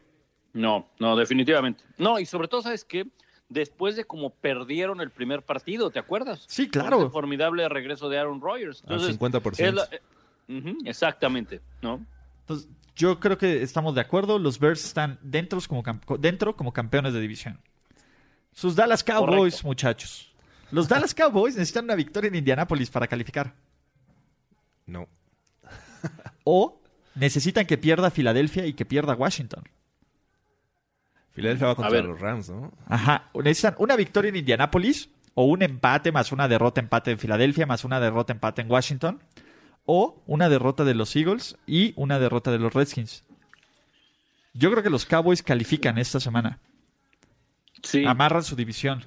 No, 0.54 0.88
no, 0.98 1.16
definitivamente. 1.16 1.84
No, 1.98 2.18
y 2.18 2.26
sobre 2.26 2.48
todo, 2.48 2.62
¿sabes 2.62 2.84
qué? 2.84 3.06
Después 3.52 3.96
de 3.96 4.04
cómo 4.04 4.30
perdieron 4.30 5.00
el 5.00 5.10
primer 5.10 5.42
partido, 5.42 5.90
¿te 5.90 5.98
acuerdas? 5.98 6.44
Sí, 6.48 6.68
claro. 6.68 7.02
El 7.02 7.10
formidable 7.10 7.68
regreso 7.68 8.08
de 8.08 8.18
Aaron 8.18 8.40
Rodgers. 8.40 8.82
Al 8.86 9.00
50%. 9.00 9.88
Eh, 10.48 10.74
exactamente, 10.84 11.60
¿no? 11.80 12.04
Entonces, 12.40 12.68
yo 12.96 13.20
creo 13.20 13.38
que 13.38 13.62
estamos 13.62 13.94
de 13.94 14.00
acuerdo. 14.00 14.38
Los 14.38 14.58
Bears 14.58 14.84
están 14.84 15.18
dentro 15.22 15.58
como, 15.66 15.82
dentro 16.18 16.56
como 16.56 16.72
campeones 16.72 17.12
de 17.12 17.20
división. 17.20 17.60
Sus 18.52 18.76
Dallas 18.76 19.02
Cowboys, 19.02 19.64
muchachos. 19.64 20.34
Los 20.70 20.88
Dallas 20.88 21.14
Cowboys 21.14 21.54
necesitan 21.54 21.84
una 21.84 21.94
victoria 21.94 22.28
en 22.28 22.34
Indianápolis 22.34 22.90
para 22.90 23.06
calificar. 23.06 23.54
No. 24.86 25.08
o 26.44 26.80
necesitan 27.14 27.66
que 27.66 27.78
pierda 27.78 28.10
Filadelfia 28.10 28.66
y 28.66 28.74
que 28.74 28.84
pierda 28.84 29.14
Washington. 29.14 29.64
Filadelfia 31.32 31.68
va 31.68 31.74
contra 31.74 32.02
los 32.02 32.20
Rams, 32.20 32.50
¿no? 32.50 32.72
Ajá. 32.86 33.30
Necesitan 33.34 33.74
una 33.78 33.96
victoria 33.96 34.28
en 34.28 34.36
Indianápolis 34.36 35.08
o 35.34 35.44
un 35.44 35.62
empate 35.62 36.12
más 36.12 36.30
una 36.32 36.46
derrota 36.46 36.80
empate 36.80 37.12
en 37.12 37.18
Filadelfia 37.18 37.66
más 37.66 37.84
una 37.84 38.00
derrota 38.00 38.32
empate 38.32 38.62
en 38.62 38.70
Washington 38.70 39.22
o 39.86 40.22
una 40.26 40.48
derrota 40.48 40.84
de 40.84 40.94
los 40.94 41.16
Eagles 41.16 41.56
y 41.66 41.94
una 41.96 42.18
derrota 42.18 42.50
de 42.50 42.58
los 42.58 42.72
Redskins. 42.72 43.24
Yo 44.54 44.70
creo 44.70 44.82
que 44.82 44.90
los 44.90 45.06
Cowboys 45.06 45.42
califican 45.42 45.98
esta 45.98 46.20
semana. 46.20 46.58
Sí. 47.82 48.04
Amarran 48.04 48.44
su 48.44 48.54
división. 48.54 49.04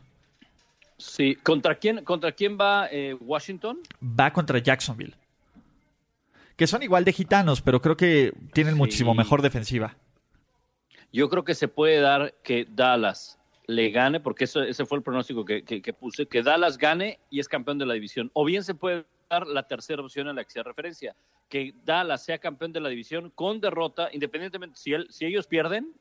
Sí. 0.98 1.36
¿Contra 1.36 1.76
quién, 1.76 2.04
contra 2.04 2.32
quién 2.32 2.58
va 2.60 2.88
eh, 2.92 3.16
Washington? 3.20 3.80
Va 4.02 4.34
contra 4.34 4.60
Jacksonville. 4.60 5.16
Que 6.56 6.68
son 6.68 6.84
igual 6.84 7.06
de 7.06 7.14
gitanos, 7.14 7.62
pero 7.62 7.82
creo 7.82 7.96
que 7.96 8.34
tienen 8.54 8.76
muchísimo 8.76 9.14
mejor 9.14 9.42
defensiva. 9.42 9.96
Yo 11.16 11.30
creo 11.30 11.46
que 11.46 11.56
se 11.56 11.70
puede 11.70 12.02
dar 12.02 12.34
que 12.44 12.68
Dallas 12.70 13.40
le 13.68 13.90
gane, 13.90 14.20
porque 14.20 14.44
eso, 14.44 14.62
ese 14.62 14.86
fue 14.86 14.98
el 14.98 15.02
pronóstico 15.02 15.46
que, 15.46 15.96
puse, 15.98 16.26
que 16.26 16.44
Dallas 16.44 16.78
gane 16.78 17.22
y 17.30 17.40
es 17.40 17.48
campeón 17.48 17.78
de 17.78 17.86
la 17.86 17.94
división. 17.94 18.30
O 18.34 18.44
bien 18.44 18.66
se 18.66 18.76
puede 18.76 19.06
dar 19.30 19.48
la 19.48 19.66
tercera 19.66 20.02
opción 20.02 20.28
a 20.28 20.34
la 20.34 20.44
que 20.44 20.52
se 20.52 20.62
referencia, 20.62 21.16
que 21.48 21.74
Dallas 21.86 22.26
sea 22.26 22.38
campeón 22.40 22.74
de 22.74 22.82
la 22.82 22.90
división 22.90 23.30
con 23.30 23.62
derrota, 23.62 24.10
independientemente 24.12 24.78
si, 24.78 24.92
si 25.10 25.26
ellos 25.26 25.48
pierden, 25.48 25.94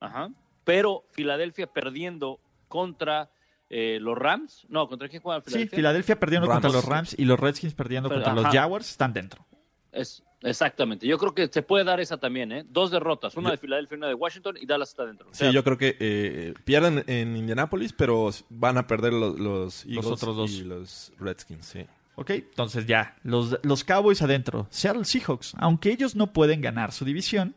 ajá, 0.00 0.28
pero 0.64 1.06
Filadelfia 1.12 1.66
perdiendo 1.66 2.38
contra 2.68 3.30
eh, 3.70 4.00
los 4.02 4.18
Rams, 4.18 4.66
no, 4.68 4.86
¿contra 4.86 5.08
quién 5.08 5.22
juega 5.22 5.40
Filadelfia? 5.40 5.70
Sí, 5.70 5.76
Filadelfia 5.76 6.20
perdiendo 6.20 6.46
contra 6.46 6.68
los 6.68 6.84
Rams 6.84 7.18
y 7.18 7.24
los 7.24 7.40
Redskins 7.40 7.72
perdiendo 7.72 8.10
contra 8.10 8.34
los 8.34 8.44
Jaguars 8.48 8.90
están 8.90 9.14
dentro. 9.14 9.46
Es, 9.92 10.22
exactamente. 10.42 11.06
Yo 11.06 11.18
creo 11.18 11.34
que 11.34 11.48
se 11.48 11.62
puede 11.62 11.84
dar 11.84 12.00
esa 12.00 12.18
también, 12.18 12.50
¿eh? 12.50 12.64
Dos 12.68 12.90
derrotas, 12.90 13.36
una 13.36 13.50
de 13.50 13.58
Filadelfia 13.58 13.94
y 13.94 13.98
una 13.98 14.08
de 14.08 14.14
Washington, 14.14 14.56
y 14.60 14.66
Dallas 14.66 14.88
está 14.88 15.04
dentro. 15.04 15.28
sí, 15.32 15.52
yo 15.52 15.62
creo 15.62 15.78
que 15.78 15.96
eh, 16.00 16.54
pierden 16.64 17.04
en 17.06 17.36
Indianapolis, 17.36 17.92
pero 17.92 18.30
van 18.48 18.78
a 18.78 18.86
perder 18.86 19.12
los, 19.12 19.38
los 19.38 19.86
Eagles 19.86 20.06
otros 20.06 20.36
dos. 20.36 20.50
y 20.50 20.64
los 20.64 21.12
Redskins, 21.18 21.66
sí. 21.66 21.86
Ok, 22.14 22.30
entonces 22.30 22.86
ya, 22.86 23.16
los, 23.22 23.58
los 23.62 23.84
Cowboys 23.84 24.20
adentro. 24.20 24.66
Seattle 24.70 25.04
Seahawks, 25.04 25.54
aunque 25.58 25.90
ellos 25.90 26.14
no 26.14 26.32
pueden 26.32 26.60
ganar 26.60 26.92
su 26.92 27.04
división, 27.04 27.54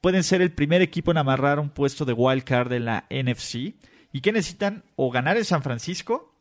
pueden 0.00 0.22
ser 0.22 0.42
el 0.42 0.52
primer 0.52 0.82
equipo 0.82 1.10
en 1.10 1.18
amarrar 1.18 1.58
un 1.58 1.70
puesto 1.70 2.04
de 2.04 2.12
wild 2.12 2.44
card 2.44 2.72
en 2.72 2.84
la 2.84 3.06
NFC. 3.10 3.74
¿Y 4.12 4.20
qué 4.20 4.32
necesitan? 4.32 4.84
O 4.96 5.10
ganar 5.10 5.36
en 5.36 5.44
San 5.44 5.62
Francisco 5.62 6.35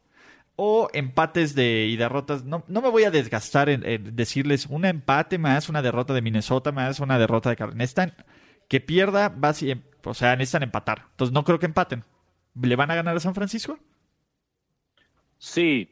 o 0.55 0.89
empates 0.93 1.55
de, 1.55 1.87
y 1.87 1.95
derrotas. 1.97 2.43
No, 2.43 2.63
no 2.67 2.81
me 2.81 2.89
voy 2.89 3.03
a 3.03 3.11
desgastar 3.11 3.69
en, 3.69 4.15
decirles 4.15 4.67
un 4.67 4.85
empate 4.85 5.37
más, 5.37 5.69
una 5.69 5.81
derrota 5.81 6.13
de 6.13 6.21
Minnesota 6.21 6.71
más, 6.71 6.99
una 6.99 7.19
derrota 7.19 7.49
de 7.49 7.55
Carolina. 7.55 7.79
Necesitan 7.79 8.13
que 8.67 8.81
pierda, 8.81 9.29
va, 9.29 9.53
o 10.03 10.13
sea, 10.13 10.35
necesitan 10.35 10.63
empatar. 10.63 11.07
Entonces 11.11 11.33
no 11.33 11.43
creo 11.43 11.59
que 11.59 11.65
empaten. 11.65 12.03
¿Le 12.61 12.75
van 12.75 12.91
a 12.91 12.95
ganar 12.95 13.15
a 13.15 13.19
San 13.19 13.35
Francisco? 13.35 13.77
Sí, 15.37 15.91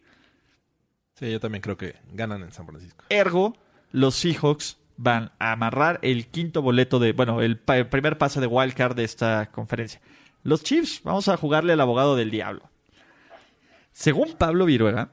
Sí, 1.15 1.31
yo 1.31 1.39
también 1.39 1.61
creo 1.61 1.77
que 1.77 1.95
ganan 2.11 2.41
en 2.41 2.51
San 2.51 2.65
Francisco. 2.65 3.05
Ergo, 3.09 3.55
los 3.91 4.15
Seahawks 4.15 4.77
van 4.97 5.31
a 5.39 5.51
amarrar 5.51 5.99
el 6.01 6.27
quinto 6.27 6.61
boleto 6.61 6.99
de, 6.99 7.13
bueno, 7.13 7.41
el, 7.41 7.61
el 7.67 7.87
primer 7.87 8.17
pase 8.17 8.39
de 8.41 8.47
wildcard 8.47 8.95
de 8.95 9.03
esta 9.03 9.51
conferencia. 9.51 10.01
Los 10.43 10.63
Chiefs, 10.63 11.01
vamos 11.03 11.27
a 11.27 11.37
jugarle 11.37 11.73
al 11.73 11.81
abogado 11.81 12.15
del 12.15 12.31
diablo. 12.31 12.69
Según 13.93 14.33
Pablo 14.33 14.65
Viruega, 14.65 15.11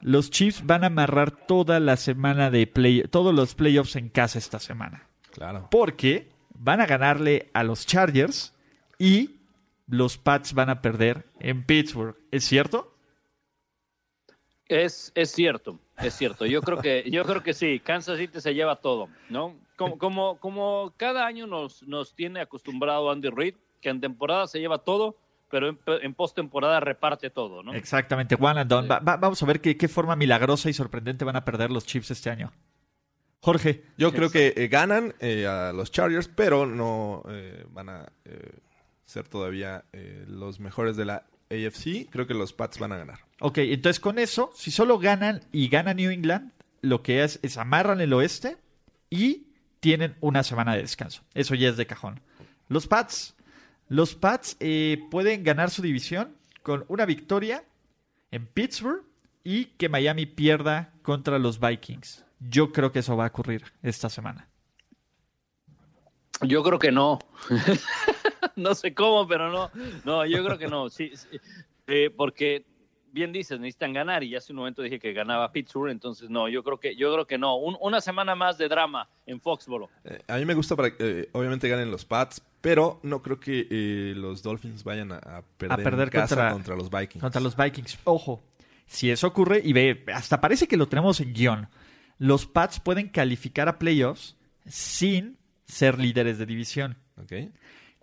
los 0.00 0.30
Chiefs 0.30 0.64
van 0.64 0.84
a 0.84 0.86
amarrar 0.86 1.30
toda 1.46 1.78
la 1.80 1.96
semana 1.96 2.50
de 2.50 2.66
play, 2.66 3.02
todos 3.10 3.34
los 3.34 3.54
playoffs 3.54 3.96
en 3.96 4.08
casa 4.08 4.38
esta 4.38 4.58
semana. 4.58 5.08
Claro. 5.32 5.68
Porque 5.70 6.30
van 6.54 6.80
a 6.80 6.86
ganarle 6.86 7.50
a 7.52 7.64
los 7.64 7.86
Chargers 7.86 8.54
y 8.98 9.40
los 9.86 10.18
Pats 10.18 10.54
van 10.54 10.70
a 10.70 10.80
perder 10.80 11.26
en 11.40 11.64
Pittsburgh. 11.64 12.16
¿Es 12.30 12.44
cierto? 12.44 12.94
Es, 14.66 15.12
es 15.14 15.30
cierto, 15.30 15.78
es 15.98 16.14
cierto. 16.14 16.46
Yo 16.46 16.62
creo 16.62 16.78
que, 16.78 17.04
yo 17.10 17.24
creo 17.24 17.42
que 17.42 17.52
sí, 17.52 17.78
Kansas 17.80 18.18
City 18.18 18.40
se 18.40 18.54
lleva 18.54 18.76
todo, 18.76 19.08
¿no? 19.28 19.54
Como, 19.76 19.98
como, 19.98 20.38
como 20.38 20.94
cada 20.96 21.26
año 21.26 21.46
nos, 21.46 21.82
nos 21.82 22.14
tiene 22.14 22.40
acostumbrado 22.40 23.10
Andy 23.10 23.28
Reid, 23.28 23.56
que 23.80 23.90
en 23.90 24.00
temporada 24.00 24.46
se 24.46 24.60
lleva 24.60 24.78
todo, 24.78 25.16
pero 25.52 25.68
en, 25.68 25.78
en 26.02 26.14
postemporada 26.14 26.80
reparte 26.80 27.28
todo, 27.30 27.62
¿no? 27.62 27.74
Exactamente, 27.74 28.34
one 28.40 28.58
and 28.60 28.70
done. 28.70 28.88
Va- 28.88 28.98
va- 29.00 29.18
vamos 29.18 29.40
a 29.42 29.46
ver 29.46 29.60
qué, 29.60 29.76
qué 29.76 29.86
forma 29.86 30.16
milagrosa 30.16 30.68
y 30.70 30.72
sorprendente 30.72 31.24
van 31.26 31.36
a 31.36 31.44
perder 31.44 31.70
los 31.70 31.84
Chiefs 31.86 32.10
este 32.10 32.30
año. 32.30 32.50
Jorge, 33.40 33.84
Yo 33.98 34.12
creo 34.12 34.30
que 34.30 34.54
eh, 34.56 34.68
ganan 34.68 35.14
eh, 35.20 35.46
a 35.46 35.72
los 35.72 35.90
Chargers, 35.90 36.28
pero 36.28 36.64
no 36.64 37.22
eh, 37.28 37.66
van 37.70 37.88
a 37.88 38.06
eh, 38.24 38.58
ser 39.04 39.28
todavía 39.28 39.84
eh, 39.92 40.24
los 40.28 40.60
mejores 40.60 40.96
de 40.96 41.04
la 41.04 41.26
AFC. 41.50 42.08
Creo 42.10 42.26
que 42.26 42.34
los 42.34 42.52
Pats 42.52 42.78
van 42.78 42.92
a 42.92 42.96
ganar. 42.98 43.18
ok, 43.40 43.58
entonces 43.58 43.98
con 44.00 44.18
eso, 44.18 44.52
si 44.54 44.70
solo 44.70 44.98
ganan 44.98 45.40
y 45.52 45.68
gana 45.68 45.92
New 45.92 46.10
England, 46.10 46.52
lo 46.80 47.02
que 47.02 47.24
es 47.24 47.40
es 47.42 47.58
amarran 47.58 48.00
el 48.00 48.12
oeste 48.12 48.56
y 49.10 49.48
tienen 49.80 50.14
una 50.20 50.44
semana 50.44 50.74
de 50.74 50.82
descanso. 50.82 51.22
Eso 51.34 51.54
ya 51.56 51.68
es 51.68 51.76
de 51.76 51.86
cajón. 51.86 52.20
Los 52.68 52.86
Pats, 52.86 53.34
los 53.92 54.14
Pats 54.14 54.56
eh, 54.58 55.04
pueden 55.10 55.44
ganar 55.44 55.68
su 55.70 55.82
división 55.82 56.34
con 56.62 56.86
una 56.88 57.04
victoria 57.04 57.62
en 58.30 58.46
Pittsburgh 58.46 59.02
y 59.44 59.66
que 59.66 59.90
Miami 59.90 60.24
pierda 60.24 60.94
contra 61.02 61.38
los 61.38 61.60
Vikings. 61.60 62.24
Yo 62.40 62.72
creo 62.72 62.90
que 62.90 63.00
eso 63.00 63.18
va 63.18 63.24
a 63.24 63.28
ocurrir 63.28 63.64
esta 63.82 64.08
semana. 64.08 64.48
Yo 66.40 66.62
creo 66.62 66.78
que 66.78 66.90
no. 66.90 67.18
no 68.56 68.74
sé 68.74 68.94
cómo, 68.94 69.28
pero 69.28 69.50
no. 69.50 69.70
No, 70.04 70.24
yo 70.24 70.42
creo 70.42 70.56
que 70.58 70.68
no. 70.68 70.88
Sí, 70.88 71.12
sí. 71.14 71.28
Eh, 71.86 72.10
porque 72.16 72.64
bien 73.12 73.30
dices, 73.30 73.60
necesitan 73.60 73.92
ganar 73.92 74.22
y 74.22 74.30
ya 74.30 74.38
hace 74.38 74.52
un 74.54 74.58
momento 74.60 74.80
dije 74.80 74.98
que 74.98 75.12
ganaba 75.12 75.52
Pittsburgh, 75.52 75.90
entonces 75.90 76.30
no, 76.30 76.48
yo 76.48 76.64
creo 76.64 76.80
que 76.80 76.96
yo 76.96 77.12
creo 77.12 77.26
que 77.26 77.36
no. 77.36 77.56
Un- 77.56 77.76
una 77.80 78.00
semana 78.00 78.34
más 78.34 78.56
de 78.56 78.68
drama 78.68 79.08
en 79.26 79.38
Foxboro. 79.38 79.90
Eh, 80.04 80.18
a 80.28 80.38
mí 80.38 80.46
me 80.46 80.54
gusta 80.54 80.74
para 80.76 80.96
que 80.96 81.20
eh, 81.20 81.28
obviamente 81.32 81.68
ganen 81.68 81.90
los 81.90 82.06
Pats, 82.06 82.42
pero 82.62 82.98
no 83.02 83.20
creo 83.20 83.38
que 83.38 83.66
eh, 83.70 84.14
los 84.16 84.42
Dolphins 84.42 84.82
vayan 84.84 85.12
a, 85.12 85.16
a 85.18 85.42
perder, 85.42 85.80
A 85.80 85.82
perder 85.84 86.04
en 86.08 86.10
casa 86.12 86.34
contra- 86.36 86.52
contra, 86.52 86.76
los 86.76 86.88
Vikings. 86.90 87.20
Contra 87.20 87.40
los 87.42 87.54
Vikings. 87.56 87.98
Ojo, 88.04 88.42
si 88.86 89.10
eso 89.10 89.26
ocurre, 89.26 89.60
y 89.62 89.74
ve, 89.74 90.04
hasta 90.14 90.40
parece 90.40 90.66
que 90.66 90.76
lo 90.78 90.88
tenemos 90.88 91.20
en 91.20 91.34
guion, 91.34 91.68
los 92.18 92.46
Pats 92.46 92.80
pueden 92.80 93.08
calificar 93.08 93.68
a 93.68 93.78
playoffs 93.78 94.36
sin 94.66 95.36
ser 95.66 95.98
líderes 95.98 96.38
de 96.38 96.46
división. 96.46 96.96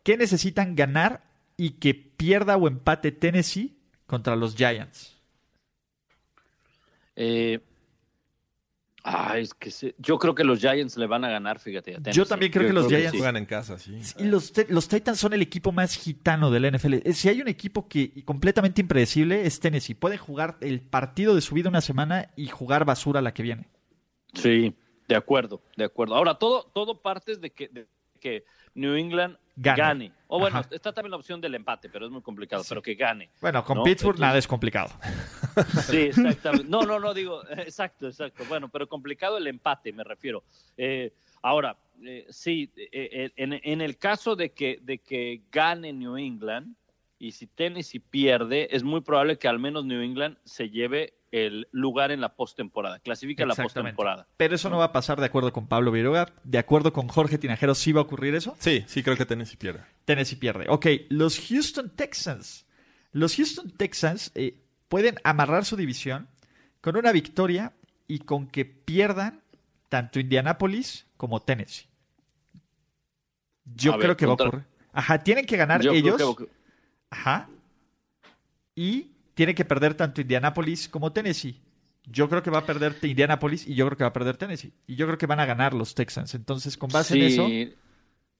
¿Qué 0.03 0.17
necesitan 0.17 0.75
ganar 0.75 1.23
y 1.57 1.71
que 1.71 1.93
pierda 1.95 2.55
o 2.57 2.67
empate 2.67 3.11
Tennessee 3.11 3.77
contra 4.05 4.35
los 4.35 4.55
Giants? 4.55 5.15
Eh, 7.15 7.59
ay, 9.11 9.41
es 9.43 9.53
que 9.53 9.71
se- 9.71 9.95
yo 9.97 10.17
creo 10.19 10.35
que 10.35 10.43
los 10.43 10.59
Giants 10.59 10.95
le 10.97 11.07
van 11.07 11.23
a 11.25 11.29
ganar, 11.29 11.59
fíjate. 11.59 11.95
a 11.95 12.11
Yo 12.11 12.25
también 12.25 12.51
creo 12.51 12.67
que 12.67 12.73
los 12.73 12.87
Giants- 12.87 13.11
sí. 13.11 13.17
Juegan 13.17 13.37
en 13.37 13.45
casa, 13.45 13.77
sí. 13.79 13.99
Y 14.19 14.25
los, 14.25 14.53
los 14.69 14.87
Titans 14.87 15.19
son 15.19 15.33
el 15.33 15.41
equipo 15.41 15.71
más 15.71 15.95
gitano 15.95 16.51
de 16.51 16.59
la 16.59 16.67
NFL. 16.71 17.01
Eh, 17.03 17.13
Si 17.13 17.27
hay 17.29 17.41
un 17.41 17.47
equipo 17.47 17.87
que 17.87 18.23
completamente 18.23 18.81
impredecible 18.81 19.45
es 19.45 19.59
Tennessee. 19.59 19.95
Pueden 19.95 20.17
jugar 20.19 20.57
el 20.61 20.81
partido 20.81 21.33
de 21.35 21.41
su 21.41 21.55
vida 21.55 21.69
una 21.69 21.81
semana 21.81 22.29
y 22.35 22.47
jugar 22.47 22.85
basura 22.85 23.21
la 23.21 23.33
que 23.33 23.43
viene. 23.43 23.67
Sí, 24.33 24.75
de 25.07 25.15
acuerdo, 25.15 25.61
de 25.75 25.85
acuerdo. 25.85 26.15
Ahora, 26.15 26.35
todo, 26.35 26.69
todo 26.73 27.01
parte 27.01 27.35
de 27.35 27.49
que, 27.49 27.67
de 27.69 27.87
que 28.19 28.43
New 28.75 28.93
England 28.95 29.37
Gane. 29.61 29.77
gane. 29.77 30.11
O 30.27 30.39
bueno, 30.39 30.59
Ajá. 30.59 30.69
está 30.71 30.93
también 30.93 31.11
la 31.11 31.17
opción 31.17 31.41
del 31.41 31.53
empate, 31.55 31.89
pero 31.89 32.05
es 32.05 32.11
muy 32.11 32.21
complicado, 32.21 32.63
pero 32.69 32.81
que 32.81 32.95
gane. 32.95 33.29
Bueno, 33.41 33.63
con 33.65 33.77
No, 33.77 33.83
Pittsburgh 33.83 34.15
entonces- 34.15 34.21
nada 34.27 34.37
es 34.37 34.47
complicado. 34.47 34.89
Sí, 35.89 35.97
exactamente. 36.37 36.65
No, 36.69 36.83
no, 36.83 36.99
no, 36.99 37.13
digo, 37.13 37.41
exacto, 37.49 38.07
exacto. 38.07 38.43
Bueno, 38.47 38.69
pero 38.69 38.87
complicado 38.87 39.37
el 39.37 39.47
empate, 39.47 39.91
me 39.91 40.03
refiero. 40.03 40.43
Eh, 40.77 41.11
ahora, 41.41 41.77
eh, 42.03 42.25
sí, 42.29 42.71
eh, 42.77 42.89
eh, 42.93 43.31
en, 43.35 43.59
en 43.61 43.81
el 43.81 43.97
caso 43.97 44.35
de 44.35 44.51
que, 44.51 44.79
de 44.81 44.99
que 44.99 45.41
gane 45.51 45.91
New 45.91 46.15
England 46.17 46.75
y 47.17 47.31
si 47.33 47.47
Tennessee 47.47 47.99
pierde, 47.99 48.69
es 48.73 48.83
muy 48.83 49.01
probable 49.01 49.37
que 49.37 49.49
al 49.49 49.59
menos 49.59 49.83
New 49.83 50.01
England 50.01 50.37
se 50.45 50.69
lleve 50.69 51.15
el 51.31 51.67
lugar 51.71 52.11
en 52.11 52.21
la 52.21 52.35
postemporada, 52.35 52.99
clasifica 52.99 53.45
la 53.45 53.55
postemporada. 53.55 54.27
Pero 54.37 54.55
eso 54.55 54.69
no 54.69 54.77
va 54.77 54.85
a 54.85 54.91
pasar 54.91 55.19
de 55.19 55.25
acuerdo 55.27 55.53
con 55.53 55.67
Pablo 55.67 55.91
Viruega. 55.91 56.31
De 56.43 56.57
acuerdo 56.57 56.91
con 56.93 57.07
Jorge 57.07 57.37
Tinajero, 57.37 57.75
¿sí 57.75 57.91
va 57.91 58.01
a 58.01 58.03
ocurrir 58.03 58.33
eso? 58.35 58.55
Sí, 58.59 58.83
sí 58.87 59.03
creo 59.03 59.15
que 59.15 59.25
Tennessee 59.25 59.57
pierde. 59.57 59.81
Tennessee 60.05 60.35
pierde. 60.37 60.65
Ok, 60.69 60.87
los 61.09 61.39
Houston 61.39 61.91
Texans. 61.95 62.65
Los 63.11 63.35
Houston 63.35 63.71
Texans 63.71 64.31
eh, 64.35 64.59
pueden 64.87 65.15
amarrar 65.23 65.65
su 65.65 65.75
división 65.75 66.27
con 66.81 66.95
una 66.97 67.11
victoria 67.11 67.73
y 68.07 68.19
con 68.19 68.47
que 68.47 68.65
pierdan 68.65 69.41
tanto 69.89 70.19
Indianapolis 70.19 71.05
como 71.17 71.41
Tennessee. 71.41 71.87
Yo 73.65 73.93
A 73.93 73.97
ver, 73.97 74.05
creo 74.05 74.17
que 74.17 74.25
va 74.25 74.31
a 74.31 74.35
ocurrir. 74.35 74.63
Ajá, 74.93 75.19
tienen 75.23 75.45
que 75.45 75.57
ganar 75.57 75.81
Yo 75.81 75.91
creo 75.91 76.15
ellos. 76.15 76.35
que- 76.37 76.47
Ajá. 77.11 77.49
Y 78.75 79.11
tienen 79.39 79.55
que 79.55 79.63
perder 79.63 79.93
tanto 79.93 80.19
Indianapolis 80.19 80.89
como 80.89 81.13
Tennessee. 81.13 81.61
Yo 82.03 82.27
creo 82.27 82.43
que 82.43 82.49
va 82.49 82.57
a 82.57 82.65
perder 82.65 82.97
Indianapolis 83.01 83.65
y 83.65 83.73
yo 83.73 83.85
creo 83.85 83.97
que 83.97 84.03
va 84.03 84.09
a 84.09 84.11
perder 84.11 84.35
Tennessee. 84.35 84.73
Y 84.85 84.97
yo 84.97 85.05
creo 85.05 85.17
que 85.17 85.27
van 85.27 85.39
a 85.39 85.45
ganar 85.45 85.73
los 85.73 85.95
Texans. 85.95 86.35
Entonces, 86.35 86.75
con 86.75 86.89
base 86.89 87.15
en 87.15 87.21
eso, 87.23 87.47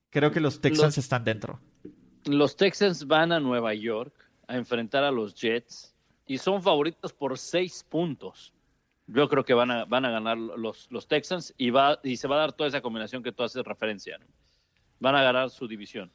creo 0.10 0.30
que 0.34 0.42
los 0.42 0.60
Texans 0.60 0.98
Los- 0.98 0.98
están 0.98 1.24
dentro. 1.24 1.62
Los 2.26 2.58
Texans 2.58 3.08
van 3.08 3.32
a 3.32 3.40
Nueva 3.40 3.74
York 3.74 4.14
a 4.46 4.58
enfrentar 4.58 5.06
a 5.06 5.12
los 5.12 5.34
Jets 5.36 5.96
y 6.28 6.38
son 6.38 6.62
favoritos 6.62 7.14
por 7.14 7.38
seis 7.38 7.86
puntos. 7.88 8.52
Yo 9.08 9.30
creo 9.30 9.46
que 9.46 9.54
van 9.54 9.72
a, 9.72 9.86
van 9.86 10.04
a 10.04 10.12
ganar 10.12 10.38
los, 10.38 10.92
los 10.92 11.08
Texans 11.08 11.54
y, 11.58 11.70
va, 11.70 11.98
y 12.04 12.18
se 12.18 12.28
va 12.28 12.36
a 12.36 12.40
dar 12.40 12.52
toda 12.52 12.68
esa 12.68 12.82
combinación 12.82 13.24
que 13.24 13.32
tú 13.32 13.42
haces 13.44 13.64
referencia. 13.64 14.18
¿no? 14.18 14.26
Van 15.00 15.16
a 15.16 15.24
ganar 15.24 15.50
su 15.50 15.66
división. 15.66 16.12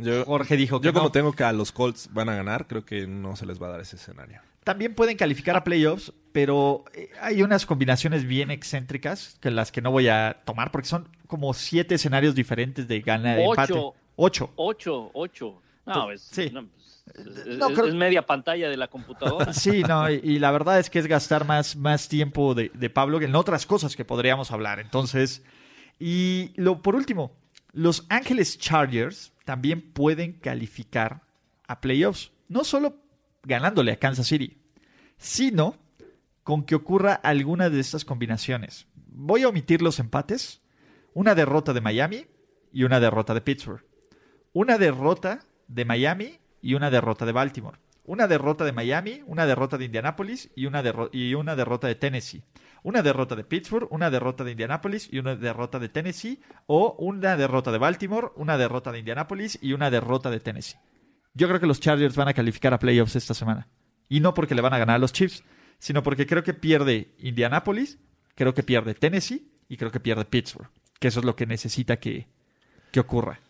Yo, 0.00 0.24
Jorge 0.24 0.56
dijo 0.56 0.80
que 0.80 0.86
yo 0.86 0.92
como 0.92 1.06
no. 1.06 1.12
tengo 1.12 1.32
que 1.32 1.44
a 1.44 1.52
los 1.52 1.72
Colts 1.72 2.08
van 2.12 2.28
a 2.28 2.34
ganar, 2.34 2.66
creo 2.66 2.84
que 2.84 3.06
no 3.06 3.36
se 3.36 3.46
les 3.46 3.60
va 3.60 3.66
a 3.68 3.70
dar 3.70 3.80
ese 3.80 3.96
escenario. 3.96 4.40
También 4.64 4.94
pueden 4.94 5.16
calificar 5.16 5.56
a 5.56 5.64
playoffs, 5.64 6.12
pero 6.32 6.84
eh, 6.92 7.10
hay 7.20 7.42
unas 7.42 7.64
combinaciones 7.66 8.26
bien 8.26 8.50
excéntricas 8.50 9.36
que 9.40 9.50
las 9.50 9.72
que 9.72 9.80
no 9.82 9.90
voy 9.90 10.08
a 10.08 10.42
tomar 10.44 10.70
porque 10.70 10.86
son 10.88 11.08
como 11.26 11.54
siete 11.54 11.94
escenarios 11.94 12.34
diferentes 12.34 12.86
de 12.86 13.00
gana 13.00 13.34
de 13.36 13.44
empate. 13.44 13.72
Ocho. 13.72 13.94
Ocho. 14.16 14.50
Ocho, 14.56 15.10
ocho. 15.14 15.62
No, 15.86 16.10
es, 16.12 16.20
Sí. 16.22 16.50
no, 16.52 16.60
es- 16.60 17.46
es- 17.46 17.56
No, 17.58 17.68
es- 17.68 17.74
creo- 17.74 17.86
es 17.88 17.94
media 17.94 18.26
pantalla 18.26 18.68
de 18.68 18.76
la 18.76 18.88
computadora. 18.88 19.52
Sí, 19.54 19.82
no, 19.82 20.10
y, 20.10 20.20
y 20.22 20.38
la 20.38 20.50
verdad 20.50 20.78
es 20.78 20.90
que 20.90 20.98
es 20.98 21.06
gastar 21.06 21.46
más, 21.46 21.74
más 21.74 22.08
tiempo 22.08 22.54
de, 22.54 22.70
de 22.74 22.90
Pablo 22.90 23.18
que 23.18 23.24
en 23.24 23.34
otras 23.34 23.64
cosas 23.66 23.96
que 23.96 24.04
podríamos 24.04 24.50
hablar. 24.50 24.78
Entonces, 24.78 25.42
y 25.98 26.52
lo 26.56 26.82
por 26.82 26.94
último, 26.94 27.32
los 27.72 28.04
Ángeles 28.10 28.58
Chargers 28.58 29.32
también 29.50 29.82
pueden 29.82 30.34
calificar 30.34 31.24
a 31.66 31.80
playoffs, 31.80 32.30
no 32.46 32.62
solo 32.62 33.02
ganándole 33.42 33.90
a 33.90 33.98
Kansas 33.98 34.28
City, 34.28 34.62
sino 35.16 35.76
con 36.44 36.62
que 36.62 36.76
ocurra 36.76 37.14
alguna 37.14 37.68
de 37.68 37.80
estas 37.80 38.04
combinaciones. 38.04 38.86
Voy 39.08 39.42
a 39.42 39.48
omitir 39.48 39.82
los 39.82 39.98
empates, 39.98 40.60
una 41.14 41.34
derrota 41.34 41.72
de 41.72 41.80
Miami 41.80 42.26
y 42.72 42.84
una 42.84 43.00
derrota 43.00 43.34
de 43.34 43.40
Pittsburgh. 43.40 43.84
Una 44.52 44.78
derrota 44.78 45.40
de 45.66 45.84
Miami 45.84 46.38
y 46.62 46.74
una 46.74 46.88
derrota 46.88 47.26
de 47.26 47.32
Baltimore. 47.32 47.80
Una 48.04 48.28
derrota 48.28 48.64
de 48.64 48.70
Miami, 48.70 49.24
una 49.26 49.46
derrota 49.46 49.78
de 49.78 49.86
Indianapolis 49.86 50.48
y 50.54 50.66
una, 50.66 50.84
y 51.10 51.34
una 51.34 51.56
derrota 51.56 51.88
de 51.88 51.96
Tennessee. 51.96 52.44
Una 52.82 53.02
derrota 53.02 53.36
de 53.36 53.44
Pittsburgh, 53.44 53.88
una 53.90 54.10
derrota 54.10 54.44
de 54.44 54.52
Indianapolis 54.52 55.08
y 55.12 55.18
una 55.18 55.36
derrota 55.36 55.78
de 55.78 55.88
Tennessee. 55.88 56.40
O 56.66 56.96
una 56.98 57.36
derrota 57.36 57.72
de 57.72 57.78
Baltimore, 57.78 58.28
una 58.36 58.56
derrota 58.56 58.92
de 58.92 59.00
Indianapolis 59.00 59.58
y 59.60 59.72
una 59.72 59.90
derrota 59.90 60.30
de 60.30 60.40
Tennessee. 60.40 60.78
Yo 61.34 61.48
creo 61.48 61.60
que 61.60 61.66
los 61.66 61.80
Chargers 61.80 62.16
van 62.16 62.28
a 62.28 62.34
calificar 62.34 62.74
a 62.74 62.78
playoffs 62.78 63.16
esta 63.16 63.34
semana. 63.34 63.68
Y 64.08 64.20
no 64.20 64.34
porque 64.34 64.54
le 64.54 64.62
van 64.62 64.74
a 64.74 64.78
ganar 64.78 64.96
a 64.96 64.98
los 64.98 65.12
Chiefs, 65.12 65.44
sino 65.78 66.02
porque 66.02 66.26
creo 66.26 66.42
que 66.42 66.54
pierde 66.54 67.14
Indianapolis, 67.18 67.98
creo 68.34 68.54
que 68.54 68.62
pierde 68.62 68.94
Tennessee 68.94 69.52
y 69.68 69.76
creo 69.76 69.90
que 69.90 70.00
pierde 70.00 70.24
Pittsburgh. 70.24 70.70
Que 70.98 71.08
eso 71.08 71.20
es 71.20 71.26
lo 71.26 71.36
que 71.36 71.46
necesita 71.46 71.98
que, 71.98 72.26
que 72.90 73.00
ocurra. 73.00 73.40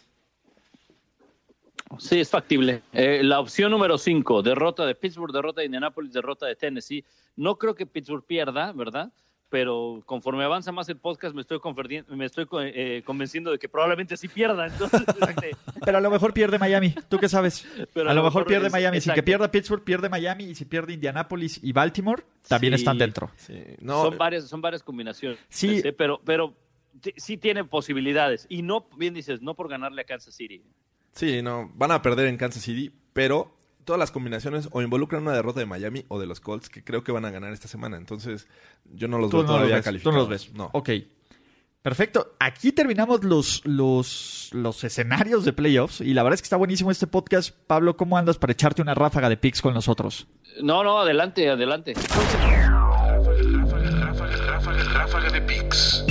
Sí, 1.99 2.21
es 2.21 2.31
factible. 2.31 2.83
Eh, 2.93 3.23
la 3.23 3.41
opción 3.41 3.71
número 3.71 3.99
5, 3.99 4.43
derrota 4.43 4.87
de 4.87 4.95
Pittsburgh, 4.95 5.33
derrota 5.33 5.61
de 5.61 5.67
Indianapolis, 5.67 6.13
derrota 6.13 6.47
de 6.47 6.57
Tennessee. 6.57 7.05
No 7.37 7.57
creo 7.57 7.75
que 7.75 7.87
Pittsburgh 7.87 8.25
pierda, 8.25 8.73
¿verdad? 8.73 9.13
pero 9.51 10.01
conforme 10.07 10.45
avanza 10.45 10.71
más 10.73 10.89
el 10.89 10.97
podcast 10.97 11.35
me 11.35 11.43
estoy, 11.43 11.59
me 12.09 12.25
estoy 12.25 12.47
eh, 12.63 13.03
convenciendo 13.05 13.51
de 13.51 13.59
que 13.59 13.69
probablemente 13.69 14.17
sí 14.17 14.29
pierda. 14.29 14.69
Este, 15.31 15.57
pero 15.85 15.99
a 15.99 16.01
lo 16.01 16.11
mejor 16.11 16.33
pierde 16.33 16.59
Miami, 16.59 16.95
¿tú 17.09 17.19
qué 17.19 17.29
sabes? 17.29 17.67
a, 17.95 18.15
lo 18.15 18.23
mejor, 18.23 18.47
pierde 18.47 18.71
Miami. 18.71 19.01
Si 19.01 19.11
que 19.11 19.23
pierda 19.23 19.51
Pittsburgh, 19.51 19.83
pierde 19.83 20.09
Miami. 20.09 20.45
Y 20.45 20.55
si 20.55 20.65
pierde 20.65 20.93
Indianapolis 20.93 21.59
y 21.63 21.73
Baltimore, 21.73 22.23
también 22.47 22.75
están 22.75 22.97
dentro. 22.97 23.31
son, 23.85 24.17
varias, 24.17 24.45
son 24.45 24.61
varias 24.61 24.83
combinaciones. 24.83 25.39
Sí. 25.49 25.77
Este, 25.77 25.93
pero, 25.93 26.21
pero 26.25 26.55
sí 27.17 27.37
tiene 27.37 27.65
posibilidades. 27.65 28.47
Y 28.49 28.63
no, 28.63 28.87
bien 28.97 29.15
dices, 29.15 29.43
no 29.43 29.55
por 29.55 29.69
ganarle 29.69 30.03
a 30.03 30.05
Kansas 30.05 30.35
City. 30.35 30.63
Sí, 31.13 31.43
no, 31.43 31.71
van 31.75 31.91
a 31.91 32.03
perder 32.03 32.27
en 32.27 32.37
Kansas 32.37 32.63
City, 32.63 32.93
pero 33.13 33.57
todas 33.85 33.99
las 33.99 34.11
combinaciones 34.11 34.69
o 34.73 34.83
involucran 34.83 35.23
una 35.23 35.33
derrota 35.33 35.61
de 35.61 35.67
Miami 35.67 36.05
o 36.09 36.21
de 36.21 36.27
los 36.27 36.41
Colts 36.41 36.69
que 36.69 36.85
creo 36.85 37.03
que 37.03 37.13
van 37.13 37.25
a 37.25 37.31
ganar 37.31 37.53
esta 37.53 37.69
semana. 37.69 37.97
Entonces, 37.97 38.47
yo 38.85 39.09
no 39.09 39.19
los 39.19 39.31
veo 39.33 39.45
todavía 39.45 39.83
calificados. 39.83 40.03
Tú 40.03 40.13
no 40.13 40.19
los 40.19 40.29
ves. 40.29 40.53
No. 40.55 40.71
Ok. 40.73 40.91
Perfecto. 41.83 42.35
Aquí 42.39 42.73
terminamos 42.73 43.25
los, 43.25 43.63
los, 43.65 44.51
los 44.53 44.85
escenarios 44.85 45.47
de 45.47 45.55
playoffs 45.55 46.03
y 46.03 46.13
la 46.13 46.23
verdad 46.23 46.35
es 46.35 46.43
que 46.43 46.47
está 46.47 46.57
buenísimo 46.57 46.91
este 46.91 47.07
podcast. 47.07 47.57
Pablo, 47.67 47.97
¿cómo 47.97 48.19
andas 48.19 48.37
para 48.37 48.53
echarte 48.53 48.83
una 48.83 48.95
ráfaga 48.95 49.31
de 49.31 49.39
picks 49.39 49.63
con 49.63 49.73
nosotros? 49.73 50.27
No, 50.63 50.85
no, 50.85 50.99
adelante, 50.99 51.49
adelante. 51.49 51.95
Ráfaga, 54.93 55.31
de 55.31 55.41
picks. 55.41 56.05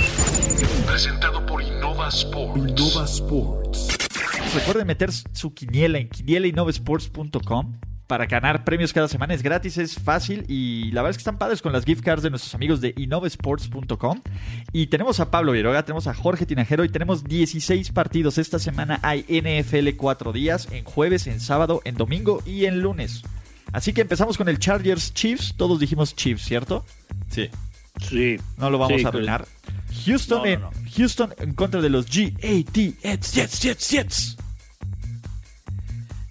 Presentado 0.86 1.46
por 1.46 1.62
Innova 1.62 2.08
Sports. 2.08 2.58
Innova 2.58 3.04
Sports. 3.04 3.89
Recuerden 4.54 4.86
meter 4.86 5.10
su 5.12 5.54
quiniela 5.54 5.98
en 5.98 6.08
quinielainnovesports.com 6.08 7.78
para 8.08 8.26
ganar 8.26 8.64
premios 8.64 8.92
cada 8.92 9.06
semana. 9.06 9.34
Es 9.34 9.42
gratis, 9.44 9.78
es 9.78 9.94
fácil 9.94 10.44
y 10.48 10.90
la 10.90 11.02
verdad 11.02 11.10
es 11.10 11.16
que 11.18 11.20
están 11.20 11.38
padres 11.38 11.62
con 11.62 11.72
las 11.72 11.84
gift 11.84 12.02
cards 12.02 12.24
de 12.24 12.30
nuestros 12.30 12.56
amigos 12.56 12.80
de 12.80 12.92
innovesports.com. 12.96 14.22
Y 14.72 14.88
tenemos 14.88 15.20
a 15.20 15.30
Pablo 15.30 15.52
Viroga, 15.52 15.84
tenemos 15.84 16.08
a 16.08 16.14
Jorge 16.14 16.44
Tinajero 16.46 16.84
y 16.84 16.88
tenemos 16.88 17.22
16 17.22 17.92
partidos. 17.92 18.38
Esta 18.38 18.58
semana 18.58 18.98
hay 19.02 19.24
NFL 19.28 19.90
cuatro 19.96 20.32
días, 20.32 20.66
en 20.72 20.82
jueves, 20.82 21.28
en 21.28 21.38
sábado, 21.38 21.82
en 21.84 21.94
domingo 21.94 22.42
y 22.44 22.64
en 22.64 22.80
lunes. 22.80 23.22
Así 23.72 23.92
que 23.92 24.00
empezamos 24.00 24.36
con 24.36 24.48
el 24.48 24.58
Chargers 24.58 25.14
Chiefs. 25.14 25.54
Todos 25.56 25.78
dijimos 25.78 26.16
Chiefs, 26.16 26.42
¿cierto? 26.42 26.84
Sí. 27.28 27.48
Sí. 28.00 28.38
No 28.58 28.70
lo 28.70 28.78
vamos 28.78 29.04
a 29.04 29.08
arruinar. 29.08 29.46
Houston, 30.04 30.46
en, 30.46 30.60
Houston 30.96 31.34
en 31.38 31.54
contra 31.54 31.80
de 31.80 31.90
los 31.90 32.06
GAT 32.06 32.72
Jets, 32.72 33.60
Jets, 33.60 33.90
Jets. 33.90 34.36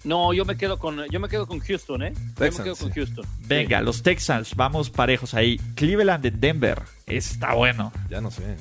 No, 0.02 0.32
yo 0.32 0.44
me 0.44 0.56
quedo 0.56 0.78
con 0.78 1.04
yo 1.10 1.20
me 1.20 1.28
quedo 1.28 1.46
con 1.46 1.60
Houston, 1.60 2.02
¿eh? 2.02 2.12
yo 2.38 2.44
me 2.44 2.64
quedo 2.64 2.76
con 2.76 2.90
Houston. 2.90 3.24
Venga, 3.46 3.82
los 3.82 4.02
Texans, 4.02 4.56
vamos 4.56 4.88
parejos 4.88 5.34
ahí. 5.34 5.58
Cleveland 5.74 6.22
de 6.22 6.30
Denver, 6.30 6.82
está 7.06 7.54
bueno. 7.54 7.92
Ya 8.08 8.20
no 8.20 8.30
sé. 8.30 8.42
¿eh? 8.44 8.56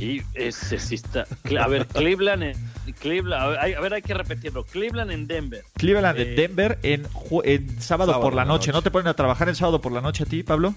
Y 0.00 0.22
ese 0.34 0.78
sí 0.78 0.94
está. 0.94 1.26
A 1.60 1.68
ver, 1.68 1.86
Cleveland 1.86 2.42
en 2.42 2.56
Cleveland, 2.98 3.56
a 3.58 3.80
ver, 3.80 3.94
hay 3.94 4.02
que 4.02 4.14
repetirlo. 4.14 4.64
Cleveland 4.64 5.10
en 5.10 5.26
Denver. 5.26 5.62
Cleveland 5.74 6.18
en 6.18 6.28
eh, 6.28 6.34
Denver 6.34 6.78
en, 6.82 7.80
sábado, 7.80 8.18
por 8.20 8.34
la 8.34 8.46
noche. 8.46 8.72
¿No 8.72 8.80
te 8.80 8.90
ponen 8.90 9.08
a 9.08 9.14
trabajar 9.14 9.50
el 9.50 9.56
sábado 9.56 9.80
por 9.82 9.92
la 9.92 10.00
noche 10.00 10.24
a 10.24 10.26
ti, 10.26 10.42
Pablo? 10.42 10.74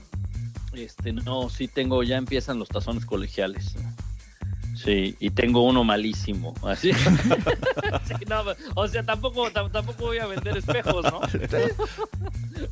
Este, 0.74 1.14
no, 1.14 1.50
sí 1.50 1.68
tengo, 1.68 2.04
ya 2.04 2.18
empiezan 2.18 2.60
los 2.60 2.70
tazones 2.70 3.06
colegiales. 3.06 3.76
Sí, 4.76 5.16
y 5.20 5.30
tengo 5.30 5.64
uno 5.64 5.84
malísimo. 5.84 6.54
Así. 6.64 6.92
o 8.76 8.88
sea, 8.88 9.04
tampoco, 9.04 9.52
tampoco 9.52 10.06
voy 10.06 10.18
a 10.18 10.26
vender 10.26 10.58
espejos, 10.58 11.04
¿no? 11.06 11.22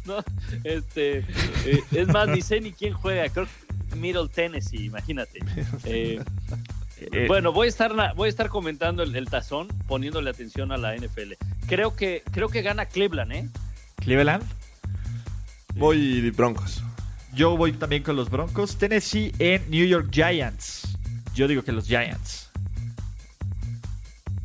no 0.06 0.24
este, 0.64 1.20
eh, 1.66 1.84
es 1.92 2.08
más, 2.08 2.28
ni 2.28 2.42
sé 2.42 2.60
ni 2.60 2.72
quién 2.72 2.94
juega. 2.94 3.30
Creo 3.30 3.46
que 3.46 3.96
Middle 3.96 4.30
Tennessee, 4.30 4.86
imagínate. 4.86 5.40
Eh, 5.86 6.24
eh, 6.98 7.26
bueno, 7.28 7.52
voy 7.52 7.68
a 7.68 7.70
estar 7.70 7.94
voy 8.16 8.28
a 8.28 8.30
estar 8.30 8.50
comentando 8.50 9.04
el, 9.04 9.16
el, 9.16 9.30
tazón, 9.30 9.68
poniéndole 9.88 10.30
atención 10.30 10.72
a 10.72 10.78
la 10.78 10.96
NFL. 10.96 11.34
Creo 11.68 11.96
que 11.96 12.24
creo 12.32 12.50
que 12.50 12.62
gana 12.62 12.86
Cleveland, 12.86 13.32
¿eh? 13.32 13.50
Cleveland. 13.98 14.44
Voy 15.76 16.30
Broncos. 16.32 16.84
Yo 17.34 17.56
voy 17.56 17.72
también 17.72 18.04
con 18.04 18.16
los 18.16 18.30
Broncos. 18.30 18.78
Tennessee 18.78 19.34
en 19.40 19.70
New 19.70 19.86
York 19.86 20.10
Giants. 20.12 20.98
Yo 21.34 21.48
digo 21.48 21.64
que 21.64 21.72
los 21.72 21.88
Giants. 21.88 22.50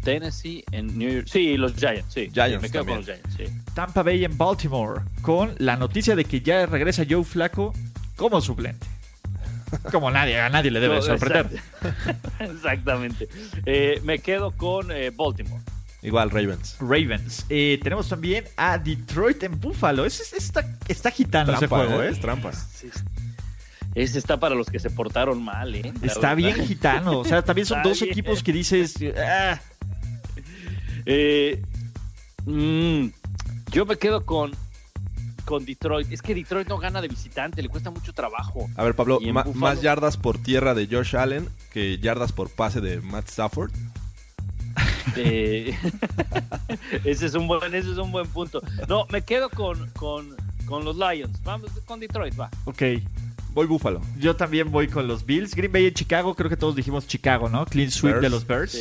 Tennessee 0.04 0.64
en 0.70 0.96
New 0.96 1.10
York. 1.10 1.26
Sí, 1.28 1.56
los 1.56 1.74
Giants, 1.74 2.14
sí. 2.14 2.30
Giants 2.32 2.62
me 2.62 2.70
quedo 2.70 2.86
con 2.86 2.98
los 2.98 3.06
Giants, 3.06 3.34
sí. 3.36 3.44
Tampa 3.74 4.04
Bay 4.04 4.24
en 4.24 4.38
Baltimore. 4.38 5.02
Con 5.20 5.54
la 5.58 5.76
noticia 5.76 6.14
de 6.14 6.24
que 6.24 6.40
ya 6.40 6.66
regresa 6.66 7.04
Joe 7.08 7.24
Flaco 7.24 7.72
como 8.14 8.40
suplente. 8.40 8.86
Como 9.90 10.10
nadie, 10.12 10.40
a 10.40 10.48
nadie 10.48 10.70
le 10.70 10.78
debe 10.78 11.02
sorprender. 11.02 11.60
Exactamente. 12.38 13.28
Eh, 13.64 14.00
me 14.04 14.20
quedo 14.20 14.52
con 14.52 14.92
eh, 14.92 15.10
Baltimore. 15.10 15.60
Igual, 16.06 16.30
Ravens. 16.30 16.76
Ravens. 16.78 17.44
Eh, 17.48 17.80
tenemos 17.82 18.08
también 18.08 18.44
a 18.56 18.78
Detroit 18.78 19.42
en 19.42 19.58
Buffalo. 19.60 20.04
Ese, 20.04 20.36
está, 20.36 20.64
está 20.86 21.10
gitano 21.10 21.52
ese 21.52 21.66
juego, 21.66 22.00
¿eh? 22.00 22.10
Es 22.10 22.20
trampa. 22.20 22.52
Ese 23.92 24.18
está 24.20 24.38
para 24.38 24.54
los 24.54 24.68
que 24.68 24.78
se 24.78 24.88
portaron 24.88 25.42
mal, 25.42 25.74
¿eh? 25.74 25.92
está 26.02 26.34
bien 26.34 26.64
gitano. 26.64 27.18
O 27.18 27.24
sea, 27.24 27.42
también 27.42 27.66
son 27.66 27.82
dos 27.82 28.02
equipos 28.02 28.44
que 28.44 28.52
dices. 28.52 28.94
Ah". 29.18 29.60
Eh, 31.06 31.60
mm, 32.44 33.06
yo 33.72 33.84
me 33.84 33.96
quedo 33.96 34.24
con, 34.24 34.52
con 35.44 35.64
Detroit. 35.64 36.12
Es 36.12 36.22
que 36.22 36.36
Detroit 36.36 36.68
no 36.68 36.78
gana 36.78 37.00
de 37.00 37.08
visitante, 37.08 37.62
le 37.62 37.68
cuesta 37.68 37.90
mucho 37.90 38.12
trabajo. 38.12 38.68
A 38.76 38.84
ver, 38.84 38.94
Pablo, 38.94 39.18
más 39.54 39.82
yardas 39.82 40.16
por 40.16 40.38
tierra 40.38 40.72
de 40.74 40.86
Josh 40.86 41.16
Allen 41.16 41.48
que 41.72 41.98
yardas 41.98 42.30
por 42.30 42.48
pase 42.48 42.80
de 42.80 43.00
Matt 43.00 43.28
Stafford. 43.28 43.72
Este, 45.06 45.70
ese, 47.04 47.26
es 47.26 47.34
un 47.34 47.46
buen, 47.46 47.74
ese 47.74 47.92
es 47.92 47.98
un 47.98 48.12
buen 48.12 48.26
punto. 48.28 48.62
No, 48.88 49.06
me 49.10 49.22
quedo 49.22 49.48
con, 49.50 49.90
con, 49.90 50.36
los 50.84 50.96
Lions. 50.96 51.42
Vamos 51.44 51.70
con 51.84 52.00
Detroit, 52.00 52.38
va. 52.38 52.50
Ok. 52.64 52.82
Voy 53.52 53.66
Búfalo. 53.66 54.02
Yo 54.18 54.36
también 54.36 54.70
voy 54.70 54.88
con 54.88 55.08
los 55.08 55.24
Bills. 55.24 55.54
Green 55.54 55.72
Bay 55.72 55.86
en 55.86 55.94
Chicago, 55.94 56.34
creo 56.34 56.50
que 56.50 56.56
todos 56.56 56.76
dijimos 56.76 57.06
Chicago, 57.06 57.48
¿no? 57.48 57.64
Clean 57.64 57.90
sweep 57.90 58.16
de 58.16 58.28
los 58.28 58.46
Bears. 58.46 58.78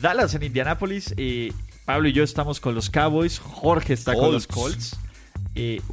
Dallas 0.00 0.34
en 0.34 0.42
Indianapolis. 0.42 1.14
y 1.16 1.52
Pablo 1.86 2.08
y 2.08 2.12
yo 2.12 2.24
estamos 2.24 2.60
con 2.60 2.74
los 2.74 2.90
Cowboys. 2.90 3.38
Jorge 3.38 3.94
está 3.94 4.14
con 4.14 4.32
los 4.32 4.46
Colts. 4.46 4.96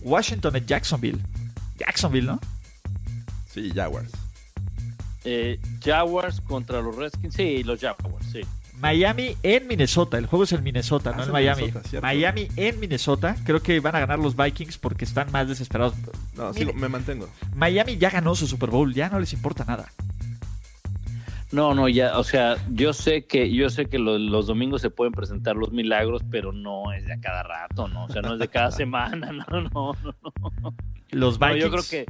Washington 0.02 0.56
en 0.56 0.66
Jacksonville. 0.66 1.20
Jacksonville, 1.78 2.28
¿no? 2.28 2.40
Sí, 3.54 3.72
Jaguars. 3.74 4.12
Eh, 5.26 5.60
Jaguars 5.84 6.42
contra 6.42 6.82
los 6.82 6.96
Redskins. 6.96 7.36
Sí, 7.36 7.64
los 7.64 7.80
Jaguars, 7.80 8.26
sí. 8.32 8.42
Miami 8.84 9.38
en 9.44 9.66
Minnesota. 9.66 10.18
El 10.18 10.26
juego 10.26 10.44
es 10.44 10.52
en 10.52 10.62
Minnesota, 10.62 11.14
no 11.14 11.22
ah, 11.22 11.26
en 11.26 11.32
Miami. 11.32 11.74
Miami 12.02 12.48
en 12.58 12.80
Minnesota. 12.82 13.38
Creo 13.46 13.64
que 13.64 13.80
van 13.80 13.96
a 13.96 14.02
ganar 14.02 14.20
los 14.20 14.36
Vikings 14.36 14.78
porque 14.78 15.06
están 15.06 15.32
más 15.32 15.48
desesperados. 15.48 15.94
No, 16.36 16.54
sí, 16.54 16.66
me 16.76 16.90
mantengo. 16.90 17.30
Miami 17.56 17.98
ya 17.98 18.10
ganó 18.10 18.36
su 18.36 18.46
Super 18.46 18.70
Bowl, 18.70 18.94
ya 18.94 19.08
no 19.08 19.22
les 19.22 19.32
importa 19.32 19.64
nada. 19.64 19.90
No, 21.54 21.74
no, 21.74 21.88
ya, 21.88 22.18
o 22.18 22.26
sea, 22.26 22.58
yo 22.72 22.92
sé 22.92 23.26
que 23.26 23.54
yo 23.54 23.70
sé 23.70 23.86
que 23.86 24.00
los, 24.00 24.48
domingos 24.48 24.82
se 24.82 24.90
pueden 24.90 25.14
presentar 25.14 25.56
los 25.56 25.72
milagros, 25.72 26.22
pero 26.30 26.52
no 26.52 26.92
es 26.92 27.06
de 27.06 27.14
a 27.14 27.22
cada 27.22 27.44
rato, 27.44 27.88
¿no? 27.88 28.04
O 28.04 28.10
sea, 28.10 28.22
no 28.22 28.34
es 28.34 28.40
de 28.40 28.50
cada 28.50 28.72
semana, 28.72 29.32
no, 29.32 29.62
no, 29.62 29.94
no. 30.62 30.76
Los 31.12 31.40
Vikings. 31.40 31.62
yo 31.62 31.72
creo 31.72 31.84
que 31.90 32.06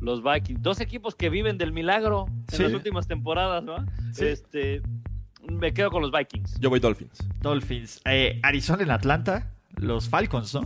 los 0.00 0.22
Vikings, 0.22 0.62
dos 0.62 0.80
equipos 0.80 1.14
que 1.16 1.28
viven 1.28 1.58
del 1.58 1.72
milagro 1.72 2.28
en 2.50 2.62
las 2.62 2.72
últimas 2.72 3.08
temporadas, 3.08 3.62
¿no? 3.62 3.76
Este, 4.16 4.80
me 5.50 5.72
quedo 5.72 5.90
con 5.90 6.02
los 6.02 6.12
Vikings. 6.12 6.58
Yo 6.60 6.70
voy 6.70 6.80
Dolphins. 6.80 7.18
Dolphins. 7.40 8.00
Eh, 8.04 8.40
Arizona 8.42 8.82
en 8.82 8.90
Atlanta. 8.90 9.50
Los 9.76 10.08
Falcons, 10.08 10.54
¿no? 10.54 10.62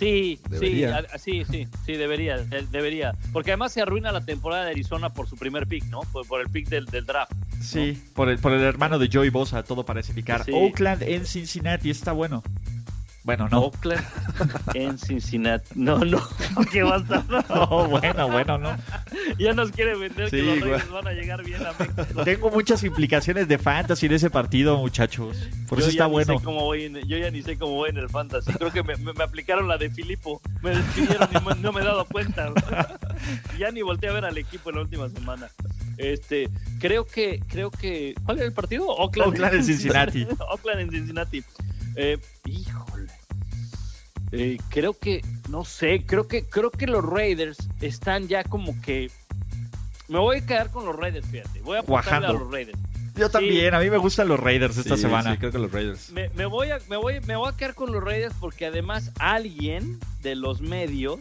Sí, 0.00 0.40
sí, 0.58 0.86
sí, 1.18 1.44
sí, 1.44 1.68
sí, 1.84 1.92
debería, 1.92 2.38
debería. 2.70 3.14
Porque 3.34 3.50
además 3.50 3.72
se 3.72 3.82
arruina 3.82 4.10
la 4.12 4.24
temporada 4.24 4.64
de 4.64 4.70
Arizona 4.70 5.10
por 5.10 5.28
su 5.28 5.36
primer 5.36 5.66
pick, 5.66 5.84
¿no? 5.86 6.00
Por, 6.00 6.40
el 6.40 6.48
pick 6.48 6.68
del, 6.68 6.86
draft. 7.04 7.32
Sí, 7.60 8.02
por, 8.14 8.30
el, 8.30 8.38
por 8.38 8.52
el 8.52 8.62
hermano 8.62 8.98
de 8.98 9.10
Joey 9.12 9.28
Bosa, 9.28 9.62
todo 9.62 9.84
parece 9.84 10.12
indicar. 10.12 10.46
Oakland 10.50 11.02
en 11.02 11.26
Cincinnati, 11.26 11.90
está 11.90 12.12
bueno. 12.12 12.42
Bueno, 13.30 13.48
no. 13.48 13.60
Oakland 13.60 14.04
en 14.74 14.98
Cincinnati. 14.98 15.68
No, 15.76 15.98
no. 16.04 16.20
¿Qué 16.72 16.82
va 16.82 16.96
a 16.96 16.98
estar? 16.98 17.24
No, 17.48 17.86
bueno, 17.86 18.28
bueno, 18.28 18.58
no. 18.58 18.76
Ya 19.38 19.52
nos 19.52 19.70
quiere 19.70 19.94
vender 19.94 20.30
que 20.30 20.42
los 20.42 20.60
Reyes 20.60 20.90
van 20.90 21.06
a 21.06 21.12
llegar 21.12 21.44
bien 21.44 21.64
a 21.64 21.72
México. 21.78 22.24
Tengo 22.24 22.50
muchas 22.50 22.82
implicaciones 22.82 23.46
de 23.46 23.56
fantasy 23.56 24.06
en 24.06 24.14
ese 24.14 24.30
partido, 24.30 24.78
muchachos. 24.78 25.48
Por 25.68 25.78
eso 25.78 25.90
está 25.90 26.06
bueno. 26.06 26.42
yo 26.42 27.18
ya 27.18 27.30
ni 27.30 27.42
sé 27.42 27.56
cómo 27.56 27.74
voy 27.74 27.90
en 27.90 27.98
el 27.98 28.08
fantasy. 28.08 28.52
Creo 28.52 28.72
que 28.72 28.82
me, 28.82 28.96
me, 28.96 29.22
aplicaron 29.22 29.68
la 29.68 29.78
de 29.78 29.90
Filipo. 29.90 30.40
Me 30.60 30.70
despidieron 30.70 31.28
y 31.30 31.62
no 31.62 31.72
me 31.72 31.82
he 31.82 31.84
dado 31.84 32.04
cuenta. 32.06 32.52
ya 33.60 33.70
ni 33.70 33.82
volteé 33.82 34.10
a 34.10 34.14
ver 34.14 34.24
al 34.24 34.38
equipo 34.38 34.70
en 34.70 34.74
la 34.74 34.82
última 34.82 35.08
semana. 35.08 35.48
Este, 35.98 36.48
creo 36.80 37.06
que, 37.06 37.40
creo 37.46 37.70
que, 37.70 38.16
¿cuál 38.24 38.38
era 38.38 38.46
el 38.46 38.54
partido? 38.54 38.88
Oakland, 38.88 39.30
Oakland 39.30 39.54
en 39.54 39.64
Cincinnati. 39.64 40.26
Oakland 40.50 40.80
en 40.80 40.90
Cincinnati. 40.90 41.44
Eh, 41.96 42.18
híjole. 42.46 42.79
Eh, 44.32 44.58
creo 44.68 44.94
que, 44.94 45.22
no 45.48 45.64
sé, 45.64 46.04
creo 46.06 46.28
que, 46.28 46.44
creo 46.44 46.70
que 46.70 46.86
los 46.86 47.04
Raiders 47.04 47.58
están 47.80 48.28
ya 48.28 48.44
como 48.44 48.80
que. 48.80 49.10
Me 50.08 50.18
voy 50.18 50.38
a 50.38 50.46
quedar 50.46 50.70
con 50.70 50.84
los 50.86 50.96
Raiders, 50.96 51.26
fíjate. 51.26 51.60
Voy 51.60 51.76
a 51.76 51.80
apostarle 51.80 52.26
a 52.28 52.32
los 52.32 52.50
Raiders. 52.50 52.78
Yo 53.16 53.28
también, 53.28 53.74
a 53.74 53.80
mí 53.80 53.90
me 53.90 53.96
gustan 53.98 54.28
los 54.28 54.38
Raiders 54.40 54.76
esta 54.76 54.96
Sí, 54.96 55.02
semana. 55.02 55.32
Sí, 55.32 55.38
creo 55.38 55.50
que 55.52 55.58
los 55.58 55.70
Raiders. 55.72 56.10
Me, 56.10 56.28
me 56.30 56.46
voy 56.46 56.70
a, 56.70 56.78
me, 56.88 56.96
voy, 56.96 57.20
me 57.26 57.36
voy 57.36 57.48
a 57.52 57.56
quedar 57.56 57.74
con 57.74 57.92
los 57.92 58.02
Raiders 58.02 58.34
porque 58.40 58.66
además 58.66 59.10
alguien 59.18 59.98
de 60.22 60.36
los 60.36 60.60
medios, 60.60 61.20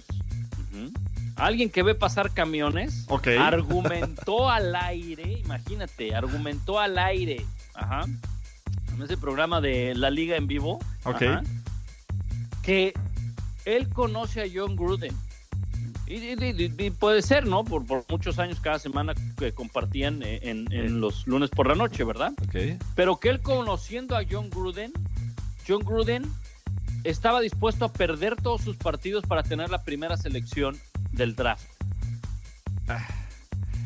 alguien 1.36 1.70
que 1.70 1.84
ve 1.84 1.96
pasar 1.96 2.32
camiones, 2.34 3.06
argumentó 3.40 4.50
al 4.52 4.76
aire, 4.76 5.40
imagínate, 5.44 6.16
argumentó 6.16 6.80
al 6.80 6.98
aire, 6.98 7.46
ajá, 7.74 8.06
en 8.94 9.02
ese 9.02 9.18
programa 9.18 9.62
de 9.62 9.94
La 9.96 10.10
Liga 10.10 10.36
en 10.38 10.48
Vivo, 10.48 10.80
Ok. 11.04 11.22
ajá, 11.24 11.44
que 12.70 12.94
él 13.66 13.90
conoce 13.90 14.44
a 14.44 14.46
John 14.54 14.76
Gruden. 14.76 15.16
Y, 16.06 16.14
y- 16.18 16.36
y- 16.78 16.86
y 16.86 16.90
puede 16.92 17.24
ser, 17.24 17.48
¿no? 17.48 17.64
Por, 17.64 17.84
por 17.88 18.06
muchos 18.10 18.38
años, 18.38 18.60
cada 18.60 18.78
semana 18.78 19.16
que 19.40 19.54
compartían 19.54 20.22
eh, 20.22 20.40
en, 20.44 20.72
en 20.72 21.02
los 21.02 21.26
lunes 21.26 21.50
por 21.50 21.68
la 21.68 21.74
noche, 21.74 22.04
¿verdad? 22.04 22.32
Ok. 22.44 22.80
Pero 22.96 23.20
que 23.20 23.30
él 23.30 23.42
conociendo 23.42 24.16
a 24.16 24.22
John 24.30 24.52
Gruden, 24.52 24.92
John 25.68 25.80
Gruden 25.84 26.32
estaba 27.04 27.42
dispuesto 27.42 27.86
a 27.86 27.92
perder 27.94 28.36
todos 28.36 28.62
sus 28.62 28.76
partidos 28.78 29.24
para 29.26 29.42
tener 29.42 29.72
la 29.72 29.82
primera 29.84 30.16
selección 30.16 30.78
del 31.12 31.36
draft. 31.36 31.66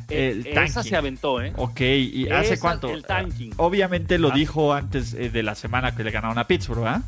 El 0.10 0.46
Eh, 0.46 0.54
esa 0.62 0.84
se 0.84 0.96
aventó, 0.98 1.42
¿eh? 1.42 1.54
Ok, 1.56 1.80
¿y 1.82 2.30
hace 2.30 2.56
Esa- 2.56 2.62
cuánto? 2.62 2.90
El 2.90 3.04
tanking. 3.06 3.54
Obviamente 3.58 4.18
lo 4.20 4.32
Ah. 4.32 4.36
dijo 4.36 4.74
antes 4.74 5.14
eh, 5.14 5.30
de 5.30 5.42
la 5.42 5.56
semana 5.56 5.96
que 5.96 6.04
le 6.04 6.12
ganaron 6.12 6.38
a 6.38 6.48
Pittsburgh, 6.48 6.82
¿verdad? 6.84 7.02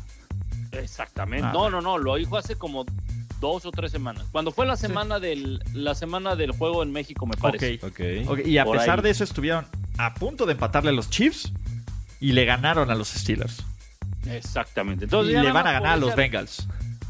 Exactamente. 0.78 1.46
Ah. 1.46 1.52
No, 1.52 1.70
no, 1.70 1.80
no, 1.80 1.98
lo 1.98 2.16
dijo 2.16 2.36
hace 2.36 2.56
como 2.56 2.84
dos 3.40 3.66
o 3.66 3.70
tres 3.70 3.92
semanas. 3.92 4.24
Cuando 4.32 4.50
fue 4.50 4.66
la 4.66 4.76
semana 4.76 5.20
del 5.20 5.62
la 5.74 5.94
semana 5.94 6.36
del 6.36 6.52
juego 6.52 6.82
en 6.82 6.92
México, 6.92 7.26
me 7.26 7.36
parece. 7.36 7.78
Ok. 7.82 7.90
Ok. 7.90 8.00
Ok, 8.40 8.46
Y 8.46 8.58
a 8.58 8.64
Por 8.64 8.78
pesar 8.78 8.98
ahí. 8.98 9.02
de 9.04 9.10
eso 9.10 9.24
estuvieron 9.24 9.66
a 9.98 10.14
punto 10.14 10.46
de 10.46 10.52
empatarle 10.52 10.90
a 10.90 10.92
los 10.92 11.10
Chiefs 11.10 11.52
y 12.20 12.32
le 12.32 12.44
ganaron 12.44 12.90
a 12.90 12.94
los 12.94 13.08
Steelers. 13.08 13.62
Exactamente. 14.26 15.04
Entonces 15.04 15.34
y 15.34 15.38
le 15.38 15.52
van 15.52 15.66
a 15.66 15.72
ganar 15.72 15.92
a 15.92 15.96
los 15.96 16.16
Bengals. 16.16 16.66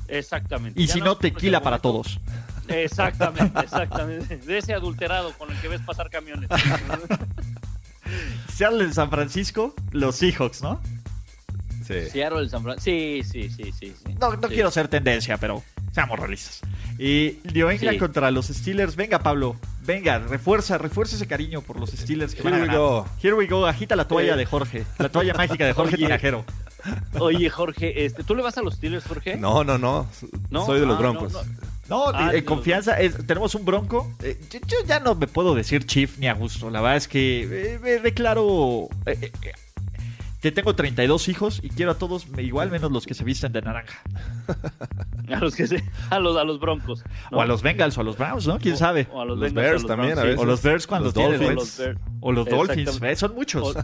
Exactamente. 0.08 0.80
Y 0.80 0.86
Ya 0.86 0.94
si 0.94 1.00
no, 1.00 1.16
tequila 1.16 1.62
para 1.62 1.78
todos. 1.78 2.20
Exactamente, 2.68 3.60
exactamente. 3.64 4.36
De 4.38 4.58
ese 4.58 4.74
adulterado 4.74 5.32
con 5.38 5.50
el 5.50 5.58
que 5.60 5.68
ves 5.68 5.80
pasar 5.82 6.10
camiones. 6.10 6.50
Seattle 8.54 8.84
en 8.84 8.94
San 8.94 9.10
Francisco, 9.10 9.74
los 9.90 10.16
Seahawks, 10.16 10.62
¿no? 10.62 10.80
Sí. 11.86 12.10
Seattle, 12.10 12.40
el 12.40 12.50
San 12.50 12.62
Francisco. 12.62 12.84
Sí, 12.84 13.22
sí, 13.24 13.48
sí, 13.50 13.72
sí. 13.78 13.94
sí. 14.04 14.14
No, 14.20 14.32
no 14.34 14.48
Sí. 14.48 14.54
quiero 14.54 14.70
ser 14.70 14.88
tendencia, 14.88 15.36
pero 15.38 15.62
seamos 15.92 16.18
realistas. 16.18 16.60
Y 16.98 17.38
New 17.54 17.68
England 17.70 17.94
Sí. 17.94 17.98
contra 17.98 18.30
los 18.30 18.46
Steelers. 18.46 18.96
Venga, 18.96 19.18
Pablo. 19.20 19.56
Venga, 19.84 20.18
refuerza, 20.18 20.78
refuerza 20.78 21.14
ese 21.16 21.26
cariño 21.26 21.60
por 21.62 21.78
los 21.78 21.90
Steelers 21.90 22.34
que 22.34 22.40
Here 22.42 22.50
van 22.50 22.68
a 22.68 22.72
we 22.72 22.76
go. 22.78 23.06
Here 23.22 23.34
we 23.34 23.46
go. 23.46 23.66
Agita 23.66 23.94
la 23.96 24.08
toalla 24.08 24.34
Eh. 24.34 24.36
de 24.38 24.46
Jorge. 24.46 24.84
La 24.98 25.08
toalla 25.10 25.34
mágica 25.34 25.64
de 25.66 25.72
Jorge 25.72 25.94
Oye. 25.96 26.04
Tinajero. 26.06 26.44
Oye, 27.18 27.50
Jorge, 27.50 28.04
este, 28.04 28.22
¿tú 28.24 28.34
le 28.36 28.42
vas 28.42 28.56
a 28.58 28.62
los 28.62 28.74
Steelers, 28.74 29.04
Jorge? 29.06 29.36
No, 29.36 29.64
no, 29.64 29.76
no. 29.78 30.08
¿No? 30.50 30.66
Soy 30.66 30.80
de 30.80 30.86
los 30.86 30.96
Ah, 30.96 31.00
Broncos. 31.00 31.32
no, 31.32 31.42
no. 31.44 31.50
No, 31.88 32.08
Ah, 32.08 32.32
confianza. 32.44 33.00
es- 33.00 33.26
tenemos 33.26 33.54
un 33.54 33.64
bronco. 33.64 34.12
Eh, 34.22 34.40
yo, 34.50 34.58
yo 34.66 34.76
ya 34.86 34.98
no 34.98 35.14
me 35.14 35.28
puedo 35.28 35.54
decir 35.54 35.86
Chief 35.86 36.18
ni 36.18 36.26
a 36.26 36.34
gusto. 36.34 36.68
La 36.70 36.80
verdad 36.80 36.96
es 36.96 37.06
que 37.08 37.42
eh, 37.74 37.78
me 37.80 37.98
declaro. 38.00 38.88
Que 40.46 40.52
tengo 40.52 40.74
32 40.76 41.28
hijos 41.28 41.60
y 41.62 41.70
quiero 41.70 41.90
a 41.90 41.98
todos 41.98 42.26
igual 42.38 42.70
menos 42.70 42.92
los 42.92 43.04
que 43.04 43.14
se 43.14 43.24
visten 43.24 43.52
de 43.52 43.62
naranja. 43.62 44.00
A 45.28 45.40
los 45.40 45.56
que 45.56 45.66
se, 45.66 45.82
a 46.08 46.20
los, 46.20 46.36
a 46.36 46.44
los 46.44 46.60
Broncos. 46.60 47.02
¿no? 47.32 47.38
O 47.38 47.40
a 47.40 47.46
los 47.46 47.60
Bengals 47.60 47.98
o 47.98 48.00
a 48.00 48.04
los 48.04 48.16
Browns, 48.16 48.46
¿no? 48.46 48.60
¿Quién 48.60 48.74
O- 48.74 48.78
sabe? 48.78 49.08
O 49.12 49.20
a 49.20 49.24
los, 49.24 49.36
Los 49.38 49.52
Bengals, 49.52 49.70
Bears 49.70 49.84
o 49.84 49.86
también, 49.88 50.12
Browns, 50.12 50.22
a 50.22 50.24
veces. 50.28 50.40
O 50.40 50.44
los 50.44 50.62
Bears 50.62 50.86
cuando 50.86 51.06
Los 51.06 51.14
tienen 51.14 51.32
Dolphins. 51.40 51.54
los 51.56 51.78
Bears. 51.78 52.00
O 52.20 52.32
los 52.32 52.46
Dolphins, 52.48 53.00
eh, 53.02 53.16
son 53.16 53.34
muchos. 53.34 53.76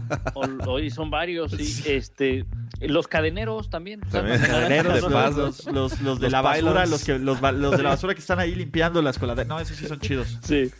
Oye, 0.67 0.89
son 0.89 1.09
varios, 1.09 1.51
sí. 1.51 1.83
Este, 1.85 2.45
los 2.79 3.09
cadeneros 3.09 3.69
también. 3.69 3.99
También. 4.09 4.37
¿sabes? 4.39 4.51
Cadeneros, 4.53 4.93
de 4.95 5.01
los, 5.01 5.11
pasos. 5.11 5.35
los- 5.35 5.65
los- 5.65 6.01
los 6.01 6.19
de 6.21 6.23
Los 6.27 6.31
la 6.31 6.41
basura, 6.41 6.85
los, 6.85 7.03
que, 7.03 7.19
los, 7.19 7.41
los 7.41 7.71
de 7.77 7.83
la 7.83 7.89
basura 7.89 8.13
que 8.13 8.21
están 8.21 8.39
ahí 8.39 8.55
limpiando 8.55 9.01
las 9.01 9.19
coladeras. 9.19 9.47
No, 9.49 9.59
esos 9.59 9.75
sí 9.75 9.85
son 9.85 9.99
chidos. 9.99 10.39
Sí, 10.43 10.71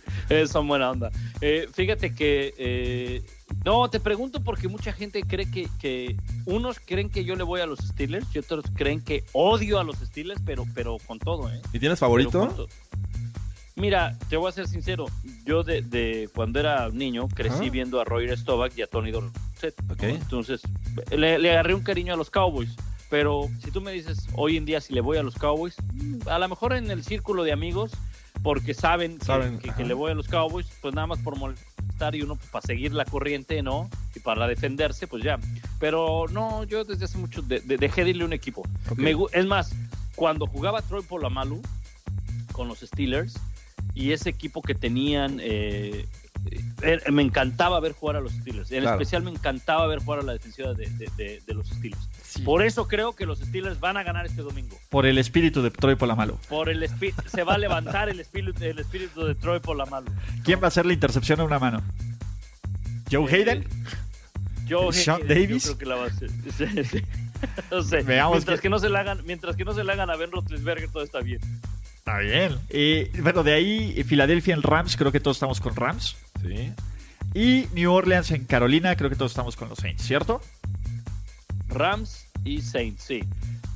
son 0.48 0.66
buena 0.66 0.92
onda. 0.92 1.12
Eh, 1.42 1.68
fíjate 1.74 2.16
que. 2.16 2.54
eh, 2.58 3.22
no, 3.66 3.90
te 3.90 4.00
pregunto 4.00 4.44
porque 4.44 4.68
mucha 4.68 4.92
gente 4.94 5.24
cree 5.24 5.50
que, 5.50 5.70
que. 5.80 6.16
Unos 6.46 6.80
creen 6.80 7.10
que 7.10 7.24
yo 7.24 7.36
le 7.36 7.44
voy 7.44 7.62
a 7.62 7.66
los 7.66 7.80
Steelers 7.80 8.28
y 8.36 8.40
otros 8.40 8.66
creen 8.76 9.02
que 9.02 9.24
odio 9.34 9.80
a 9.80 9.84
los 9.84 9.98
Steelers, 9.98 10.42
pero, 10.46 10.66
pero 10.74 10.98
con 11.08 11.20
todo, 11.20 11.50
¿eh? 11.52 11.62
¿Y 11.72 11.80
tienes 11.80 12.00
favorito? 12.00 12.68
Mira, 13.76 14.16
te 14.30 14.38
voy 14.38 14.50
a 14.50 14.52
ser 14.52 14.68
sincero. 14.68 15.06
Yo, 15.46 15.64
de, 15.64 15.82
de 15.82 16.30
cuando 16.36 16.60
era 16.60 16.90
niño, 16.90 17.28
crecí 17.28 17.70
viendo 17.72 18.00
a 18.00 18.04
Roger 18.04 18.38
Staubach 18.38 18.78
y 18.78 18.84
a 18.84 18.88
Tony 18.88 19.10
Dorsett. 19.12 19.74
Entonces, 20.14 20.62
le, 21.12 21.40
le 21.40 21.52
agarré 21.52 21.74
un 21.74 21.82
cariño 21.82 22.14
a 22.14 22.18
los 22.18 22.30
Cowboys. 22.30 22.76
Pero 23.10 23.48
si 23.64 23.72
tú 23.72 23.80
me 23.82 23.92
dices 23.92 24.28
hoy 24.36 24.58
en 24.58 24.66
día 24.66 24.80
si 24.82 24.94
le 24.94 25.02
voy 25.02 25.18
a 25.18 25.24
los 25.24 25.36
Cowboys, 25.36 25.76
mm, 25.94 26.28
a 26.28 26.38
lo 26.40 26.50
mejor 26.50 26.74
en 26.74 26.90
el 26.92 27.04
círculo 27.04 27.44
de 27.44 27.52
amigos, 27.52 27.92
porque 28.44 28.74
saben 28.74 29.20
Saben, 29.22 29.60
que- 29.60 29.72
que 29.74 29.86
le 29.86 29.94
voy 29.94 30.12
a 30.12 30.16
los 30.16 30.28
Cowboys, 30.28 30.68
pues 30.82 30.94
nada 30.94 31.08
más 31.08 31.20
por 31.20 31.38
molestar 31.38 31.73
y 32.14 32.22
uno 32.22 32.36
pues, 32.36 32.50
para 32.50 32.66
seguir 32.66 32.94
la 32.94 33.06
corriente, 33.06 33.62
¿no? 33.62 33.90
Y 34.16 34.20
para 34.20 34.48
defenderse, 34.48 35.08
pues 35.08 35.24
ya. 35.24 35.40
Pero 35.80 36.26
no, 36.32 36.64
yo 36.64 36.84
desde 36.84 37.06
hace 37.06 37.18
mucho 37.18 37.42
de- 37.42 37.60
de- 37.62 37.78
dejé 37.78 38.04
de 38.04 38.12
irle 38.12 38.26
un 38.26 38.34
equipo. 38.34 38.64
Me 38.96 39.16
es 39.32 39.46
más, 39.46 39.74
cuando 40.16 40.46
jugaba 40.48 40.82
Troy 40.82 41.04
Polamalu 41.04 41.62
con 42.52 42.68
los 42.68 42.80
Steelers 42.80 43.36
y 43.96 44.12
ese 44.12 44.30
equipo 44.30 44.62
que 44.62 44.76
tenían, 44.76 45.40
eh, 45.42 46.06
eh, 46.82 47.00
me 47.12 47.22
encantaba 47.22 47.80
ver 47.80 47.94
jugar 47.94 48.18
a 48.18 48.22
los 48.22 48.34
Steelers. 48.34 48.72
En 48.72 48.82
Claro. 48.82 49.00
especial 49.00 49.24
me 49.24 49.32
encantaba 49.32 49.88
ver 49.88 50.00
jugar 50.00 50.20
a 50.20 50.24
la 50.24 50.34
defensiva 50.34 50.74
de, 50.74 50.88
de- 50.90 51.10
de- 51.18 51.42
de 51.46 51.54
los 51.54 51.68
Steelers. 51.70 52.10
Por 52.40 52.64
eso 52.64 52.88
creo 52.88 53.14
que 53.14 53.26
los 53.26 53.40
Steelers 53.40 53.80
van 53.80 53.98
a 53.98 54.04
ganar 54.04 54.26
este 54.26 54.42
domingo. 54.42 54.78
Por 54.90 55.06
el 55.06 55.18
espíritu 55.18 55.62
de 55.62 55.72
Troy 55.72 55.96
Polamalu. 55.96 56.38
Por 56.50 56.70
el 56.70 56.88
se 57.28 57.44
va 57.44 57.56
a 57.56 57.58
levantar 57.58 58.10
el 58.10 58.20
espíritu, 58.20 58.64
el 58.64 58.80
espíritu 58.80 59.24
de 59.26 59.36
Troy 59.36 59.60
Polamalu. 59.60 60.12
¿Quién 60.44 60.60
va 60.60 60.66
a 60.66 60.68
hacer 60.70 60.86
la 60.86 60.94
intercepción 60.94 61.40
a 61.40 61.44
una 61.44 61.60
mano? 61.60 61.82
¿Joe 63.12 63.30
Eh, 63.32 63.36
Hayden? 63.36 63.68
Yo, 64.66 64.92
¿Sean 64.92 65.20
yo 65.22 65.26
Davis? 65.28 65.64
creo 65.66 65.78
que 65.78 65.86
la 65.86 65.96
va 65.96 66.04
a 66.06 66.08
hacer. 66.08 66.30
Sí, 66.58 66.84
sí. 66.86 67.04
No 67.70 67.82
sé. 67.84 68.02
Veamos 68.04 68.38
mientras 68.38 68.60
que- 68.60 68.64
que... 68.64 68.70
no 68.70 68.80
se 68.80 68.88
la 68.90 69.02
hagan, 69.02 69.22
mientras 69.26 69.56
que 69.58 69.66
no 69.66 69.74
se 69.74 69.84
la 69.84 69.94
hagan 69.94 70.10
a 70.10 70.16
Ben 70.16 70.32
Roethlisberger 70.32 70.90
todo 70.90 71.04
está 71.04 71.20
bien. 71.20 71.40
Está 71.98 72.20
bien. 72.20 72.58
Y 72.70 73.06
bueno, 73.22 73.44
de 73.44 73.54
ahí 73.54 73.94
eh, 73.98 74.04
Filadelfia 74.06 74.54
en 74.54 74.62
Rams, 74.62 74.96
creo 74.96 75.12
que 75.12 75.20
todos 75.20 75.36
estamos 75.38 75.60
con 75.60 75.76
Rams. 75.76 76.16
Sí. 76.42 76.72
Y 77.34 77.68
New 77.74 77.92
Orleans 77.92 78.32
en 78.32 78.46
Carolina, 78.46 78.96
creo 78.96 79.10
que 79.10 79.16
todos 79.18 79.32
estamos 79.32 79.56
con 79.58 79.68
los 79.68 79.80
Saints, 79.80 80.04
¿cierto? 80.04 80.42
Rams 81.68 82.23
y 82.44 82.62
Saints, 82.62 83.04
sí. 83.04 83.22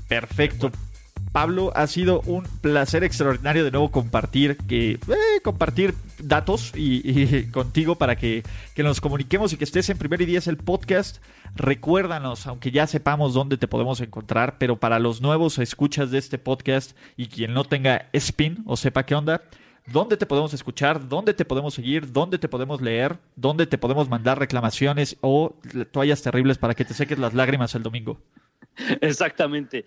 Perfecto. 0.08 0.72
Pablo, 1.32 1.72
ha 1.76 1.86
sido 1.88 2.22
un 2.22 2.44
placer 2.62 3.04
extraordinario 3.04 3.64
de 3.64 3.72
nuevo 3.72 3.92
compartir 3.92 4.58
que 4.68 4.94
eh, 4.94 5.42
compartir 5.44 5.94
datos 6.20 6.72
y, 6.76 7.02
y 7.10 7.44
contigo 7.52 7.96
para 7.96 8.16
que, 8.16 8.44
que 8.74 8.84
nos 8.84 9.02
comuniquemos 9.02 9.54
y 9.54 9.58
que 9.58 9.64
estés 9.64 9.90
en 9.90 9.98
primer 9.98 10.22
y 10.22 10.26
diez 10.26 10.48
el 10.48 10.58
podcast. 10.58 11.18
Recuérdanos, 11.56 12.48
aunque 12.48 12.72
ya 12.72 12.88
sepamos 12.88 13.34
dónde 13.34 13.58
te 13.58 13.68
podemos 13.68 14.02
encontrar, 14.02 14.58
pero 14.58 14.80
para 14.80 15.00
los 15.00 15.22
nuevos 15.22 15.60
escuchas 15.60 16.12
de 16.12 16.18
este 16.18 16.38
podcast 16.38 16.98
y 17.18 17.28
quien 17.28 17.54
no 17.54 17.66
tenga 17.66 18.10
spin 18.14 18.64
o 18.66 18.78
sepa 18.78 19.06
qué 19.06 19.16
onda, 19.16 19.42
dónde 19.86 20.18
te 20.18 20.26
podemos 20.26 20.54
escuchar, 20.54 21.08
dónde 21.08 21.34
te 21.34 21.46
podemos 21.46 21.74
seguir, 21.74 22.12
dónde 22.12 22.38
te 22.38 22.48
podemos 22.48 22.82
leer, 22.82 23.18
dónde 23.36 23.68
te 23.68 23.78
podemos 23.78 24.10
mandar 24.10 24.40
reclamaciones 24.40 25.18
o 25.22 25.56
toallas 25.92 26.22
terribles 26.22 26.58
para 26.58 26.74
que 26.74 26.86
te 26.86 26.94
seques 26.94 27.20
las 27.20 27.34
lágrimas 27.34 27.76
el 27.76 27.84
domingo. 27.84 28.20
Exactamente. 29.02 29.86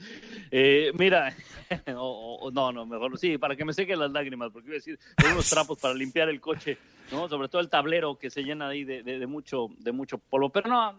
Eh, 0.50 0.92
mira, 0.98 1.34
no, 1.86 2.72
no, 2.72 2.86
mejor 2.86 3.18
sí, 3.18 3.38
para 3.38 3.56
que 3.56 3.64
me 3.64 3.72
sequen 3.72 3.98
las 3.98 4.10
lágrimas, 4.10 4.50
porque 4.52 4.68
iba 4.68 4.74
a 4.74 4.78
decir, 4.78 4.98
unos 5.30 5.48
trapos 5.48 5.78
para 5.78 5.94
limpiar 5.94 6.28
el 6.28 6.40
coche, 6.40 6.78
¿no? 7.12 7.28
Sobre 7.28 7.48
todo 7.48 7.60
el 7.60 7.68
tablero 7.68 8.18
que 8.18 8.30
se 8.30 8.42
llena 8.42 8.68
ahí 8.68 8.84
de, 8.84 9.26
mucho, 9.26 9.68
de 9.78 9.92
mucho 9.92 10.18
polvo. 10.18 10.50
Pero 10.50 10.68
no, 10.68 10.94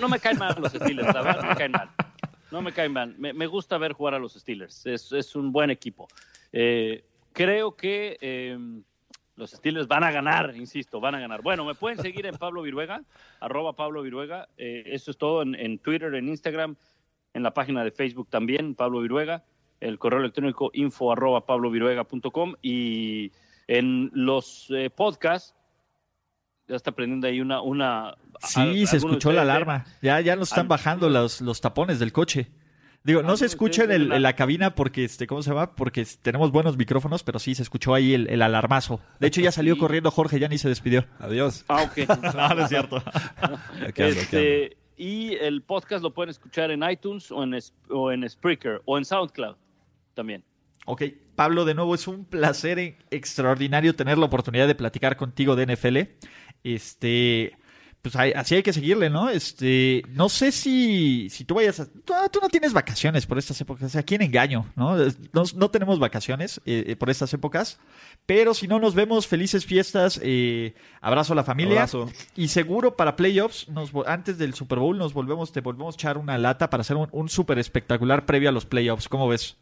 no, 0.00 0.08
me 0.08 0.18
caen 0.18 0.38
mal 0.38 0.56
los 0.58 0.72
Steelers, 0.72 1.14
la 1.14 1.22
verdad, 1.22 1.42
no 1.42 1.48
me 1.48 1.56
caen 1.56 1.72
mal. 1.72 1.90
No 2.50 2.62
me 2.62 2.72
caen 2.72 2.92
mal. 2.92 3.14
Me, 3.18 3.46
gusta 3.46 3.76
ver 3.76 3.92
jugar 3.92 4.14
a 4.14 4.18
los 4.18 4.34
Steelers. 4.34 4.86
Es, 4.86 5.12
es 5.12 5.36
un 5.36 5.52
buen 5.52 5.70
equipo. 5.70 6.08
Eh, 6.52 7.04
creo 7.32 7.76
que 7.76 8.16
eh, 8.20 8.56
los 9.34 9.50
Steelers 9.50 9.88
van 9.88 10.04
a 10.04 10.12
ganar, 10.12 10.54
insisto, 10.56 11.00
van 11.00 11.16
a 11.16 11.20
ganar. 11.20 11.42
Bueno, 11.42 11.64
me 11.64 11.74
pueden 11.74 11.98
seguir 11.98 12.24
en 12.24 12.36
Pablo 12.36 12.62
Viruega, 12.62 13.02
arroba 13.40 13.74
Pablo 13.74 14.00
Viruega. 14.02 14.48
Eso 14.56 15.10
es 15.10 15.18
todo 15.18 15.42
en, 15.42 15.54
en 15.56 15.78
Twitter, 15.80 16.14
en 16.14 16.28
Instagram, 16.28 16.76
en 17.36 17.42
la 17.42 17.52
página 17.52 17.84
de 17.84 17.90
Facebook 17.90 18.28
también, 18.30 18.74
Pablo 18.74 19.00
Viruega, 19.00 19.44
el 19.78 19.98
correo 19.98 20.20
electrónico 20.20 20.70
info 20.72 21.12
arroba 21.12 21.44
pabloviruega.com 21.44 22.54
y 22.62 23.30
en 23.68 24.10
los 24.14 24.68
eh, 24.70 24.88
podcasts 24.88 25.54
ya 26.66 26.76
está 26.76 26.92
prendiendo 26.92 27.26
ahí 27.26 27.42
una... 27.42 27.60
una 27.60 28.16
sí, 28.40 28.86
se 28.86 28.96
escuchó 28.96 29.32
la 29.32 29.42
alarma. 29.42 29.84
Ya, 30.00 30.18
ya 30.20 30.34
nos 30.34 30.48
están 30.48 30.66
bajando 30.66 31.10
los, 31.10 31.42
los 31.42 31.60
tapones 31.60 31.98
del 31.98 32.10
coche. 32.10 32.50
Digo, 33.04 33.22
no 33.22 33.36
se 33.36 33.44
escucha 33.44 33.84
en, 33.84 34.22
la 34.22 34.34
cabina 34.34 34.74
porque, 34.74 35.04
este, 35.04 35.26
¿cómo 35.26 35.42
se 35.42 35.50
llama? 35.50 35.76
Porque 35.76 36.04
tenemos 36.22 36.50
buenos 36.50 36.76
micrófonos, 36.76 37.22
pero 37.22 37.38
sí 37.38 37.54
se 37.54 37.62
escuchó 37.62 37.94
ahí 37.94 38.14
el, 38.14 38.42
alarmazo. 38.42 39.00
De 39.20 39.28
hecho, 39.28 39.42
ya 39.42 39.52
salió 39.52 39.76
corriendo 39.78 40.10
Jorge, 40.10 40.40
ya 40.40 40.48
ni 40.48 40.56
se 40.58 40.68
despidió. 40.68 41.04
Adiós. 41.20 41.66
Ah, 41.68 41.82
ok. 41.82 41.98
no, 42.34 42.54
no 42.54 42.62
es 42.62 42.68
cierto. 42.68 43.00
este, 43.94 44.76
y 44.96 45.34
el 45.34 45.62
podcast 45.62 46.02
lo 46.02 46.12
pueden 46.12 46.30
escuchar 46.30 46.70
en 46.70 46.82
iTunes 46.88 47.30
o 47.30 47.42
en, 47.42 47.58
o 47.90 48.12
en 48.12 48.28
Spreaker 48.28 48.82
o 48.84 48.98
en 48.98 49.04
SoundCloud 49.04 49.56
también. 50.14 50.42
Ok, 50.86 51.02
Pablo, 51.34 51.64
de 51.64 51.74
nuevo 51.74 51.94
es 51.94 52.06
un 52.06 52.24
placer 52.24 52.96
extraordinario 53.10 53.94
tener 53.94 54.18
la 54.18 54.26
oportunidad 54.26 54.66
de 54.66 54.74
platicar 54.74 55.16
contigo 55.16 55.56
de 55.56 55.66
NFL. 55.66 55.98
Este, 56.62 57.56
pues 58.02 58.14
así 58.14 58.54
hay 58.54 58.62
que 58.62 58.72
seguirle, 58.72 59.10
¿no? 59.10 59.30
Este, 59.30 60.02
no 60.10 60.28
sé 60.28 60.52
si, 60.52 61.28
si 61.28 61.44
tú 61.44 61.54
vayas 61.56 61.80
a... 61.80 61.86
Tú, 61.86 62.38
no 62.40 62.48
tienes 62.48 62.72
vacaciones 62.72 63.26
por 63.26 63.36
estas 63.36 63.60
épocas, 63.60 63.96
¿a 63.96 64.02
quién 64.04 64.22
engaño? 64.22 64.66
¿no? 64.76 64.96
No, 65.32 65.70
tenemos 65.70 65.98
vacaciones 65.98 66.60
eh, 66.66 66.84
eh, 66.86 66.96
por 66.96 67.10
estas 67.10 67.34
épocas, 67.34 67.80
pero 68.24 68.54
si 68.54 68.68
no 68.68 68.78
nos 68.78 68.94
vemos, 68.94 69.26
felices 69.26 69.66
fiestas, 69.66 70.20
eh, 70.22 70.74
abrazo 71.00 71.32
a 71.32 71.36
la 71.36 71.44
familia. 71.44 71.78
Abrazo. 71.78 72.08
Y 72.36 72.48
seguro 72.48 72.96
para 72.96 73.16
playoffs, 73.16 73.68
nos, 73.68 73.90
antes 74.06 74.38
del 74.38 74.54
Super 74.54 74.78
Bowl, 74.78 74.96
nos 74.96 75.12
volvemos, 75.12 75.50
te 75.50 75.60
volvemos 75.60 75.94
a 75.94 75.96
echar 75.96 76.18
una 76.18 76.38
lata 76.38 76.70
para 76.70 76.82
hacer 76.82 76.96
un, 76.96 77.08
un 77.10 77.28
súper 77.28 77.58
espectacular 77.58 78.24
previo 78.24 78.48
a 78.48 78.52
los 78.52 78.66
playoffs. 78.66 79.08
¿Cómo 79.08 79.26
ves? 79.26 79.56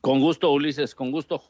Con 0.00 0.20
gusto, 0.20 0.50
Ulises, 0.50 0.94
con 0.94 1.10
gusto. 1.10 1.42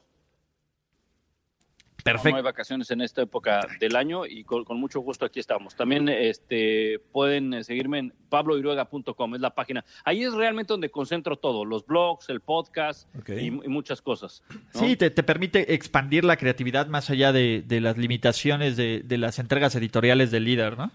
Perfecto. 2.03 2.31
No 2.31 2.37
hay 2.37 2.43
vacaciones 2.43 2.91
en 2.91 3.01
esta 3.01 3.21
época 3.21 3.65
del 3.79 3.95
año 3.95 4.25
y 4.25 4.43
con, 4.43 4.65
mucho 4.77 4.99
gusto 4.99 5.25
aquí 5.25 5.39
estamos. 5.39 5.75
También 5.75 6.09
este, 6.09 6.99
pueden 7.11 7.53
eh, 7.53 7.63
seguirme 7.63 7.99
en 7.99 8.13
pabloiruega.com, 8.29 9.35
es 9.35 9.41
la 9.41 9.55
página. 9.55 9.85
Ahí 10.03 10.23
es 10.23 10.33
realmente 10.33 10.73
donde 10.73 10.89
concentro 10.89 11.37
todo, 11.37 11.63
los 11.63 11.85
blogs, 11.85 12.29
el 12.29 12.41
podcast 12.41 13.07
y, 13.29 13.51
muchas 13.51 14.01
cosas. 14.01 14.43
Sí, 14.73 14.97
te, 14.97 15.11
permite 15.11 15.73
expandir 15.73 16.25
la 16.25 16.35
creatividad 16.35 16.87
más 16.87 17.09
allá 17.09 17.31
de, 17.31 17.63
las 17.81 17.97
limitaciones 17.97 18.75
de, 18.75 19.17
las 19.17 19.39
entregas 19.39 19.73
editoriales 19.75 20.29
del 20.31 20.43
líder, 20.43 20.77
¿no? 20.77 20.91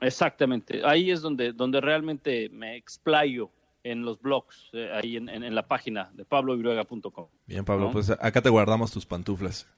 Exactamente. 0.00 0.80
Ahí 0.84 1.10
es 1.10 1.20
donde, 1.20 1.52
donde 1.52 1.80
realmente 1.80 2.48
me 2.48 2.76
explayo 2.76 3.50
en 3.84 4.04
los 4.04 4.20
blogs, 4.20 4.70
eh, 4.72 4.90
ahí 4.94 5.16
en, 5.16 5.54
la 5.54 5.66
página 5.66 6.10
de 6.14 6.24
pabloiruega.com. 6.24 7.26
Bien, 7.46 7.64
Pablo, 7.64 7.90
pues 7.90 8.10
acá 8.10 8.40
te 8.40 8.48
guardamos 8.48 8.92
tus 8.92 9.06
pantuflas. 9.06 9.68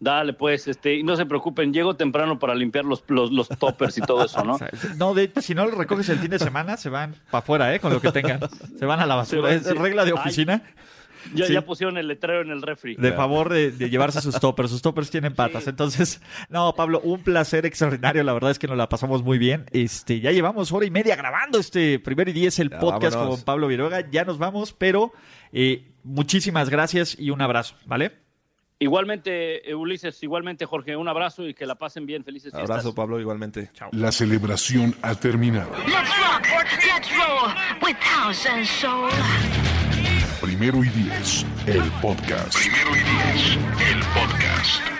Dale, 0.00 0.32
pues, 0.32 0.66
este, 0.66 0.94
y 0.94 1.02
no 1.02 1.14
se 1.14 1.26
preocupen, 1.26 1.74
llego 1.74 1.94
temprano 1.94 2.38
para 2.38 2.54
limpiar 2.54 2.86
los, 2.86 3.04
los, 3.08 3.48
toppers 3.50 3.98
y 3.98 4.00
todo 4.00 4.24
eso, 4.24 4.42
¿no? 4.42 4.58
no, 4.96 5.12
de, 5.12 5.30
si 5.42 5.54
no 5.54 5.66
los 5.66 5.74
recoges 5.74 6.08
el 6.08 6.18
fin 6.18 6.30
de 6.30 6.38
semana, 6.38 6.78
se 6.78 6.88
van 6.88 7.14
para 7.30 7.40
afuera, 7.40 7.74
¿eh? 7.74 7.80
Con 7.80 7.92
lo 7.92 8.00
que 8.00 8.10
tengan. 8.10 8.40
Se 8.78 8.86
van 8.86 9.00
a 9.00 9.06
la 9.06 9.16
basura. 9.16 9.52
es 9.52 9.66
regla 9.66 10.06
de 10.06 10.14
oficina. 10.14 10.62
ya, 11.34 11.46
ya, 11.48 11.66
pusieron 11.66 11.98
el 11.98 12.08
letrero 12.08 12.40
en 12.40 12.50
el 12.50 12.62
refri. 12.62 12.96
De 12.96 13.12
favor 13.12 13.50
de, 13.50 13.72
llevarse 13.90 14.22
sus 14.22 14.40
toppers. 14.40 14.70
Sus 14.70 14.80
toppers 14.80 15.10
tienen 15.10 15.34
patas. 15.34 15.66
Entonces, 15.66 16.22
no, 16.48 16.74
Pablo, 16.74 17.02
un 17.04 17.22
placer 17.22 17.66
extraordinario. 17.66 18.24
La 18.24 18.32
verdad 18.32 18.52
es 18.52 18.58
que 18.58 18.68
nos 18.68 18.78
la 18.78 18.88
pasamos 18.88 19.22
muy 19.22 19.36
bien. 19.36 19.66
Este, 19.70 20.20
ya 20.20 20.32
llevamos 20.32 20.72
hora 20.72 20.86
y 20.86 20.90
media 20.90 21.14
grabando 21.14 21.58
este 21.58 21.98
primer 21.98 22.30
y 22.30 22.32
diez 22.32 22.58
el 22.58 22.70
podcast 22.70 23.18
con 23.18 23.42
Pablo 23.42 23.66
Viroga. 23.66 24.08
Ya 24.10 24.24
nos 24.24 24.38
vamos, 24.38 24.72
pero 24.72 25.12
eh, 25.52 25.84
muchísimas 26.04 26.70
gracias 26.70 27.18
y 27.18 27.28
un 27.28 27.42
abrazo, 27.42 27.74
¿vale? 27.84 28.19
Igualmente, 28.82 29.62
Ulises, 29.74 30.22
igualmente, 30.22 30.64
Jorge, 30.64 30.96
un 30.96 31.06
abrazo 31.06 31.46
y 31.46 31.52
que 31.52 31.66
la 31.66 31.74
pasen 31.74 32.06
bien. 32.06 32.24
Felices 32.24 32.50
fiestas. 32.50 32.70
Abrazo, 32.70 32.94
Pablo, 32.94 33.20
igualmente. 33.20 33.70
Chao. 33.74 33.90
La 33.92 34.10
celebración 34.10 34.96
ha 35.02 35.14
terminado. 35.14 35.70
Primero 40.40 40.82
y 40.82 40.88
diez, 40.88 41.44
el 41.66 41.82
podcast. 42.00 42.56
Primero 42.56 42.96
y 42.96 43.00
diez, 43.00 43.58
el 43.92 44.00
podcast. 44.14 44.99